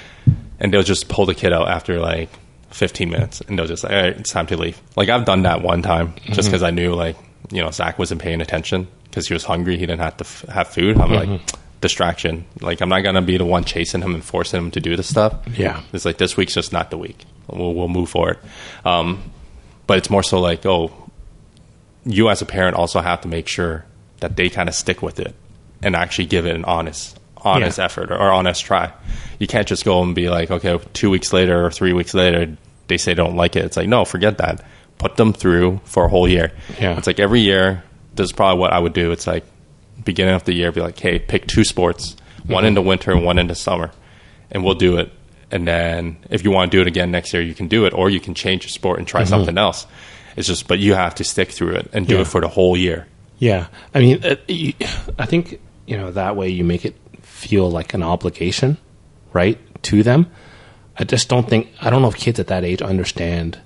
and 0.60 0.72
they'll 0.72 0.82
just 0.84 1.08
pull 1.08 1.26
the 1.26 1.34
kid 1.34 1.52
out 1.52 1.68
after 1.68 1.98
like 1.98 2.30
15 2.72 3.10
minutes, 3.10 3.40
and 3.42 3.58
they'll 3.58 3.66
just 3.66 3.84
like, 3.84 3.92
all 3.92 3.98
right, 4.02 4.16
it's 4.16 4.30
time 4.30 4.46
to 4.48 4.56
leave. 4.56 4.80
Like 4.96 5.08
I've 5.08 5.24
done 5.24 5.42
that 5.42 5.62
one 5.62 5.82
time 5.82 6.14
just 6.24 6.40
Mm-hmm. 6.40 6.46
because 6.48 6.62
I 6.62 6.70
knew 6.70 6.94
like 6.94 7.16
you 7.50 7.62
know 7.62 7.70
Zach 7.70 7.98
wasn't 7.98 8.20
paying 8.22 8.40
attention 8.40 8.88
because 9.04 9.28
he 9.28 9.34
was 9.34 9.44
hungry, 9.44 9.76
he 9.76 9.86
didn't 9.86 10.00
have 10.00 10.16
to 10.18 10.24
f- 10.24 10.44
have 10.48 10.68
food. 10.68 10.98
I'm 10.98 11.12
like 11.12 11.28
Mm-hmm. 11.28 11.58
distraction. 11.80 12.44
Like 12.60 12.80
I'm 12.80 12.88
not 12.88 13.00
gonna 13.02 13.22
be 13.22 13.36
the 13.36 13.44
one 13.44 13.64
chasing 13.64 14.00
him 14.02 14.14
and 14.14 14.24
forcing 14.24 14.58
him 14.58 14.70
to 14.72 14.80
do 14.80 14.96
this 14.96 15.08
stuff. 15.08 15.34
Yeah. 15.56 15.82
It's 15.92 16.04
like 16.04 16.18
this 16.18 16.36
week's 16.36 16.54
just 16.54 16.72
not 16.72 16.90
the 16.90 16.98
week. 16.98 17.24
We'll, 17.48 17.74
we'll 17.74 17.88
move 17.88 18.08
forward. 18.08 18.38
Um, 18.84 19.22
but 19.86 19.98
it's 19.98 20.08
more 20.08 20.22
so 20.22 20.40
like, 20.40 20.64
oh, 20.64 20.90
you 22.04 22.30
as 22.30 22.40
a 22.40 22.46
parent 22.46 22.76
also 22.76 23.00
have 23.00 23.20
to 23.22 23.28
make 23.28 23.48
sure 23.48 23.84
that 24.20 24.36
they 24.36 24.48
kind 24.48 24.68
of 24.68 24.74
stick 24.74 25.02
with 25.02 25.20
it 25.20 25.34
and 25.82 25.94
actually 25.96 26.26
give 26.26 26.46
it 26.46 26.54
an 26.54 26.64
honest, 26.64 27.18
honest 27.44 27.78
Yeah. 27.78 27.84
effort 27.84 28.10
or, 28.10 28.16
or 28.16 28.30
honest 28.30 28.64
try. 28.64 28.92
You 29.38 29.46
can't 29.46 29.66
just 29.66 29.84
go 29.84 30.02
and 30.02 30.14
be 30.14 30.28
like, 30.28 30.50
okay, 30.50 30.78
two 30.92 31.10
weeks 31.10 31.32
later 31.32 31.64
or 31.64 31.70
three 31.70 31.92
weeks 31.92 32.14
later, 32.14 32.56
they 32.88 32.96
say 32.96 33.12
they 33.12 33.16
don't 33.22 33.36
like 33.36 33.56
it. 33.56 33.64
It's 33.64 33.76
like, 33.76 33.88
no, 33.88 34.04
forget 34.04 34.38
that. 34.38 34.64
Put 34.98 35.16
them 35.16 35.32
through 35.32 35.80
for 35.84 36.04
a 36.04 36.08
whole 36.08 36.28
year. 36.28 36.52
Yeah. 36.80 36.96
It's 36.96 37.06
like 37.06 37.18
every 37.18 37.40
year, 37.40 37.82
this 38.14 38.26
is 38.26 38.32
probably 38.32 38.60
what 38.60 38.72
I 38.72 38.78
would 38.78 38.92
do. 38.92 39.10
It's 39.10 39.26
like 39.26 39.44
beginning 40.04 40.34
of 40.34 40.44
the 40.44 40.52
year, 40.54 40.70
be 40.72 40.80
like, 40.80 40.98
hey, 40.98 41.18
pick 41.18 41.46
two 41.46 41.64
sports, 41.64 42.16
one 42.46 42.60
mm-hmm. 42.60 42.68
in 42.68 42.74
the 42.74 42.82
winter 42.82 43.10
and 43.12 43.24
one 43.24 43.38
in 43.38 43.46
the 43.48 43.54
summer, 43.54 43.90
and 44.50 44.64
we'll 44.64 44.74
do 44.74 44.98
it. 44.98 45.10
And 45.50 45.66
then 45.66 46.18
if 46.30 46.44
you 46.44 46.50
want 46.50 46.70
to 46.70 46.76
do 46.76 46.80
it 46.82 46.86
again 46.86 47.10
next 47.10 47.32
year, 47.32 47.42
you 47.42 47.54
can 47.54 47.68
do 47.68 47.84
it, 47.84 47.92
or 47.94 48.08
you 48.10 48.20
can 48.20 48.34
change 48.34 48.64
your 48.64 48.70
sport 48.70 48.98
and 48.98 49.06
try 49.08 49.22
mm-hmm. 49.22 49.28
something 49.30 49.58
else. 49.58 49.86
It's 50.36 50.46
just, 50.46 50.66
but 50.66 50.78
you 50.78 50.94
have 50.94 51.16
to 51.16 51.24
stick 51.24 51.50
through 51.50 51.74
it 51.76 51.90
and 51.92 52.06
do 52.06 52.14
Yeah. 52.14 52.20
it 52.22 52.26
for 52.26 52.40
the 52.40 52.48
whole 52.48 52.76
year. 52.76 53.06
Yeah, 53.38 53.66
I 53.92 53.98
mean, 53.98 54.22
I 55.18 55.26
think 55.26 55.60
you 55.84 55.96
know 55.96 56.12
that 56.12 56.36
way 56.36 56.48
you 56.50 56.62
make 56.62 56.84
it 56.84 56.94
feel 57.42 57.70
like 57.70 57.94
an 57.94 58.02
obligation, 58.02 58.76
right, 59.32 59.58
to 59.84 60.02
them. 60.02 60.26
I 60.98 61.04
just 61.04 61.28
don't 61.28 61.48
think 61.48 61.68
I 61.80 61.90
don't 61.90 62.02
know 62.02 62.08
if 62.08 62.16
kids 62.16 62.38
at 62.40 62.46
that 62.48 62.64
age 62.64 62.82
understand 62.82 63.58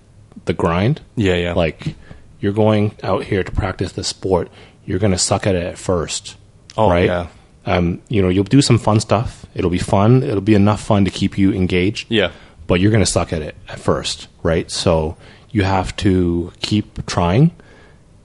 the 0.47 0.53
grind. 0.55 1.01
Yeah, 1.17 1.35
yeah. 1.35 1.53
Like 1.55 1.95
you're 2.41 2.53
going 2.53 2.95
out 3.03 3.25
here 3.25 3.43
to 3.43 3.53
practice 3.53 3.93
the 3.93 4.05
sport, 4.05 4.49
you're 4.85 4.99
going 5.01 5.13
to 5.13 5.19
suck 5.19 5.47
at 5.47 5.55
it 5.55 5.65
at 5.65 5.79
first. 5.79 6.37
Oh, 6.77 6.91
right? 6.91 7.07
yeah. 7.07 7.27
Um, 7.65 8.01
you 8.09 8.23
know, 8.23 8.29
you'll 8.29 8.45
do 8.45 8.63
some 8.63 8.79
fun 8.79 9.01
stuff. 9.01 9.45
It'll 9.55 9.71
be 9.71 9.79
fun. 9.79 10.23
It'll 10.23 10.41
be 10.41 10.55
enough 10.55 10.81
fun 10.81 11.05
to 11.05 11.11
keep 11.11 11.37
you 11.37 11.53
engaged 11.53 12.07
Yeah. 12.11 12.31
but 12.69 12.79
you're 12.81 12.93
going 12.93 13.05
to 13.05 13.11
suck 13.11 13.33
at 13.33 13.43
it 13.43 13.57
at 13.69 13.81
first, 13.81 14.29
right? 14.45 14.71
So 14.71 15.17
you 15.51 15.65
have 15.65 15.97
to 15.97 16.53
keep 16.61 17.05
trying. 17.07 17.51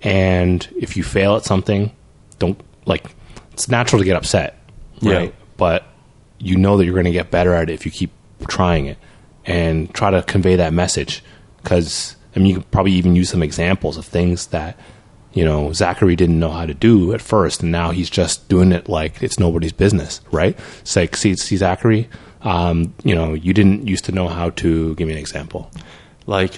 And 0.04 0.68
if 0.80 0.96
you 0.96 1.04
fail 1.04 1.36
at 1.38 1.44
something, 1.46 1.92
don't 2.38 2.60
like 2.86 3.06
it's 3.54 3.68
natural 3.68 4.00
to 4.00 4.06
get 4.06 4.16
upset, 4.16 4.58
right? 5.02 5.34
But 5.62 5.84
you 6.40 6.56
know 6.58 6.76
that 6.78 6.86
you're 6.86 6.96
going 6.96 7.06
to 7.06 7.12
get 7.12 7.30
better 7.30 7.54
at 7.54 7.70
it 7.70 7.74
if 7.74 7.86
you 7.86 7.92
keep 7.92 8.10
trying 8.48 8.88
it 8.88 8.98
and 9.46 9.94
try 9.94 10.10
to 10.10 10.24
convey 10.24 10.56
that 10.56 10.74
message. 10.74 11.24
Because 11.62 12.16
I 12.36 12.40
mean, 12.40 12.48
you 12.48 12.56
could 12.56 12.72
probably 12.72 12.94
even 12.94 13.16
use 13.16 13.30
some 13.30 13.44
examples 13.44 13.96
of 13.96 14.06
things 14.06 14.48
that 14.48 14.76
you 15.34 15.46
know 15.46 15.72
Zachary 15.72 16.16
didn't 16.16 16.40
know 16.40 16.50
how 16.50 16.66
to 16.66 16.74
do 16.74 17.14
at 17.14 17.22
first, 17.22 17.62
and 17.62 17.72
now 17.72 17.92
he's 17.92 18.10
just 18.10 18.50
doing 18.50 18.72
it 18.72 18.90
like 18.90 19.22
it's 19.22 19.38
nobody's 19.40 19.72
business, 19.72 20.20
right? 20.32 20.58
It's 20.82 20.96
like, 20.96 21.16
see, 21.16 21.36
see 21.36 21.58
Zachary, 21.58 22.10
um, 22.42 22.96
you 23.04 23.14
know, 23.14 23.36
you 23.36 23.54
didn't 23.54 23.88
used 23.88 24.06
to 24.06 24.12
know 24.12 24.28
how 24.30 24.50
to. 24.62 24.96
Give 24.96 25.08
me 25.08 25.14
an 25.14 25.20
example. 25.20 25.70
Like 26.26 26.54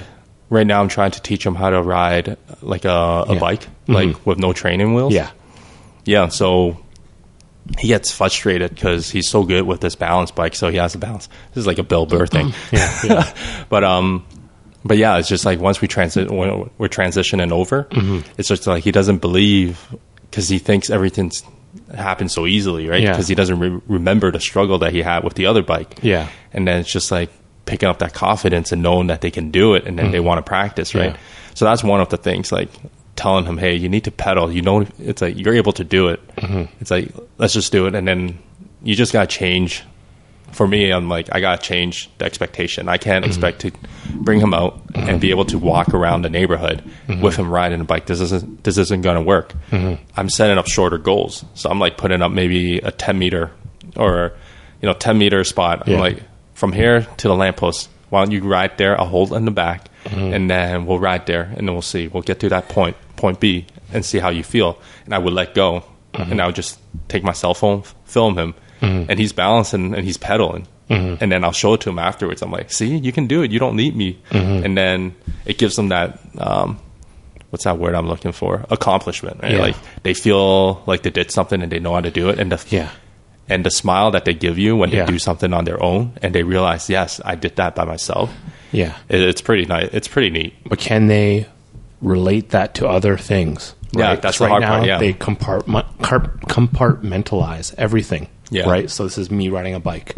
right 0.49 0.65
now, 0.65 0.79
I'm 0.81 0.87
trying 0.87 1.11
to 1.11 1.21
teach 1.21 1.45
him 1.45 1.55
how 1.55 1.69
to 1.71 1.81
ride 1.81 2.37
like 2.61 2.85
a, 2.85 3.25
a 3.27 3.33
Yeah. 3.33 3.39
bike, 3.39 3.67
like 3.87 4.25
with 4.25 4.39
no 4.39 4.53
training 4.53 4.93
wheels. 4.93 5.13
Yeah, 5.13 5.31
Yeah, 6.05 6.29
so 6.29 6.77
he 7.79 7.87
gets 7.87 8.11
frustrated 8.11 8.75
because 8.75 9.09
he's 9.09 9.29
so 9.29 9.43
good 9.43 9.65
with 9.65 9.81
this 9.81 9.95
balance 9.95 10.31
bike, 10.31 10.55
so 10.55 10.69
he 10.69 10.77
has 10.77 10.93
to 10.93 10.97
balance. 10.97 11.27
This 11.53 11.61
is 11.61 11.67
like 11.67 11.77
a 11.77 11.83
Bill 11.83 12.05
Burr 12.05 12.27
thing. 12.27 12.49
Mm-hmm. 12.49 13.07
yeah, 13.07 13.15
yeah. 13.15 13.65
but 13.69 13.83
um, 13.83 14.25
but 14.83 14.97
yeah, 14.97 15.17
it's 15.17 15.29
just 15.29 15.45
like 15.45 15.59
once 15.59 15.81
we 15.81 15.87
transit, 15.87 16.29
when 16.29 16.69
we're 16.77 16.89
transitioning 16.89 17.51
over, 17.51 17.85
mm-hmm. 17.85 18.29
it's 18.37 18.49
just 18.49 18.67
like 18.67 18.83
he 18.83 18.91
doesn't 18.91 19.19
believe 19.19 19.95
because 20.29 20.49
he 20.49 20.59
thinks 20.59 20.89
everything's 20.89 21.43
happen 21.95 22.29
so 22.29 22.45
easily, 22.45 22.87
right? 22.87 23.01
Yeah. 23.01 23.11
Because 23.11 23.27
he 23.27 23.35
doesn't 23.35 23.59
re- 23.59 23.81
remember 23.87 24.31
the 24.31 24.39
struggle 24.39 24.79
that 24.79 24.91
he 24.91 25.01
had 25.01 25.23
with 25.23 25.35
the 25.35 25.45
other 25.45 25.63
bike. 25.63 25.99
Yeah. 26.01 26.29
And 26.51 26.67
then 26.67 26.79
it's 26.79 26.91
just 26.91 27.11
like 27.11 27.29
picking 27.65 27.87
up 27.87 27.99
that 27.99 28.13
confidence 28.13 28.71
and 28.71 28.81
knowing 28.81 29.07
that 29.07 29.21
they 29.21 29.31
can 29.31 29.51
do 29.51 29.75
it 29.75 29.85
and 29.85 29.97
then 29.97 30.05
mm-hmm. 30.05 30.11
they 30.11 30.19
want 30.19 30.39
to 30.39 30.43
practice, 30.43 30.93
right? 30.93 31.11
Yeah. 31.11 31.17
So 31.55 31.65
that's 31.65 31.83
one 31.83 32.01
of 32.01 32.09
the 32.09 32.17
things, 32.17 32.51
like 32.51 32.69
telling 33.15 33.45
him, 33.45 33.57
hey, 33.57 33.75
you 33.75 33.89
need 33.89 34.05
to 34.05 34.11
pedal. 34.11 34.51
You 34.51 34.61
know, 34.61 34.85
it's 34.99 35.21
like 35.21 35.37
you're 35.37 35.55
able 35.55 35.73
to 35.73 35.83
do 35.83 36.09
it. 36.09 36.35
Mm-hmm. 36.35 36.73
It's 36.79 36.91
like, 36.91 37.13
let's 37.37 37.53
just 37.53 37.71
do 37.71 37.87
it. 37.87 37.95
And 37.95 38.07
then 38.07 38.39
you 38.81 38.95
just 38.95 39.13
got 39.13 39.29
to 39.29 39.35
change. 39.35 39.83
For 40.51 40.67
me, 40.67 40.91
I'm 40.91 41.09
like, 41.09 41.29
I 41.31 41.39
got 41.39 41.61
to 41.61 41.67
change 41.67 42.11
the 42.19 42.25
expectation. 42.25 42.87
I 42.87 42.97
can't 42.97 43.23
mm-hmm. 43.23 43.29
expect 43.29 43.61
to 43.61 43.71
bring 44.13 44.39
him 44.39 44.53
out 44.53 44.81
and 44.93 45.07
mm-hmm. 45.07 45.17
be 45.17 45.31
able 45.31 45.45
to 45.45 45.57
walk 45.57 45.95
around 45.95 46.21
the 46.21 46.29
neighborhood 46.29 46.83
with 47.07 47.35
him 47.35 47.49
riding 47.49 47.81
a 47.81 47.85
bike. 47.85 48.05
This 48.05 48.21
isn't, 48.21 48.63
this 48.63 48.77
isn't 48.77 49.01
going 49.01 49.15
to 49.15 49.23
work. 49.23 49.53
I'm 50.15 50.29
setting 50.29 50.59
up 50.59 50.67
shorter 50.67 50.99
goals. 50.99 51.43
So 51.55 51.71
I'm 51.71 51.79
like 51.79 51.97
putting 51.97 52.21
up 52.21 52.31
maybe 52.31 52.77
a 52.77 52.91
10 52.91 53.17
meter 53.17 53.49
or, 53.95 54.33
you 54.79 54.87
know, 54.87 54.93
10 54.93 55.17
meter 55.17 55.43
spot. 55.43 55.87
Yeah. 55.87 55.95
I'm 55.95 55.99
like, 55.99 56.21
from 56.53 56.71
here 56.71 57.01
to 57.01 57.27
the 57.27 57.35
lamppost, 57.35 57.89
why 58.09 58.23
don't 58.23 58.31
you 58.31 58.43
ride 58.43 58.77
there? 58.77 58.99
I'll 58.99 59.07
hold 59.07 59.33
in 59.33 59.45
the 59.45 59.51
back 59.51 59.87
and 60.05 60.51
then 60.51 60.85
we'll 60.85 60.99
ride 60.99 61.25
there 61.25 61.43
and 61.43 61.67
then 61.67 61.73
we'll 61.73 61.81
see. 61.81 62.07
We'll 62.07 62.21
get 62.21 62.41
to 62.41 62.49
that 62.49 62.69
point, 62.69 62.95
point 63.23 63.39
B, 63.39 63.65
and 63.93 64.03
see 64.03 64.19
how 64.19 64.27
you 64.29 64.43
feel. 64.43 64.77
And 65.05 65.13
I 65.15 65.17
would 65.17 65.31
let 65.33 65.53
go 65.55 65.85
mm-hmm. 66.13 66.29
and 66.31 66.41
I 66.41 66.45
would 66.45 66.55
just 66.55 66.77
take 67.07 67.23
my 67.23 67.31
cell 67.31 67.53
phone, 67.53 67.83
film 68.03 68.37
him, 68.37 68.53
mm-hmm. 68.81 69.09
and 69.09 69.17
he's 69.17 69.31
balancing 69.31 69.95
and 69.95 70.03
he's 70.03 70.17
pedaling. 70.17 70.67
Mm-hmm. 70.89 71.23
And 71.23 71.31
then 71.31 71.45
I'll 71.45 71.53
show 71.53 71.73
it 71.75 71.81
to 71.81 71.89
him 71.89 71.99
afterwards. 71.99 72.41
I'm 72.41 72.51
like, 72.51 72.69
see, 72.69 72.97
you 72.97 73.13
can 73.13 73.27
do 73.27 73.41
it. 73.43 73.51
You 73.51 73.59
don't 73.59 73.77
need 73.77 73.95
me. 73.95 74.19
And 74.31 74.77
then 74.77 75.15
it 75.45 75.57
gives 75.57 75.77
them 75.77 75.87
that, 75.89 76.19
um, 76.37 76.79
what's 77.49 77.63
that 77.63 77.77
word 77.79 77.95
I'm 77.95 78.07
looking 78.09 78.33
for? 78.33 78.65
Accomplishment, 78.69 79.41
right? 79.41 79.53
Yeah. 79.53 79.59
Like 79.67 79.75
they 80.03 80.13
feel 80.13 80.83
like 80.85 81.03
they 81.03 81.09
did 81.11 81.31
something 81.31 81.61
and 81.63 81.71
they 81.71 81.79
know 81.79 81.93
how 81.93 82.01
to 82.01 82.11
do 82.11 82.27
it. 82.29 82.39
And 82.39 82.51
the, 82.51 82.59
Yeah. 82.69 82.89
and 83.47 83.65
the 83.65 83.71
smile 83.71 84.11
that 84.11 84.25
they 84.25 84.33
give 84.33 84.59
you 84.59 84.75
when 84.75 84.89
Yeah. 84.91 85.05
they 85.05 85.13
do 85.13 85.19
something 85.19 85.53
on 85.53 85.63
their 85.63 85.81
own 85.81 86.11
and 86.21 86.35
they 86.35 86.43
realize, 86.43 86.89
yes, 86.89 87.21
I 87.23 87.35
did 87.35 87.55
that 87.55 87.75
by 87.75 87.85
myself. 87.85 88.29
Yeah. 88.73 88.93
It, 89.07 89.21
it's 89.21 89.41
pretty 89.41 89.65
nice. 89.65 89.89
It's 89.93 90.09
pretty 90.09 90.29
neat. 90.29 90.53
but 90.67 90.79
can 90.79 91.07
they 91.07 91.47
relate 92.03 92.49
that 92.51 92.75
to 92.75 92.87
other 92.87 93.17
things? 93.17 93.73
Yeah, 93.95 94.07
right? 94.09 94.21
that's 94.21 94.37
'Cause 94.37 94.47
the 94.47 94.51
right 94.53 94.59
now 94.61 94.75
part, 94.77 94.87
yeah. 94.87 94.97
they 94.99 95.13
compartment, 95.13 95.85
compartmentalize 96.01 97.73
everything. 97.77 98.27
Yeah. 98.49 98.69
Right. 98.69 98.89
So 98.89 99.03
this 99.03 99.17
is 99.17 99.31
me 99.31 99.49
riding 99.49 99.73
a 99.73 99.79
bike. 99.79 100.15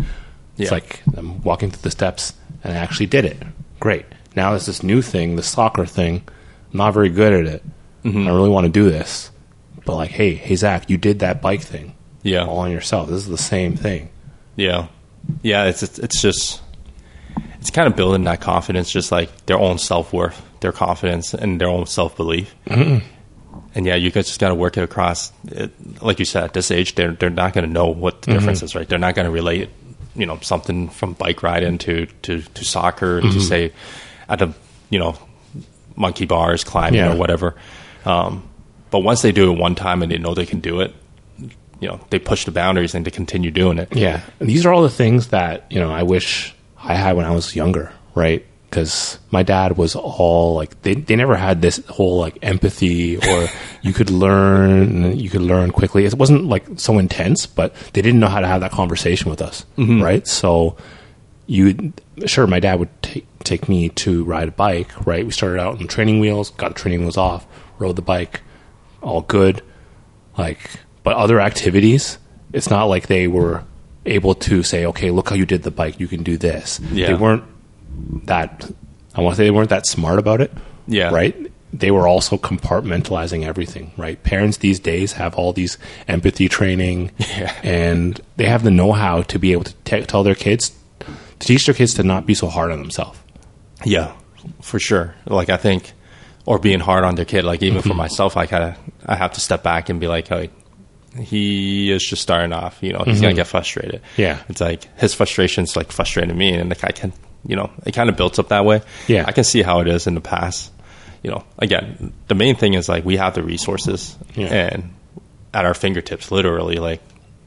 It's 0.57 0.69
Yeah. 0.69 0.75
like 0.75 1.01
I'm 1.15 1.41
walking 1.43 1.71
through 1.71 1.81
the 1.81 1.91
steps 1.91 2.33
and 2.63 2.73
I 2.73 2.77
actually 2.77 3.05
did 3.07 3.25
it. 3.25 3.37
Great. 3.79 4.05
Now 4.35 4.51
there's 4.51 4.65
this 4.65 4.83
new 4.83 5.01
thing, 5.01 5.35
the 5.35 5.43
soccer 5.43 5.85
thing. 5.85 6.23
I'm 6.71 6.77
not 6.77 6.93
very 6.93 7.09
good 7.09 7.33
at 7.33 7.45
it. 7.45 7.63
Mm-hmm. 8.03 8.27
I 8.27 8.31
really 8.31 8.49
want 8.49 8.65
to 8.65 8.71
do 8.71 8.89
this. 8.89 9.31
But 9.85 9.95
like, 9.95 10.11
hey, 10.11 10.33
hey 10.33 10.55
Zach, 10.55 10.89
you 10.89 10.97
did 10.97 11.19
that 11.19 11.41
bike 11.41 11.61
thing. 11.61 11.93
Yeah. 12.23 12.45
All 12.45 12.59
on 12.59 12.71
yourself. 12.71 13.09
This 13.09 13.17
is 13.19 13.27
the 13.27 13.37
same 13.37 13.75
thing. 13.75 14.09
Yeah, 14.55 14.87
yeah. 15.43 15.65
It's 15.65 15.83
it's, 15.83 15.99
it's 15.99 16.21
just 16.21 16.61
it's 17.59 17.69
kind 17.71 17.87
of 17.87 17.95
building 17.95 18.23
that 18.23 18.41
confidence, 18.41 18.89
just 18.91 19.11
like 19.11 19.45
their 19.47 19.59
own 19.59 19.77
self 19.77 20.11
worth, 20.13 20.41
their 20.61 20.71
confidence, 20.71 21.33
and 21.33 21.59
their 21.59 21.67
own 21.69 21.85
self 21.85 22.15
belief. 22.15 22.55
Mm-hmm. 22.67 23.05
And 23.73 23.85
yeah, 23.85 23.95
you 23.95 24.09
guys 24.11 24.27
just 24.27 24.39
got 24.39 24.49
to 24.49 24.55
work 24.55 24.77
it 24.77 24.83
across. 24.83 25.31
It, 25.47 26.01
like 26.01 26.19
you 26.19 26.25
said, 26.25 26.43
at 26.43 26.53
this 26.53 26.71
age, 26.71 26.95
they're 26.95 27.11
they're 27.11 27.29
not 27.29 27.53
going 27.53 27.65
to 27.65 27.71
know 27.71 27.87
what 27.87 28.21
the 28.21 28.33
difference 28.33 28.59
Mm-hmm. 28.59 28.65
is, 28.65 28.75
right? 28.75 28.87
They're 28.87 28.99
not 28.99 29.15
going 29.15 29.25
to 29.25 29.31
relate, 29.31 29.69
you 30.15 30.25
know, 30.25 30.37
something 30.41 30.89
from 30.89 31.13
bike 31.13 31.43
riding 31.43 31.77
to 31.79 32.05
to 32.23 32.41
to 32.41 32.65
soccer 32.65 33.21
Mm-hmm. 33.21 33.31
to 33.31 33.41
say 33.41 33.73
at 34.29 34.41
a 34.41 34.53
you 34.89 34.99
know 34.99 35.17
monkey 35.95 36.25
bars 36.25 36.63
climbing 36.63 36.99
Yeah. 36.99 37.13
or 37.13 37.17
whatever. 37.17 37.55
Um, 38.05 38.47
but 38.91 38.99
once 38.99 39.21
they 39.21 39.31
do 39.31 39.51
it 39.51 39.57
one 39.59 39.75
time 39.75 40.01
and 40.03 40.11
they 40.11 40.17
know 40.17 40.33
they 40.33 40.45
can 40.45 40.59
do 40.59 40.79
it, 40.81 40.93
you 41.79 41.87
know, 41.89 41.99
they 42.09 42.19
push 42.19 42.45
the 42.45 42.51
boundaries 42.51 42.95
and 42.95 43.05
they 43.05 43.11
continue 43.11 43.51
doing 43.51 43.77
it. 43.77 43.93
Yeah. 43.95 44.21
And 44.39 44.47
these 44.49 44.65
are 44.65 44.73
all 44.73 44.83
the 44.83 44.89
things 44.89 45.29
that, 45.29 45.65
you 45.69 45.79
know, 45.79 45.91
I 45.91 46.03
wish 46.03 46.53
I 46.77 46.95
had 46.95 47.15
when 47.17 47.25
I 47.25 47.31
was 47.31 47.55
younger, 47.55 47.91
right? 48.13 48.45
Because 48.75 49.19
my 49.31 49.41
dad 49.41 49.77
was 49.77 49.95
all 49.95 50.53
like, 50.53 50.81
they, 50.81 50.95
they 50.95 51.15
never 51.15 51.37
had 51.37 51.61
this 51.61 51.77
whole 51.87 52.19
like 52.19 52.37
empathy 52.41 53.15
or 53.15 53.47
you 53.81 53.93
could 53.93 54.09
learn, 54.09 55.17
you 55.17 55.29
could 55.29 55.41
learn 55.41 55.71
quickly. 55.71 56.03
It 56.03 56.13
wasn't 56.15 56.43
like 56.43 56.65
so 56.75 56.99
intense, 56.99 57.45
but 57.45 57.73
they 57.93 58.01
didn't 58.01 58.19
know 58.19 58.27
how 58.27 58.41
to 58.41 58.47
have 58.47 58.59
that 58.59 58.71
conversation 58.71 59.29
with 59.29 59.41
us, 59.41 59.65
mm-hmm. 59.77 60.03
right? 60.03 60.27
So 60.27 60.75
you, 61.47 61.93
sure, 62.25 62.47
my 62.47 62.59
dad 62.59 62.79
would 62.79 62.89
take, 63.01 63.25
take 63.45 63.69
me 63.69 63.87
to 63.89 64.25
ride 64.25 64.49
a 64.49 64.51
bike, 64.51 65.07
right? 65.07 65.25
We 65.25 65.31
started 65.31 65.61
out 65.61 65.79
on 65.79 65.87
training 65.87 66.19
wheels, 66.19 66.49
got 66.49 66.75
the 66.75 66.79
training 66.81 66.99
wheels 66.99 67.15
off, 67.15 67.47
rode 67.79 67.95
the 67.95 68.01
bike, 68.01 68.41
all 69.01 69.21
good 69.21 69.61
like 70.37 70.59
but 71.03 71.15
other 71.15 71.39
activities 71.39 72.17
it's 72.51 72.69
not 72.69 72.85
like 72.85 73.07
they 73.07 73.27
were 73.27 73.63
able 74.05 74.35
to 74.35 74.63
say 74.63 74.85
okay 74.85 75.11
look 75.11 75.29
how 75.29 75.35
you 75.35 75.45
did 75.45 75.63
the 75.63 75.71
bike 75.71 75.99
you 75.99 76.07
can 76.07 76.23
do 76.23 76.37
this 76.37 76.79
Yeah. 76.91 77.07
they 77.07 77.13
weren't 77.13 77.43
that 78.25 78.69
i 79.15 79.21
want 79.21 79.33
to 79.33 79.37
say 79.37 79.43
they 79.45 79.51
weren't 79.51 79.69
that 79.69 79.85
smart 79.87 80.19
about 80.19 80.41
it 80.41 80.51
Yeah. 80.87 81.09
right 81.13 81.35
they 81.73 81.91
were 81.91 82.07
also 82.07 82.37
compartmentalizing 82.37 83.45
everything 83.45 83.91
right 83.97 84.21
parents 84.23 84.57
these 84.57 84.79
days 84.79 85.13
have 85.13 85.35
all 85.35 85.51
these 85.53 85.77
empathy 86.07 86.47
training 86.49 87.11
Yeah. 87.19 87.53
and 87.63 88.19
they 88.37 88.45
have 88.45 88.63
the 88.63 88.71
know-how 88.71 89.23
to 89.23 89.39
be 89.39 89.51
able 89.51 89.65
to 89.65 89.73
te- 89.83 90.03
tell 90.05 90.23
their 90.23 90.35
kids 90.35 90.71
to 90.99 91.47
teach 91.47 91.65
their 91.65 91.75
kids 91.75 91.93
to 91.95 92.03
not 92.03 92.25
be 92.25 92.33
so 92.33 92.47
hard 92.47 92.71
on 92.71 92.79
themselves 92.79 93.19
Yeah, 93.83 94.13
for 94.61 94.79
sure. 94.79 95.15
Like 95.25 95.49
I 95.49 95.57
think, 95.57 95.91
or 96.45 96.59
being 96.59 96.79
hard 96.79 97.03
on 97.03 97.15
their 97.15 97.25
kid. 97.25 97.43
Like 97.43 97.61
even 97.61 97.79
Mm-hmm. 97.79 97.89
for 97.89 97.95
myself, 98.05 98.37
I 98.37 98.45
kind 98.45 98.63
of 98.63 98.77
I 99.05 99.15
have 99.15 99.33
to 99.33 99.41
step 99.41 99.61
back 99.63 99.89
and 99.89 99.99
be 99.99 100.07
like, 100.07 100.27
hey, 100.29 100.49
he 101.19 101.91
is 101.91 102.03
just 102.05 102.21
starting 102.21 102.53
off. 102.53 102.77
You 102.81 102.93
know, 102.93 103.03
he's 103.05 103.21
gonna 103.21 103.33
get 103.33 103.47
frustrated. 103.47 104.01
Mm-hmm. 104.01 104.21
Yeah. 104.21 104.39
it's 104.49 104.61
like 104.61 104.87
his 104.97 105.13
frustrations 105.13 105.75
like 105.75 105.91
frustrating 105.91 106.37
me, 106.37 106.53
and 106.53 106.69
like 106.69 106.83
I 106.83 106.91
can, 106.91 107.11
you 107.45 107.55
know, 107.55 107.71
it 107.85 107.93
kind 107.93 108.09
of 108.09 108.17
builds 108.17 108.39
up 108.39 108.49
that 108.49 108.65
way. 108.65 108.81
Yeah. 109.07 109.25
I 109.27 109.31
can 109.31 109.43
see 109.43 109.61
how 109.61 109.79
it 109.81 109.87
is 109.87 110.07
in 110.07 110.15
the 110.15 110.21
past. 110.21 110.71
You 111.23 111.31
know, 111.31 111.43
again, 111.57 112.13
the 112.27 112.35
main 112.35 112.55
thing 112.55 112.73
is 112.75 112.87
like 112.87 113.03
we 113.03 113.17
have 113.17 113.33
the 113.33 113.43
resources 113.43 114.15
Yeah. 114.35 114.47
and 114.47 114.93
at 115.53 115.65
our 115.65 115.73
fingertips, 115.73 116.31
literally, 116.31 116.75
like 116.75 117.01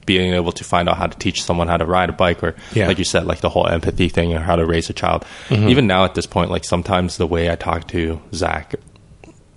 being 0.06 0.32
able 0.32 0.52
to 0.52 0.64
find 0.64 0.88
out 0.88 0.96
how 0.96 1.06
to 1.06 1.18
teach 1.18 1.42
someone 1.42 1.68
how 1.68 1.76
to 1.76 1.84
ride 1.84 2.08
a 2.08 2.12
bike 2.14 2.42
or 2.42 2.56
Yeah. 2.72 2.86
like 2.88 2.98
you 2.98 3.04
said 3.04 3.26
like 3.26 3.40
the 3.40 3.50
whole 3.50 3.66
empathy 3.68 4.08
thing 4.08 4.32
or 4.32 4.38
how 4.40 4.56
to 4.56 4.64
raise 4.64 4.88
a 4.88 4.94
child 4.94 5.26
mm-hmm. 5.48 5.68
even 5.68 5.86
now 5.86 6.04
at 6.06 6.14
this 6.14 6.24
point 6.24 6.50
like 6.50 6.64
sometimes 6.64 7.18
the 7.18 7.26
way 7.26 7.50
i 7.50 7.56
talk 7.56 7.86
to 7.88 8.18
zach 8.32 8.74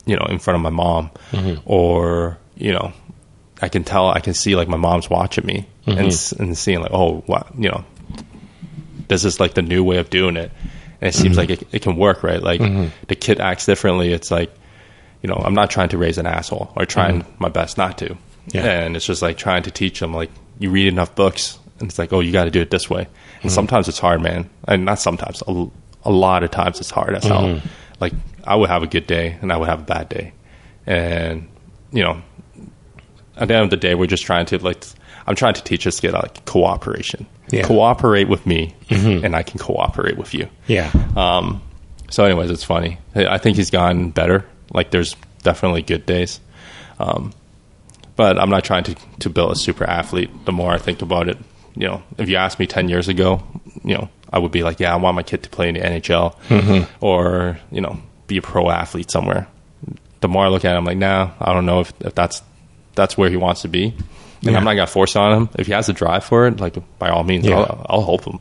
you 0.06 0.18
know 0.18 0.26
in 0.26 0.40
front 0.40 0.56
of 0.56 0.62
my 0.62 0.70
mom 0.70 1.10
mm-hmm. 1.32 1.62
or 1.64 2.38
you 2.58 2.74
know 2.74 2.92
i 3.62 3.70
can 3.70 3.86
tell 3.86 4.10
i 4.10 4.20
can 4.20 4.34
see 4.34 4.58
like 4.58 4.68
my 4.68 4.76
mom's 4.76 5.10
watching 5.10 5.46
me 5.46 5.66
and, 5.86 6.10
mm-hmm. 6.10 6.44
and 6.44 6.58
seeing 6.58 6.82
like 6.82 6.92
oh 6.92 7.22
what 7.28 7.48
you 7.58 7.70
know 7.70 7.86
this 9.12 9.26
is 9.26 9.40
like 9.40 9.54
the 9.54 9.62
new 9.62 9.84
way 9.84 9.98
of 9.98 10.10
doing 10.10 10.38
it. 10.38 10.52
And 11.02 11.10
it 11.10 11.14
seems 11.14 11.38
mm-hmm. 11.38 11.52
like 11.52 11.62
it, 11.62 11.68
it 11.74 11.82
can 11.82 11.98
work 11.98 12.24
right? 12.24 12.42
Like 12.42 12.62
mm-hmm. 12.62 12.88
the 13.08 13.16
kid 13.16 13.42
acts 13.42 13.66
differently. 13.66 14.14
It's 14.14 14.32
like 14.32 14.52
you 15.22 15.28
know 15.28 15.36
i'm 15.36 15.54
not 15.54 15.70
trying 15.70 15.90
to 15.90 15.98
raise 15.98 16.18
an 16.18 16.26
asshole 16.26 16.72
or 16.76 16.86
trying 16.86 17.22
mm-hmm. 17.22 17.44
my 17.44 17.50
best 17.50 17.78
not 17.78 17.98
to. 18.00 18.18
Yeah. 18.48 18.66
and 18.66 18.96
it's 18.96 19.06
just 19.06 19.22
like 19.22 19.38
trying 19.38 19.64
to 19.64 19.72
teach 19.72 20.00
them 20.00 20.16
like 20.16 20.32
you 20.58 20.72
read 20.72 20.88
enough 20.88 21.14
books 21.14 21.60
and 21.80 21.90
it's 21.90 22.00
like 22.00 22.12
oh 22.12 22.22
you 22.22 22.32
got 22.32 22.46
to 22.46 22.52
do 22.52 22.62
it 22.62 22.72
this 22.72 22.90
way. 22.90 23.08
And 23.44 23.52
sometimes 23.52 23.88
it's 23.88 24.00
hard 24.00 24.22
man. 24.22 24.50
And 24.68 24.86
not 24.86 25.00
sometimes 25.00 25.44
a, 25.48 25.68
a 26.06 26.12
lot 26.12 26.44
of 26.44 26.52
times 26.52 26.80
it's 26.80 26.92
hard 26.92 27.16
as 27.16 27.24
hell. 27.24 27.62
Like 28.00 28.14
i 28.44 28.56
would 28.56 28.70
have 28.70 28.82
a 28.82 28.88
good 28.88 29.06
day 29.06 29.38
and 29.42 29.52
i 29.52 29.58
would 29.58 29.70
have 29.70 29.82
a 29.82 29.84
bad 29.84 30.10
day. 30.10 30.34
And 30.86 31.50
you 31.92 32.04
know 32.04 32.22
at 33.38 33.48
the 33.48 33.54
end 33.54 33.66
of 33.66 33.70
the 33.70 33.78
day 33.78 33.96
we're 33.96 34.08
just 34.08 34.24
trying 34.24 34.46
to 34.48 34.58
like 34.60 34.84
i'm 35.28 35.36
trying 35.36 35.54
to 35.54 35.64
teach 35.64 35.86
us 35.86 36.00
kid, 36.00 36.14
like 36.14 36.46
cooperation 36.46 37.28
Yeah. 37.52 37.64
cooperate 37.64 38.30
with 38.30 38.46
me 38.46 38.74
and 38.90 39.36
i 39.36 39.44
can 39.44 39.60
cooperate 39.60 40.18
with 40.18 40.34
you 40.34 40.48
yeah 40.68 40.92
um, 41.16 41.62
so, 42.12 42.26
anyways, 42.26 42.52
it's 42.52 42.64
funny. 42.66 42.98
I 43.16 43.38
think 43.38 43.56
he's 43.56 43.70
gotten 43.70 44.12
better. 44.12 44.46
Like, 44.74 44.92
there's 44.92 45.16
definitely 45.44 45.82
good 45.82 46.06
days. 46.06 46.42
Um, 47.00 47.32
but 48.18 48.38
I'm 48.38 48.50
not 48.50 48.66
trying 48.66 48.84
to, 48.84 48.96
to 49.20 49.30
build 49.30 49.54
a 49.54 49.56
super 49.56 49.86
athlete. 49.86 50.30
The 50.46 50.52
more 50.52 50.72
I 50.74 50.78
think 50.78 51.02
about 51.02 51.30
it, 51.30 51.38
you 51.74 51.88
know, 51.88 52.04
if 52.18 52.28
you 52.28 52.36
asked 52.36 52.60
me 52.60 52.68
10 52.68 52.90
years 52.90 53.08
ago, 53.08 53.42
you 53.86 53.96
know, 53.96 54.10
I 54.32 54.40
would 54.40 54.52
be 54.52 54.62
like, 54.62 54.82
yeah, 54.82 54.94
I 54.94 54.98
want 54.98 55.16
my 55.16 55.24
kid 55.24 55.44
to 55.44 55.50
play 55.50 55.70
in 55.70 55.76
the 55.76 55.80
NHL 55.82 56.88
or, 57.00 57.58
you 57.72 57.80
know, 57.80 57.98
be 58.28 58.38
a 58.38 58.42
pro 58.42 58.70
athlete 58.70 59.10
somewhere. 59.10 59.48
The 60.20 60.28
more 60.28 60.44
I 60.44 60.50
look 60.50 60.66
at 60.66 60.76
it, 60.76 60.78
I'm 60.78 60.86
like, 60.86 60.98
nah, 60.98 61.32
I 61.40 61.54
don't 61.54 61.66
know 61.66 61.80
if, 61.80 61.94
if 62.02 62.14
that's 62.14 62.44
that's 62.94 63.18
where 63.18 63.30
he 63.30 63.38
wants 63.38 63.62
to 63.62 63.70
be. 63.70 63.94
And 64.42 64.52
Yeah. 64.52 64.58
I'm 64.58 64.64
not 64.64 64.74
going 64.74 64.88
to 64.88 64.92
force 64.92 65.16
it 65.16 65.20
on 65.20 65.34
him. 65.38 65.50
If 65.58 65.68
he 65.68 65.74
has 65.74 65.88
a 65.90 65.94
drive 65.94 66.24
for 66.24 66.48
it, 66.48 66.60
like, 66.60 66.76
by 67.00 67.10
all 67.10 67.24
means, 67.24 67.46
Yeah. 67.46 67.60
I'll, 67.60 67.86
I'll 67.90 68.04
help 68.06 68.26
him. 68.26 68.40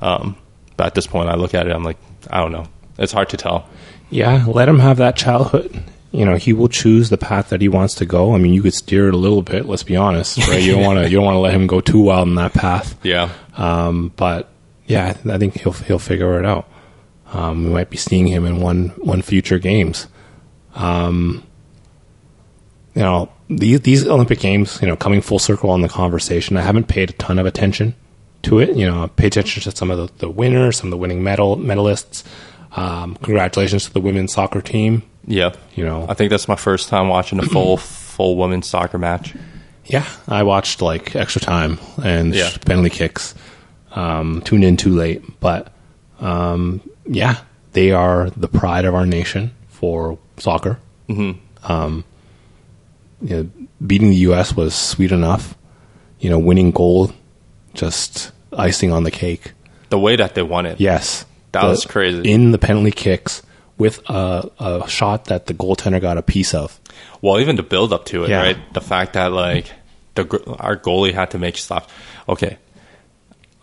Um, 0.00 0.36
but 0.76 0.86
at 0.86 0.94
this 0.94 1.06
point, 1.06 1.28
I 1.28 1.34
look 1.34 1.54
at 1.54 1.66
it, 1.66 1.72
I'm 1.72 1.84
like, 1.84 1.98
I 2.30 2.40
don't 2.40 2.52
know. 2.52 2.66
It's 2.98 3.12
hard 3.12 3.30
to 3.30 3.36
tell. 3.36 3.68
Yeah, 4.10 4.44
let 4.46 4.68
him 4.68 4.78
have 4.78 4.98
that 4.98 5.16
childhood. 5.16 5.82
You 6.12 6.24
know, 6.24 6.34
he 6.36 6.52
will 6.52 6.68
choose 6.68 7.08
the 7.08 7.16
path 7.16 7.50
that 7.50 7.60
he 7.60 7.68
wants 7.68 7.94
to 7.96 8.04
go. 8.06 8.34
I 8.34 8.38
mean, 8.38 8.52
you 8.52 8.62
could 8.62 8.74
steer 8.74 9.06
it 9.08 9.14
a 9.14 9.16
little 9.16 9.42
bit. 9.42 9.66
Let's 9.66 9.84
be 9.84 9.94
honest, 9.96 10.38
right? 10.48 10.60
You 10.60 10.72
don't 10.72 10.82
want 10.84 10.98
to. 10.98 11.08
You 11.08 11.16
don't 11.16 11.24
want 11.24 11.36
to 11.36 11.40
let 11.40 11.54
him 11.54 11.68
go 11.68 11.80
too 11.80 12.00
wild 12.00 12.26
in 12.26 12.34
that 12.34 12.52
path. 12.52 12.98
Yeah. 13.04 13.30
Um, 13.56 14.12
but 14.16 14.48
yeah, 14.86 15.14
I 15.28 15.38
think 15.38 15.60
he'll 15.60 15.70
he'll 15.72 16.00
figure 16.00 16.38
it 16.40 16.44
out. 16.44 16.68
Um, 17.32 17.64
we 17.64 17.70
might 17.70 17.90
be 17.90 17.96
seeing 17.96 18.26
him 18.26 18.44
in 18.44 18.60
one 18.60 18.88
one 18.98 19.22
future 19.22 19.60
games. 19.60 20.08
Um, 20.74 21.46
you 22.94 23.02
know, 23.02 23.30
these 23.48 23.80
these 23.80 24.06
Olympic 24.06 24.38
Games, 24.40 24.78
you 24.80 24.88
know, 24.88 24.96
coming 24.96 25.20
full 25.20 25.38
circle 25.38 25.70
on 25.70 25.80
the 25.82 25.88
conversation, 25.88 26.56
I 26.56 26.62
haven't 26.62 26.88
paid 26.88 27.10
a 27.10 27.12
ton 27.14 27.38
of 27.38 27.46
attention 27.46 27.94
to 28.42 28.58
it. 28.58 28.76
You 28.76 28.86
know, 28.86 29.04
I 29.04 29.06
pay 29.08 29.26
attention 29.26 29.62
to 29.64 29.76
some 29.76 29.90
of 29.90 29.98
the, 29.98 30.26
the 30.26 30.30
winners, 30.30 30.78
some 30.78 30.86
of 30.88 30.90
the 30.90 30.96
winning 30.96 31.22
medal 31.22 31.56
medalists. 31.56 32.24
Um, 32.76 33.16
congratulations 33.16 33.84
to 33.86 33.92
the 33.92 34.00
women's 34.00 34.32
soccer 34.32 34.60
team. 34.60 35.02
Yeah. 35.26 35.54
You 35.74 35.84
know, 35.84 36.06
I 36.08 36.14
think 36.14 36.30
that's 36.30 36.48
my 36.48 36.56
first 36.56 36.88
time 36.88 37.08
watching 37.08 37.38
a 37.38 37.42
full 37.42 37.76
full 37.78 38.36
women's 38.36 38.68
soccer 38.68 38.98
match. 38.98 39.34
Yeah, 39.86 40.06
I 40.28 40.44
watched 40.44 40.80
like 40.82 41.16
extra 41.16 41.40
time 41.40 41.78
and 42.02 42.32
Yeah. 42.34 42.50
penalty 42.64 42.90
kicks. 42.90 43.34
Um, 43.92 44.40
tuned 44.42 44.62
in 44.62 44.76
too 44.76 44.94
late, 44.94 45.40
but 45.40 45.72
um, 46.20 46.80
yeah, 47.06 47.38
they 47.72 47.90
are 47.90 48.30
the 48.30 48.46
pride 48.46 48.84
of 48.84 48.94
our 48.94 49.04
nation 49.04 49.50
for 49.68 50.16
soccer. 50.36 50.78
Mm-hmm. 51.08 51.72
Um, 51.72 52.04
you 53.22 53.36
know, 53.36 53.50
beating 53.86 54.10
the 54.10 54.16
U.S. 54.16 54.54
was 54.56 54.74
sweet 54.74 55.12
enough. 55.12 55.56
You 56.18 56.30
know, 56.30 56.38
winning 56.38 56.70
gold, 56.70 57.12
just 57.74 58.32
icing 58.52 58.92
on 58.92 59.04
the 59.04 59.10
cake. 59.10 59.52
The 59.88 59.98
way 59.98 60.16
that 60.16 60.34
they 60.34 60.42
won 60.42 60.66
it. 60.66 60.80
Yes, 60.80 61.24
That 61.52 61.64
was 61.64 61.84
crazy. 61.86 62.30
In 62.30 62.50
the 62.52 62.58
penalty 62.58 62.90
kicks 62.90 63.42
with 63.78 64.00
a, 64.10 64.50
a 64.58 64.88
shot 64.88 65.24
that 65.26 65.46
the 65.46 65.54
goaltender 65.54 66.00
got 66.00 66.18
a 66.18 66.22
piece 66.22 66.52
of. 66.54 66.78
Well, 67.22 67.40
even 67.40 67.56
the 67.56 67.62
build 67.62 67.92
up 67.92 68.04
to 68.06 68.24
it, 68.24 68.30
Yeah. 68.30 68.42
right? 68.42 68.74
The 68.74 68.80
fact 68.82 69.14
that 69.14 69.32
like 69.32 69.72
the 70.14 70.22
our 70.58 70.76
goalie 70.76 71.14
had 71.14 71.30
to 71.32 71.38
make 71.38 71.56
stops. 71.56 71.90
Okay, 72.28 72.58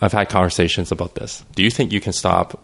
I've 0.02 0.12
had 0.14 0.28
conversations 0.30 0.92
about 0.92 1.14
this. 1.16 1.44
Do 1.56 1.62
you 1.64 1.70
think 1.70 1.92
you 1.92 2.02
can 2.02 2.14
stop 2.14 2.60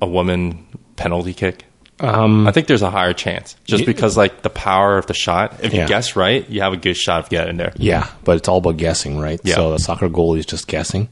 a 0.00 0.06
woman 0.06 0.66
penalty 0.96 1.34
kick? 1.34 1.64
Um, 2.00 2.46
I 2.46 2.52
think 2.52 2.68
there's 2.68 2.82
a 2.82 2.90
higher 2.90 3.12
chance 3.12 3.56
just 3.64 3.84
because 3.84 4.16
like 4.16 4.42
the 4.42 4.50
power 4.50 4.98
of 4.98 5.06
the 5.06 5.14
shot. 5.14 5.56
If 5.62 5.72
Yeah. 5.74 5.82
you 5.82 5.88
guess 5.88 6.14
right, 6.14 6.48
you 6.48 6.60
have 6.60 6.72
a 6.72 6.76
good 6.76 6.96
shot 6.96 7.24
of 7.24 7.28
getting 7.28 7.56
there. 7.56 7.72
Yeah, 7.76 8.06
but 8.24 8.36
it's 8.36 8.46
all 8.48 8.58
about 8.58 8.76
guessing, 8.76 9.18
right? 9.18 9.40
Yeah. 9.42 9.56
So 9.56 9.72
the 9.72 9.78
soccer 9.78 10.08
goalie 10.08 10.38
is 10.38 10.46
just 10.46 10.68
guessing. 10.68 11.08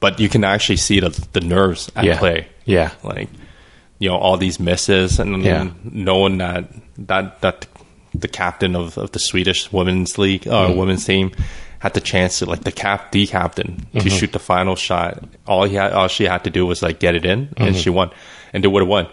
But 0.00 0.18
you 0.20 0.28
can 0.28 0.42
actually 0.44 0.76
see 0.78 0.98
the 1.00 1.10
the 1.32 1.40
nerves 1.40 1.90
at 1.94 2.04
Yeah. 2.04 2.18
play. 2.18 2.46
Yeah. 2.64 2.90
like 3.04 3.28
you 4.00 4.08
know 4.08 4.16
all 4.16 4.36
these 4.36 4.58
misses 4.60 5.18
and 5.20 5.42
Yeah. 5.44 5.68
knowing 5.84 6.38
that 6.38 6.64
that 6.98 7.40
that 7.42 7.66
the 8.14 8.28
captain 8.28 8.74
of, 8.74 8.96
of 8.98 9.12
the 9.12 9.18
Swedish 9.20 9.70
women's 9.72 10.18
league 10.18 10.48
uh, 10.48 10.66
Mm-hmm. 10.68 10.78
women's 10.78 11.04
team 11.04 11.30
had 11.78 11.94
the 11.94 12.00
chance 12.00 12.40
to 12.40 12.46
like 12.46 12.64
the 12.64 12.72
cap 12.72 13.12
the 13.12 13.24
captain 13.26 13.86
Mm-hmm. 13.94 14.00
to 14.00 14.10
shoot 14.10 14.32
the 14.32 14.38
final 14.40 14.74
shot. 14.74 15.22
All 15.46 15.62
he 15.64 15.76
had, 15.76 15.92
all 15.92 16.08
she 16.08 16.24
had 16.24 16.42
to 16.44 16.50
do 16.50 16.66
was 16.66 16.82
like 16.82 16.98
get 16.98 17.14
it 17.14 17.24
in, 17.24 17.50
and 17.56 17.68
Mm-hmm. 17.70 17.74
she 17.76 17.90
won, 17.90 18.10
and 18.52 18.64
they 18.64 18.68
would 18.68 18.82
have 18.82 18.88
won. 18.88 19.06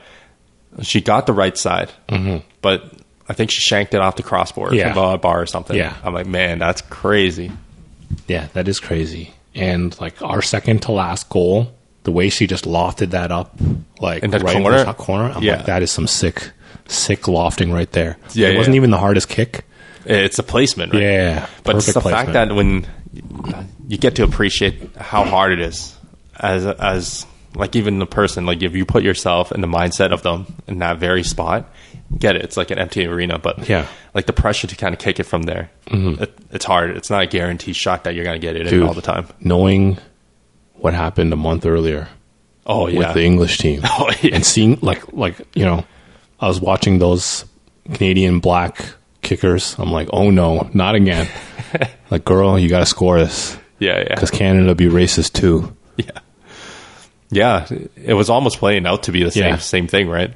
She 0.82 1.01
got 1.01 1.26
the 1.26 1.34
right 1.34 1.57
side, 1.57 1.89
Mm-hmm. 2.09 2.45
but 2.61 2.91
I 3.30 3.34
think 3.34 3.49
she 3.51 3.61
shanked 3.61 3.93
it 3.93 4.01
off 4.01 4.15
the 4.17 4.23
crossbar, 4.23 4.73
Yeah. 4.73 4.93
from 4.93 5.03
a 5.13 5.17
bar 5.17 5.41
or 5.41 5.45
something. 5.45 5.76
Yeah. 5.76 5.95
I'm 6.03 6.13
like, 6.13 6.28
man, 6.28 6.59
that's 6.59 6.82
crazy. 6.82 7.51
Yeah, 8.28 8.47
that 8.53 8.67
is 8.67 8.80
crazy. 8.80 9.34
And 9.55 9.99
like 10.01 10.21
our 10.21 10.41
second 10.41 10.82
to 10.84 10.91
last 10.91 11.30
goal, 11.30 11.71
the 12.03 12.11
way 12.11 12.30
she 12.30 12.45
just 12.45 12.65
lofted 12.65 13.11
that 13.11 13.32
up, 13.32 13.55
like 13.99 14.21
In 14.23 14.32
that 14.32 14.43
right 14.43 14.53
corner? 14.57 14.71
in 14.73 14.78
the 14.80 14.84
top 14.86 14.97
corner, 14.97 15.32
I'm 15.34 15.41
Yeah. 15.43 15.55
like, 15.57 15.65
that 15.67 15.82
is 15.82 15.91
some 15.91 16.07
sick, 16.07 16.51
sick 16.88 17.28
lofting 17.28 17.71
right 17.71 17.91
there. 17.93 18.17
Yeah, 18.34 18.49
it 18.49 18.51
yeah. 18.51 18.57
wasn't 18.57 18.76
even 18.76 18.91
the 18.91 18.97
hardest 18.99 19.28
kick. 19.30 19.63
It's 20.05 20.38
a 20.38 20.43
placement, 20.43 20.93
right? 20.93 21.01
Yeah, 21.01 21.47
But 21.63 21.78
it's 21.78 21.88
the 21.91 21.99
placement. 22.01 22.28
fact 22.28 22.34
that 22.34 22.53
when 22.53 22.86
you 23.88 23.97
get 23.97 24.15
to 24.17 24.23
appreciate 24.23 24.95
how 24.97 25.23
hard 25.23 25.51
it 25.53 25.59
is, 25.61 25.95
as 26.38 26.65
as 26.65 27.26
like 27.56 27.76
even 27.76 27.99
the 27.99 28.06
person, 28.06 28.45
like 28.45 28.62
if 28.62 28.76
you 28.76 28.86
put 28.86 29.03
yourself 29.03 29.51
in 29.51 29.62
the 29.62 29.68
mindset 29.68 30.12
of 30.12 30.22
them 30.24 30.45
in 30.68 30.80
that 30.80 30.97
very 30.99 31.24
spot, 31.24 31.70
get 32.18 32.36
it. 32.36 32.43
It's 32.43 32.58
like 32.58 32.72
an 32.72 32.78
empty 32.80 33.06
arena, 33.06 33.39
but 33.39 33.68
Yeah. 33.68 33.88
like 34.14 34.26
the 34.26 34.34
pressure 34.34 34.68
to 34.68 34.76
kind 34.76 34.93
of 34.93 34.99
kick 34.99 35.20
it 35.20 35.24
from 35.26 35.43
there, 35.43 35.70
mm-hmm. 35.88 36.22
it, 36.22 36.38
it's 36.51 36.66
hard. 36.66 36.95
It's 36.97 37.10
not 37.10 37.24
a 37.24 37.28
guaranteed 37.28 37.76
shot 37.76 38.03
that 38.03 38.14
you're 38.16 38.26
going 38.26 38.39
to 38.39 38.45
get 38.45 38.56
it 38.56 38.64
in 38.64 38.68
Dude, 38.68 38.84
all 38.84 38.93
the 38.93 39.01
time. 39.01 39.28
knowing 39.39 39.97
what 40.74 40.93
happened 40.93 41.32
a 41.34 41.38
month 41.38 41.66
earlier 41.66 42.10
Oh 42.68 42.88
yeah, 42.88 42.99
with 42.99 43.14
the 43.14 43.24
English 43.24 43.58
team, 43.60 43.82
Oh, 43.86 44.12
yeah. 44.22 44.36
and 44.36 44.45
seeing 44.45 44.80
like 44.82 45.14
like 45.14 45.39
you 45.56 45.64
know, 45.66 45.86
I 46.39 46.47
was 46.47 46.60
watching 46.60 46.97
those 46.99 47.45
Canadian 47.93 48.39
black 48.39 48.84
kickers. 49.22 49.76
I'm 49.78 49.91
like, 49.91 50.10
oh 50.12 50.32
no, 50.32 50.70
not 50.74 50.95
again. 50.95 51.28
like, 52.12 52.26
girl, 52.26 52.58
you 52.58 52.68
got 52.70 52.80
to 52.80 52.86
score 52.88 53.20
this 53.20 53.58
yeah, 53.80 53.99
yeah, 53.99 54.16
because 54.16 54.32
Canada 54.32 54.74
be 54.74 54.86
racist 54.88 55.34
too. 55.34 55.76
yeah, 55.97 56.10
yeah. 57.30 57.67
It 57.95 58.13
was 58.13 58.30
almost 58.30 58.57
playing 58.59 58.86
out 58.86 59.03
to 59.03 59.11
be 59.11 59.23
the 59.23 59.32
same 59.32 59.43
Yeah. 59.43 59.57
same 59.57 59.88
thing, 59.88 60.09
right? 60.09 60.34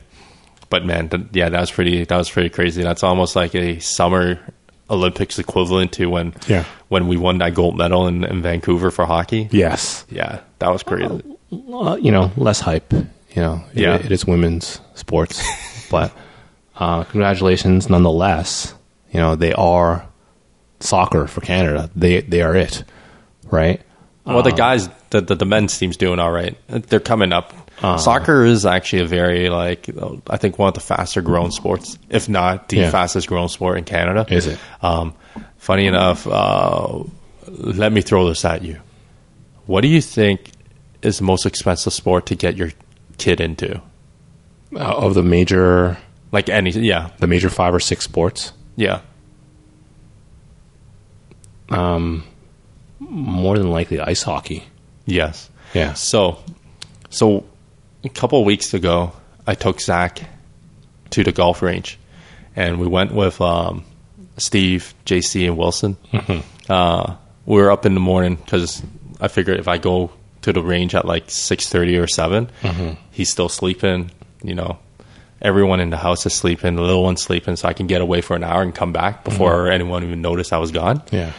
But 0.69 0.85
man, 0.85 1.09
th- 1.09 1.23
yeah, 1.33 1.49
that 1.49 1.59
was 1.59 1.71
pretty. 1.71 2.03
That 2.05 2.17
was 2.17 2.29
pretty 2.29 2.49
crazy. 2.49 2.83
That's 2.83 3.03
almost 3.03 3.35
like 3.35 3.55
a 3.55 3.79
summer 3.79 4.39
Olympics 4.89 5.39
equivalent 5.39 5.91
to 5.93 6.07
when 6.07 6.33
Yeah. 6.47 6.63
when 6.89 7.07
we 7.07 7.17
won 7.17 7.37
that 7.39 7.53
gold 7.55 7.77
medal 7.77 8.07
in, 8.07 8.23
in 8.23 8.41
Vancouver 8.41 8.91
for 8.91 9.05
hockey. 9.05 9.47
Yes, 9.51 10.05
Yeah, 10.09 10.39
that 10.59 10.71
was 10.71 10.83
crazy. 10.83 11.21
uh, 11.73 11.97
you 12.01 12.11
know, 12.11 12.31
less 12.37 12.59
hype. 12.59 12.91
You 12.93 13.41
know, 13.41 13.63
It- 13.73 13.81
Yeah. 13.81 13.95
it 13.95 14.11
is 14.11 14.25
women's 14.25 14.79
sports, 14.95 15.41
but 15.91 16.11
uh, 16.77 17.03
congratulations 17.05 17.89
nonetheless. 17.89 18.73
You 19.11 19.19
know, 19.19 19.35
they 19.35 19.53
are 19.53 20.05
soccer 20.79 21.27
for 21.27 21.41
Canada. 21.41 21.89
They 21.95 22.21
they 22.21 22.41
are 22.41 22.55
it, 22.55 22.83
right? 23.51 23.81
Well, 24.33 24.43
the 24.43 24.51
guys, 24.51 24.89
the, 25.09 25.21
the 25.21 25.35
the 25.35 25.45
men's 25.45 25.77
team's 25.77 25.97
doing 25.97 26.19
all 26.19 26.31
right. 26.31 26.55
They're 26.67 26.99
coming 26.99 27.33
up. 27.33 27.53
Uh-huh. 27.81 27.97
Soccer 27.97 28.43
is 28.43 28.65
actually 28.65 29.03
a 29.03 29.05
very 29.07 29.49
like 29.49 29.89
I 30.29 30.37
think 30.37 30.59
one 30.59 30.67
of 30.67 30.73
the 30.73 30.79
faster 30.81 31.21
grown 31.21 31.51
sports, 31.51 31.97
if 32.09 32.27
not 32.29 32.67
the 32.69 32.77
Yeah. 32.77 32.91
fastest 32.91 33.27
grown 33.27 33.47
sport 33.49 33.77
in 33.77 33.85
Canada. 33.85 34.25
Is 34.29 34.47
it? 34.47 34.59
Um, 34.81 35.13
funny 35.57 35.85
enough, 35.87 36.27
uh, 36.27 37.03
let 37.47 37.91
me 37.93 38.01
throw 38.01 38.27
this 38.27 38.43
at 38.45 38.63
you. 38.63 38.79
What 39.65 39.81
do 39.81 39.87
you 39.87 40.01
think 40.01 40.51
is 41.01 41.19
the 41.19 41.23
most 41.23 41.45
expensive 41.45 41.93
sport 41.93 42.25
to 42.27 42.35
get 42.35 42.57
your 42.57 42.71
kid 43.17 43.39
into? 43.39 43.81
Uh, 44.75 44.79
of 44.79 45.13
the 45.13 45.23
major 45.23 45.97
Like 46.31 46.49
any, 46.49 46.71
yeah, 46.71 47.09
the 47.19 47.27
major 47.27 47.49
five 47.49 47.73
or 47.73 47.79
six 47.79 48.03
sports, 48.03 48.51
yeah. 48.75 49.01
More 52.99 53.57
than 53.57 53.69
likely 53.69 53.99
ice 53.99 54.21
hockey. 54.23 54.63
Yes. 55.05 55.49
Yeah. 55.73 55.93
So, 55.93 56.39
so 57.09 57.45
a 58.03 58.09
couple 58.09 58.39
of 58.39 58.45
weeks 58.45 58.73
ago, 58.73 59.11
I 59.47 59.55
took 59.55 59.79
Zach 59.81 60.21
to 61.11 61.23
the 61.23 61.31
golf 61.31 61.61
range, 61.61 61.97
and 62.55 62.79
we 62.79 62.87
went 62.87 63.13
with 63.13 63.39
um, 63.41 63.83
Steve, 64.37 64.93
JC, 65.05 65.47
and 65.47 65.57
Wilson. 65.57 65.97
Uh, 66.69 67.15
we 67.45 67.55
were 67.61 67.71
up 67.71 67.85
in 67.85 67.93
the 67.95 67.99
morning 67.99 68.35
because 68.35 68.83
I 69.19 69.27
figured 69.27 69.59
if 69.59 69.67
I 69.67 69.77
go 69.79 70.11
to 70.43 70.53
the 70.53 70.61
range 70.61 70.93
at 70.95 71.03
like 71.05 71.29
six 71.29 71.67
thirty 71.67 71.97
or 71.97 72.07
7 72.07 72.49
he's 73.11 73.29
still 73.29 73.49
sleeping. 73.49 74.11
You 74.43 74.55
know, 74.55 74.79
everyone 75.41 75.79
in 75.81 75.89
the 75.89 75.97
house 75.97 76.25
is 76.25 76.33
sleeping. 76.33 76.75
The 76.75 76.81
little 76.81 77.03
one's 77.03 77.21
sleeping, 77.21 77.55
so 77.55 77.67
I 77.67 77.73
can 77.73 77.87
get 77.87 78.01
away 78.01 78.21
for 78.21 78.35
an 78.35 78.43
hour 78.43 78.61
and 78.61 78.73
come 78.73 78.93
back 78.93 79.23
before 79.25 79.69
anyone 79.69 80.03
even 80.03 80.21
noticed 80.21 80.53
I 80.53 80.59
was 80.59 80.71
gone 80.71 81.01
Yeah. 81.11 81.33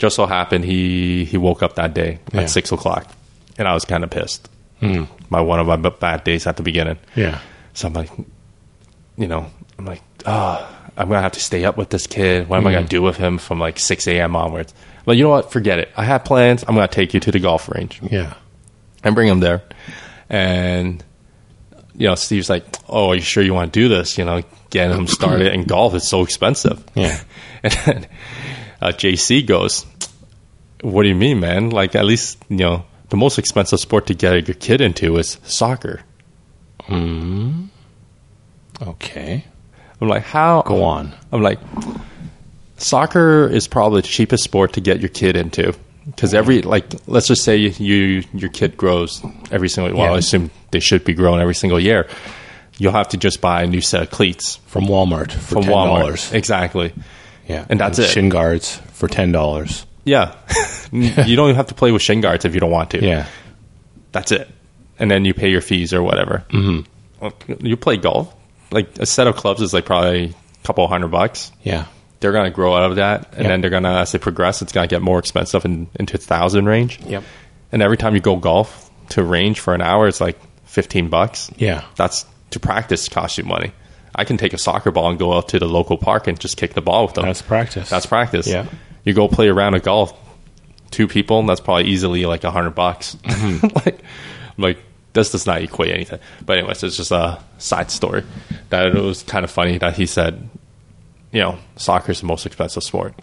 Just 0.00 0.16
so 0.16 0.26
happened 0.26 0.64
he 0.64 1.24
he 1.24 1.36
woke 1.38 1.62
up 1.62 1.76
that 1.76 1.94
day 1.94 2.18
Yeah. 2.32 2.40
at 2.42 2.50
six 2.50 2.72
o'clock, 2.72 3.06
and 3.58 3.68
I 3.68 3.74
was 3.74 3.84
kind 3.84 4.02
of 4.02 4.10
pissed. 4.10 4.48
My 5.28 5.40
one 5.42 5.60
of 5.60 5.66
my 5.68 5.76
bad 5.76 6.24
days 6.24 6.46
at 6.48 6.56
the 6.56 6.62
beginning. 6.64 6.98
Yeah. 7.14 7.38
So 7.74 7.86
I'm 7.86 7.92
like, 7.94 8.10
you 9.16 9.28
know, 9.28 9.46
I'm 9.78 9.84
like, 9.84 10.02
ah, 10.26 10.68
I'm 10.96 11.08
gonna 11.08 11.20
have 11.22 11.32
to 11.32 11.40
stay 11.40 11.64
up 11.66 11.76
with 11.76 11.90
this 11.90 12.06
kid. 12.08 12.48
What 12.48 12.56
am 12.56 12.66
I 12.66 12.72
gonna 12.72 12.86
do 12.88 13.02
with 13.02 13.16
him 13.16 13.38
from 13.38 13.60
like 13.60 13.78
six 13.78 14.08
a.m. 14.08 14.34
onwards? 14.34 14.72
But 15.04 15.16
you 15.18 15.24
know 15.24 15.30
what? 15.30 15.52
Forget 15.52 15.78
it. 15.78 15.90
I 15.96 16.04
have 16.04 16.24
plans. 16.24 16.64
I'm 16.66 16.74
gonna 16.74 16.88
take 16.88 17.12
you 17.14 17.20
to 17.20 17.30
the 17.30 17.38
golf 17.38 17.68
range 17.68 18.00
Yeah. 18.10 18.34
and 19.04 19.14
bring 19.14 19.28
him 19.28 19.40
there. 19.40 19.62
And 20.30 21.04
you 21.94 22.06
know, 22.06 22.14
Steve's 22.14 22.48
like, 22.48 22.64
"Oh, 22.88 23.10
are 23.10 23.14
you 23.14 23.20
sure 23.20 23.42
you 23.42 23.52
want 23.54 23.72
to 23.72 23.78
do 23.80 23.88
this? 23.88 24.16
You 24.16 24.24
know, 24.24 24.42
getting 24.70 24.96
him 24.96 25.06
started 25.06 25.52
in 25.54 25.64
golf 25.64 25.94
is 25.94 26.08
so 26.08 26.22
expensive." 26.22 26.82
Yeah. 26.94 27.20
And 27.62 27.72
then 27.84 28.06
uh, 28.80 28.88
JC 28.92 29.46
goes, 29.46 29.84
"What 30.82 31.02
do 31.02 31.08
you 31.08 31.14
mean, 31.14 31.40
man? 31.40 31.70
Like, 31.70 31.94
at 31.94 32.04
least 32.04 32.38
you 32.48 32.56
know 32.58 32.84
the 33.10 33.16
most 33.16 33.38
expensive 33.38 33.80
sport 33.80 34.06
to 34.06 34.14
get 34.14 34.46
your 34.48 34.54
kid 34.56 34.80
into 34.80 35.16
is 35.18 35.38
soccer." 35.44 36.00
Okay. 38.82 39.44
I'm 40.00 40.08
like, 40.08 40.22
"How?" 40.22 40.62
Go 40.62 40.82
on. 40.82 41.12
I'm 41.32 41.42
like, 41.42 41.58
soccer 42.78 43.46
is 43.48 43.68
probably 43.68 44.00
the 44.00 44.08
cheapest 44.08 44.42
sport 44.44 44.72
to 44.74 44.80
get 44.80 45.00
your 45.00 45.10
kid 45.10 45.36
into 45.36 45.74
because 46.06 46.32
every 46.34 46.62
like, 46.62 46.84
let's 47.06 47.26
just 47.28 47.44
say 47.44 47.56
you 47.56 48.24
your 48.32 48.50
kid 48.50 48.76
grows 48.76 49.22
every 49.50 49.68
single. 49.68 49.96
Well, 49.96 50.08
Yeah. 50.08 50.14
I 50.14 50.18
assume 50.18 50.50
they 50.70 50.80
should 50.80 51.04
be 51.04 51.12
growing 51.14 51.40
every 51.40 51.54
single 51.54 51.78
year. 51.78 52.08
You'll 52.78 52.92
have 52.92 53.08
to 53.10 53.18
just 53.18 53.42
buy 53.42 53.62
a 53.62 53.66
new 53.66 53.82
set 53.82 54.02
of 54.02 54.10
cleats 54.10 54.56
From 54.66 54.86
Walmart 54.86 55.30
for 55.32 55.38
from 55.56 55.62
ten 55.64 55.72
Walmart. 55.72 56.00
dollars. 56.00 56.32
Exactly. 56.32 56.94
Yeah. 57.50 57.66
And 57.68 57.78
that's 57.80 57.98
it. 57.98 58.08
Shin 58.08 58.28
guards 58.28 58.76
for 58.92 59.08
ten 59.08 59.32
dollars. 59.32 59.86
Yeah. 60.04 60.34
you 60.92 61.36
don't 61.36 61.48
even 61.48 61.56
have 61.56 61.68
to 61.68 61.74
play 61.74 61.92
with 61.92 62.02
shin 62.02 62.20
guards 62.20 62.44
if 62.44 62.54
you 62.54 62.60
don't 62.60 62.70
want 62.70 62.90
to. 62.92 63.04
Yeah. 63.04 63.26
That's 64.12 64.32
it. 64.32 64.48
And 64.98 65.10
then 65.10 65.24
you 65.24 65.34
pay 65.34 65.50
your 65.50 65.60
fees 65.60 65.92
or 65.94 66.02
whatever. 66.02 66.44
Mm-hmm. 66.50 67.66
You 67.66 67.76
play 67.76 67.96
golf. 67.96 68.34
Like 68.70 68.98
a 68.98 69.06
set 69.06 69.26
of 69.26 69.36
clubs 69.36 69.60
is 69.62 69.72
like 69.74 69.84
probably 69.84 70.34
a 70.62 70.66
couple 70.66 70.86
hundred 70.88 71.08
bucks. 71.08 71.52
Yeah. 71.62 71.86
they're 72.20 72.32
going 72.32 72.44
to 72.44 72.50
grow 72.54 72.74
out 72.74 72.90
of 72.90 72.96
that, 72.96 73.28
and 73.32 73.42
Yep. 73.42 73.48
then 73.48 73.60
they're 73.62 73.70
going 73.70 73.82
to, 73.84 73.88
as 73.90 74.12
they 74.12 74.18
progress, 74.18 74.62
it's 74.62 74.72
going 74.72 74.86
to 74.88 74.94
get 74.94 75.00
more 75.02 75.18
expensive 75.18 75.64
in, 75.64 75.88
into 75.98 76.18
thousand 76.18 76.66
range. 76.66 77.00
Yep. 77.00 77.24
And 77.72 77.82
every 77.82 77.96
time 77.96 78.14
you 78.14 78.20
go 78.20 78.36
golf 78.36 78.90
to 79.10 79.22
range 79.24 79.60
for 79.60 79.74
an 79.74 79.80
hour, 79.80 80.06
it's 80.08 80.20
like 80.20 80.38
fifteen 80.64 81.08
bucks. 81.08 81.50
Yeah. 81.56 81.84
That's 81.96 82.26
to 82.50 82.60
practice 82.60 83.08
costs 83.08 83.38
you 83.38 83.44
money. 83.44 83.72
I 84.14 84.24
can 84.24 84.36
take 84.36 84.52
a 84.52 84.58
soccer 84.58 84.90
ball 84.90 85.10
and 85.10 85.18
go 85.18 85.32
out 85.32 85.48
to 85.50 85.58
the 85.58 85.68
local 85.68 85.96
park 85.96 86.26
and 86.26 86.38
just 86.38 86.56
kick 86.56 86.74
the 86.74 86.80
ball 86.80 87.06
with 87.06 87.14
them. 87.14 87.24
That's 87.24 87.42
practice. 87.42 87.88
That's 87.88 88.06
practice. 88.06 88.46
Yeah. 88.46 88.66
You 89.04 89.14
go 89.14 89.28
play 89.28 89.48
a 89.48 89.54
round 89.54 89.76
of 89.76 89.82
golf, 89.82 90.12
two 90.90 91.08
people, 91.08 91.42
that's 91.44 91.60
probably 91.60 91.86
easily 91.86 92.26
like 92.26 92.44
a 92.44 92.50
hundred 92.50 92.70
bucks. 92.70 93.14
Mm-hmm. 93.14 93.66
like, 93.84 94.00
like 94.58 94.78
this 95.12 95.32
does 95.32 95.46
not 95.46 95.62
equate 95.62 95.92
anything. 95.92 96.20
But 96.44 96.58
anyways, 96.58 96.82
it's 96.82 96.96
just 96.96 97.12
a 97.12 97.42
side 97.58 97.90
story 97.90 98.24
that 98.68 98.86
it 98.86 98.94
was 98.94 99.22
kind 99.22 99.44
of 99.44 99.50
funny 99.50 99.78
that 99.78 99.94
he 99.94 100.06
said, 100.06 100.48
you 101.32 101.40
know, 101.40 101.58
soccer 101.76 102.12
is 102.12 102.20
the 102.20 102.26
most 102.26 102.46
expensive 102.46 102.82
sport. 102.82 103.14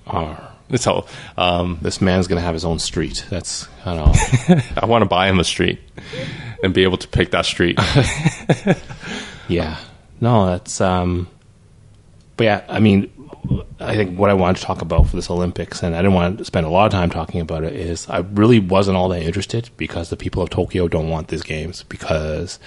So 0.75 1.05
um, 1.37 1.79
this 1.81 2.01
man's 2.01 2.27
gonna 2.27 2.41
have 2.41 2.53
his 2.53 2.65
own 2.65 2.79
street. 2.79 3.25
That's 3.29 3.67
I 3.85 3.95
don't 3.95 4.49
know. 4.49 4.61
I 4.77 4.85
want 4.85 5.01
to 5.03 5.05
buy 5.07 5.29
him 5.29 5.39
a 5.39 5.43
street 5.43 5.79
and 6.63 6.73
be 6.73 6.83
able 6.83 6.97
to 6.97 7.07
pick 7.07 7.31
that 7.31 7.45
street. 7.45 7.79
yeah. 9.47 9.77
No, 10.19 10.47
that's 10.47 10.81
um. 10.81 11.27
But 12.37 12.43
yeah, 12.43 12.63
I 12.69 12.79
mean, 12.79 13.11
I 13.79 13.95
think 13.95 14.17
what 14.19 14.29
I 14.29 14.33
wanted 14.33 14.57
to 14.57 14.63
talk 14.63 14.81
about 14.81 15.07
for 15.07 15.15
this 15.15 15.29
Olympics, 15.31 15.81
and 15.81 15.95
I 15.95 15.99
didn't 15.99 16.13
want 16.13 16.37
to 16.37 16.45
spend 16.45 16.65
a 16.67 16.69
lot 16.69 16.85
of 16.85 16.91
time 16.91 17.09
talking 17.09 17.41
about 17.41 17.63
it, 17.63 17.73
is 17.73 18.07
I 18.09 18.19
really 18.19 18.59
wasn't 18.59 18.97
all 18.97 19.09
that 19.09 19.23
interested 19.23 19.69
because 19.77 20.09
the 20.09 20.17
people 20.17 20.43
of 20.43 20.49
Tokyo 20.49 20.87
don't 20.87 21.09
want 21.09 21.29
these 21.29 21.41
games 21.43 21.83
because 21.83 22.59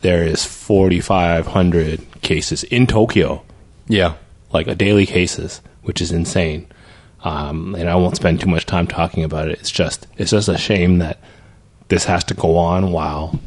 there 0.00 0.24
is 0.24 0.44
forty 0.44 1.00
five 1.00 1.46
hundred 1.48 2.00
cases 2.22 2.64
in 2.64 2.86
Tokyo. 2.86 3.44
yeah. 3.88 4.14
like 4.52 4.66
a 4.66 4.74
daily 4.74 5.06
cases, 5.06 5.60
which 5.82 6.00
is 6.00 6.10
insane. 6.12 6.66
Um, 7.24 7.76
and 7.76 7.88
I 7.88 7.94
won't 7.94 8.16
spend 8.16 8.40
too 8.40 8.48
much 8.48 8.66
time 8.66 8.88
talking 8.88 9.22
about 9.22 9.48
it. 9.48 9.60
It's 9.60 9.70
just 9.70 10.08
it's 10.18 10.32
just 10.32 10.48
a 10.48 10.58
shame 10.58 10.98
that 10.98 11.18
this 11.88 12.04
has 12.06 12.24
to 12.24 12.34
go 12.34 12.56
on 12.56 12.90
while 12.90 13.38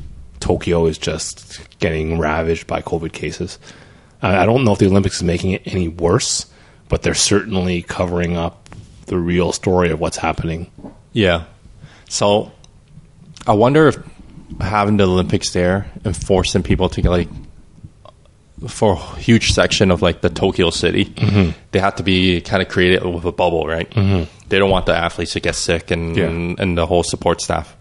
Tokyo 0.46 0.86
is 0.86 1.00
just 1.00 1.60
getting 1.80 2.20
ravaged 2.20 2.68
by 2.68 2.80
COVID 2.84 3.12
cases. 3.14 3.58
I, 4.22 4.46
don't 4.46 4.64
know 4.64 4.74
if 4.74 4.78
the 4.80 4.86
Olympics 4.86 5.16
is 5.18 5.24
making 5.24 5.52
it 5.54 5.64
any 5.66 5.88
worse, 5.88 6.46
but 6.88 7.02
they're 7.02 7.16
certainly 7.16 7.82
covering 7.82 8.38
up 8.38 8.70
the 9.08 9.18
real 9.18 9.52
story 9.54 9.90
of 9.90 10.00
what's 10.00 10.18
happening. 10.18 10.70
Yeah. 11.14 11.46
So 12.10 12.52
I 13.48 13.54
wonder 13.54 13.88
if 13.88 13.98
having 14.62 14.98
the 14.98 15.06
Olympics 15.08 15.52
there 15.52 15.90
and 16.04 16.16
forcing 16.16 16.62
people 16.62 16.90
to 16.90 17.02
get 17.02 17.10
like 17.10 17.28
for 18.68 18.94
a 18.94 19.16
huge 19.18 19.52
section 19.52 19.90
of 19.90 20.04
like 20.04 20.22
the 20.22 20.30
Tokyo 20.30 20.70
city, 20.70 21.06
they 21.72 21.80
have 21.80 21.96
to 21.96 22.04
be 22.04 22.40
kind 22.42 22.62
of 22.62 22.70
created 22.70 23.04
with 23.04 23.26
a 23.26 23.32
bubble, 23.32 23.66
right? 23.66 23.90
Mm-hmm. 23.90 24.30
They 24.50 24.60
don't 24.60 24.70
want 24.70 24.86
the 24.86 24.96
athletes 24.96 25.34
to 25.34 25.40
get 25.40 25.56
sick 25.56 25.90
and 25.90 26.16
Yeah. 26.16 26.28
and 26.60 26.78
the 26.78 26.86
whole 26.86 27.02
support 27.02 27.42
staff. 27.42 27.76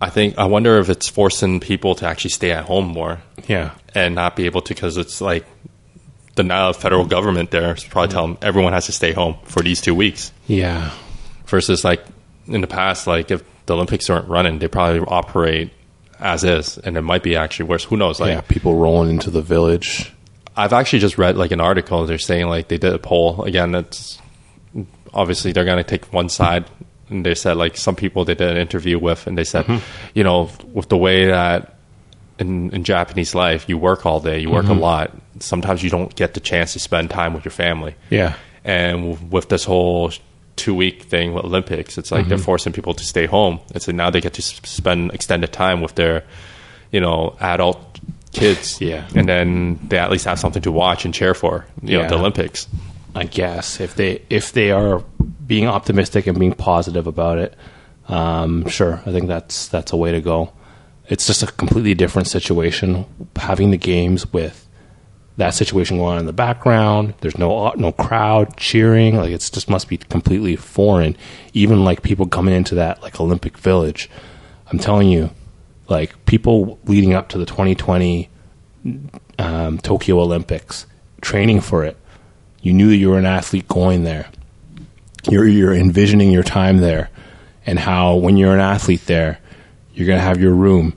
I 0.00 0.10
think 0.10 0.38
I 0.38 0.46
wonder 0.46 0.78
if 0.78 0.88
it's 0.88 1.08
forcing 1.08 1.60
people 1.60 1.94
to 1.96 2.06
actually 2.06 2.30
stay 2.30 2.52
at 2.52 2.64
home 2.64 2.86
more 2.86 3.20
Yeah, 3.46 3.72
and 3.94 4.14
not 4.14 4.36
be 4.36 4.46
able 4.46 4.62
to 4.62 4.74
because 4.74 4.96
it's 4.96 5.20
like 5.20 5.44
the 6.36 6.42
now 6.42 6.72
federal 6.72 7.04
government 7.04 7.50
there 7.50 7.74
is 7.74 7.84
probably 7.84 8.08
mm. 8.08 8.12
telling 8.12 8.38
everyone 8.40 8.72
has 8.72 8.86
to 8.86 8.92
stay 8.92 9.12
home 9.12 9.36
for 9.44 9.62
these 9.62 9.80
two 9.80 9.94
weeks 9.94 10.32
yeah, 10.46 10.90
versus 11.46 11.84
like 11.84 12.02
in 12.46 12.60
the 12.60 12.66
past, 12.66 13.06
like 13.06 13.30
if 13.30 13.42
the 13.66 13.74
Olympics 13.74 14.10
aren't 14.10 14.28
running, 14.28 14.58
they 14.58 14.68
probably 14.68 15.00
operate 15.00 15.70
as 16.18 16.44
is, 16.44 16.78
and 16.78 16.96
it 16.96 17.02
might 17.02 17.22
be 17.22 17.36
actually 17.36 17.68
worse. 17.68 17.84
Who 17.84 17.96
knows? 17.96 18.20
Like 18.20 18.32
yeah. 18.32 18.40
People 18.42 18.76
rolling 18.76 19.10
into 19.10 19.30
the 19.30 19.42
village. 19.42 20.12
I've 20.56 20.72
actually 20.72 20.98
just 20.98 21.16
read 21.16 21.36
like 21.36 21.52
an 21.52 21.60
article. 21.60 22.04
They're 22.06 22.18
saying 22.18 22.46
like 22.46 22.68
they 22.68 22.78
did 22.78 22.92
a 22.92 22.98
poll 22.98 23.42
again. 23.44 23.72
That's 23.72 24.20
obviously 25.14 25.52
they're 25.52 25.64
going 25.64 25.82
to 25.82 25.84
take 25.84 26.12
one 26.12 26.28
side, 26.28 26.66
and 27.10 27.26
they 27.26 27.34
said 27.34 27.56
like 27.56 27.76
some 27.76 27.96
people 27.96 28.24
they 28.24 28.34
did 28.34 28.50
an 28.50 28.56
interview 28.56 28.98
with, 28.98 29.26
and 29.26 29.36
they 29.36 29.44
said, 29.44 29.66
mm-hmm. 29.66 29.84
you 30.14 30.24
know, 30.24 30.50
with 30.72 30.88
the 30.88 30.96
way 30.96 31.26
that 31.26 31.76
in, 32.40 32.70
in 32.70 32.84
Japanese 32.84 33.34
life 33.34 33.68
you 33.68 33.78
work 33.78 34.06
all 34.06 34.20
day, 34.20 34.38
you 34.38 34.50
work 34.50 34.64
a 34.64 34.68
mm-hmm. 34.68 34.80
lot. 34.80 35.16
Sometimes 35.40 35.82
you 35.82 35.90
don't 35.90 36.14
get 36.16 36.34
the 36.34 36.40
chance 36.40 36.72
to 36.72 36.78
spend 36.78 37.10
time 37.10 37.34
with 37.34 37.44
your 37.44 37.52
family. 37.52 37.94
Yeah, 38.08 38.34
And 38.64 39.30
with 39.30 39.48
this 39.48 39.64
whole 39.64 40.12
two 40.56 40.74
week 40.74 41.02
thing 41.02 41.34
with 41.34 41.44
Olympics, 41.44 41.98
it's 41.98 42.10
like 42.10 42.28
they're 42.28 42.38
mm-hmm. 42.38 42.44
forcing 42.44 42.72
people 42.72 42.94
to 42.94 43.04
stay 43.04 43.26
home. 43.26 43.60
It's 43.74 43.86
like 43.86 43.96
now 43.96 44.10
they 44.10 44.20
get 44.20 44.34
to 44.34 44.42
spend 44.42 45.12
extended 45.12 45.52
time 45.52 45.80
with 45.80 45.94
their, 45.94 46.24
you 46.90 47.00
know, 47.00 47.36
adult 47.40 48.00
kids. 48.32 48.80
Yeah. 48.80 49.06
And 49.14 49.28
then 49.28 49.78
they 49.88 49.98
at 49.98 50.10
least 50.10 50.24
have 50.24 50.38
something 50.38 50.62
to 50.62 50.72
watch 50.72 51.04
and 51.04 51.12
cheer 51.12 51.34
for, 51.34 51.66
you 51.82 51.98
know, 51.98 52.02
Yeah. 52.02 52.08
the 52.08 52.16
Olympics. 52.16 52.66
I 53.14 53.24
guess 53.24 53.80
if 53.80 53.96
they 53.96 54.22
if 54.30 54.52
they 54.52 54.70
are 54.70 55.02
being 55.50 55.66
optimistic 55.66 56.28
and 56.28 56.38
being 56.38 56.52
positive 56.52 57.08
about 57.08 57.36
it, 57.36 57.56
um, 58.06 58.68
sure, 58.68 59.02
I 59.04 59.10
think 59.10 59.26
that's 59.26 59.66
that's 59.66 59.92
a 59.92 59.96
way 59.96 60.12
to 60.12 60.20
go. 60.20 60.52
It's 61.08 61.26
just 61.26 61.42
a 61.42 61.48
completely 61.48 61.92
different 61.92 62.28
situation 62.28 63.04
having 63.34 63.72
the 63.72 63.76
games 63.76 64.32
with 64.32 64.68
that 65.38 65.50
situation 65.50 65.96
going 65.96 66.12
on 66.12 66.18
in 66.20 66.26
the 66.26 66.32
background. 66.32 67.14
There's 67.20 67.36
no 67.36 67.70
no 67.70 67.90
crowd 67.90 68.56
cheering. 68.58 69.16
Like 69.16 69.32
it's 69.32 69.50
just 69.50 69.68
must 69.68 69.88
be 69.88 69.96
completely 69.96 70.54
foreign. 70.54 71.16
Even 71.52 71.84
like 71.84 72.02
people 72.02 72.28
coming 72.28 72.54
into 72.54 72.76
that 72.76 73.02
like 73.02 73.20
Olympic 73.20 73.58
Village. 73.58 74.08
I'm 74.70 74.78
telling 74.78 75.08
you, 75.08 75.30
like 75.88 76.26
people 76.26 76.78
leading 76.84 77.12
up 77.12 77.28
to 77.30 77.38
the 77.38 77.46
2020 77.46 78.28
um, 79.40 79.78
Tokyo 79.78 80.20
Olympics, 80.20 80.86
training 81.20 81.60
for 81.60 81.84
it. 81.84 81.96
You 82.62 82.72
knew 82.72 82.90
that 82.90 82.98
you 82.98 83.10
were 83.10 83.18
an 83.18 83.26
athlete 83.26 83.66
going 83.66 84.04
there. 84.04 84.28
You're 85.28 85.46
you're 85.46 85.74
envisioning 85.74 86.30
your 86.30 86.42
time 86.42 86.78
there, 86.78 87.10
and 87.66 87.78
how 87.78 88.16
when 88.16 88.36
you're 88.36 88.54
an 88.54 88.60
athlete 88.60 89.06
there, 89.06 89.38
you're 89.94 90.06
gonna 90.06 90.20
have 90.20 90.40
your 90.40 90.54
room, 90.54 90.96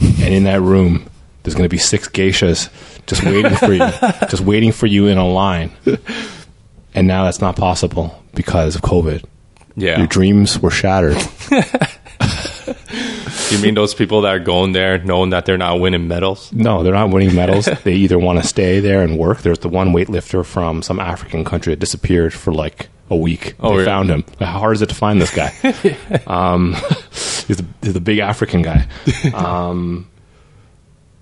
and 0.00 0.34
in 0.34 0.44
that 0.44 0.60
room, 0.60 1.08
there's 1.42 1.54
gonna 1.54 1.68
be 1.68 1.78
six 1.78 2.08
geishas 2.08 2.70
just 3.06 3.24
waiting 3.24 3.54
for 3.56 3.72
you, 3.72 3.78
just 4.28 4.40
waiting 4.40 4.72
for 4.72 4.86
you 4.86 5.06
in 5.06 5.18
a 5.18 5.26
line. 5.26 5.72
And 6.94 7.08
now 7.08 7.24
that's 7.24 7.40
not 7.40 7.56
possible 7.56 8.22
because 8.34 8.76
of 8.76 8.82
COVID. 8.82 9.24
Yeah. 9.76 9.98
Your 9.98 10.06
dreams 10.06 10.60
were 10.60 10.70
shattered. 10.70 11.16
you 13.50 13.58
mean 13.58 13.74
those 13.74 13.94
people 13.94 14.20
that 14.22 14.34
are 14.34 14.38
going 14.38 14.72
there 14.72 14.98
knowing 14.98 15.30
that 15.30 15.44
they're 15.46 15.58
not 15.58 15.80
winning 15.80 16.06
medals? 16.06 16.52
No, 16.52 16.82
they're 16.82 16.92
not 16.94 17.10
winning 17.10 17.34
medals. 17.34 17.68
they 17.84 17.94
either 17.94 18.18
want 18.18 18.40
to 18.40 18.46
stay 18.46 18.78
there 18.80 19.02
and 19.02 19.18
work. 19.18 19.42
There's 19.42 19.58
the 19.58 19.68
one 19.68 19.92
weightlifter 19.92 20.44
from 20.44 20.82
some 20.82 21.00
African 21.00 21.44
country 21.44 21.72
that 21.72 21.80
disappeared 21.80 22.32
for 22.32 22.52
like 22.52 22.88
a 23.10 23.16
week. 23.16 23.54
Oh, 23.60 23.68
they 23.70 23.74
really? 23.76 23.84
found 23.86 24.10
him. 24.10 24.24
How 24.38 24.58
hard 24.58 24.76
is 24.76 24.82
it 24.82 24.88
to 24.88 24.94
find 24.94 25.20
this 25.20 25.34
guy? 25.34 25.52
um, 26.26 26.74
he's, 27.10 27.56
the, 27.58 27.66
he's 27.82 27.92
the 27.94 28.00
big 28.00 28.18
African 28.18 28.62
guy. 28.62 28.86
Um, 29.34 30.08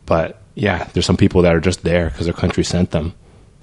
but 0.07 0.41
yeah, 0.55 0.85
there's 0.93 1.07
some 1.07 1.17
people 1.17 1.43
that 1.43 1.55
are 1.55 1.61
just 1.61 1.83
there 1.83 2.11
because 2.11 2.27
their 2.27 2.35
country 2.35 2.65
sent 2.65 2.91
them. 2.91 3.15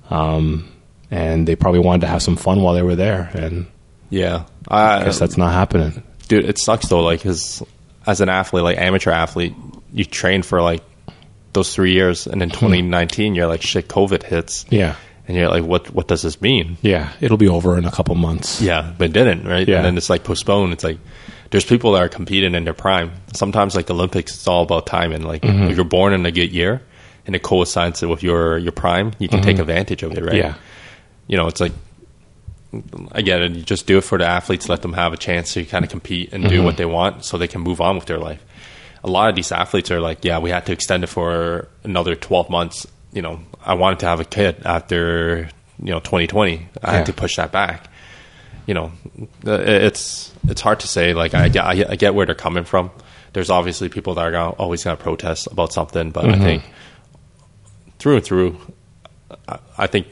Um, 0.10 0.72
and 1.12 1.48
they 1.48 1.56
probably 1.56 1.80
wanted 1.80 2.02
to 2.02 2.08
have 2.08 2.22
some 2.22 2.36
fun 2.36 2.62
while 2.62 2.74
they 2.74 2.82
were 2.82 2.96
there. 2.96 3.30
And 3.34 3.68
Yeah. 4.10 4.46
I 4.68 5.02
I 5.02 5.04
guess 5.06 5.20
that's 5.20 5.38
not 5.38 5.54
happening. 5.54 6.04
dude 6.28 6.46
it 6.46 6.58
sucks 6.58 6.88
though 6.90 7.02
like 7.02 7.22
cause 7.22 7.64
as 8.06 8.22
an 8.22 8.30
athlete 8.30 8.64
like 8.64 8.78
amateur 8.78 9.12
athlete 9.12 9.54
you 9.92 10.06
train 10.06 10.42
for 10.44 10.62
like 10.62 10.84
those 11.54 11.74
three 11.74 11.94
years 11.94 12.28
and 12.28 12.42
in 12.44 12.50
2019 12.50 13.34
you're 13.34 13.48
like 13.48 13.62
shit 13.64 13.88
covid 13.88 14.22
hits 14.24 14.66
Yeah. 14.70 14.96
And 15.30 15.38
you're 15.38 15.48
like 15.48 15.64
what 15.64 15.94
what 15.94 16.08
does 16.10 16.24
this 16.24 16.42
mean 16.42 16.76
Yeah. 16.82 17.14
It'll 17.22 17.38
be 17.38 17.48
over 17.48 17.78
in 17.78 17.86
a 17.86 17.92
couple 17.92 18.16
months. 18.16 18.60
yeah 18.62 18.92
but 18.98 19.12
it 19.12 19.14
didn't 19.14 19.46
right 19.48 19.66
Yeah. 19.68 19.78
and 19.78 19.86
then 19.86 19.96
it's 19.98 20.10
like 20.10 20.24
postponed 20.26 20.74
it's 20.74 20.84
like 20.84 20.98
there's 21.52 21.64
people 21.66 21.94
that 21.94 22.02
are 22.04 22.10
competing 22.10 22.54
in 22.56 22.64
their 22.66 22.74
prime 22.74 23.12
sometimes 23.34 23.76
like 23.76 23.90
olympics 23.90 24.34
it's 24.36 24.48
all 24.48 24.64
about 24.64 24.86
timing 24.88 25.22
like 25.24 25.44
Mm-hmm. 25.44 25.70
if 25.70 25.76
you're 25.78 25.86
born 25.86 26.12
in 26.14 26.26
a 26.26 26.32
good 26.32 26.52
year 26.52 26.82
and 27.28 27.36
it 27.36 27.44
coincides 27.44 28.02
with 28.02 28.24
your 28.24 28.58
your 28.58 28.72
prime 28.74 29.14
you 29.20 29.30
can 29.30 29.42
take 29.42 29.60
advantage 29.60 30.02
of 30.04 30.12
it 30.18 30.24
right 30.24 30.34
Mm-hmm. 30.34 30.38
Yeah. 30.38 30.56
you 31.28 31.38
know, 31.38 31.48
it's 31.48 31.62
like 31.62 31.74
again, 33.14 33.56
you 33.56 33.62
just 33.64 33.88
do 33.88 33.98
it 33.98 34.04
for 34.04 34.18
the 34.18 34.26
athletes, 34.26 34.70
let 34.70 34.82
them 34.82 34.94
have 34.94 35.14
a 35.14 35.18
chance 35.18 35.54
to 35.54 35.66
kind 35.66 35.84
of 35.84 35.90
compete 35.92 36.34
and 36.34 36.44
Mm-hmm. 36.44 36.54
do 36.54 36.64
what 36.64 36.78
they 36.78 36.86
want, 36.86 37.26
so 37.26 37.38
they 37.38 37.48
can 37.48 37.62
move 37.62 37.82
on 37.82 37.96
with 37.96 38.06
their 38.06 38.20
life. 38.20 38.44
A 39.04 39.10
lot 39.10 39.30
of 39.30 39.36
these 39.36 39.52
athletes 39.52 39.90
are 39.92 40.00
like, 40.00 40.24
yeah, 40.26 40.40
we 40.40 40.50
had 40.50 40.66
to 40.68 40.72
extend 40.72 41.04
it 41.04 41.08
for 41.08 41.68
another 41.84 42.16
twelve 42.16 42.50
months. 42.50 42.86
You 43.12 43.22
know, 43.24 43.40
I 43.66 43.74
wanted 43.74 44.00
to 44.00 44.06
have 44.08 44.20
a 44.20 44.26
kid 44.26 44.62
after 44.66 45.50
you 45.82 45.92
know 45.92 46.00
2020. 46.00 46.68
I 46.84 46.92
Yeah. 46.92 46.98
had 46.98 47.06
to 47.08 47.14
push 47.14 47.36
that 47.38 47.52
back. 47.52 47.90
You 48.66 48.74
know, 48.76 48.92
it's 49.46 50.32
it's 50.48 50.62
hard 50.62 50.80
to 50.82 50.88
say. 50.88 51.14
Like 51.14 51.34
I 51.34 51.50
get, 51.50 51.66
I 51.66 51.76
get- 51.76 51.90
I 51.92 51.96
get 51.96 52.14
where 52.16 52.26
they're 52.26 52.36
coming 52.36 52.64
from. 52.66 52.92
There's 53.34 53.50
obviously 53.50 53.90
people 53.90 54.14
that 54.16 54.22
are 54.22 54.32
gonna, 54.32 54.52
always 54.52 54.84
going 54.84 54.98
to 54.98 55.02
protest 55.04 55.48
about 55.52 55.72
something, 55.74 56.12
but 56.12 56.26
Mm-hmm. 56.26 56.42
I 56.42 56.44
think 56.44 56.64
through 58.00 58.16
and 58.18 58.26
through, 58.26 58.58
I, 59.48 59.60
I 59.78 59.88
think 59.88 60.08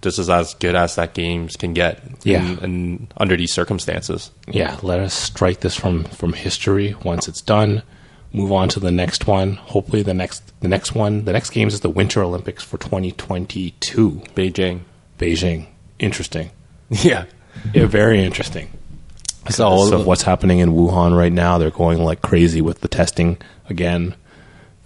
this 0.00 0.18
is 0.18 0.30
as 0.30 0.54
good 0.54 0.74
as 0.74 0.94
that 0.96 1.12
games 1.14 1.56
can 1.56 1.74
get. 1.74 2.02
Yeah. 2.24 2.42
in, 2.44 2.58
in 2.64 3.08
under 3.16 3.36
these 3.36 3.52
circumstances. 3.52 4.30
yeah, 4.48 4.78
let 4.82 5.00
us 5.00 5.14
strike 5.14 5.60
this 5.60 5.74
from 5.76 6.04
from 6.04 6.32
history. 6.34 6.94
Once 7.04 7.28
it's 7.28 7.40
done, 7.42 7.82
move 8.32 8.52
on 8.52 8.68
to 8.70 8.80
the 8.80 8.90
next 8.90 9.26
one. 9.26 9.54
Hopefully, 9.56 10.02
the 10.02 10.14
next 10.14 10.52
the 10.60 10.68
next 10.68 10.94
one, 10.94 11.24
the 11.24 11.32
next 11.32 11.50
games 11.50 11.74
is 11.74 11.80
the 11.80 11.90
Winter 11.90 12.22
Olympics 12.22 12.62
for 12.64 12.78
2022, 12.78 14.22
Beijing. 14.34 14.80
Beijing 15.18 15.66
interesting. 15.98 16.50
Yeah. 16.90 17.24
Yeah, 17.74 17.86
very 17.86 18.22
interesting. 18.22 18.68
So, 19.48 19.86
So 19.88 20.02
what's 20.02 20.22
happening 20.22 20.58
in 20.58 20.70
Wuhan 20.72 21.16
right 21.16 21.32
now? 21.32 21.58
They're 21.58 21.70
going 21.70 22.02
like 22.04 22.20
crazy 22.22 22.60
with 22.60 22.80
the 22.80 22.88
testing 22.88 23.38
again. 23.70 24.14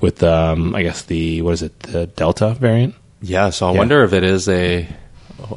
With 0.01 0.23
um, 0.23 0.75
I 0.75 0.83
guess 0.83 1.03
the 1.03 1.43
what 1.43 1.53
is 1.55 1.63
it? 1.63 1.79
The 1.81 2.07
Delta 2.07 2.55
variant. 2.55 2.95
yeah, 3.23 3.51
so 3.51 3.69
I 3.69 3.73
Yeah. 3.73 3.79
wonder 3.79 4.05
if 4.05 4.13
it 4.13 4.23
is 4.25 4.49
a. 4.49 4.87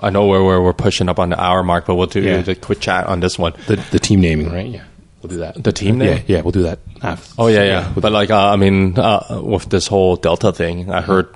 I 0.02 0.10
know 0.10 0.28
we're, 0.28 0.44
we're, 0.44 0.62
we're 0.62 0.74
pushing 0.74 1.08
up 1.10 1.20
on 1.20 1.30
the 1.30 1.40
hour 1.42 1.62
mark, 1.64 1.86
but 1.86 1.96
we'll 1.96 2.08
do 2.08 2.22
Yeah. 2.22 2.42
the 2.42 2.56
quick 2.56 2.80
chat 2.80 3.06
on 3.08 3.20
this 3.20 3.38
one. 3.38 3.54
The 3.68 3.76
the 3.92 4.00
team 4.00 4.22
naming, 4.22 4.52
right? 4.52 4.68
Yeah, 4.68 4.84
we'll 5.22 5.30
do 5.30 5.38
that. 5.38 5.64
The 5.64 5.72
team 5.72 5.98
name? 5.98 6.08
Yeah, 6.28 6.38
yeah, 6.38 6.42
we'll 6.42 6.52
do 6.52 6.64
that. 6.64 6.80
After. 7.02 7.34
Oh 7.38 7.48
yeah, 7.48 7.64
yeah. 7.64 7.92
we'll 7.94 8.02
but 8.02 8.12
like, 8.12 8.30
uh, 8.30 8.50
I 8.50 8.56
mean, 8.56 8.98
uh, 8.98 9.42
with 9.44 9.70
this 9.70 9.88
whole 9.88 10.16
Delta 10.16 10.52
thing, 10.52 10.92
I 10.92 11.02
heard 11.02 11.34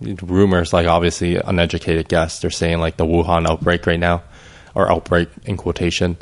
rumors. 0.00 0.72
Like, 0.72 0.86
obviously, 0.86 1.36
uneducated 1.36 2.08
guess. 2.08 2.40
They're 2.40 2.50
saying 2.50 2.78
like 2.78 2.96
the 2.96 3.04
Wuhan 3.06 3.46
outbreak 3.48 3.86
right 3.86 4.00
now, 4.00 4.22
or 4.74 4.90
outbreak 4.90 5.28
in 5.44 5.56
quotation. 5.56 6.16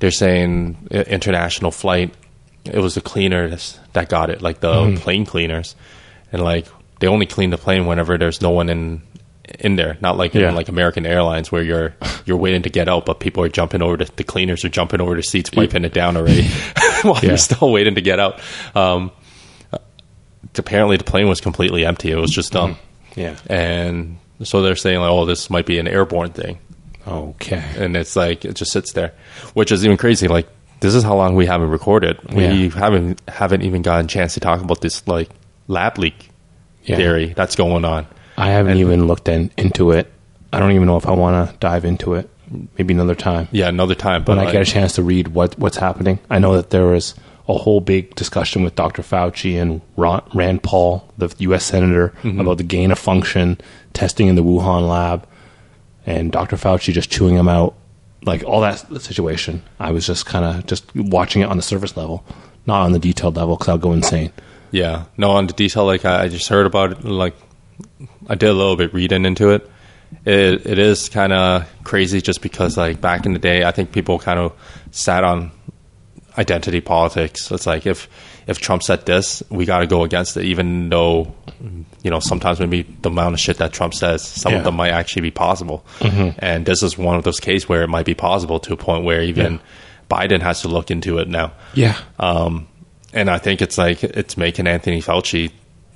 They're 0.00 0.10
saying 0.10 0.88
international 0.90 1.70
flight. 1.70 2.14
It 2.64 2.78
was 2.80 2.94
the 2.94 3.00
cleaners 3.00 3.78
that 3.92 4.08
got 4.08 4.28
it, 4.30 4.42
like 4.42 4.60
the 4.60 4.72
Mm-hmm. 4.74 4.96
plane 5.02 5.24
cleaners, 5.26 5.74
and 6.32 6.42
like 6.42 6.66
they 7.00 7.06
only 7.06 7.26
clean 7.26 7.50
the 7.50 7.58
plane 7.58 7.86
whenever 7.86 8.18
there's 8.18 8.42
no 8.42 8.50
one 8.50 8.68
in 8.68 9.02
in 9.60 9.76
there. 9.76 9.96
Not 10.00 10.16
like 10.16 10.34
Yeah. 10.34 10.48
in 10.48 10.54
like 10.54 10.68
American 10.68 11.06
Airlines 11.06 11.50
where 11.52 11.62
you're 11.62 11.94
you're 12.24 12.36
waiting 12.36 12.62
to 12.62 12.70
get 12.70 12.88
out, 12.88 13.06
but 13.06 13.20
people 13.20 13.42
are 13.44 13.48
jumping 13.48 13.82
over 13.82 13.96
the, 13.96 14.10
the 14.16 14.24
cleaners 14.24 14.64
are 14.64 14.68
jumping 14.68 15.00
over 15.00 15.14
the 15.14 15.22
seats, 15.22 15.50
wiping 15.54 15.84
it 15.84 15.92
down 15.94 16.16
already 16.16 16.48
while 17.02 17.14
Yeah. 17.22 17.28
you're 17.30 17.36
still 17.38 17.70
waiting 17.70 17.94
to 17.96 18.00
get 18.00 18.18
out. 18.20 18.40
Um, 18.74 19.10
apparently, 20.58 20.96
the 20.96 21.04
plane 21.04 21.28
was 21.28 21.40
completely 21.40 21.84
empty. 21.84 22.10
It 22.10 22.16
was 22.16 22.30
just 22.30 22.52
dumb, 22.52 22.76
yeah. 23.14 23.36
and 23.48 24.18
so 24.42 24.62
they're 24.62 24.76
saying 24.76 25.00
like, 25.00 25.10
"Oh, 25.10 25.24
this 25.24 25.50
might 25.50 25.66
be 25.66 25.78
an 25.78 25.88
airborne 25.88 26.30
thing," 26.30 26.58
Okay. 27.06 27.62
and 27.76 27.96
it's 27.96 28.16
like 28.16 28.44
it 28.44 28.54
just 28.54 28.72
sits 28.72 28.92
there, 28.92 29.12
which 29.54 29.72
is 29.72 29.84
even 29.84 29.96
crazy. 29.96 30.28
Like 30.28 30.48
this 30.80 30.94
is 30.94 31.02
how 31.02 31.16
long 31.16 31.34
we 31.34 31.46
haven't 31.46 31.70
recorded. 31.70 32.18
We 32.32 32.44
Yeah. 32.46 32.70
haven't 32.70 33.20
haven't 33.28 33.62
even 33.62 33.82
gotten 33.82 34.06
a 34.06 34.08
chance 34.08 34.34
to 34.34 34.40
talk 34.40 34.60
about 34.60 34.80
this 34.80 35.06
like 35.06 35.30
lab 35.68 35.98
leak 35.98 36.30
Yeah. 36.84 36.96
theory 36.96 37.32
that's 37.36 37.56
going 37.56 37.84
on. 37.84 38.06
I 38.36 38.50
haven't 38.50 38.78
even 38.78 39.06
looked 39.06 39.28
in, 39.28 39.50
into 39.56 39.90
it. 39.92 40.12
I 40.52 40.58
don't 40.58 40.72
even 40.72 40.86
know 40.86 40.96
if 40.96 41.06
I 41.06 41.12
want 41.12 41.50
to 41.50 41.56
dive 41.58 41.84
into 41.84 42.14
it. 42.14 42.28
Maybe 42.78 42.94
another 42.94 43.14
time. 43.14 43.48
Yeah, 43.50 43.68
another 43.68 43.94
time. 43.94 44.22
But 44.24 44.36
when 44.36 44.38
I 44.40 44.44
like, 44.44 44.52
get 44.52 44.62
a 44.62 44.70
chance 44.70 44.92
to 44.94 45.02
read 45.02 45.28
what 45.28 45.58
what's 45.58 45.76
happening. 45.78 46.18
I 46.30 46.38
know 46.38 46.54
that 46.54 46.70
there 46.70 46.86
was 46.86 47.14
a 47.48 47.54
whole 47.54 47.80
big 47.80 48.14
discussion 48.14 48.62
with 48.62 48.74
Dr. 48.76 49.02
Fauci 49.02 49.60
and 49.60 49.80
Ron, 49.96 50.22
Rand 50.34 50.62
Paul, 50.62 51.08
the 51.18 51.34
U.S. 51.38 51.64
senator, 51.64 52.12
Mm-hmm. 52.22 52.40
about 52.40 52.58
the 52.58 52.64
gain 52.64 52.90
of 52.92 52.98
function 52.98 53.58
testing 53.94 54.26
in 54.28 54.34
the 54.36 54.42
Wuhan 54.42 54.88
lab, 54.88 55.26
and 56.04 56.30
Dr. 56.32 56.56
Fauci 56.56 56.92
just 56.92 57.10
chewing 57.10 57.34
him 57.36 57.48
out, 57.48 57.74
like 58.22 58.44
all 58.44 58.60
that 58.60 58.78
situation. 59.00 59.62
I 59.80 59.90
was 59.92 60.06
just 60.06 60.26
kind 60.26 60.44
of 60.44 60.66
just 60.66 60.94
watching 60.94 61.42
it 61.42 61.48
on 61.48 61.56
the 61.56 61.62
surface 61.62 61.96
level, 61.96 62.24
not 62.66 62.82
on 62.82 62.92
the 62.92 62.98
detailed 62.98 63.36
level, 63.36 63.56
because 63.56 63.68
I'll 63.68 63.78
go 63.78 63.92
insane. 63.92 64.32
Yeah, 64.72 65.04
no, 65.16 65.30
on 65.32 65.46
the 65.46 65.52
detail, 65.52 65.84
like 65.86 66.04
I, 66.04 66.24
I 66.24 66.28
just 66.28 66.48
heard 66.48 66.66
about 66.66 66.92
it. 66.92 67.04
Like 67.04 67.34
I 68.28 68.34
did 68.34 68.48
a 68.48 68.52
little 68.52 68.76
bit 68.76 68.92
reading 68.94 69.24
into 69.24 69.50
it. 69.50 69.70
It 70.24 70.66
it 70.66 70.78
is 70.78 71.08
kind 71.08 71.32
of 71.32 71.66
crazy, 71.84 72.20
just 72.20 72.40
because 72.42 72.76
like 72.76 73.00
back 73.00 73.26
in 73.26 73.32
the 73.32 73.38
day, 73.38 73.64
I 73.64 73.70
think 73.72 73.92
people 73.92 74.18
kind 74.18 74.38
of 74.38 74.52
sat 74.90 75.24
on 75.24 75.50
identity 76.38 76.80
politics. 76.80 77.50
It's 77.50 77.66
like 77.66 77.86
if 77.86 78.08
if 78.46 78.58
Trump 78.60 78.82
said 78.84 79.04
this, 79.06 79.42
we 79.50 79.64
got 79.64 79.80
to 79.80 79.86
go 79.86 80.04
against 80.04 80.36
it, 80.36 80.44
even 80.44 80.88
though 80.88 81.34
you 82.02 82.10
know 82.10 82.20
sometimes 82.20 82.60
maybe 82.60 82.82
the 83.02 83.08
amount 83.10 83.34
of 83.34 83.40
shit 83.40 83.58
that 83.58 83.72
Trump 83.72 83.94
says, 83.94 84.22
some 84.22 84.52
Yeah. 84.52 84.58
of 84.58 84.64
them 84.64 84.76
might 84.76 84.90
actually 84.90 85.22
be 85.22 85.30
possible. 85.32 85.84
And 86.38 86.64
this 86.64 86.82
is 86.82 86.96
one 86.96 87.16
of 87.16 87.24
those 87.24 87.40
cases 87.40 87.68
where 87.68 87.82
it 87.82 87.88
might 87.88 88.06
be 88.06 88.14
possible 88.14 88.60
to 88.60 88.72
a 88.74 88.76
point 88.76 89.04
where 89.04 89.22
even 89.22 89.60
Biden 90.08 90.40
has 90.40 90.60
to 90.62 90.68
look 90.68 90.90
into 90.92 91.18
it 91.18 91.28
now. 91.28 91.52
Yeah, 91.74 91.96
Um, 92.20 92.68
and 93.12 93.28
I 93.28 93.38
think 93.38 93.60
it's 93.60 93.76
like 93.78 94.04
it's 94.04 94.36
making 94.36 94.68
Anthony 94.68 95.02
Fauci, 95.02 95.50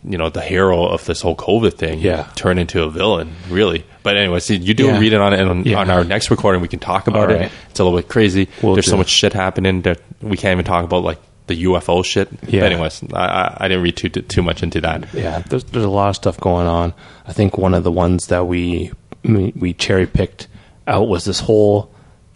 you 0.05 0.17
know, 0.17 0.31
the 0.31 0.41
hero 0.41 0.87
of 0.87 1.05
this 1.05 1.21
whole 1.21 1.37
COVID 1.37 1.75
thing, 1.75 1.99
Yeah. 2.01 2.27
turn 2.35 2.59
into 2.59 2.83
a 2.83 2.91
villain, 2.91 3.33
really. 3.51 3.85
But 4.03 4.17
anyway, 4.17 4.41
see, 4.41 4.57
you 4.57 4.73
do 4.75 4.87
Yeah. 4.87 4.99
read 4.99 5.13
it 5.13 5.21
on 5.21 5.35
it, 5.35 5.41
and 5.41 5.51
on, 5.51 5.65
Yeah. 5.65 5.79
on 5.81 5.91
our 5.91 6.05
next 6.05 6.31
recording, 6.31 6.63
we 6.63 6.69
can 6.69 6.79
talk 6.79 7.07
about 7.07 7.31
All 7.31 7.37
it. 7.37 7.51
It's 7.71 7.81
a 7.81 7.85
little 7.85 7.99
bit 7.99 8.09
crazy. 8.09 8.49
Will 8.63 8.75
There's 8.75 8.87
so 8.87 8.97
much 8.97 9.11
shit 9.11 9.33
happening 9.35 9.83
that 9.83 10.01
we 10.23 10.37
can't 10.37 10.53
even 10.53 10.65
talk 10.65 10.85
about, 10.85 11.05
like 11.05 11.19
the 11.49 11.57
UFO 11.65 12.03
shit. 12.03 12.29
Yeah. 12.47 12.61
But 12.61 12.73
anyways, 12.73 13.03
I, 13.13 13.57
I, 13.59 13.69
didn't 13.69 13.83
read 13.83 13.97
too 13.97 14.09
too 14.09 14.43
much 14.43 14.63
into 14.63 14.81
that. 14.83 15.07
yeah. 15.13 15.43
There's 15.49 15.65
there's 15.65 15.85
a 15.85 15.89
lot 15.91 16.09
of 16.11 16.17
stuff 16.17 16.39
going 16.41 16.67
on. 16.69 16.95
I 17.27 17.33
think 17.33 17.59
one 17.59 17.75
of 17.75 17.83
the 17.85 17.91
ones 17.91 18.29
that 18.29 18.47
we 18.47 18.93
we, 19.25 19.53
we 19.57 19.73
cherry 19.75 20.07
picked 20.07 20.47
out 20.87 21.09
was 21.09 21.25
this 21.25 21.41
whole 21.41 21.91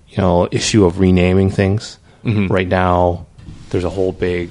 you 0.09 0.19
know 0.19 0.49
issue 0.51 0.85
of 0.85 0.99
renaming 0.99 1.51
things. 1.51 1.99
Mm-hmm. 2.25 2.53
Right 2.53 2.67
now, 2.69 3.27
there's 3.71 3.85
a 3.85 3.91
whole 3.91 4.11
big 4.13 4.51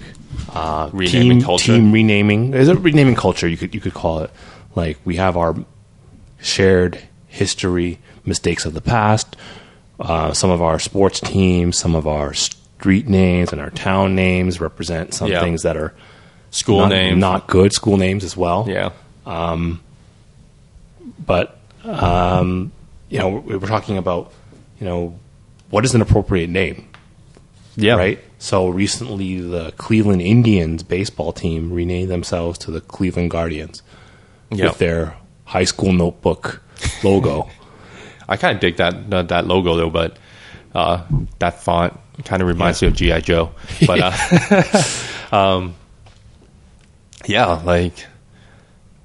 uh, 0.54 0.90
Renaming 0.94 1.38
team, 1.40 1.42
culture? 1.42 1.74
Team 1.74 1.92
renaming. 1.92 2.52
There's 2.52 2.68
a 2.70 2.76
renaming 2.76 3.16
culture. 3.16 3.48
You 3.48 3.58
could 3.58 3.74
you 3.76 3.82
could 3.82 3.94
call 3.94 4.20
it 4.20 4.32
like 4.76 4.98
we 5.06 5.16
have 5.18 5.38
our 5.38 5.56
shared 6.40 7.00
history, 7.28 8.00
mistakes 8.26 8.66
of 8.66 8.74
the 8.74 8.82
past. 8.82 9.36
Uh, 10.00 10.34
some 10.34 10.50
of 10.50 10.62
our 10.62 10.80
sports 10.80 11.20
teams, 11.20 11.78
some 11.78 11.96
of 11.96 12.08
our 12.08 12.34
street 12.34 13.08
names, 13.08 13.52
and 13.52 13.62
our 13.62 13.70
town 13.70 14.16
names 14.16 14.60
represent 14.60 15.14
some 15.14 15.30
Yeah. 15.30 15.40
things 15.42 15.62
that 15.64 15.78
are 15.78 15.94
School 16.52 16.80
not, 16.82 16.90
name, 16.90 17.20
not 17.20 17.48
good. 17.48 17.74
School 17.74 17.98
names 17.98 18.24
as 18.24 18.38
well 18.38 18.66
yeah, 18.70 18.92
Um, 19.26 19.80
but 21.26 21.58
um, 21.84 22.72
you 23.10 23.20
know 23.20 23.30
we 23.30 23.58
we're 23.58 23.68
talking 23.68 23.98
about 23.98 24.32
you 24.80 24.86
know 24.86 25.18
what 25.70 25.84
is 25.86 25.96
an 25.96 26.02
appropriate 26.02 26.50
name 26.50 26.88
yeah, 27.76 27.96
right 27.96 28.20
so 28.44 28.68
recently 28.68 29.40
the 29.40 29.72
cleveland 29.78 30.22
indians 30.22 30.84
baseball 30.84 31.32
team 31.32 31.72
renamed 31.72 32.10
themselves 32.10 32.60
to 32.60 32.72
the 32.72 32.82
cleveland 32.82 33.32
guardians 33.32 33.82
Yeah, 34.52 34.68
with 34.68 34.78
their 34.78 35.16
high 35.46 35.66
school 35.66 35.94
notebook 35.94 36.62
logo 37.04 37.50
I 38.28 38.38
kind 38.38 38.56
of 38.56 38.62
dig 38.62 38.78
that 38.78 39.10
that, 39.10 39.28
that 39.30 39.48
logo 39.48 39.76
though, 39.76 39.90
but 39.90 40.18
uh, 40.74 41.04
that 41.40 41.62
font 41.62 42.00
kind 42.26 42.42
of 42.42 42.48
reminds 42.48 42.82
me 42.82 42.88
of 42.88 42.96
GI 42.96 43.22
Joe. 43.22 43.52
But 43.86 44.00
uh, 44.02 44.84
um, 45.36 45.76
yeah, 47.26 47.62
like 47.64 48.08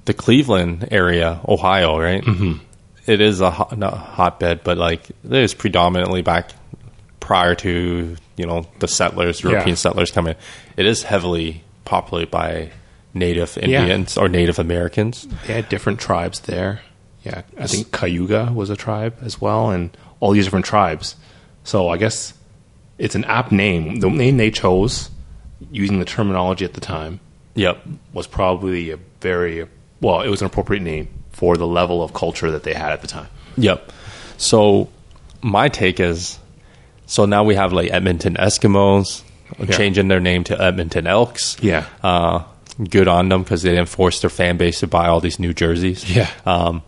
the 0.05 0.13
Cleveland 0.13 0.87
area, 0.91 1.39
Ohio, 1.47 1.99
right? 1.99 2.23
Mm-hmm. 2.23 2.63
It 3.05 3.21
is 3.21 3.41
a 3.41 3.51
hot, 3.51 3.77
hotbed, 3.81 4.61
but 4.63 4.77
like 4.77 5.09
it 5.09 5.33
is 5.33 5.53
predominantly 5.53 6.21
back 6.21 6.51
prior 7.19 7.55
to 7.55 8.15
you 8.39 8.45
know 8.45 8.65
the 8.79 8.87
settlers, 8.87 9.43
European 9.43 9.69
Yeah. 9.69 9.75
settlers 9.85 10.11
coming. 10.11 10.35
It 10.77 10.85
is 10.85 11.03
heavily 11.03 11.63
populated 11.85 12.31
by 12.31 12.71
Native 13.13 13.57
Indians 13.57 14.17
or 14.17 14.29
Native 14.29 14.59
Americans. 14.59 15.27
they 15.47 15.53
had 15.53 15.67
different 15.69 15.99
tribes 15.99 16.39
there 16.41 16.81
yeah 17.25 17.41
i 17.59 17.67
think 17.67 17.91
cayuga 17.91 18.49
was 18.53 18.69
a 18.69 18.77
tribe 18.77 19.13
as 19.21 19.41
well 19.41 19.71
and 19.71 19.89
all 20.21 20.31
these 20.31 20.45
different 20.45 20.65
tribes 20.65 21.17
so 21.65 21.89
i 21.89 21.97
guess 21.97 22.33
it's 22.97 23.13
an 23.15 23.25
apt 23.25 23.51
name 23.51 23.99
the 23.99 24.09
name 24.09 24.37
they 24.37 24.49
chose 24.49 25.09
using 25.69 25.99
the 25.99 26.05
terminology 26.05 26.63
at 26.63 26.73
the 26.75 26.79
time 26.81 27.19
Yep. 27.55 27.75
was 28.13 28.25
probably 28.27 28.91
a 28.91 28.97
very 29.19 29.67
well, 29.99 30.21
it 30.21 30.29
was 30.29 30.39
an 30.41 30.45
appropriate 30.47 30.81
name 30.81 31.09
for 31.31 31.57
the 31.57 31.67
level 31.67 32.01
of 32.01 32.13
culture 32.13 32.51
that 32.51 32.63
they 32.63 32.73
had 32.73 32.93
at 32.93 33.01
the 33.01 33.07
time. 33.07 33.27
Yep. 33.57 33.91
So 34.37 34.87
my 35.41 35.67
take 35.67 35.99
is, 35.99 36.39
so 37.09 37.25
now 37.25 37.43
we 37.43 37.55
have 37.55 37.73
like 37.73 37.91
Edmonton 37.91 38.35
Eskimos 38.35 39.23
changing 39.71 40.07
their 40.09 40.19
name 40.19 40.43
to 40.45 40.61
Edmonton 40.61 41.07
Elks. 41.07 41.57
Yeah. 41.61 41.85
Uh, 42.03 42.43
good 42.89 43.07
on 43.07 43.29
them 43.29 43.41
because 43.43 43.63
they 43.63 43.71
didn't 43.71 43.89
force 43.89 44.21
their 44.21 44.29
fan 44.29 44.57
base 44.57 44.79
to 44.81 44.87
buy 44.87 45.07
all 45.07 45.19
these 45.19 45.39
new 45.39 45.53
jerseys. 45.53 46.05
Yeah. 46.15 46.29
Um, 46.45 46.83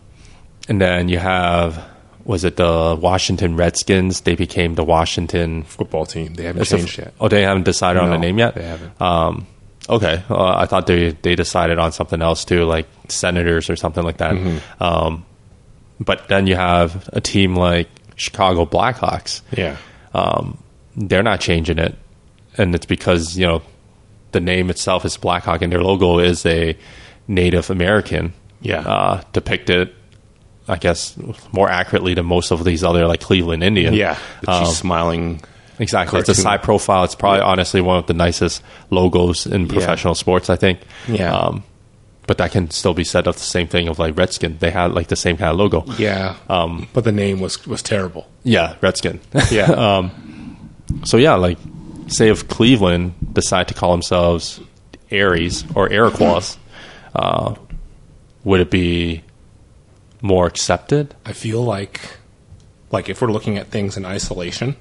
and 0.68 0.80
then 0.80 1.08
you 1.08 1.18
have, 1.18 1.84
was 2.24 2.44
it 2.44 2.56
the 2.56 2.96
Washington 2.98 3.56
Redskins? 3.56 4.20
They 4.22 4.36
became 4.36 4.76
the 4.76 4.84
Washington. 4.84 5.64
Football 5.64 6.06
team, 6.06 6.34
they 6.34 6.44
haven't 6.44 6.62
a- 6.62 6.64
changed 6.76 6.98
yet. 6.98 7.12
Oh, 7.20 7.28
they 7.28 7.42
haven't 7.42 7.64
decided 7.64 8.00
on 8.00 8.10
the 8.10 8.16
No, 8.16 8.20
name 8.22 8.38
yet. 8.38 8.54
they 8.54 8.62
haven't. 8.62 9.02
Um, 9.02 9.46
okay, 9.90 10.22
uh, 10.30 10.54
I 10.56 10.66
thought 10.66 10.86
they 10.86 11.10
they 11.22 11.34
decided 11.34 11.78
on 11.80 11.90
something 11.90 12.22
else 12.22 12.44
too, 12.44 12.62
like 12.64 12.86
Senators 13.08 13.68
or 13.68 13.74
something 13.76 14.04
like 14.04 14.18
that. 14.18 14.34
Mm-hmm. 14.34 14.82
Um, 14.82 15.26
but 15.98 16.28
then 16.28 16.46
you 16.46 16.54
have 16.54 17.10
a 17.12 17.20
team 17.20 17.56
like 17.56 17.88
Chicago 18.14 18.64
Blackhawks. 18.66 19.42
Yeah. 19.56 19.76
Um, 20.14 20.62
they're 20.96 21.22
not 21.22 21.40
changing 21.40 21.78
it, 21.78 21.96
and 22.58 22.74
it's 22.74 22.86
because 22.86 23.36
you 23.38 23.46
know 23.46 23.62
the 24.32 24.40
name 24.40 24.70
itself 24.70 25.04
is 25.04 25.16
Blackhawk, 25.16 25.62
and 25.62 25.72
their 25.72 25.82
logo 25.82 26.18
is 26.18 26.44
a 26.46 26.76
Native 27.28 27.70
American. 27.70 28.32
Yeah. 28.60 28.80
uh, 28.80 29.22
depicted. 29.32 29.92
I 30.68 30.76
guess 30.76 31.16
more 31.50 31.68
accurately 31.68 32.14
than 32.14 32.26
most 32.26 32.52
of 32.52 32.62
these 32.64 32.84
other 32.84 33.06
like 33.08 33.20
Cleveland 33.20 33.64
Indians. 33.64 33.96
Yeah. 33.96 34.16
Um, 34.46 34.66
smiling. 34.66 35.42
Exactly. 35.80 36.20
It's 36.20 36.28
a 36.28 36.34
side 36.34 36.62
profile. 36.62 37.02
It's 37.02 37.16
probably 37.16 37.40
honestly 37.40 37.80
one 37.80 37.98
of 37.98 38.06
the 38.06 38.14
nicest 38.14 38.62
logos 38.90 39.46
in 39.46 39.66
professional 39.66 40.14
sports, 40.14 40.48
I 40.48 40.56
think. 40.56 40.78
Yeah. 41.08 41.34
Um, 41.34 41.64
but 42.26 42.38
that 42.38 42.52
can 42.52 42.70
still 42.70 42.94
be 42.94 43.04
said 43.04 43.26
of 43.26 43.34
the 43.36 43.42
same 43.42 43.66
thing 43.66 43.88
of 43.88 43.98
like 43.98 44.16
Redskin. 44.16 44.58
They 44.58 44.70
had 44.70 44.92
like 44.92 45.08
the 45.08 45.16
same 45.16 45.36
kind 45.36 45.50
of 45.50 45.56
logo. 45.56 45.84
Yeah. 45.98 46.36
Um, 46.48 46.88
but 46.92 47.04
the 47.04 47.12
name 47.12 47.40
was 47.40 47.66
was 47.66 47.82
terrible. 47.82 48.28
Yeah, 48.44 48.76
Redskin. 48.80 49.20
Yeah. 49.50 49.64
um, 49.96 50.70
so 51.04 51.16
yeah, 51.16 51.34
like 51.34 51.58
say 52.06 52.28
if 52.28 52.48
Cleveland 52.48 53.14
decide 53.32 53.68
to 53.68 53.74
call 53.74 53.92
themselves 53.92 54.60
Eries 55.10 55.64
or 55.74 55.92
Iroquois, 55.92 56.56
uh, 57.14 57.54
would 58.44 58.60
it 58.60 58.70
be 58.70 59.22
more 60.20 60.46
accepted? 60.46 61.14
I 61.26 61.32
feel 61.32 61.62
like, 61.62 62.18
like 62.90 63.08
if 63.08 63.20
we're 63.20 63.32
looking 63.32 63.58
at 63.58 63.68
things 63.68 63.96
in 63.96 64.04
isolation, 64.04 64.76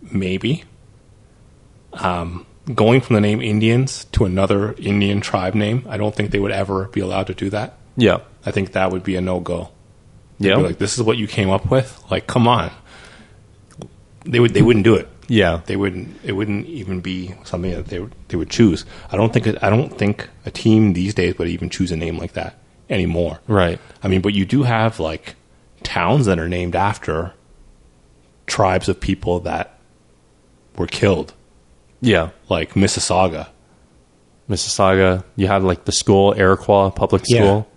maybe. 0.00 0.64
Um, 1.92 2.46
going 2.72 3.00
from 3.00 3.14
the 3.14 3.20
name 3.20 3.42
Indians 3.42 4.04
to 4.12 4.24
another 4.24 4.74
Indian 4.78 5.20
tribe 5.20 5.54
name, 5.54 5.84
I 5.88 5.96
don't 5.96 6.14
think 6.14 6.30
they 6.30 6.38
would 6.38 6.52
ever 6.52 6.86
be 6.88 7.00
allowed 7.00 7.26
to 7.26 7.34
do 7.34 7.50
that. 7.50 7.78
Yeah. 7.96 8.18
I 8.46 8.50
think 8.50 8.72
that 8.72 8.90
would 8.90 9.02
be 9.02 9.16
a 9.16 9.20
no 9.20 9.40
go. 9.40 9.70
Yeah. 10.38 10.56
Like 10.56 10.78
this 10.78 10.96
is 10.96 11.02
what 11.02 11.16
you 11.16 11.26
came 11.26 11.50
up 11.50 11.70
with. 11.70 12.02
Like, 12.10 12.26
come 12.26 12.48
on. 12.48 12.70
They 14.24 14.40
would. 14.40 14.54
They 14.54 14.62
wouldn't 14.62 14.84
do 14.84 14.94
it. 14.94 15.08
Yeah. 15.28 15.60
They 15.66 15.76
wouldn't. 15.76 16.16
It 16.24 16.32
wouldn't 16.32 16.66
even 16.66 17.00
be 17.00 17.34
something 17.44 17.70
that 17.70 17.86
they 17.86 18.00
would, 18.00 18.14
they 18.28 18.36
would 18.36 18.50
choose. 18.50 18.84
I 19.12 19.16
don't 19.16 19.32
think. 19.32 19.46
I 19.62 19.70
don't 19.70 19.96
think 19.96 20.28
a 20.46 20.50
team 20.50 20.94
these 20.94 21.14
days 21.14 21.38
would 21.38 21.48
even 21.48 21.70
choose 21.70 21.92
a 21.92 21.96
name 21.96 22.18
like 22.18 22.32
that 22.32 22.58
anymore. 22.88 23.40
Right. 23.46 23.78
I 24.02 24.08
mean, 24.08 24.22
but 24.22 24.34
you 24.34 24.44
do 24.44 24.62
have 24.62 24.98
like 24.98 25.36
towns 25.82 26.26
that 26.26 26.38
are 26.38 26.48
named 26.48 26.74
after 26.74 27.34
tribes 28.46 28.88
of 28.88 29.00
people 29.00 29.40
that 29.40 29.78
were 30.76 30.86
killed, 30.86 31.34
Yeah. 32.04 32.30
like 32.48 32.74
Mississauga. 32.74 33.48
Mississauga. 34.48 35.24
You 35.36 35.46
had 35.46 35.62
like 35.62 35.84
the 35.84 35.92
school, 35.92 36.34
Iroquois 36.36 36.90
Public 36.90 37.22
Yeah. 37.26 37.38
School. 37.40 37.68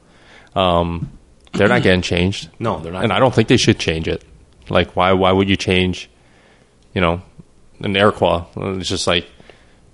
Um, 0.56 1.12
they're 1.54 1.68
not 1.70 1.84
getting 1.84 2.02
changed. 2.02 2.50
No, 2.60 2.80
they're 2.80 2.92
not. 2.92 3.04
and 3.04 3.14
I 3.14 3.20
don't 3.20 3.34
think 3.34 3.48
they 3.48 3.58
should 3.58 3.80
change 3.80 4.08
it. 4.08 4.24
Like, 4.70 4.96
why? 4.96 5.14
Why 5.14 5.32
would 5.32 5.50
you 5.50 5.56
change? 5.56 6.10
You 6.94 7.02
know, 7.02 7.22
an 7.82 7.96
Iroquois. 7.96 8.46
It's 8.58 8.90
just 8.90 9.08
like 9.08 9.26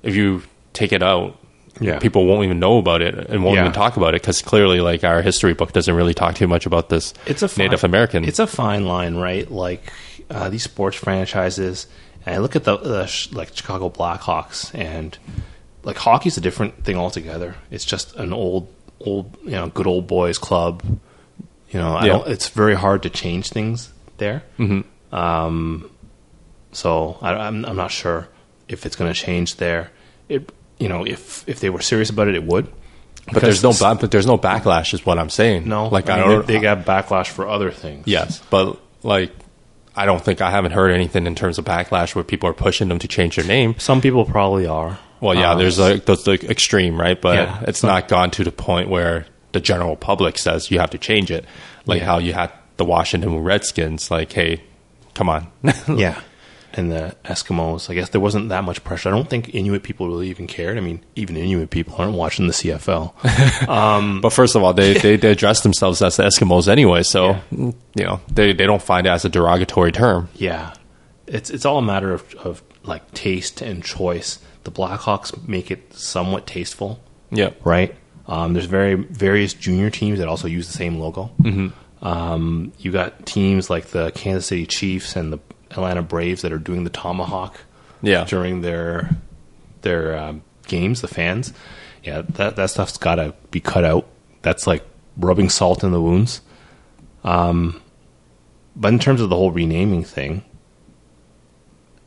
if 0.02 0.16
you 0.16 0.42
take 0.74 0.92
it 0.94 1.04
out, 1.04 1.38
Yeah. 1.80 2.00
people 2.00 2.26
won't 2.26 2.46
even 2.46 2.60
know 2.60 2.78
about 2.78 3.02
it 3.02 3.14
and 3.16 3.44
won't 3.44 3.56
Yeah. 3.56 3.62
even 3.64 3.74
talk 3.74 3.98
about 3.98 4.16
it 4.16 4.22
because 4.22 4.42
clearly, 4.42 4.80
like 4.82 5.04
our 5.04 5.22
history 5.22 5.54
book 5.54 5.74
doesn't 5.74 5.94
really 5.94 6.14
talk 6.14 6.36
too 6.36 6.48
much 6.48 6.66
about 6.66 6.90
this. 6.90 7.14
it's 7.28 7.42
a 7.44 7.48
fine, 7.48 7.66
Native 7.66 7.84
American. 7.84 8.26
It's 8.26 8.40
a 8.40 8.48
fine 8.48 8.86
line, 8.86 9.16
right? 9.16 9.50
Like 9.52 9.92
uh, 10.32 10.50
these 10.50 10.64
sports 10.64 10.98
franchises, 10.98 11.86
and 12.26 12.36
I 12.36 12.40
look 12.40 12.56
at 12.56 12.64
the, 12.64 12.78
the 12.78 13.28
like 13.34 13.56
Chicago 13.56 13.90
Blackhawks, 13.90 14.74
and 14.78 15.18
like 15.84 15.98
hockey's 15.98 16.38
a 16.38 16.42
different 16.42 16.84
thing 16.84 16.96
altogether. 16.98 17.56
It's 17.72 17.86
just 17.86 18.16
an 18.16 18.32
old, 18.34 18.74
old, 19.00 19.38
you 19.44 19.52
know, 19.52 19.68
good 19.70 19.88
old 19.88 20.08
boys 20.08 20.38
club. 20.38 20.82
You 21.70 21.80
know, 21.80 21.96
I 21.96 22.06
Yeah. 22.06 22.14
don't, 22.14 22.28
it's 22.30 22.50
very 22.50 22.76
hard 22.76 23.04
to 23.04 23.10
change 23.10 23.50
things 23.50 23.92
there. 24.18 24.44
Mm-hmm. 24.60 25.16
Um, 25.16 25.90
so 26.72 27.18
I, 27.22 27.34
I'm 27.34 27.66
I'm 27.66 27.76
not 27.76 27.92
sure 27.92 28.28
if 28.68 28.86
it's 28.86 28.96
going 28.96 29.12
to 29.14 29.20
change 29.20 29.58
there. 29.58 29.92
It 30.30 30.52
you 30.80 30.88
know 30.90 31.06
if 31.06 31.48
if 31.48 31.60
they 31.60 31.70
were 31.70 31.82
serious 31.82 32.10
about 32.10 32.28
it, 32.28 32.36
it 32.36 32.44
would. 32.44 32.68
but 33.32 33.42
there's 33.42 33.62
no, 33.64 33.74
but 33.80 34.12
there's 34.12 34.26
no 34.28 34.38
backlash, 34.38 34.94
is 34.94 35.06
what 35.06 35.18
I'm 35.20 35.30
saying. 35.30 35.68
no 35.68 35.88
like 35.88 36.10
I, 36.10 36.16
I 36.16 36.20
don't. 36.20 36.48
they, 36.48 36.56
they 36.56 36.60
got 36.62 36.80
backlash 36.86 37.28
for 37.28 37.48
other 37.48 37.72
things. 37.72 38.08
yes, 38.08 38.42
but 38.50 38.80
like 39.04 39.32
I 39.96 40.06
don't 40.06 40.24
think 40.24 40.42
I 40.42 40.50
haven't 40.52 40.72
heard 40.72 40.92
anything 40.92 41.28
in 41.28 41.36
terms 41.36 41.58
of 41.60 41.66
backlash 41.66 42.16
where 42.16 42.24
people 42.24 42.50
are 42.50 42.54
pushing 42.54 42.88
them 42.90 43.00
to 43.00 43.08
change 43.08 43.36
their 43.36 43.46
name. 43.46 43.76
Some 43.78 44.02
people 44.02 44.26
probably 44.26 44.66
are. 44.66 44.98
Well, 45.22 45.36
yeah, 45.36 45.52
Um, 45.52 45.60
there's 45.60 45.78
like 45.80 46.06
that's 46.06 46.24
the 46.24 46.34
extreme, 46.50 47.00
right? 47.00 47.20
But 47.20 47.36
Yeah, 47.38 47.60
it's 47.68 47.80
so- 47.80 47.88
not 47.88 48.08
gone 48.08 48.32
to 48.32 48.44
the 48.44 48.52
point 48.52 48.90
where 48.90 49.26
the 49.52 49.60
general 49.62 49.96
public 49.96 50.38
says 50.40 50.72
you 50.72 50.80
have 50.80 50.90
to 50.92 50.98
change 50.98 51.30
it, 51.32 51.46
like 51.86 52.00
Yeah. 52.00 52.06
how 52.08 52.18
you 52.18 52.34
had 52.34 52.52
the 52.78 52.86
Washington 52.86 53.38
Redskins. 53.40 54.10
Like, 54.10 54.34
hey, 54.34 54.62
come 55.14 55.30
on, 55.30 55.48
yeah. 55.88 56.20
And 56.76 56.92
the 56.92 57.16
Eskimos, 57.26 57.90
I 57.90 57.94
guess 57.94 58.10
there 58.10 58.20
wasn't 58.20 58.50
that 58.50 58.64
much 58.64 58.84
pressure. 58.84 59.10
I 59.10 59.12
don't 59.12 59.30
think 59.30 59.54
Inuit 59.54 59.84
people 59.84 60.08
really 60.08 60.30
even 60.30 60.48
cared. 60.48 60.76
I 60.78 60.82
mean, 60.82 61.04
even 61.16 61.38
Inuit 61.38 61.70
people 61.70 61.94
aren't 62.00 62.14
watching 62.16 62.48
the 62.48 62.54
CFL. 62.54 63.14
But 64.22 64.30
first 64.32 64.56
of 64.56 64.64
all, 64.64 64.74
they, 64.74 64.94
they, 64.94 65.16
they 65.18 65.32
address 65.32 65.62
themselves 65.62 66.02
as 66.02 66.18
the 66.18 66.24
Eskimos 66.24 66.68
anyway, 66.68 67.04
so 67.04 67.28
Yeah. 67.32 67.40
mm, 67.52 67.76
you 67.96 68.04
know 68.06 68.22
they, 68.32 68.54
they 68.54 68.66
don't 68.66 68.82
find 68.82 69.06
it 69.06 69.12
as 69.12 69.24
a 69.26 69.30
derogatory 69.30 69.92
term. 69.92 70.30
yeah, 70.36 70.74
it's 71.28 71.50
it's 71.52 71.64
all 71.66 71.78
a 71.78 71.82
matter 71.82 72.12
of, 72.14 72.34
of 72.36 72.64
like 72.84 73.12
taste 73.14 73.62
and 73.62 73.84
choice. 73.84 74.40
The 74.64 74.72
Blackhawks 74.72 75.48
make 75.48 75.70
it 75.72 75.94
somewhat 75.94 76.48
tasteful, 76.48 77.00
Yeah, 77.32 77.52
right? 77.64 77.96
Um, 78.28 78.54
there's 78.54 78.66
very 78.66 78.96
various 78.96 79.54
junior 79.54 79.90
teams 79.90 80.20
that 80.20 80.28
also 80.28 80.48
use 80.48 80.68
the 80.68 80.74
same 80.74 80.98
logo. 81.00 81.32
Mm-hmm. 81.42 81.68
Um, 82.08 82.74
you 82.80 82.92
got 82.92 83.26
teams 83.26 83.70
like 83.70 83.88
the 83.88 84.12
Kansas 84.12 84.48
City 84.48 84.66
Chiefs 84.66 85.16
and 85.16 85.32
the 85.32 85.40
Atlanta 85.74 86.02
Braves 86.02 86.42
that 86.42 86.52
are 86.52 86.58
doing 86.58 86.84
the 86.84 86.90
tomahawk 86.90 87.60
yeah, 88.02 88.26
during 88.26 88.62
their 88.62 89.10
their 89.82 90.18
um, 90.18 90.44
games, 90.68 91.02
the 91.02 91.08
fans. 91.08 91.54
Yeah, 92.04 92.24
that 92.30 92.56
that 92.56 92.70
stuff's 92.70 92.98
got 92.98 93.16
to 93.16 93.34
be 93.52 93.60
cut 93.60 93.84
out. 93.84 94.08
That's 94.42 94.68
like 94.68 94.86
rubbing 95.18 95.50
salt 95.50 95.84
in 95.84 95.92
the 95.92 96.02
wounds. 96.02 96.42
Um, 97.24 97.82
but 98.76 98.92
in 98.92 99.00
terms 99.00 99.22
of 99.22 99.30
the 99.30 99.36
whole 99.36 99.52
renaming 99.52 100.04
thing, 100.04 100.44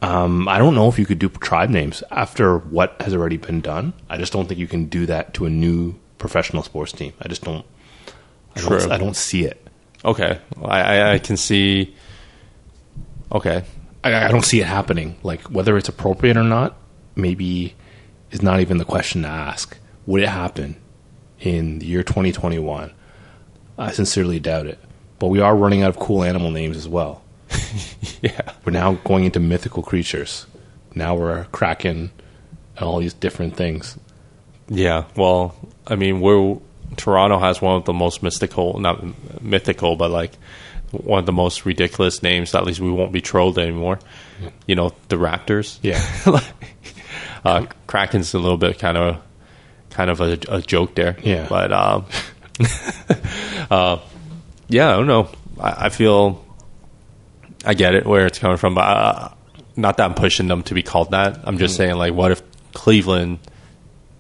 um, 0.03 0.47
I 0.49 0.59
don't 0.59 0.75
know 0.75 0.89
if 0.89 0.99
you 0.99 1.07
could 1.07 1.19
do 1.19 1.29
tribe 1.29 1.71
names 1.71 2.03
after 2.11 2.59
what 2.59 3.01
has 3.01 3.15
already 3.15 3.39
been 3.39 3.61
done. 3.61 3.95
I 4.11 4.19
just 4.19 4.33
don't 4.33 4.47
think 4.47 4.61
you 4.61 4.69
can 4.69 4.87
do 4.87 5.07
that 5.07 5.35
to 5.35 5.47
a 5.47 5.51
new 5.51 5.95
professional 6.19 6.63
sports 6.63 6.93
team. 6.93 7.13
I 7.21 7.29
just 7.29 7.43
don't. 7.43 7.65
I 8.55 8.61
True. 8.61 8.79
don't, 8.79 8.93
I 8.93 8.99
don't 8.99 9.17
see 9.17 9.45
it. 9.45 9.67
Okay, 10.05 10.39
I, 10.63 10.81
I, 10.81 11.13
I 11.15 11.19
can 11.19 11.37
see. 11.37 11.95
Okay, 13.33 13.65
I, 14.05 14.27
I 14.27 14.29
don't 14.29 14.45
see 14.45 14.61
it 14.61 14.67
happening. 14.67 15.17
Like 15.23 15.43
whether 15.43 15.77
it's 15.77 15.89
appropriate 15.89 16.37
or 16.37 16.45
not, 16.45 16.77
maybe 17.15 17.75
is 18.31 18.43
not 18.43 18.61
even 18.61 18.79
the 18.79 18.85
question 18.85 19.23
to 19.23 19.29
ask. 19.29 19.77
Would 20.07 20.23
it 20.23 20.29
happen 20.29 20.77
in 21.41 21.81
the 21.81 21.87
year 21.87 22.03
2021? 22.03 22.93
I 23.79 23.91
sincerely 23.93 24.41
doubt 24.41 24.67
it. 24.67 24.79
But 25.19 25.29
we 25.29 25.41
are 25.41 25.57
running 25.57 25.83
out 25.83 25.91
of 25.91 25.99
cool 25.99 26.23
animal 26.23 26.51
names 26.51 26.77
as 26.77 26.89
well. 26.89 27.23
yeah, 28.23 28.53
We're 28.65 28.73
now 28.73 28.95
going 28.95 29.25
into 29.25 29.41
mythical 29.41 29.83
creatures. 29.83 30.47
Now 30.95 31.15
we're 31.15 31.47
and 31.85 32.11
all 32.79 32.99
these 32.99 33.15
different 33.15 33.57
things. 33.57 33.99
yeah. 34.69 35.05
Well, 35.17 35.55
I 35.87 35.97
mean, 35.97 36.21
we're 36.21 36.59
Toronto 36.97 37.39
has 37.39 37.61
one 37.61 37.77
of 37.77 37.85
the 37.85 37.93
most 37.93 38.23
mystical, 38.23 38.79
not 38.79 39.03
mythical, 39.43 39.97
but 39.97 40.11
like 40.11 40.33
one 40.93 41.19
of 41.19 41.27
the 41.27 41.33
most 41.33 41.67
ridiculous 41.67 42.23
names. 42.23 42.55
At 42.55 42.65
least 42.65 42.81
we 42.81 42.91
won't 42.91 43.13
be 43.13 43.21
trolled 43.21 43.59
anymore. 43.59 43.99
You 44.67 44.75
know, 44.75 44.93
the 45.09 45.17
Raptors. 45.17 45.79
Yeah. 45.83 46.03
uh, 47.45 47.67
Kraken's 47.87 48.35
a 48.35 48.39
little 48.39 48.59
bit 48.59 48.79
kind 48.79 48.97
of 48.97 49.23
kind 49.91 50.11
of 50.11 50.21
a, 50.21 50.39
a 50.49 50.63
joke 50.63 50.95
there. 50.95 51.17
Yeah. 51.23 51.47
But 51.49 51.73
um, 51.73 52.07
uh, 53.71 53.99
yeah, 54.69 54.93
I 54.93 54.97
don't 54.97 55.07
know. 55.07 55.29
I, 55.59 55.87
I 55.87 55.89
feel 55.89 56.45
I 57.65 57.75
get 57.75 57.95
it 57.95 58.07
where 58.07 58.27
it's 58.27 58.39
coming 58.39 58.59
from, 58.59 58.75
but 58.75 58.83
uh, 58.83 59.29
not 59.77 59.97
that 59.97 60.05
I'm 60.05 60.15
pushing 60.15 60.49
them 60.49 60.63
to 60.65 60.75
be 60.75 60.83
called 60.83 61.11
that. 61.11 61.41
I'm 61.45 61.59
just 61.59 61.77
saying, 61.77 61.97
like, 61.97 62.15
what 62.15 62.33
if 62.33 62.43
Cleveland 62.73 63.39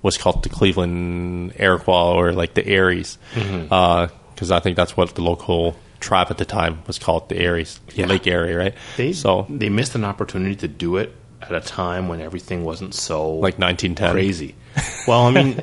was 0.02 0.18
called 0.18 0.42
the 0.42 0.48
Cleveland 0.48 1.54
Iroquois 1.56 2.14
or 2.14 2.32
like 2.32 2.54
the 2.54 2.66
Eries? 2.66 3.18
Because 3.34 4.50
I 4.50 4.60
think 4.60 4.76
that's 4.76 4.96
what 4.96 5.14
the 5.14 5.22
local 5.22 5.76
tribe 6.01 6.28
at 6.30 6.38
the 6.38 6.44
time 6.44 6.82
was 6.86 6.99
called, 6.99 7.28
the 7.28 7.36
Eries, 7.38 7.80
Yeah. 7.94 8.07
Lake 8.07 8.26
Erie, 8.26 8.55
right? 8.55 8.74
They 8.97 9.12
so 9.12 9.47
they 9.49 9.68
missed 9.68 9.94
an 9.94 10.05
opportunity 10.05 10.57
to 10.57 10.68
do 10.68 10.97
it 10.97 11.14
at 11.42 11.53
a 11.53 11.61
time 11.61 12.09
when 12.09 12.20
everything 12.20 12.64
wasn't 12.64 12.94
so 12.94 13.30
like 13.34 13.59
1910, 13.59 14.12
crazy. 14.12 14.55
Well, 15.09 15.26
I 15.26 15.30
mean, 15.30 15.62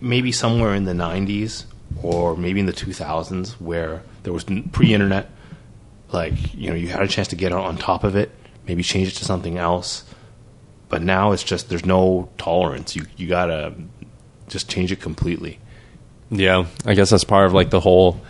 maybe 0.00 0.32
somewhere 0.32 0.74
in 0.74 0.84
the 0.84 0.92
'90s 0.92 1.64
or 2.02 2.36
maybe 2.36 2.58
in 2.60 2.66
the 2.66 2.72
2000s, 2.72 3.52
where 3.60 4.02
there 4.24 4.32
was 4.32 4.44
pre-internet, 4.72 5.30
like 6.12 6.54
you 6.54 6.70
know, 6.70 6.76
you 6.76 6.88
had 6.88 7.02
a 7.02 7.08
chance 7.08 7.28
to 7.28 7.36
get 7.36 7.52
on 7.52 7.76
top 7.76 8.04
of 8.04 8.16
it, 8.16 8.30
maybe 8.66 8.82
change 8.82 9.08
it 9.08 9.12
to 9.12 9.24
something 9.24 9.56
else. 9.58 10.04
But 10.88 11.02
now 11.02 11.32
it's 11.32 11.42
just 11.42 11.68
there's 11.70 11.86
no 11.86 12.28
tolerance. 12.38 12.94
You 12.96 13.06
you 13.16 13.26
gotta 13.28 13.74
just 14.48 14.68
change 14.68 14.92
it 14.92 15.00
completely. 15.00 15.58
Yeah, 16.30 16.66
I 16.84 16.94
guess 16.94 17.10
that's 17.10 17.24
part 17.24 17.46
of 17.46 17.52
like 17.52 17.70
the 17.70 17.80
whole 17.80 18.20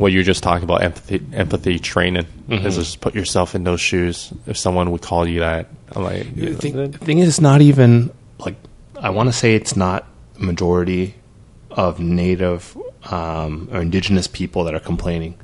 what 0.00 0.12
you're 0.12 0.22
just 0.24 0.42
talking 0.42 0.64
about 0.64 0.82
empathy 0.82 1.20
empathy 1.32 1.78
training 1.78 2.26
Mm-hmm. 2.48 2.66
is 2.66 2.76
just 2.76 3.00
put 3.00 3.14
yourself 3.14 3.54
in 3.54 3.62
those 3.64 3.80
shoes. 3.80 4.32
If 4.46 4.56
someone 4.56 4.90
would 4.90 5.02
call 5.02 5.28
you 5.28 5.40
that, 5.40 5.68
I'm 5.94 6.02
like, 6.02 6.34
The 6.34 6.54
thing, 6.54 6.90
the 6.90 6.98
thing 6.98 7.18
is, 7.20 7.28
it's 7.28 7.40
not 7.40 7.60
even 7.60 8.10
like 8.38 8.56
I 8.98 9.10
want 9.10 9.28
to 9.28 9.32
say 9.32 9.54
it's 9.54 9.76
not 9.76 10.06
the 10.34 10.40
majority 10.46 11.14
of 11.70 12.00
native 12.00 12.76
um, 13.12 13.68
or 13.72 13.80
indigenous 13.80 14.26
people 14.26 14.64
that 14.64 14.74
are 14.74 14.80
complaining. 14.80 15.36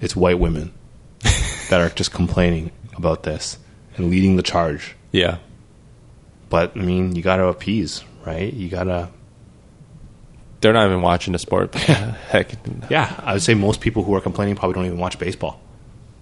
It's 0.00 0.14
white 0.14 0.38
women 0.38 0.72
that 1.70 1.80
are 1.80 1.88
just 1.88 2.12
complaining 2.12 2.70
about 2.96 3.24
this 3.24 3.58
and 3.96 4.08
leading 4.10 4.36
the 4.36 4.42
charge. 4.44 4.94
yeah, 5.10 5.38
But 6.48 6.76
I 6.76 6.80
mean, 6.80 7.16
you 7.16 7.22
got 7.22 7.36
to 7.38 7.46
appease, 7.48 8.04
right? 8.24 8.52
You 8.52 8.68
got 8.68 8.84
to 8.84 9.08
they're 10.60 10.72
not 10.72 10.86
even 10.86 11.02
watching 11.02 11.32
the 11.32 11.38
sport. 11.38 11.74
Heck, 11.74 12.52
Yeah, 12.90 13.14
I 13.24 13.34
would 13.34 13.42
say 13.42 13.54
most 13.54 13.80
people 13.80 14.02
who 14.04 14.14
are 14.14 14.20
complaining 14.20 14.56
probably 14.56 14.74
don't 14.74 14.86
even 14.86 14.98
watch 14.98 15.18
baseball. 15.18 15.60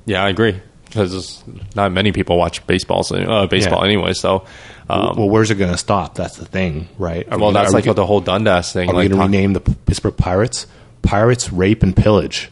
yeah, 0.07 0.22
I 0.24 0.28
agree 0.30 0.61
because 0.87 1.43
not 1.74 1.91
many 1.93 2.12
people 2.12 2.37
watch 2.39 2.64
baseballs, 2.68 3.11
uh, 3.11 3.47
baseball 3.51 3.80
Yeah. 3.80 3.87
anyway. 3.93 4.12
So, 4.12 4.45
um, 4.89 5.16
well, 5.16 5.28
where's 5.28 5.51
it 5.51 5.57
going 5.57 5.72
to 5.72 5.78
stop? 5.78 6.14
That's 6.14 6.37
the 6.37 6.45
thing, 6.45 6.89
right? 6.99 7.26
Are 7.26 7.30
well, 7.39 7.51
gonna- 7.51 7.64
that's 7.64 7.74
we 7.74 7.80
like 7.82 7.97
the 7.97 8.07
whole 8.07 8.20
Dundas 8.20 8.72
thing. 8.72 8.89
Are 8.91 8.95
we 8.95 9.03
Like, 9.03 9.09
going 9.11 9.20
to 9.20 9.26
rename 9.26 9.53
the 9.55 9.61
Pittsburgh 9.61 10.16
Pirates? 10.16 10.66
Pirates 11.03 11.53
rape 11.53 11.82
and 11.82 11.97
pillage. 11.97 12.49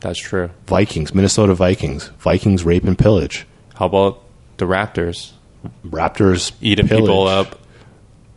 that's 0.00 0.18
true. 0.18 0.50
Vikings, 0.66 1.14
Minnesota 1.14 1.54
Vikings. 1.54 2.10
Vikings 2.18 2.64
rape 2.64 2.84
and 2.84 2.96
pillage. 2.98 3.46
How 3.74 3.86
about 3.86 4.20
the 4.58 4.66
Raptors 4.66 5.32
Raptors 5.86 6.52
eating 6.60 6.86
pillage. 6.88 7.02
people 7.04 7.26
up? 7.26 7.59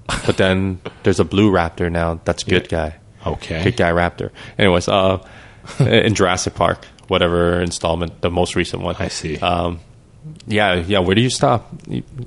But 0.08 0.38
then 0.38 0.82
there's 1.04 1.20
a 1.20 1.26
blue 1.26 1.52
raptor 1.52 1.92
now. 1.92 2.20
That's 2.26 2.44
good 2.44 2.70
guy. 2.70 2.96
Okay. 3.26 3.64
Good 3.64 3.78
guy 3.78 3.92
raptor. 3.92 4.32
Anyways, 4.58 4.88
uh, 4.88 5.26
in 5.80 6.14
Jurassic 6.14 6.56
Park, 6.56 6.86
whatever 7.08 7.62
installment, 7.62 8.22
the 8.22 8.30
most 8.30 8.56
recent 8.56 8.82
one. 8.82 8.96
I 9.00 9.08
see. 9.08 9.38
Um, 9.40 9.80
yeah, 10.48 10.76
yeah. 10.76 11.00
Where 11.00 11.16
do 11.16 11.22
you 11.22 11.30
stop? 11.30 11.74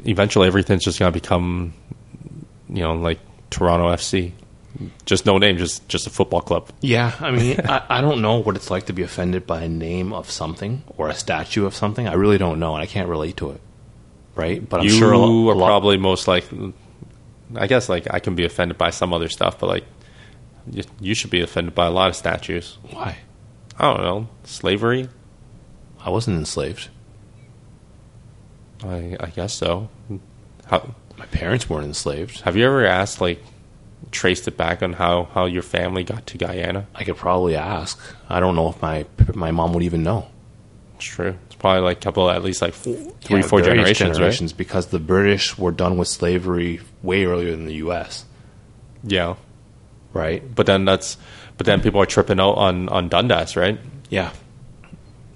Eventually, 0.05 0.47
everything's 0.47 0.85
just 0.85 0.99
gonna 0.99 1.12
become, 1.12 1.74
you 2.68 2.83
know, 2.83 2.95
like 2.95 3.18
Toronto 3.51 3.89
FC. 3.95 4.33
Just 5.07 5.24
no 5.24 5.39
name, 5.39 5.57
just 5.57 5.89
just 5.89 6.07
a 6.07 6.11
football 6.11 6.43
club. 6.43 6.68
Yeah, 6.83 7.12
I 7.20 7.31
mean, 7.31 7.61
I, 7.64 7.83
I 7.89 8.01
don't 8.03 8.20
know 8.20 8.39
what 8.39 8.57
it's 8.57 8.70
like 8.70 8.87
to 8.87 8.93
be 8.93 9.03
offended 9.03 9.47
by 9.47 9.62
a 9.62 9.68
name 9.68 10.12
of 10.12 10.31
something 10.31 10.83
or 10.99 11.09
a 11.09 11.14
statue 11.14 11.64
of 11.64 11.74
something. 11.74 12.07
I 12.07 12.12
really 12.14 12.37
don't 12.39 12.59
know, 12.61 12.74
and 12.74 12.83
I 12.83 12.87
can't 12.87 13.09
relate 13.09 13.39
to 13.39 13.51
it. 13.53 13.61
Right? 14.35 14.66
But 14.66 14.81
I'm 14.81 14.87
you 14.87 14.93
sure 14.93 15.12
a, 15.12 15.18
lo- 15.18 15.49
a 15.49 15.53
are 15.53 15.55
lot- 15.57 15.66
probably 15.68 15.97
most 15.97 16.29
like. 16.29 16.45
I 17.55 17.66
guess 17.66 17.88
like 17.88 18.12
I 18.12 18.18
can 18.18 18.34
be 18.34 18.44
offended 18.44 18.76
by 18.78 18.90
some 18.90 19.12
other 19.12 19.28
stuff, 19.28 19.59
but 19.59 19.68
like 19.68 19.84
you, 20.70 20.82
you 21.01 21.14
should 21.14 21.30
be 21.30 21.42
offended 21.42 21.74
by 21.74 21.86
a 21.86 21.90
lot 21.90 22.09
of 22.09 22.16
statues. 22.16 22.78
Why? 22.90 23.18
I 23.78 23.84
don't 23.84 24.03
know 24.03 24.28
slavery. 24.44 25.09
I 26.01 26.11
wasn't 26.11 26.38
enslaved. 26.38 26.88
I, 28.84 29.16
I 29.20 29.26
guess 29.30 29.55
so. 29.55 29.88
How, 30.66 30.94
My 31.18 31.26
parents 31.26 31.68
weren't 31.70 31.86
enslaved. 31.86 32.40
have 32.40 32.57
you 32.57 32.66
ever 32.66 32.84
asked 32.84 33.20
like 33.20 33.42
traced 34.12 34.47
it 34.47 34.57
back 34.57 34.82
on 34.82 34.92
how 34.94 35.24
how 35.32 35.47
your 35.47 35.62
family 35.62 36.05
got 36.05 36.26
to 36.28 36.38
Guyana? 36.38 36.86
I 36.94 37.05
could 37.05 37.16
probably 37.16 37.57
ask. 37.57 37.99
I 38.28 38.40
don't 38.40 38.55
know 38.57 38.68
if 38.68 38.80
my 38.82 39.07
my 39.34 39.51
mom 39.51 39.72
would 39.72 39.82
even 39.82 40.03
know. 40.03 40.28
It's 40.97 41.05
true. 41.05 41.36
Probably 41.59 41.82
like 41.82 41.96
a 41.98 42.00
couple, 42.00 42.30
at 42.30 42.44
least 42.44 42.61
like 42.62 42.74
three, 42.74 42.96
Yeah, 43.30 43.42
four 43.42 43.62
generations, 43.62 44.16
generations, 44.16 44.52
because 44.52 44.88
the 44.88 44.98
British 44.98 45.57
were 45.57 45.72
done 45.72 45.96
with 45.96 46.09
slavery 46.09 46.80
way 47.02 47.24
earlier 47.24 47.50
than 47.50 47.64
the 47.66 47.74
U.S. 47.76 48.24
Yeah, 49.02 49.36
Right? 50.12 50.42
but 50.54 50.66
then 50.66 50.84
that's 50.84 51.16
but 51.57 51.64
then 51.66 51.80
people 51.80 52.00
are 52.00 52.07
tripping 52.07 52.38
out 52.40 52.52
on 52.52 52.88
on 52.90 53.09
Dundas, 53.09 53.57
right? 53.57 53.78
Yeah. 54.11 54.32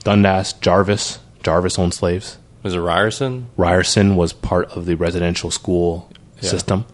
Dundas, 0.05 0.55
Jarvis, 0.55 1.19
Jarvis 1.43 1.79
owned 1.79 1.95
slaves. 1.95 2.39
Was 2.63 2.75
it 2.75 2.79
Ryerson? 2.81 3.49
Ryerson 3.57 4.17
was 4.17 4.33
part 4.33 4.71
of 4.73 4.87
the 4.87 4.95
residential 4.97 5.51
school 5.51 6.11
Yeah. 6.41 6.51
system. 6.51 6.85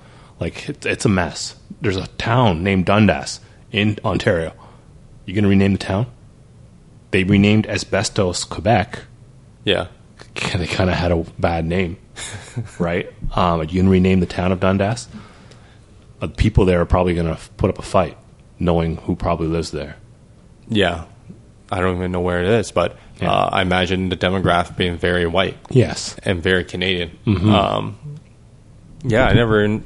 Like 0.40 0.68
it's, 0.68 0.86
it's 0.86 1.04
a 1.04 1.08
mess. 1.08 1.56
There's 1.80 1.96
a 1.96 2.06
town 2.18 2.62
named 2.62 2.86
Dundas 2.86 3.40
in 3.72 3.98
Ontario. 4.04 4.52
You 5.24 5.34
gonna 5.34 5.48
rename 5.48 5.72
the 5.72 5.78
town? 5.78 6.06
They 7.10 7.24
renamed 7.24 7.66
Asbestos, 7.66 8.44
Quebec. 8.44 9.00
Yeah, 9.66 9.88
They 10.54 10.66
kind 10.66 10.88
of 10.88 10.96
had 10.96 11.12
a 11.12 11.16
bad 11.38 11.66
name, 11.66 11.98
right? 12.78 13.12
Um, 13.34 13.60
you 13.62 13.66
can 13.80 13.88
rename 13.88 14.20
the 14.20 14.26
town 14.26 14.52
of 14.52 14.60
Dundas. 14.60 15.08
Uh, 16.22 16.28
people 16.28 16.64
there 16.64 16.80
are 16.80 16.86
probably 16.86 17.12
gonna 17.14 17.32
f- 17.32 17.50
put 17.58 17.68
up 17.68 17.78
a 17.78 17.82
fight, 17.82 18.16
knowing 18.58 18.96
who 18.96 19.14
probably 19.16 19.48
lives 19.48 19.70
there. 19.72 19.96
yeah. 20.68 21.04
I 21.68 21.80
don't 21.80 21.96
even 21.96 22.12
know 22.12 22.20
where 22.20 22.44
it 22.44 22.48
is, 22.48 22.70
but 22.70 22.96
Yeah. 23.20 23.28
uh, 23.32 23.48
I 23.52 23.62
imagine 23.62 24.08
the 24.08 24.16
demographic 24.16 24.76
being 24.76 24.96
very 24.98 25.26
white 25.26 25.56
Yes. 25.68 26.14
and 26.22 26.40
very 26.40 26.62
Canadian. 26.62 27.10
Mm-hmm. 27.26 27.50
Um, 27.52 27.98
yeah, 29.02 29.26
I 29.26 29.32
never. 29.32 29.80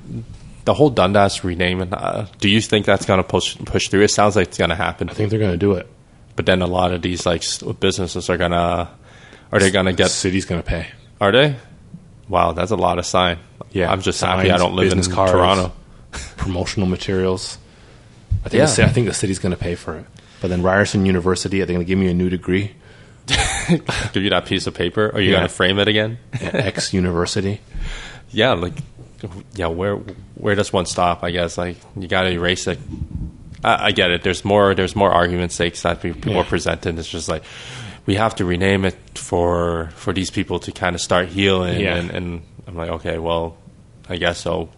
The 0.67 0.75
whole 0.75 0.91
Dundas 0.91 1.43
renaming. 1.43 1.95
Uh, 1.95 2.27
do 2.39 2.51
you 2.51 2.61
think 2.61 2.85
that's 2.85 3.07
going 3.07 3.17
to 3.17 3.25
push 3.25 3.57
push 3.65 3.89
through? 3.89 4.03
It 4.03 4.11
sounds 4.11 4.37
like 4.37 4.49
it's 4.49 4.59
going 4.59 4.69
to 4.69 4.77
happen. 4.77 5.09
I 5.09 5.15
think 5.15 5.31
they're 5.31 5.41
gonna 5.41 5.57
do 5.57 5.73
it. 5.73 5.87
But 6.37 6.45
then 6.45 6.61
a 6.61 6.67
lot 6.67 6.93
of 6.93 7.01
these 7.01 7.25
like 7.25 7.43
businesses 7.81 8.29
are 8.29 8.37
gonna. 8.37 8.91
Are 9.53 9.59
they 9.59 9.71
going 9.71 9.87
to 9.87 9.93
The 9.93 9.97
get? 9.97 10.11
city's 10.11 10.45
gonna 10.45 10.63
pay. 10.63 10.87
Are 11.21 11.33
they? 11.33 11.57
Wow, 12.29 12.53
that's 12.53 12.71
a 12.71 12.77
lot 12.77 12.99
of 12.99 13.07
sign. 13.07 13.39
Yeah, 13.73 13.91
I'm 13.91 14.01
just 14.01 14.21
happy 14.21 14.51
I 14.51 14.57
don't 14.57 14.75
live 14.75 14.93
in 14.93 15.03
cards. 15.05 15.33
Toronto. 15.33 15.73
promotional 16.37 16.89
materials. 16.89 17.59
I 18.45 18.49
think, 18.49 18.61
Yeah. 18.61 18.67
the, 18.67 18.85
I 18.85 18.89
think 18.89 19.07
the 19.07 19.15
city's 19.15 19.39
going 19.39 19.53
to 19.53 19.59
pay 19.59 19.75
for 19.75 19.97
it. 19.97 20.07
But 20.41 20.49
then 20.49 20.63
Ryerson 20.63 21.05
University, 21.07 21.61
are 21.61 21.67
they 21.67 21.75
going 21.75 21.85
to 21.85 21.89
give 21.89 21.99
me 21.99 22.09
a 22.09 22.15
new 22.15 22.31
degree? 22.31 22.73
Give 24.13 24.23
you 24.25 24.31
that 24.31 24.47
piece 24.47 24.67
of 24.67 24.75
paper. 24.75 25.11
Are 25.15 25.21
you 25.21 25.31
Yeah. 25.31 25.37
going 25.39 25.49
to 25.49 25.55
frame 25.55 25.79
it 25.79 25.87
again? 25.87 26.19
X 26.41 26.93
University. 26.95 27.61
yeah, 28.31 28.53
like 28.53 28.73
yeah. 29.55 29.67
Where 29.69 29.97
where 30.35 30.55
does 30.57 30.73
one 30.73 30.87
stop? 30.87 31.23
I 31.23 31.31
guess 31.31 31.57
like 31.59 31.77
you 31.97 32.09
got 32.09 32.23
to 32.23 32.31
erase 32.31 32.67
it. 32.67 32.79
I, 33.63 33.87
I 33.89 33.93
get 33.93 34.11
it. 34.11 34.23
There's 34.23 34.45
more. 34.45 34.75
There's 34.75 34.97
more 34.97 35.13
argument 35.13 35.53
sakes 35.53 35.83
that 35.83 36.01
pe- 36.01 36.13
people 36.15 36.33
Yeah. 36.33 36.39
are 36.41 36.45
presenting. 36.45 36.99
It's 36.99 37.09
just 37.09 37.29
like 37.29 37.45
we 38.07 38.15
have 38.17 38.35
to 38.37 38.45
rename 38.45 38.85
it 38.85 38.97
for 39.19 39.91
for 39.95 40.13
these 40.13 40.31
people 40.31 40.59
to 40.61 40.73
kind 40.73 40.95
of 40.95 41.01
start 41.01 41.29
healing. 41.29 41.81
Yeah. 41.81 41.97
And, 41.97 42.11
and 42.11 42.43
I'm 42.67 42.77
like, 42.77 42.91
okay, 42.91 43.19
well, 43.19 43.57
I 44.09 44.17
guess 44.17 44.39
so. 44.39 44.69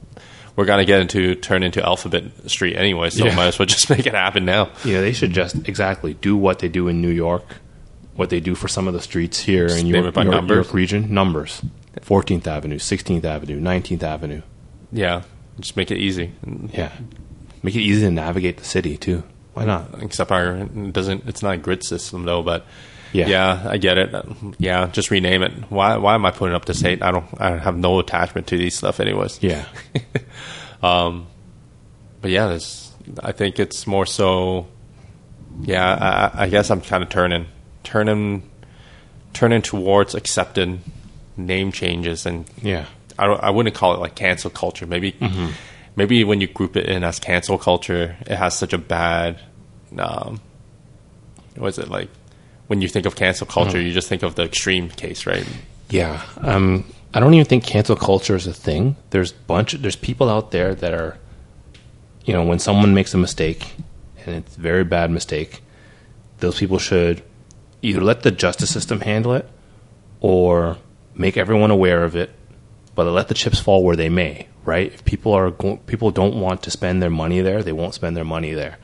We're 0.54 0.66
gonna 0.66 0.84
get 0.84 1.00
into 1.00 1.34
turn 1.34 1.62
into 1.62 1.82
Alphabet 1.82 2.24
Street 2.50 2.76
anyway, 2.76 3.08
so 3.10 3.24
Yeah. 3.24 3.34
might 3.34 3.46
as 3.46 3.58
well 3.58 3.66
just 3.66 3.88
make 3.96 4.06
it 4.06 4.14
happen 4.14 4.44
now. 4.44 4.70
Yeah, 4.84 5.00
they 5.00 5.12
should 5.12 5.32
just 5.32 5.66
exactly 5.66 6.12
do 6.14 6.36
what 6.36 6.58
they 6.58 6.68
do 6.68 6.88
in 6.88 7.00
New 7.00 7.08
York, 7.10 7.44
what 8.16 8.28
they 8.28 8.40
do 8.40 8.54
for 8.54 8.68
some 8.68 8.86
of 8.86 8.92
the 8.92 9.00
streets 9.00 9.40
here 9.40 9.66
in 9.66 9.90
name 9.90 10.04
York, 10.04 10.14
York. 10.16 10.48
York 10.48 10.74
region. 10.74 11.12
Numbers. 11.14 11.62
14th 12.00 12.46
Avenue, 12.46 12.78
16th 12.78 13.24
Avenue, 13.24 13.60
19th 13.60 14.02
Avenue. 14.02 14.42
Yeah, 14.92 15.22
just 15.60 15.76
make 15.76 15.90
it 15.90 15.98
easy. 15.98 16.32
Yeah. 16.72 16.90
Make 17.62 17.74
it 17.76 17.80
easy 17.80 18.02
to 18.06 18.10
navigate 18.10 18.56
the 18.58 18.64
city, 18.64 18.96
too. 18.96 19.22
Why 19.54 19.64
not? 19.66 20.02
except 20.02 20.30
our 20.32 20.56
it 20.56 20.92
doesn't 20.94 21.28
it's 21.28 21.42
not 21.42 21.54
a 21.54 21.58
grid 21.58 21.84
system 21.84 22.24
though 22.24 22.42
but 22.42 22.64
Yeah. 23.12 23.26
yeah. 23.26 23.66
i 23.68 23.76
get 23.76 23.98
it 23.98 24.14
yeah 24.58 24.86
just 24.92 25.10
rename 25.10 25.42
it 25.42 25.52
why 25.70 25.96
why 25.98 26.14
am 26.14 26.24
i 26.24 26.30
putting 26.30 26.54
up 26.54 26.64
this 26.64 26.80
hate 26.80 27.02
i 27.02 27.10
don't 27.10 27.26
i 27.38 27.56
have 27.58 27.76
no 27.76 27.98
attachment 27.98 28.46
to 28.48 28.56
these 28.56 28.74
stuff 28.76 29.00
anyways 29.00 29.38
Yeah. 29.42 29.64
but 30.80 32.30
yeah 32.30 32.46
there's 32.48 32.92
i 33.22 33.32
think 33.32 33.58
it's 33.58 33.86
more 33.86 34.06
so 34.06 34.66
yeah 35.62 36.30
i, 36.34 36.44
I 36.44 36.48
guess 36.48 36.70
i'm 36.70 36.80
kind 36.80 37.02
of 37.02 37.08
turning 37.10 37.46
turning 37.84 38.48
turning 39.32 39.62
towards 39.62 40.14
accepting 40.14 40.82
name 41.36 41.72
changes 41.72 42.26
and 42.26 42.44
Yeah. 42.62 42.86
I, 43.18 43.26
don't, 43.26 43.42
I 43.42 43.50
wouldn't 43.50 43.74
call 43.74 43.94
it 43.94 44.00
like 44.00 44.14
cancel 44.14 44.50
culture. 44.50 44.86
Maybe 44.86 45.14
maybe 45.96 46.24
when 46.24 46.40
you 46.40 46.46
group 46.46 46.76
it 46.76 46.86
in 46.86 47.04
as 47.04 47.18
cancel 47.20 47.58
culture, 47.58 48.16
it 48.26 48.34
has 48.36 48.56
such 48.56 48.72
a 48.72 48.78
bad. 48.78 49.38
Um, 49.98 50.40
what 51.56 51.68
is 51.68 51.78
it 51.78 51.88
like? 51.88 52.08
When 52.72 52.80
you 52.80 52.88
think 52.88 53.04
of 53.04 53.16
cancel 53.16 53.46
culture, 53.46 53.78
you 53.78 53.92
just 53.92 54.08
think 54.08 54.22
of 54.22 54.34
the 54.34 54.44
extreme 54.44 54.88
case, 54.88 55.26
right? 55.26 55.46
Yeah. 55.90 56.22
Um, 56.38 56.86
I 57.12 57.20
don't 57.20 57.34
even 57.34 57.44
think 57.44 57.64
cancel 57.64 57.96
culture 57.96 58.34
is 58.34 58.46
a 58.46 58.54
thing. 58.54 58.96
There's 59.10 59.30
bunch. 59.30 59.74
There's 59.74 59.94
people 59.94 60.30
out 60.30 60.52
there 60.52 60.74
that 60.76 60.94
are, 60.94 61.18
you 62.24 62.32
know, 62.32 62.42
when 62.44 62.58
someone 62.58 62.94
makes 62.94 63.12
a 63.12 63.18
mistake, 63.18 63.74
and 64.24 64.36
it's 64.36 64.56
a 64.56 64.60
very 64.60 64.84
bad 64.84 65.10
mistake, 65.10 65.60
those 66.38 66.58
people 66.58 66.78
should 66.78 67.22
either 67.82 68.00
let 68.00 68.22
the 68.22 68.30
justice 68.30 68.70
system 68.70 69.00
handle 69.00 69.34
it, 69.34 69.46
or 70.20 70.78
make 71.14 71.36
everyone 71.36 71.70
aware 71.70 72.04
of 72.04 72.16
it, 72.16 72.30
but 72.94 73.04
let 73.04 73.28
the 73.28 73.34
chips 73.34 73.60
fall 73.60 73.84
where 73.84 73.96
they 73.96 74.08
may. 74.08 74.48
Right? 74.64 74.90
If 74.94 75.04
people 75.04 75.34
are 75.34 75.50
go- 75.50 75.76
people 75.84 76.10
don't 76.10 76.36
want 76.40 76.62
to 76.62 76.70
spend 76.70 77.02
their 77.02 77.10
money 77.10 77.42
there, 77.42 77.62
they 77.62 77.72
won't 77.72 77.92
spend 77.92 78.16
their 78.16 78.24
money 78.24 78.54
there. 78.54 78.78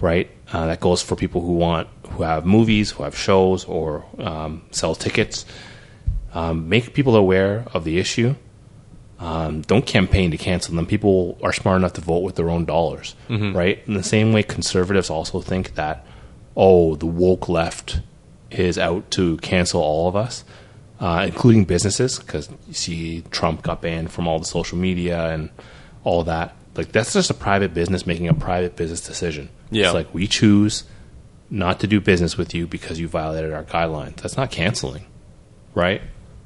Right? 0.00 0.30
Uh, 0.52 0.66
that 0.66 0.80
goes 0.80 1.02
for 1.02 1.16
people 1.16 1.40
who 1.40 1.54
want 1.54 1.88
who 2.10 2.22
have 2.22 2.46
movies, 2.46 2.90
who 2.92 3.02
have 3.02 3.16
shows, 3.16 3.64
or 3.64 4.04
um, 4.18 4.62
sell 4.70 4.94
tickets 4.94 5.44
um, 6.34 6.68
make 6.68 6.94
people 6.94 7.16
aware 7.16 7.64
of 7.74 7.84
the 7.84 7.98
issue. 7.98 8.34
Um, 9.18 9.62
don't 9.62 9.84
campaign 9.84 10.30
to 10.30 10.36
cancel 10.36 10.76
them. 10.76 10.86
People 10.86 11.38
are 11.42 11.52
smart 11.52 11.78
enough 11.78 11.94
to 11.94 12.00
vote 12.00 12.20
with 12.20 12.36
their 12.36 12.50
own 12.50 12.64
dollars, 12.64 13.16
right? 13.28 13.82
In 13.86 13.94
the 13.94 14.02
same 14.02 14.32
way, 14.32 14.44
conservatives 14.44 15.10
also 15.10 15.40
think 15.40 15.74
that, 15.74 16.06
oh, 16.56 16.94
the 16.94 17.06
woke 17.06 17.48
left 17.48 18.00
is 18.50 18.78
out 18.78 19.10
to 19.12 19.36
cancel 19.38 19.80
all 19.82 20.06
of 20.08 20.14
us, 20.14 20.44
uh, 21.00 21.24
including 21.26 21.64
businesses, 21.64 22.18
because 22.20 22.48
you 22.68 22.74
see 22.74 23.22
Trump 23.32 23.62
got 23.62 23.82
banned 23.82 24.12
from 24.12 24.28
all 24.28 24.38
the 24.38 24.44
social 24.44 24.78
media 24.78 25.30
and 25.30 25.50
all 26.04 26.22
that. 26.22 26.54
Like 26.78 26.92
that's 26.92 27.12
just 27.12 27.28
a 27.28 27.34
private 27.34 27.74
business 27.74 28.06
making 28.06 28.28
a 28.28 28.34
private 28.34 28.76
business 28.76 29.00
decision. 29.02 29.50
Yeah. 29.70 29.86
It's 29.86 29.94
like 29.94 30.14
we 30.14 30.26
choose 30.26 30.84
not 31.50 31.80
to 31.80 31.86
do 31.86 32.00
business 32.00 32.38
with 32.38 32.54
you 32.54 32.66
because 32.66 32.98
you 33.00 33.08
violated 33.08 33.52
our 33.52 33.64
guidelines. 33.64 34.16
That's 34.16 34.36
not 34.38 34.50
canceling 34.50 35.04
right? 35.74 36.00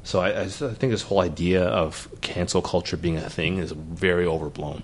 So 0.04 0.20
I, 0.20 0.40
I, 0.40 0.44
just- 0.44 0.60
I 0.60 0.74
think 0.74 0.90
this 0.90 1.02
whole 1.02 1.20
idea 1.20 1.64
of 1.64 2.08
cancel 2.20 2.60
culture 2.60 2.96
being 2.98 3.16
a 3.16 3.30
thing 3.30 3.58
is 3.58 3.72
very 3.72 4.26
overblown. 4.26 4.82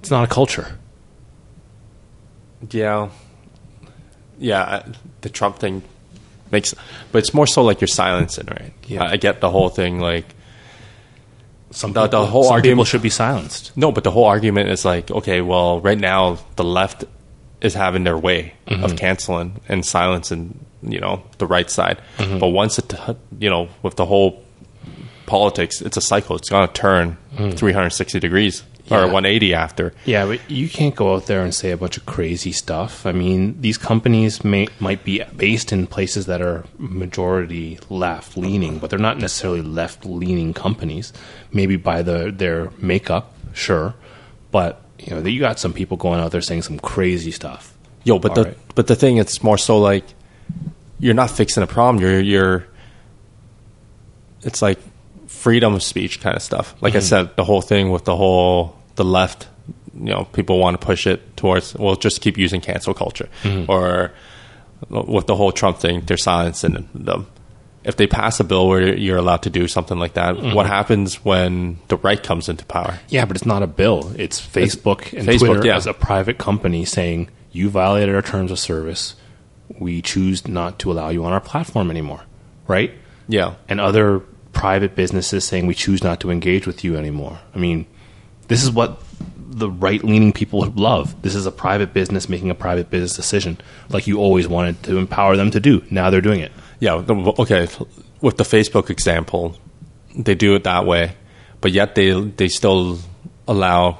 It's 0.00 0.10
not 0.10 0.24
a 0.24 0.32
culture. 0.32 0.78
Yeah, 2.70 3.10
yeah. 4.38 4.86
The 5.22 5.28
Trump 5.30 5.58
thing 5.58 5.82
makes, 6.50 6.74
but 7.12 7.18
it's 7.18 7.34
more 7.34 7.46
so 7.46 7.62
like 7.62 7.80
you're 7.80 7.88
silencing, 7.88 8.46
right? 8.46 8.72
Yeah. 8.86 9.02
I, 9.04 9.12
I 9.12 9.16
get 9.16 9.40
the 9.40 9.50
whole 9.50 9.68
thing. 9.68 9.98
Like, 10.00 10.33
Some 11.74 11.92
The- 11.92 12.06
the 12.06 12.24
whole 12.26 12.48
argument- 12.48 12.76
people 12.76 12.84
should 12.84 13.02
be 13.02 13.10
silenced. 13.10 13.72
no, 13.76 13.90
but 13.92 14.04
the 14.04 14.10
whole 14.10 14.24
argument 14.24 14.70
is 14.70 14.84
like, 14.84 15.10
okay, 15.10 15.40
well, 15.40 15.80
right 15.80 15.98
now 15.98 16.38
the 16.56 16.64
left 16.64 17.04
is 17.60 17.74
having 17.74 18.04
their 18.04 18.16
way 18.16 18.54
of 18.66 18.78
mm-hmm. 18.78 18.96
canceling 18.96 19.60
and 19.68 19.84
silencing, 19.84 20.64
you 20.82 21.00
know, 21.00 21.22
the 21.38 21.46
right 21.46 21.70
side. 21.70 21.98
Mm-hmm. 22.18 22.38
But 22.38 22.48
once 22.48 22.78
it, 22.78 22.94
you 23.38 23.50
know, 23.50 23.68
with 23.82 23.96
the 23.96 24.04
whole 24.04 24.42
politics, 25.26 25.80
it's 25.80 25.96
a 25.96 26.00
cycle. 26.00 26.36
It's 26.36 26.50
going 26.50 26.66
to 26.68 26.72
turn 26.72 27.16
mm. 27.36 27.56
360 27.56 28.20
degrees 28.20 28.62
or 28.90 29.00
180 29.02 29.54
after. 29.54 29.94
Yeah, 30.04 30.26
but 30.26 30.50
you 30.50 30.68
can't 30.68 30.94
go 30.94 31.14
out 31.14 31.26
there 31.26 31.42
and 31.42 31.54
say 31.54 31.70
a 31.70 31.76
bunch 31.76 31.96
of 31.96 32.04
crazy 32.06 32.52
stuff. 32.52 33.06
I 33.06 33.12
mean, 33.12 33.60
these 33.60 33.78
companies 33.78 34.44
may 34.44 34.68
might 34.78 35.04
be 35.04 35.22
based 35.36 35.72
in 35.72 35.86
places 35.86 36.26
that 36.26 36.42
are 36.42 36.64
majority 36.78 37.78
left 37.88 38.36
leaning, 38.36 38.78
but 38.78 38.90
they're 38.90 38.98
not 38.98 39.18
necessarily 39.18 39.62
left 39.62 40.04
leaning 40.04 40.52
companies. 40.52 41.12
Maybe 41.52 41.76
by 41.76 42.02
the 42.02 42.30
their 42.34 42.70
makeup, 42.78 43.34
sure, 43.54 43.94
but 44.50 44.82
you 44.98 45.14
know, 45.14 45.20
you 45.20 45.40
got 45.40 45.58
some 45.58 45.72
people 45.72 45.96
going 45.96 46.20
out 46.20 46.32
there 46.32 46.40
saying 46.40 46.62
some 46.62 46.78
crazy 46.78 47.30
stuff. 47.30 47.76
Yo, 48.04 48.18
but 48.18 48.30
All 48.30 48.44
the 48.44 48.50
right. 48.50 48.58
but 48.74 48.86
the 48.86 48.94
thing, 48.96 49.16
it's 49.16 49.42
more 49.42 49.58
so 49.58 49.78
like 49.78 50.04
you're 50.98 51.14
not 51.14 51.30
fixing 51.30 51.62
a 51.62 51.66
problem. 51.66 52.02
You're 52.02 52.20
you're. 52.20 52.66
It's 54.42 54.60
like 54.60 54.78
freedom 55.44 55.74
of 55.74 55.82
speech 55.82 56.22
kind 56.22 56.34
of 56.34 56.42
stuff. 56.42 56.74
Like 56.80 56.94
I 56.94 57.00
mm. 57.00 57.02
said, 57.02 57.36
the 57.36 57.44
whole 57.44 57.60
thing 57.60 57.90
with 57.90 58.06
the 58.06 58.16
whole 58.16 58.78
the 58.94 59.04
left. 59.04 59.46
You 59.94 60.06
know, 60.06 60.24
people 60.32 60.58
want 60.58 60.80
to 60.80 60.84
push 60.84 61.06
it 61.06 61.36
towards. 61.36 61.74
Well, 61.74 61.96
just 61.96 62.22
keep 62.22 62.38
using 62.38 62.62
cancel 62.62 62.94
culture, 62.94 63.28
mm-hmm. 63.42 63.70
or 63.70 64.12
with 64.88 65.26
the 65.26 65.36
whole 65.36 65.52
Trump 65.52 65.78
thing, 65.78 66.00
they're 66.00 66.16
silencing 66.16 66.88
them. 66.94 67.26
If 67.84 67.96
they 67.96 68.06
pass 68.06 68.40
a 68.40 68.44
bill 68.44 68.66
where 68.66 68.96
you're 68.96 69.18
allowed 69.18 69.42
to 69.42 69.50
do 69.50 69.68
something 69.68 69.98
like 69.98 70.14
that, 70.14 70.34
mm-hmm. 70.34 70.54
what 70.54 70.66
happens 70.66 71.22
when 71.22 71.78
the 71.88 71.98
right 71.98 72.20
comes 72.20 72.48
into 72.48 72.64
power? 72.64 72.98
Yeah, 73.08 73.26
but 73.26 73.36
it's 73.36 73.46
not 73.46 73.62
a 73.62 73.66
bill. 73.66 74.12
It's 74.16 74.40
Facebook 74.40 75.12
and 75.12 75.28
Facebook, 75.28 75.46
Twitter 75.46 75.66
yeah. 75.66 75.76
as 75.76 75.86
a 75.86 75.92
private 75.92 76.38
company 76.38 76.86
saying 76.86 77.28
you 77.52 77.68
violated 77.68 78.14
our 78.14 78.22
terms 78.22 78.50
of 78.50 78.58
service. 78.58 79.14
We 79.78 80.00
choose 80.00 80.48
not 80.48 80.78
to 80.80 80.90
allow 80.90 81.10
you 81.10 81.24
on 81.24 81.32
our 81.32 81.40
platform 81.40 81.90
anymore, 81.90 82.22
right? 82.66 82.92
Yeah, 83.28 83.54
and 83.68 83.80
other 83.80 84.22
private 84.54 84.94
businesses 84.94 85.44
saying 85.44 85.66
we 85.66 85.74
choose 85.74 86.02
not 86.02 86.20
to 86.20 86.30
engage 86.30 86.66
with 86.66 86.84
you 86.84 86.96
anymore. 86.96 87.38
I 87.54 87.58
mean, 87.58 87.86
this 88.48 88.62
is 88.62 88.70
what 88.70 89.02
the 89.38 89.70
right 89.70 90.02
leaning 90.02 90.32
people 90.32 90.60
would 90.60 90.78
love. 90.78 91.20
This 91.22 91.34
is 91.34 91.46
a 91.46 91.52
private 91.52 91.92
business 91.92 92.28
making 92.28 92.50
a 92.50 92.54
private 92.54 92.90
business 92.90 93.14
decision, 93.14 93.58
like 93.88 94.06
you 94.06 94.18
always 94.18 94.48
wanted 94.48 94.82
to 94.84 94.96
empower 94.96 95.36
them 95.36 95.50
to 95.52 95.60
do. 95.60 95.82
Now 95.90 96.10
they're 96.10 96.20
doing 96.20 96.40
it. 96.40 96.52
Yeah, 96.80 96.94
okay. 96.94 97.68
With 98.20 98.36
the 98.36 98.44
Facebook 98.44 98.90
example, 98.90 99.56
they 100.16 100.34
do 100.34 100.54
it 100.54 100.64
that 100.64 100.86
way, 100.86 101.14
but 101.60 101.72
yet 101.72 101.94
they 101.94 102.20
they 102.20 102.48
still 102.48 102.98
allow, 103.46 103.98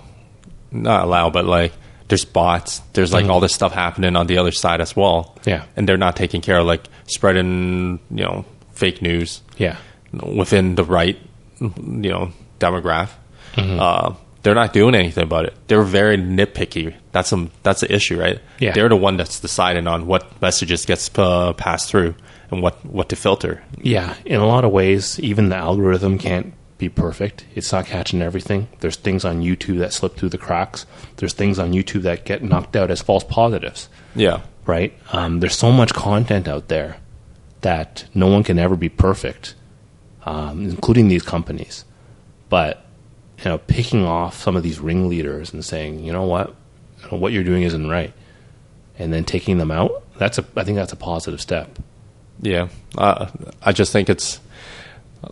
not 0.73 1.05
allow, 1.05 1.31
but 1.31 1.45
like 1.45 1.73
there's 2.09 2.25
bots. 2.25 2.81
There's 2.93 3.13
like 3.13 3.25
mm-hmm. 3.25 3.31
all 3.31 3.41
this 3.41 3.55
stuff 3.55 3.73
happening 3.73 4.17
on 4.17 4.27
the 4.27 4.39
other 4.39 4.53
side 4.53 4.81
as 4.81 4.97
well. 4.97 5.37
Yeah. 5.45 5.65
and 5.77 5.89
they're 5.89 5.97
not 5.97 6.17
taking 6.17 6.41
care 6.41 6.59
of 6.59 6.67
like 6.67 6.85
spreading 7.07 8.01
you 8.11 8.25
know 8.25 8.45
fake 8.73 9.03
news 9.03 9.43
Yeah. 9.57 9.77
Within 10.23 10.75
the 10.75 10.85
right 10.85 11.19
you 11.61 12.11
know 12.11 12.33
demographic. 12.59 13.11
Uh, 13.57 14.15
they're 14.43 14.55
not 14.55 14.73
doing 14.73 14.95
anything 14.95 15.25
about 15.25 15.47
it. 15.47 15.55
They're 15.69 15.83
very 15.83 16.17
nitpicky. 16.19 16.95
That's 17.13 17.29
some 17.29 17.51
that's 17.63 17.81
the 17.81 17.93
issue, 17.93 18.21
right? 18.21 18.41
Yeah. 18.59 18.73
they're 18.73 18.89
the 18.89 18.97
one 18.97 19.17
that's 19.17 19.41
deciding 19.41 19.87
on 19.87 20.07
what 20.07 20.41
messages 20.43 20.85
gets 20.85 21.11
uh, 21.19 21.53
passed 21.55 21.89
through 21.89 22.15
and 22.51 22.63
what 22.63 22.85
what 22.85 23.09
to 23.11 23.17
filter. 23.17 23.63
Yeah, 23.81 24.15
in 24.25 24.41
a 24.41 24.47
lot 24.47 24.65
of 24.65 24.73
ways, 24.73 25.19
even 25.21 25.49
the 25.49 25.57
algorithm 25.57 26.19
can't 26.19 26.53
be 26.77 26.89
perfect. 26.89 27.47
It's 27.55 27.73
not 27.73 27.87
catching 27.87 28.21
everything. 28.21 28.69
There's 28.81 28.97
things 28.97 29.25
on 29.25 29.41
YouTube 29.41 29.79
that 29.79 29.93
slip 29.93 30.17
through 30.17 30.31
the 30.31 30.39
cracks. 30.39 30.85
There's 31.17 31.33
things 31.33 31.59
on 31.59 31.73
YouTube 31.73 32.03
that 32.03 32.25
get 32.25 32.43
knocked 32.43 32.77
out 32.77 32.91
as 32.91 33.01
false 33.01 33.25
positives. 33.25 33.89
Yeah, 34.15 34.41
right? 34.67 34.93
Um, 35.13 35.41
there's 35.41 35.57
so 35.57 35.71
much 35.73 35.95
content 35.95 36.49
out 36.49 36.69
there 36.69 36.97
that 37.63 38.05
no 38.15 38.27
one 38.27 38.43
can 38.43 38.59
ever 38.59 38.77
be 38.77 38.89
perfect, 38.91 39.55
um, 40.25 40.65
including 40.65 41.09
these 41.09 41.23
companies. 41.23 41.85
But 42.49 42.85
you 43.39 43.45
know, 43.47 43.59
picking 43.59 44.05
off 44.05 44.41
some 44.41 44.57
of 44.57 44.63
these 44.63 44.79
ringleaders 44.81 45.53
and 45.53 45.65
saying, 45.65 46.05
you 46.05 46.13
know 46.13 46.23
what, 46.25 46.55
You 47.03 47.11
know, 47.13 47.19
what 47.19 47.33
you're 47.33 47.45
doing 47.45 47.63
isn't 47.65 47.89
right, 47.89 48.13
and 48.99 49.13
then 49.13 49.25
taking 49.25 49.59
them 49.59 49.71
out. 49.71 50.03
That's 50.19 50.39
a, 50.39 50.45
I 50.57 50.63
think 50.65 50.77
that's 50.77 50.93
a 50.93 50.97
positive 50.97 51.41
step. 51.41 51.79
yeah. 52.41 52.69
Uh, 52.97 53.27
I 53.63 53.73
just 53.73 53.93
think 53.93 54.09
it's. 54.09 54.41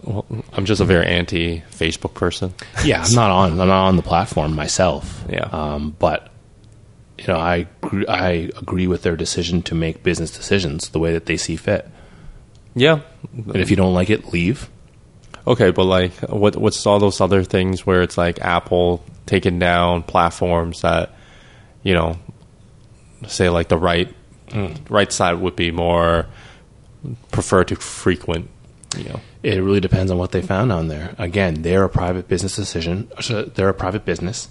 Well, 0.05 0.25
I'm 0.55 0.65
just 0.65 0.81
a 0.81 0.85
very 0.87 1.07
anti 1.07 1.61
Facebook 1.71 2.15
person. 2.15 2.55
Yeah, 2.85 3.05
I'm 3.07 3.15
not 3.15 3.31
on. 3.31 3.51
I'm 3.53 3.69
not 3.69 3.71
on 3.87 3.97
the 3.97 4.03
platform 4.03 4.55
myself. 4.55 5.23
Yeah. 5.29 5.49
Um, 5.53 5.95
but 5.99 6.31
you 7.19 7.27
know, 7.29 7.39
I 7.39 7.67
agree, 7.83 8.07
I 8.09 8.31
agree 8.57 8.87
with 8.89 9.03
their 9.03 9.15
decision 9.17 9.63
to 9.65 9.75
make 9.77 10.03
business 10.03 10.31
decisions 10.31 10.89
the 10.89 10.99
way 10.99 11.13
that 11.13 11.27
they 11.27 11.37
see 11.37 11.55
fit. 11.57 11.89
Yeah, 12.75 13.01
And 13.33 13.57
if 13.57 13.71
you 13.71 13.77
don't 13.77 13.93
like 13.95 14.09
it, 14.11 14.33
leave. 14.33 14.69
Okay, 15.47 15.71
but 15.71 15.85
like, 15.85 16.13
what 16.29 16.57
what's 16.57 16.87
all 16.87 16.99
those 16.99 17.21
other 17.21 17.43
things 17.43 17.85
where 17.85 18.03
it's 18.03 18.17
like 18.17 18.41
Apple 18.41 19.05
taking 19.27 19.59
down 19.59 20.03
platforms 20.03 20.83
that, 20.83 21.11
you 21.83 21.95
know, 21.95 22.17
say 23.27 23.49
like 23.49 23.69
the 23.69 23.79
right 23.79 24.13
right 24.89 25.11
side 25.11 25.35
would 25.35 25.57
be 25.57 25.71
more 25.71 26.27
prefer 27.31 27.65
to 27.65 27.77
frequent, 27.77 28.49
you 28.97 29.05
know. 29.05 29.21
It 29.43 29.61
really 29.61 29.81
depends 29.81 30.13
on 30.13 30.19
what 30.19 30.31
they 30.31 30.43
found 30.43 30.71
on 30.71 30.89
there. 30.89 31.15
Again, 31.19 31.63
they're 31.63 31.85
a 31.85 31.89
private 31.89 32.29
business 32.29 32.55
decision. 32.55 33.11
so 33.21 33.43
They're 33.43 33.69
a 33.69 33.75
private 33.75 34.05
business. 34.05 34.49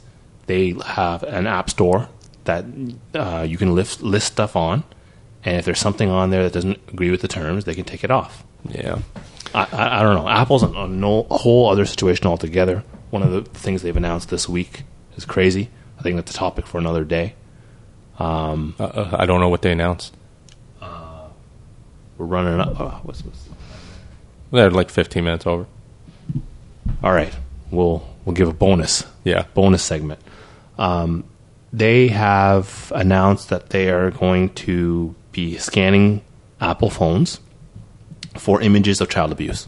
They 0.47 0.75
have 0.85 1.23
an 1.23 1.47
app 1.47 1.69
store 1.69 2.09
that 2.43 2.65
uh, 3.13 3.45
you 3.47 3.57
can 3.57 3.73
list, 3.73 4.01
list 4.01 4.27
stuff 4.27 4.55
on, 4.55 4.83
and 5.45 5.57
if 5.57 5.65
there's 5.65 5.79
something 5.79 6.09
on 6.09 6.29
there 6.29 6.43
that 6.43 6.51
doesn't 6.53 6.79
agree 6.89 7.11
with 7.11 7.21
the 7.21 7.27
terms, 7.27 7.63
they 7.63 7.75
can 7.75 7.85
take 7.85 8.03
it 8.03 8.11
off. 8.11 8.43
Yeah, 8.67 8.99
I, 9.53 9.67
I, 9.71 9.99
I 9.99 10.03
don't 10.03 10.15
know. 10.15 10.29
Apple's 10.29 10.63
a, 10.63 10.67
a, 10.67 10.87
no, 10.87 11.27
a 11.29 11.37
whole 11.37 11.69
other 11.69 11.85
situation 11.85 12.27
altogether. 12.27 12.83
One 13.09 13.23
of 13.23 13.31
the 13.31 13.41
things 13.43 13.81
they've 13.81 13.95
announced 13.97 14.29
this 14.29 14.47
week 14.47 14.83
is 15.17 15.25
crazy. 15.25 15.69
I 15.99 16.01
think 16.03 16.15
that's 16.15 16.31
a 16.31 16.33
topic 16.35 16.65
for 16.65 16.77
another 16.77 17.03
day. 17.03 17.35
uh, 18.19 18.53
uh, 18.79 19.15
I 19.17 19.25
don't 19.25 19.39
know 19.39 19.49
what 19.49 19.61
they 19.61 19.71
announced. 19.71 20.15
We're 22.17 22.27
running 22.27 22.59
up. 22.59 22.79
Uh, 22.79 22.91
what's, 22.99 23.25
what's, 23.25 23.49
They're 24.51 24.69
like 24.69 24.91
15 24.91 25.23
minutes 25.23 25.47
over. 25.47 25.65
all 27.03 27.11
right, 27.11 27.33
we'll 27.71 28.07
we'll 28.25 28.35
give 28.35 28.47
a 28.47 28.53
bonus. 28.53 29.05
Yeah, 29.23 29.45
bonus 29.55 29.81
segment. 29.81 30.19
Um, 30.77 31.23
they 31.73 32.09
have 32.09 32.91
announced 32.93 33.49
that 33.49 33.71
they 33.71 33.89
are 33.89 34.11
going 34.11 34.49
to 34.49 35.15
be 35.31 35.57
scanning 35.57 36.21
Apple 36.59 36.91
phones 36.91 37.39
for 38.37 38.61
images 38.61 39.01
of 39.01 39.09
child 39.09 39.31
abuse. 39.31 39.67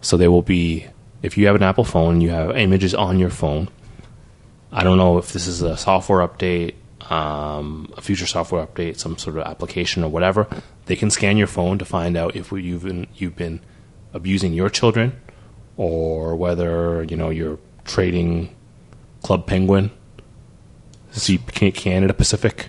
So 0.00 0.16
they 0.16 0.28
will 0.28 0.42
be, 0.42 0.86
if 1.22 1.36
you 1.36 1.46
have 1.46 1.56
an 1.56 1.62
Apple 1.62 1.84
phone, 1.84 2.20
you 2.20 2.30
have 2.30 2.56
images 2.56 2.94
on 2.94 3.18
your 3.18 3.30
phone. 3.30 3.68
I 4.72 4.82
don't 4.84 4.96
know 4.96 5.18
if 5.18 5.32
this 5.32 5.46
is 5.46 5.62
a 5.62 5.76
software 5.76 6.26
update, 6.26 6.74
um, 7.10 7.92
a 7.96 8.00
future 8.00 8.26
software 8.26 8.64
update, 8.66 8.98
some 8.98 9.18
sort 9.18 9.36
of 9.36 9.42
application 9.46 10.02
or 10.04 10.08
whatever. 10.10 10.46
They 10.86 10.96
can 10.96 11.10
scan 11.10 11.36
your 11.36 11.46
phone 11.48 11.78
to 11.78 11.84
find 11.84 12.16
out 12.16 12.36
if 12.36 12.50
you've 12.52 12.84
been 12.84 13.06
you've 13.14 13.36
been 13.36 13.60
abusing 14.14 14.52
your 14.52 14.70
children, 14.70 15.20
or 15.76 16.36
whether 16.36 17.02
you 17.04 17.16
know 17.16 17.30
you're 17.30 17.58
trading 17.84 18.54
Club 19.22 19.46
Penguin, 19.46 19.90
see 21.10 21.38
Canada 21.38 22.14
Pacific. 22.14 22.68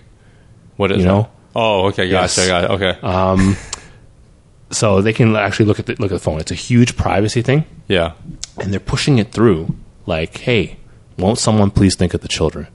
what 0.76 0.90
is 0.90 0.98
You 0.98 1.04
that? 1.04 1.08
know? 1.08 1.28
Oh, 1.54 1.86
okay, 1.88 2.10
gotcha, 2.10 2.40
Yes. 2.40 2.48
got 2.48 2.64
it. 2.64 2.70
Okay, 2.72 2.98
So 4.72 5.00
they 5.02 5.12
can 5.12 5.36
actually 5.36 5.66
look 5.66 5.78
at 5.78 5.86
the, 5.86 5.92
look 5.98 6.10
at 6.10 6.14
the 6.14 6.18
phone. 6.18 6.40
It's 6.40 6.50
a 6.50 6.56
huge 6.56 6.96
privacy 6.96 7.42
thing. 7.42 7.64
yeah, 7.88 8.12
and 8.58 8.72
they're 8.72 8.80
pushing 8.80 9.18
it 9.18 9.30
through 9.32 9.74
like 10.06 10.38
hey 10.38 10.76
won't 11.16 11.38
someone 11.38 11.70
please 11.70 11.94
think 11.94 12.12
of 12.14 12.20
the 12.22 12.28
children 12.28 12.66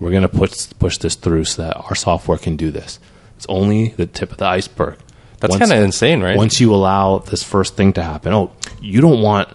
we're 0.00 0.10
going 0.10 0.22
to 0.22 0.28
push 0.28 0.68
push 0.78 0.96
this 0.98 1.14
through 1.16 1.44
so 1.44 1.62
that 1.62 1.76
our 1.76 1.94
software 1.94 2.38
can 2.38 2.56
do 2.56 2.70
this 2.70 2.98
it's 3.36 3.44
only 3.48 3.88
the 3.90 4.06
tip 4.06 4.32
of 4.32 4.38
the 4.38 4.46
iceberg 4.46 4.96
that's 5.38 5.56
kind 5.58 5.70
of 5.72 5.78
insane, 5.82 6.22
right? 6.22 6.36
once 6.36 6.60
you 6.60 6.72
allow 6.74 7.18
this 7.18 7.42
first 7.42 7.76
thing 7.76 7.92
to 7.92 8.02
happen 8.02 8.32
oh 8.32 8.50
you 8.80 9.00
don't 9.02 9.20
want 9.20 9.48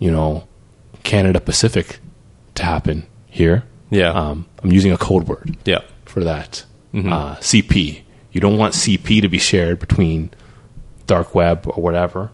you 0.00 0.10
know 0.10 0.46
canada 1.04 1.40
pacific 1.40 2.00
to 2.56 2.64
happen 2.64 3.06
here 3.26 3.62
Yeah. 3.90 4.10
um, 4.10 4.46
i'm 4.64 4.72
using 4.72 4.90
a 4.92 4.98
code 4.98 5.28
word 5.28 5.56
yeah, 5.64 5.82
for 6.04 6.24
that 6.24 6.64
uh, 6.94 7.36
cp 7.36 8.02
you 8.32 8.40
don't 8.40 8.58
want 8.58 8.74
cp 8.74 9.20
to 9.22 9.28
be 9.28 9.38
shared 9.38 9.78
between 9.78 10.30
dark 11.06 11.34
web 11.34 11.66
or 11.66 11.82
whatever 11.82 12.30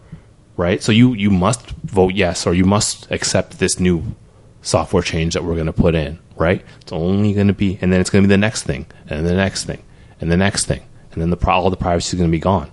right 0.57 0.83
so 0.83 0.91
you 0.91 1.13
you 1.13 1.29
must 1.29 1.69
vote 1.81 2.13
yes 2.13 2.45
or 2.45 2.53
you 2.53 2.65
must 2.65 3.09
accept 3.11 3.59
this 3.59 3.79
new 3.79 4.15
software 4.63 5.03
change 5.03 5.35
that 5.35 5.43
we're 5.43 5.53
going 5.53 5.67
to 5.67 5.73
put 5.73 5.93
in, 5.93 6.17
right? 6.35 6.65
It's 6.81 6.91
only 6.91 7.33
going 7.33 7.47
to 7.47 7.53
be, 7.53 7.77
and 7.81 7.93
then 7.93 8.01
it's 8.01 8.09
going 8.09 8.23
to 8.23 8.27
be 8.27 8.33
the 8.33 8.37
next 8.37 8.63
thing, 8.63 8.87
and 9.07 9.27
the 9.27 9.35
next 9.35 9.65
thing, 9.65 9.83
and 10.19 10.31
the 10.31 10.37
next 10.37 10.65
thing, 10.65 10.81
and 11.11 11.21
then 11.21 11.29
the 11.29 11.47
all 11.47 11.69
the 11.69 11.77
privacy 11.77 12.15
is 12.15 12.19
going 12.19 12.31
to 12.31 12.35
be 12.35 12.39
gone. 12.39 12.71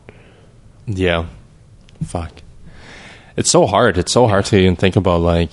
Yeah. 0.86 1.26
Fuck. 2.02 2.32
It's 3.36 3.50
so 3.50 3.66
hard. 3.66 3.98
It's 3.98 4.12
so 4.12 4.26
hard 4.26 4.46
to 4.46 4.56
even 4.56 4.76
think 4.76 4.96
about 4.96 5.20
like 5.20 5.50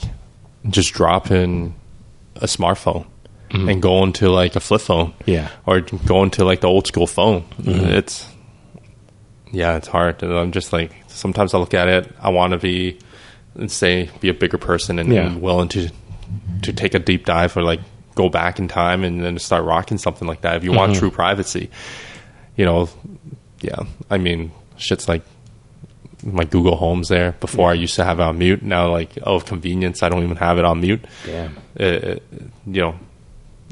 just 0.69 0.93
dropping 0.93 1.75
a 2.35 2.45
smartphone 2.45 3.05
mm-hmm. 3.49 3.67
and 3.67 3.81
going 3.81 4.13
to 4.13 4.29
like 4.29 4.55
a 4.55 4.59
flip 4.59 4.81
phone. 4.81 5.13
Yeah. 5.25 5.49
Or 5.65 5.81
going 5.81 6.31
to 6.31 6.45
like 6.45 6.61
the 6.61 6.67
old 6.67 6.87
school 6.87 7.07
phone. 7.07 7.41
Mm-hmm. 7.61 7.85
It's 7.85 8.25
yeah, 9.51 9.77
it's 9.77 9.87
hard. 9.87 10.21
And 10.23 10.33
I'm 10.33 10.51
just 10.51 10.71
like 10.73 10.91
sometimes 11.07 11.53
I 11.53 11.57
look 11.57 11.73
at 11.73 11.87
it, 11.87 12.11
I 12.19 12.29
want 12.29 12.51
to 12.53 12.57
be 12.59 12.99
say 13.67 14.09
be 14.21 14.29
a 14.29 14.33
bigger 14.33 14.57
person 14.57 14.99
and, 14.99 15.11
Yeah. 15.11 15.25
and 15.27 15.41
willing 15.41 15.67
to 15.69 15.89
to 16.63 16.73
take 16.73 16.93
a 16.93 16.99
deep 16.99 17.25
dive 17.25 17.55
or 17.57 17.63
like 17.63 17.79
go 18.15 18.29
back 18.29 18.59
in 18.59 18.67
time 18.67 19.03
and 19.03 19.23
then 19.23 19.37
start 19.39 19.63
rocking 19.63 19.97
something 19.97 20.27
like 20.27 20.41
that. 20.41 20.55
If 20.57 20.63
you 20.63 20.71
want 20.73 20.95
true 20.95 21.11
privacy, 21.11 21.69
you 22.55 22.65
know, 22.65 22.89
yeah. 23.61 23.79
I 24.09 24.17
mean, 24.17 24.51
shit's 24.77 25.07
like 25.07 25.21
my 26.23 26.43
Google 26.43 26.75
Home's 26.75 27.09
there. 27.09 27.33
Before 27.33 27.69
I 27.69 27.73
used 27.75 27.95
to 27.95 28.03
have 28.03 28.19
it 28.19 28.23
on 28.23 28.39
mute. 28.39 28.63
Now, 28.63 28.91
like, 28.91 29.11
oh, 29.23 29.39
convenience, 29.39 30.01
I 30.01 30.09
don't 30.09 30.23
even 30.23 30.37
have 30.37 30.57
it 30.57 30.65
on 30.65 30.81
mute. 30.81 31.05
Damn. 31.25 31.57
It, 31.75 32.03
it- 32.03 32.23
you 32.65 32.81
know, 32.81 32.95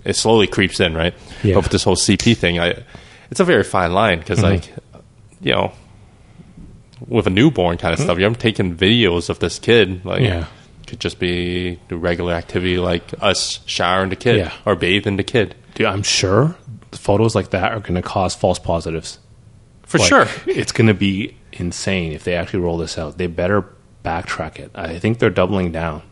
it 0.06 0.16
slowly 0.16 0.46
creeps 0.48 0.80
in, 0.80 0.94
right? 0.94 1.14
Yeah. 1.44 1.56
But 1.56 1.64
with 1.64 1.72
this 1.72 1.84
whole 1.84 1.96
CP 1.96 2.38
thing, 2.38 2.60
I, 2.60 2.84
it's 3.32 3.40
a 3.40 3.44
very 3.46 3.64
fine 3.64 3.94
line 3.94 4.20
because, 4.20 4.40
Mm-hmm. 4.40 4.48
like, 4.48 4.85
you 5.42 5.52
know, 5.54 5.74
with 7.08 7.28
a 7.28 7.30
newborn 7.30 7.78
kind 7.78 7.94
of 7.94 8.00
stuff, 8.00 8.16
hmm. 8.16 8.22
you're 8.22 8.34
taking 8.34 8.76
videos 8.76 9.30
of 9.30 9.40
this 9.40 9.60
kid, 9.60 10.06
like. 10.06 10.22
Yeah. 10.22 10.46
could 10.88 11.00
just 11.00 11.20
be 11.20 11.80
the 11.88 11.98
regular 11.98 12.34
activity 12.34 12.78
like 12.78 13.04
us 13.20 13.60
showering 13.66 14.10
the 14.10 14.16
kid 14.16 14.38
Yeah. 14.38 14.54
or 14.66 14.76
bathing 14.76 15.18
the 15.18 15.24
kid. 15.24 15.56
Dude, 15.74 15.88
I'm 15.88 16.04
sure 16.04 16.56
photos 16.92 17.34
like 17.36 17.50
that 17.50 17.72
are 17.72 17.80
going 17.80 17.96
to 17.96 18.02
cause 18.02 18.36
false 18.36 18.60
positives. 18.60 19.20
For 19.84 19.98
Like, 19.98 20.08
sure. 20.08 20.28
It's 20.46 20.72
going 20.72 20.88
to 20.88 20.94
be 20.94 21.36
insane 21.54 22.14
if 22.14 22.24
they 22.24 22.36
actually 22.36 22.60
roll 22.60 22.78
this 22.78 22.98
out. 22.98 23.18
They 23.18 23.28
better 23.28 23.66
backtrack 24.04 24.60
it. 24.60 24.72
I 24.76 25.00
think 25.00 25.20
they're 25.20 25.30
doubling 25.30 25.72
down. 25.72 26.04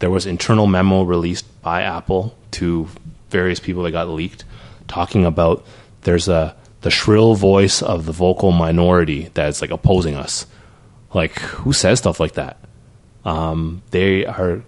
There 0.00 0.10
was 0.10 0.26
internal 0.26 0.66
memo 0.66 1.02
released 1.02 1.46
by 1.62 1.82
Apple 1.82 2.36
to 2.52 2.88
various 3.30 3.60
people 3.60 3.82
that 3.84 3.92
got 3.92 4.08
leaked 4.08 4.44
talking 4.88 5.24
about 5.24 5.64
there's 6.02 6.28
a 6.28 6.56
the 6.82 6.90
shrill 6.90 7.34
voice 7.34 7.82
of 7.82 8.06
the 8.06 8.12
vocal 8.12 8.52
minority 8.52 9.30
that's 9.34 9.60
like 9.60 9.70
opposing 9.70 10.14
us. 10.14 10.46
Like 11.12 11.38
who 11.40 11.72
says 11.72 11.98
stuff 11.98 12.20
like 12.20 12.32
that? 12.32 12.56
Um, 13.24 13.82
they 13.90 14.24
are 14.24 14.62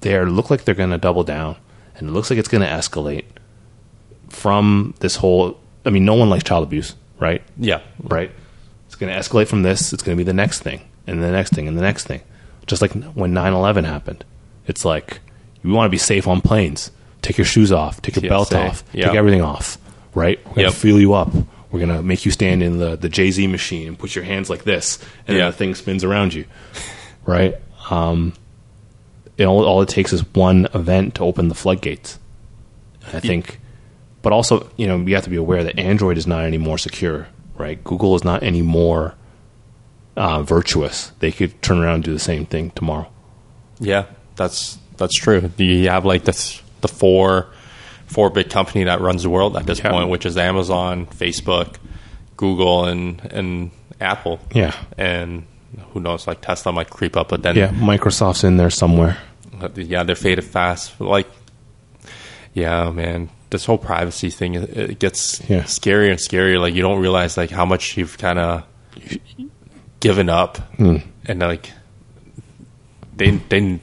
they 0.00 0.14
are 0.16 0.26
look 0.26 0.50
like 0.50 0.64
they're 0.64 0.74
going 0.74 0.90
to 0.90 0.98
double 0.98 1.24
down 1.24 1.56
and 1.96 2.08
it 2.08 2.12
looks 2.12 2.28
like 2.30 2.38
it's 2.38 2.48
going 2.48 2.62
to 2.62 2.68
escalate 2.68 3.24
from 4.28 4.94
this 5.00 5.16
whole 5.16 5.58
I 5.84 5.90
mean 5.90 6.04
no 6.04 6.14
one 6.14 6.30
likes 6.30 6.44
child 6.44 6.64
abuse, 6.64 6.94
right? 7.18 7.42
Yeah. 7.56 7.80
right? 8.02 8.30
It's 8.86 8.96
going 8.96 9.12
to 9.12 9.18
escalate 9.18 9.48
from 9.48 9.62
this. 9.62 9.92
It's 9.92 10.02
going 10.02 10.16
to 10.16 10.22
be 10.22 10.26
the 10.26 10.32
next 10.34 10.60
thing, 10.60 10.82
and 11.06 11.22
the 11.22 11.30
next 11.30 11.52
thing, 11.52 11.66
and 11.68 11.76
the 11.76 11.82
next 11.82 12.06
thing. 12.06 12.20
Just 12.66 12.80
like 12.80 12.92
when 12.92 13.34
9 13.34 13.52
11 13.52 13.84
happened. 13.84 14.24
It's 14.66 14.84
like, 14.84 15.20
you 15.62 15.70
want 15.72 15.86
to 15.86 15.90
be 15.90 15.98
safe 15.98 16.26
on 16.26 16.40
planes. 16.40 16.90
Take 17.20 17.36
your 17.36 17.44
shoes 17.44 17.72
off. 17.72 18.00
Take 18.00 18.16
your 18.16 18.22
TSA, 18.22 18.28
belt 18.28 18.54
off. 18.54 18.84
yeah. 18.92 19.06
Take 19.08 19.16
everything 19.16 19.42
off, 19.42 19.78
right? 20.14 20.38
We're 20.46 20.54
going 20.54 20.70
to 20.70 20.76
feel 20.76 20.98
you 21.00 21.12
up. 21.14 21.30
We're 21.74 21.80
going 21.84 21.96
to 21.96 22.02
make 22.04 22.24
you 22.24 22.30
stand 22.30 22.62
in 22.62 22.78
the, 22.78 22.94
the 22.94 23.08
Jay 23.08 23.32
Z 23.32 23.48
machine 23.48 23.88
and 23.88 23.98
put 23.98 24.14
your 24.14 24.22
hands 24.22 24.48
like 24.48 24.62
this, 24.62 25.00
and 25.26 25.36
Yeah. 25.36 25.46
the 25.46 25.52
thing 25.56 25.74
spins 25.74 26.04
around 26.04 26.32
you, 26.32 26.44
right? 27.26 27.56
Um, 27.90 28.32
it 29.36 29.44
all, 29.46 29.64
all 29.64 29.82
it 29.82 29.88
takes 29.88 30.12
is 30.12 30.24
one 30.36 30.68
event 30.72 31.16
to 31.16 31.24
open 31.24 31.48
the 31.48 31.54
floodgates. 31.56 32.20
I 33.12 33.18
think, 33.18 33.58
but 34.22 34.32
also, 34.32 34.70
you 34.76 34.86
know, 34.86 34.98
you 34.98 35.16
have 35.16 35.24
to 35.24 35.30
be 35.30 35.36
aware 35.36 35.64
that 35.64 35.76
Android 35.76 36.16
is 36.16 36.28
not 36.28 36.44
any 36.44 36.58
more 36.58 36.78
secure, 36.78 37.26
right? 37.58 37.82
Google 37.82 38.14
is 38.14 38.22
not 38.22 38.44
any 38.44 38.62
more 38.62 39.16
uh, 40.16 40.44
virtuous. 40.44 41.10
They 41.18 41.32
could 41.32 41.60
turn 41.60 41.78
around 41.80 41.94
and 41.96 42.04
do 42.04 42.12
the 42.12 42.20
same 42.20 42.46
thing 42.46 42.70
tomorrow. 42.70 43.10
Yeah, 43.80 44.04
that's 44.36 44.78
that's 44.96 45.16
true. 45.18 45.50
You 45.56 45.88
have 45.90 46.04
like 46.04 46.22
the 46.22 46.60
the 46.82 46.88
four 46.88 47.48
four 48.06 48.30
big 48.30 48.50
company 48.50 48.84
that 48.84 49.00
runs 49.00 49.22
the 49.22 49.30
world 49.30 49.56
at 49.56 49.66
this 49.66 49.78
Yeah. 49.80 49.90
point, 49.90 50.08
which 50.10 50.26
is 50.26 50.36
Amazon, 50.36 51.06
Facebook, 51.06 51.76
Google, 52.36 52.84
and 52.86 53.20
and 53.32 53.70
Apple. 54.00 54.40
Yeah. 54.54 54.72
and 54.98 55.44
who 55.92 56.00
knows, 56.00 56.26
like 56.26 56.40
Tesla 56.40 56.72
might 56.72 56.88
creep 56.90 57.16
up, 57.16 57.28
but 57.28 57.42
then 57.42 57.56
Yeah, 57.56 57.68
Microsoft's 57.68 58.44
in 58.44 58.56
there 58.58 58.70
somewhere. 58.70 59.16
yeah, 59.74 60.02
they're 60.04 60.14
faded 60.16 60.44
fast. 60.44 61.00
Like, 61.00 61.28
yeah, 62.52 62.90
man, 62.90 63.28
this 63.50 63.64
whole 63.64 63.78
privacy 63.78 64.30
thing 64.30 64.54
it 64.54 64.98
gets 64.98 65.40
Yeah. 65.48 65.62
scarier 65.64 66.10
and 66.10 66.18
scarier. 66.18 66.60
Like 66.60 66.74
you 66.74 66.82
don't 66.82 67.00
realize 67.00 67.36
like 67.36 67.50
how 67.50 67.64
much 67.64 67.96
you've 67.96 68.18
kind 68.18 68.38
of 68.38 68.62
given 70.00 70.28
up, 70.28 70.58
Hmm. 70.76 70.98
and 71.26 71.40
like 71.40 71.70
they 73.16 73.30
they 73.48 73.80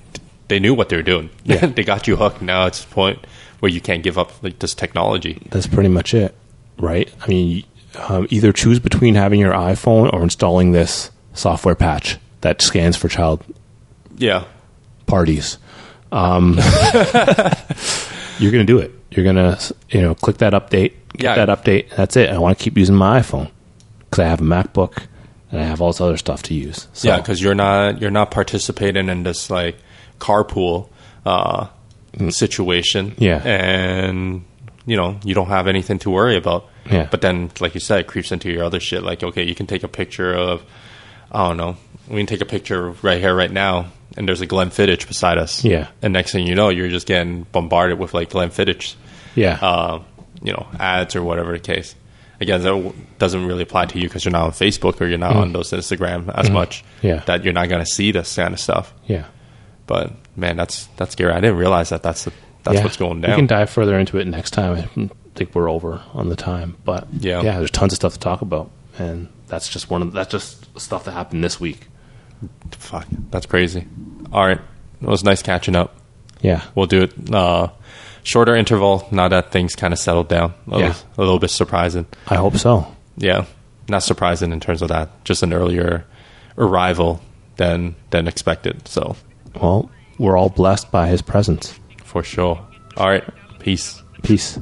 they 0.47 0.59
knew 0.59 0.73
what 0.73 0.89
they 0.89 0.95
were 0.97 1.03
doing. 1.03 1.29
Yeah. 1.43 1.65
they 1.75 1.83
got 1.83 2.07
you 2.07 2.15
hooked. 2.17 2.41
Now 2.41 2.65
it's 2.67 2.83
point 2.85 3.19
where 3.61 3.71
you 3.71 3.79
can't 3.81 4.03
give 4.03 4.17
up 4.17 4.43
like 4.43 4.59
this 4.59 4.75
technology. 4.75 5.41
That's 5.49 5.67
pretty 5.67 5.89
much 5.89 6.13
it, 6.13 6.35
right? 6.77 7.11
I 7.21 7.27
mean, 7.27 7.63
um, 8.09 8.27
either 8.29 8.51
choose 8.51 8.79
between 8.79 9.15
having 9.15 9.39
your 9.39 9.53
iPhone 9.53 10.11
or 10.13 10.21
installing 10.23 10.71
this 10.73 11.09
software 11.33 11.75
patch 11.75 12.17
that 12.41 12.61
scans 12.61 12.97
for 12.97 13.07
child 13.07 13.43
Yeah, 14.17 14.43
parties. 15.07 15.57
Um, 16.11 16.53
you're 18.39 18.51
going 18.51 18.65
to 18.65 18.73
do 18.73 18.79
it. 18.79 18.91
You're 19.11 19.23
going 19.23 19.35
to, 19.37 19.75
you 19.89 20.01
know, 20.01 20.15
click 20.15 20.37
that 20.37 20.53
update, 20.53 20.93
get 21.17 21.37
Yeah. 21.37 21.45
that 21.45 21.49
update. 21.63 21.89
That's 21.95 22.15
it. 22.17 22.29
I 22.29 22.37
want 22.37 22.57
to 22.57 22.63
keep 22.63 22.77
using 22.77 22.95
my 22.95 23.19
iPhone 23.19 23.51
because 23.99 24.19
I 24.19 24.27
have 24.27 24.41
a 24.41 24.43
MacBook 24.43 25.05
and 25.51 25.61
I 25.61 25.65
have 25.65 25.81
all 25.81 25.91
this 25.91 26.01
other 26.01 26.17
stuff 26.17 26.43
to 26.43 26.53
use. 26.53 26.87
So, 26.93 27.07
yeah, 27.09 27.17
because 27.17 27.41
you're 27.41 27.55
not 27.55 28.01
you're 28.01 28.11
not 28.11 28.31
participating 28.31 29.09
in 29.09 29.23
this 29.23 29.49
like 29.49 29.77
carpool 30.19 30.89
uh, 31.25 31.67
situation. 32.29 33.11
Mm. 33.11 33.15
Yeah. 33.19 33.37
and 33.37 34.45
you 34.85 34.97
know 34.97 35.19
you 35.23 35.33
don't 35.35 35.47
have 35.47 35.67
anything 35.67 35.99
to 35.99 36.09
worry 36.09 36.37
about. 36.37 36.67
Yeah. 36.89 37.07
but 37.11 37.21
then 37.21 37.51
like 37.59 37.73
you 37.75 37.79
said, 37.79 37.99
it 38.01 38.07
creeps 38.07 38.31
into 38.31 38.49
your 38.51 38.63
other 38.63 38.79
shit. 38.79 39.03
Like 39.03 39.23
okay, 39.23 39.43
you 39.43 39.55
can 39.55 39.67
take 39.67 39.83
a 39.83 39.87
picture 39.87 40.33
of 40.33 40.63
I 41.31 41.47
don't 41.47 41.57
know. 41.57 41.77
We 42.09 42.17
can 42.17 42.25
take 42.25 42.41
a 42.41 42.45
picture 42.45 42.91
right 43.03 43.19
here, 43.21 43.33
right 43.33 43.51
now, 43.51 43.85
and 44.17 44.27
there's 44.27 44.41
a 44.41 44.47
Glenfiddich 44.47 45.07
beside 45.07 45.37
us. 45.37 45.63
Yeah. 45.63 45.87
and 46.01 46.11
next 46.11 46.31
thing 46.33 46.45
you 46.45 46.55
know, 46.55 46.69
you're 46.69 46.89
just 46.89 47.07
getting 47.07 47.43
bombarded 47.51 47.99
with 47.99 48.13
like 48.13 48.29
Glenfiddich, 48.31 48.95
yeah, 49.35 49.57
uh, 49.61 50.01
you 50.43 50.51
know, 50.51 50.67
ads 50.79 51.15
or 51.15 51.23
whatever 51.23 51.53
the 51.53 51.59
case. 51.59 51.95
Again, 52.41 52.63
that 52.63 52.93
doesn't 53.19 53.45
really 53.45 53.61
apply 53.61 53.85
to 53.85 53.99
you 53.99 54.07
because 54.07 54.25
you're 54.25 54.31
not 54.31 54.45
on 54.45 54.51
Facebook 54.51 54.99
or 54.99 55.05
you're 55.05 55.19
not 55.19 55.35
on 55.35 55.53
those 55.53 55.69
Instagram 55.71 56.27
as 56.33 56.49
much. 56.49 56.83
Mm. 56.83 57.03
Yeah. 57.03 57.19
that 57.27 57.43
you're 57.43 57.53
not 57.53 57.69
going 57.69 57.85
to 57.85 57.89
see 57.89 58.11
this 58.11 58.35
kind 58.35 58.53
of 58.53 58.59
stuff. 58.59 58.91
yeah. 59.05 59.25
But 59.91 60.13
man, 60.37 60.55
that's 60.55 60.85
that's 60.95 61.11
scary. 61.11 61.33
I 61.33 61.41
didn't 61.41 61.57
realize 61.57 61.89
that 61.89 62.01
that's 62.01 62.23
the, 62.23 62.31
that's 62.63 62.77
yeah. 62.77 62.83
what's 62.83 62.95
going 62.95 63.19
down. 63.19 63.31
We 63.31 63.35
can 63.35 63.45
dive 63.47 63.69
further 63.69 63.99
into 63.99 64.19
it 64.19 64.25
next 64.25 64.51
time. 64.51 64.71
I 64.77 65.09
think 65.35 65.53
we're 65.53 65.69
over 65.69 66.01
on 66.13 66.29
the 66.29 66.37
time, 66.37 66.77
but 66.85 67.09
Yeah. 67.19 67.41
yeah, 67.41 67.57
there's 67.57 67.71
tons 67.71 67.91
of 67.91 67.97
stuff 67.97 68.13
to 68.13 68.19
talk 68.19 68.41
about, 68.41 68.71
and 68.97 69.27
that's 69.47 69.67
just 69.67 69.89
one 69.89 70.01
of 70.01 70.13
that's 70.13 70.31
just 70.31 70.79
stuff 70.79 71.03
that 71.03 71.11
happened 71.11 71.43
this 71.43 71.59
week. 71.59 71.87
Fuck, 72.71 73.05
that's 73.31 73.45
crazy. 73.45 73.85
All 74.31 74.47
right, 74.47 74.59
it 75.01 75.07
was 75.07 75.25
nice 75.25 75.41
catching 75.41 75.75
up. 75.75 75.93
Yeah, 76.39 76.61
We'll 76.73 76.85
do 76.85 77.01
it 77.01 77.35
uh, 77.35 77.67
shorter 78.23 78.55
interval 78.55 79.09
now 79.11 79.27
that 79.27 79.51
things 79.51 79.75
kind 79.75 79.91
of 79.91 79.99
settled 79.99 80.29
down. 80.29 80.53
Yeah. 80.67 80.95
a 81.17 81.21
little 81.21 81.37
bit 81.37 81.49
surprising. 81.49 82.05
I 82.29 82.35
hope 82.35 82.55
so. 82.55 82.87
Yeah, 83.17 83.43
not 83.89 84.03
surprising 84.03 84.53
in 84.53 84.61
terms 84.61 84.81
of 84.81 84.87
that. 84.87 85.25
Just 85.25 85.43
an 85.43 85.51
earlier 85.51 86.05
arrival 86.57 87.19
than 87.57 87.95
than 88.11 88.29
expected. 88.29 88.87
So 88.87 89.17
Well, 89.59 89.89
we're 90.17 90.37
all 90.37 90.49
blessed 90.49 90.91
by 90.91 91.07
his 91.07 91.21
presence. 91.21 91.79
for 92.03 92.23
sure. 92.23 92.59
All 92.97 93.09
right, 93.09 93.23
peace. 93.59 94.03
Peace. 94.21 94.59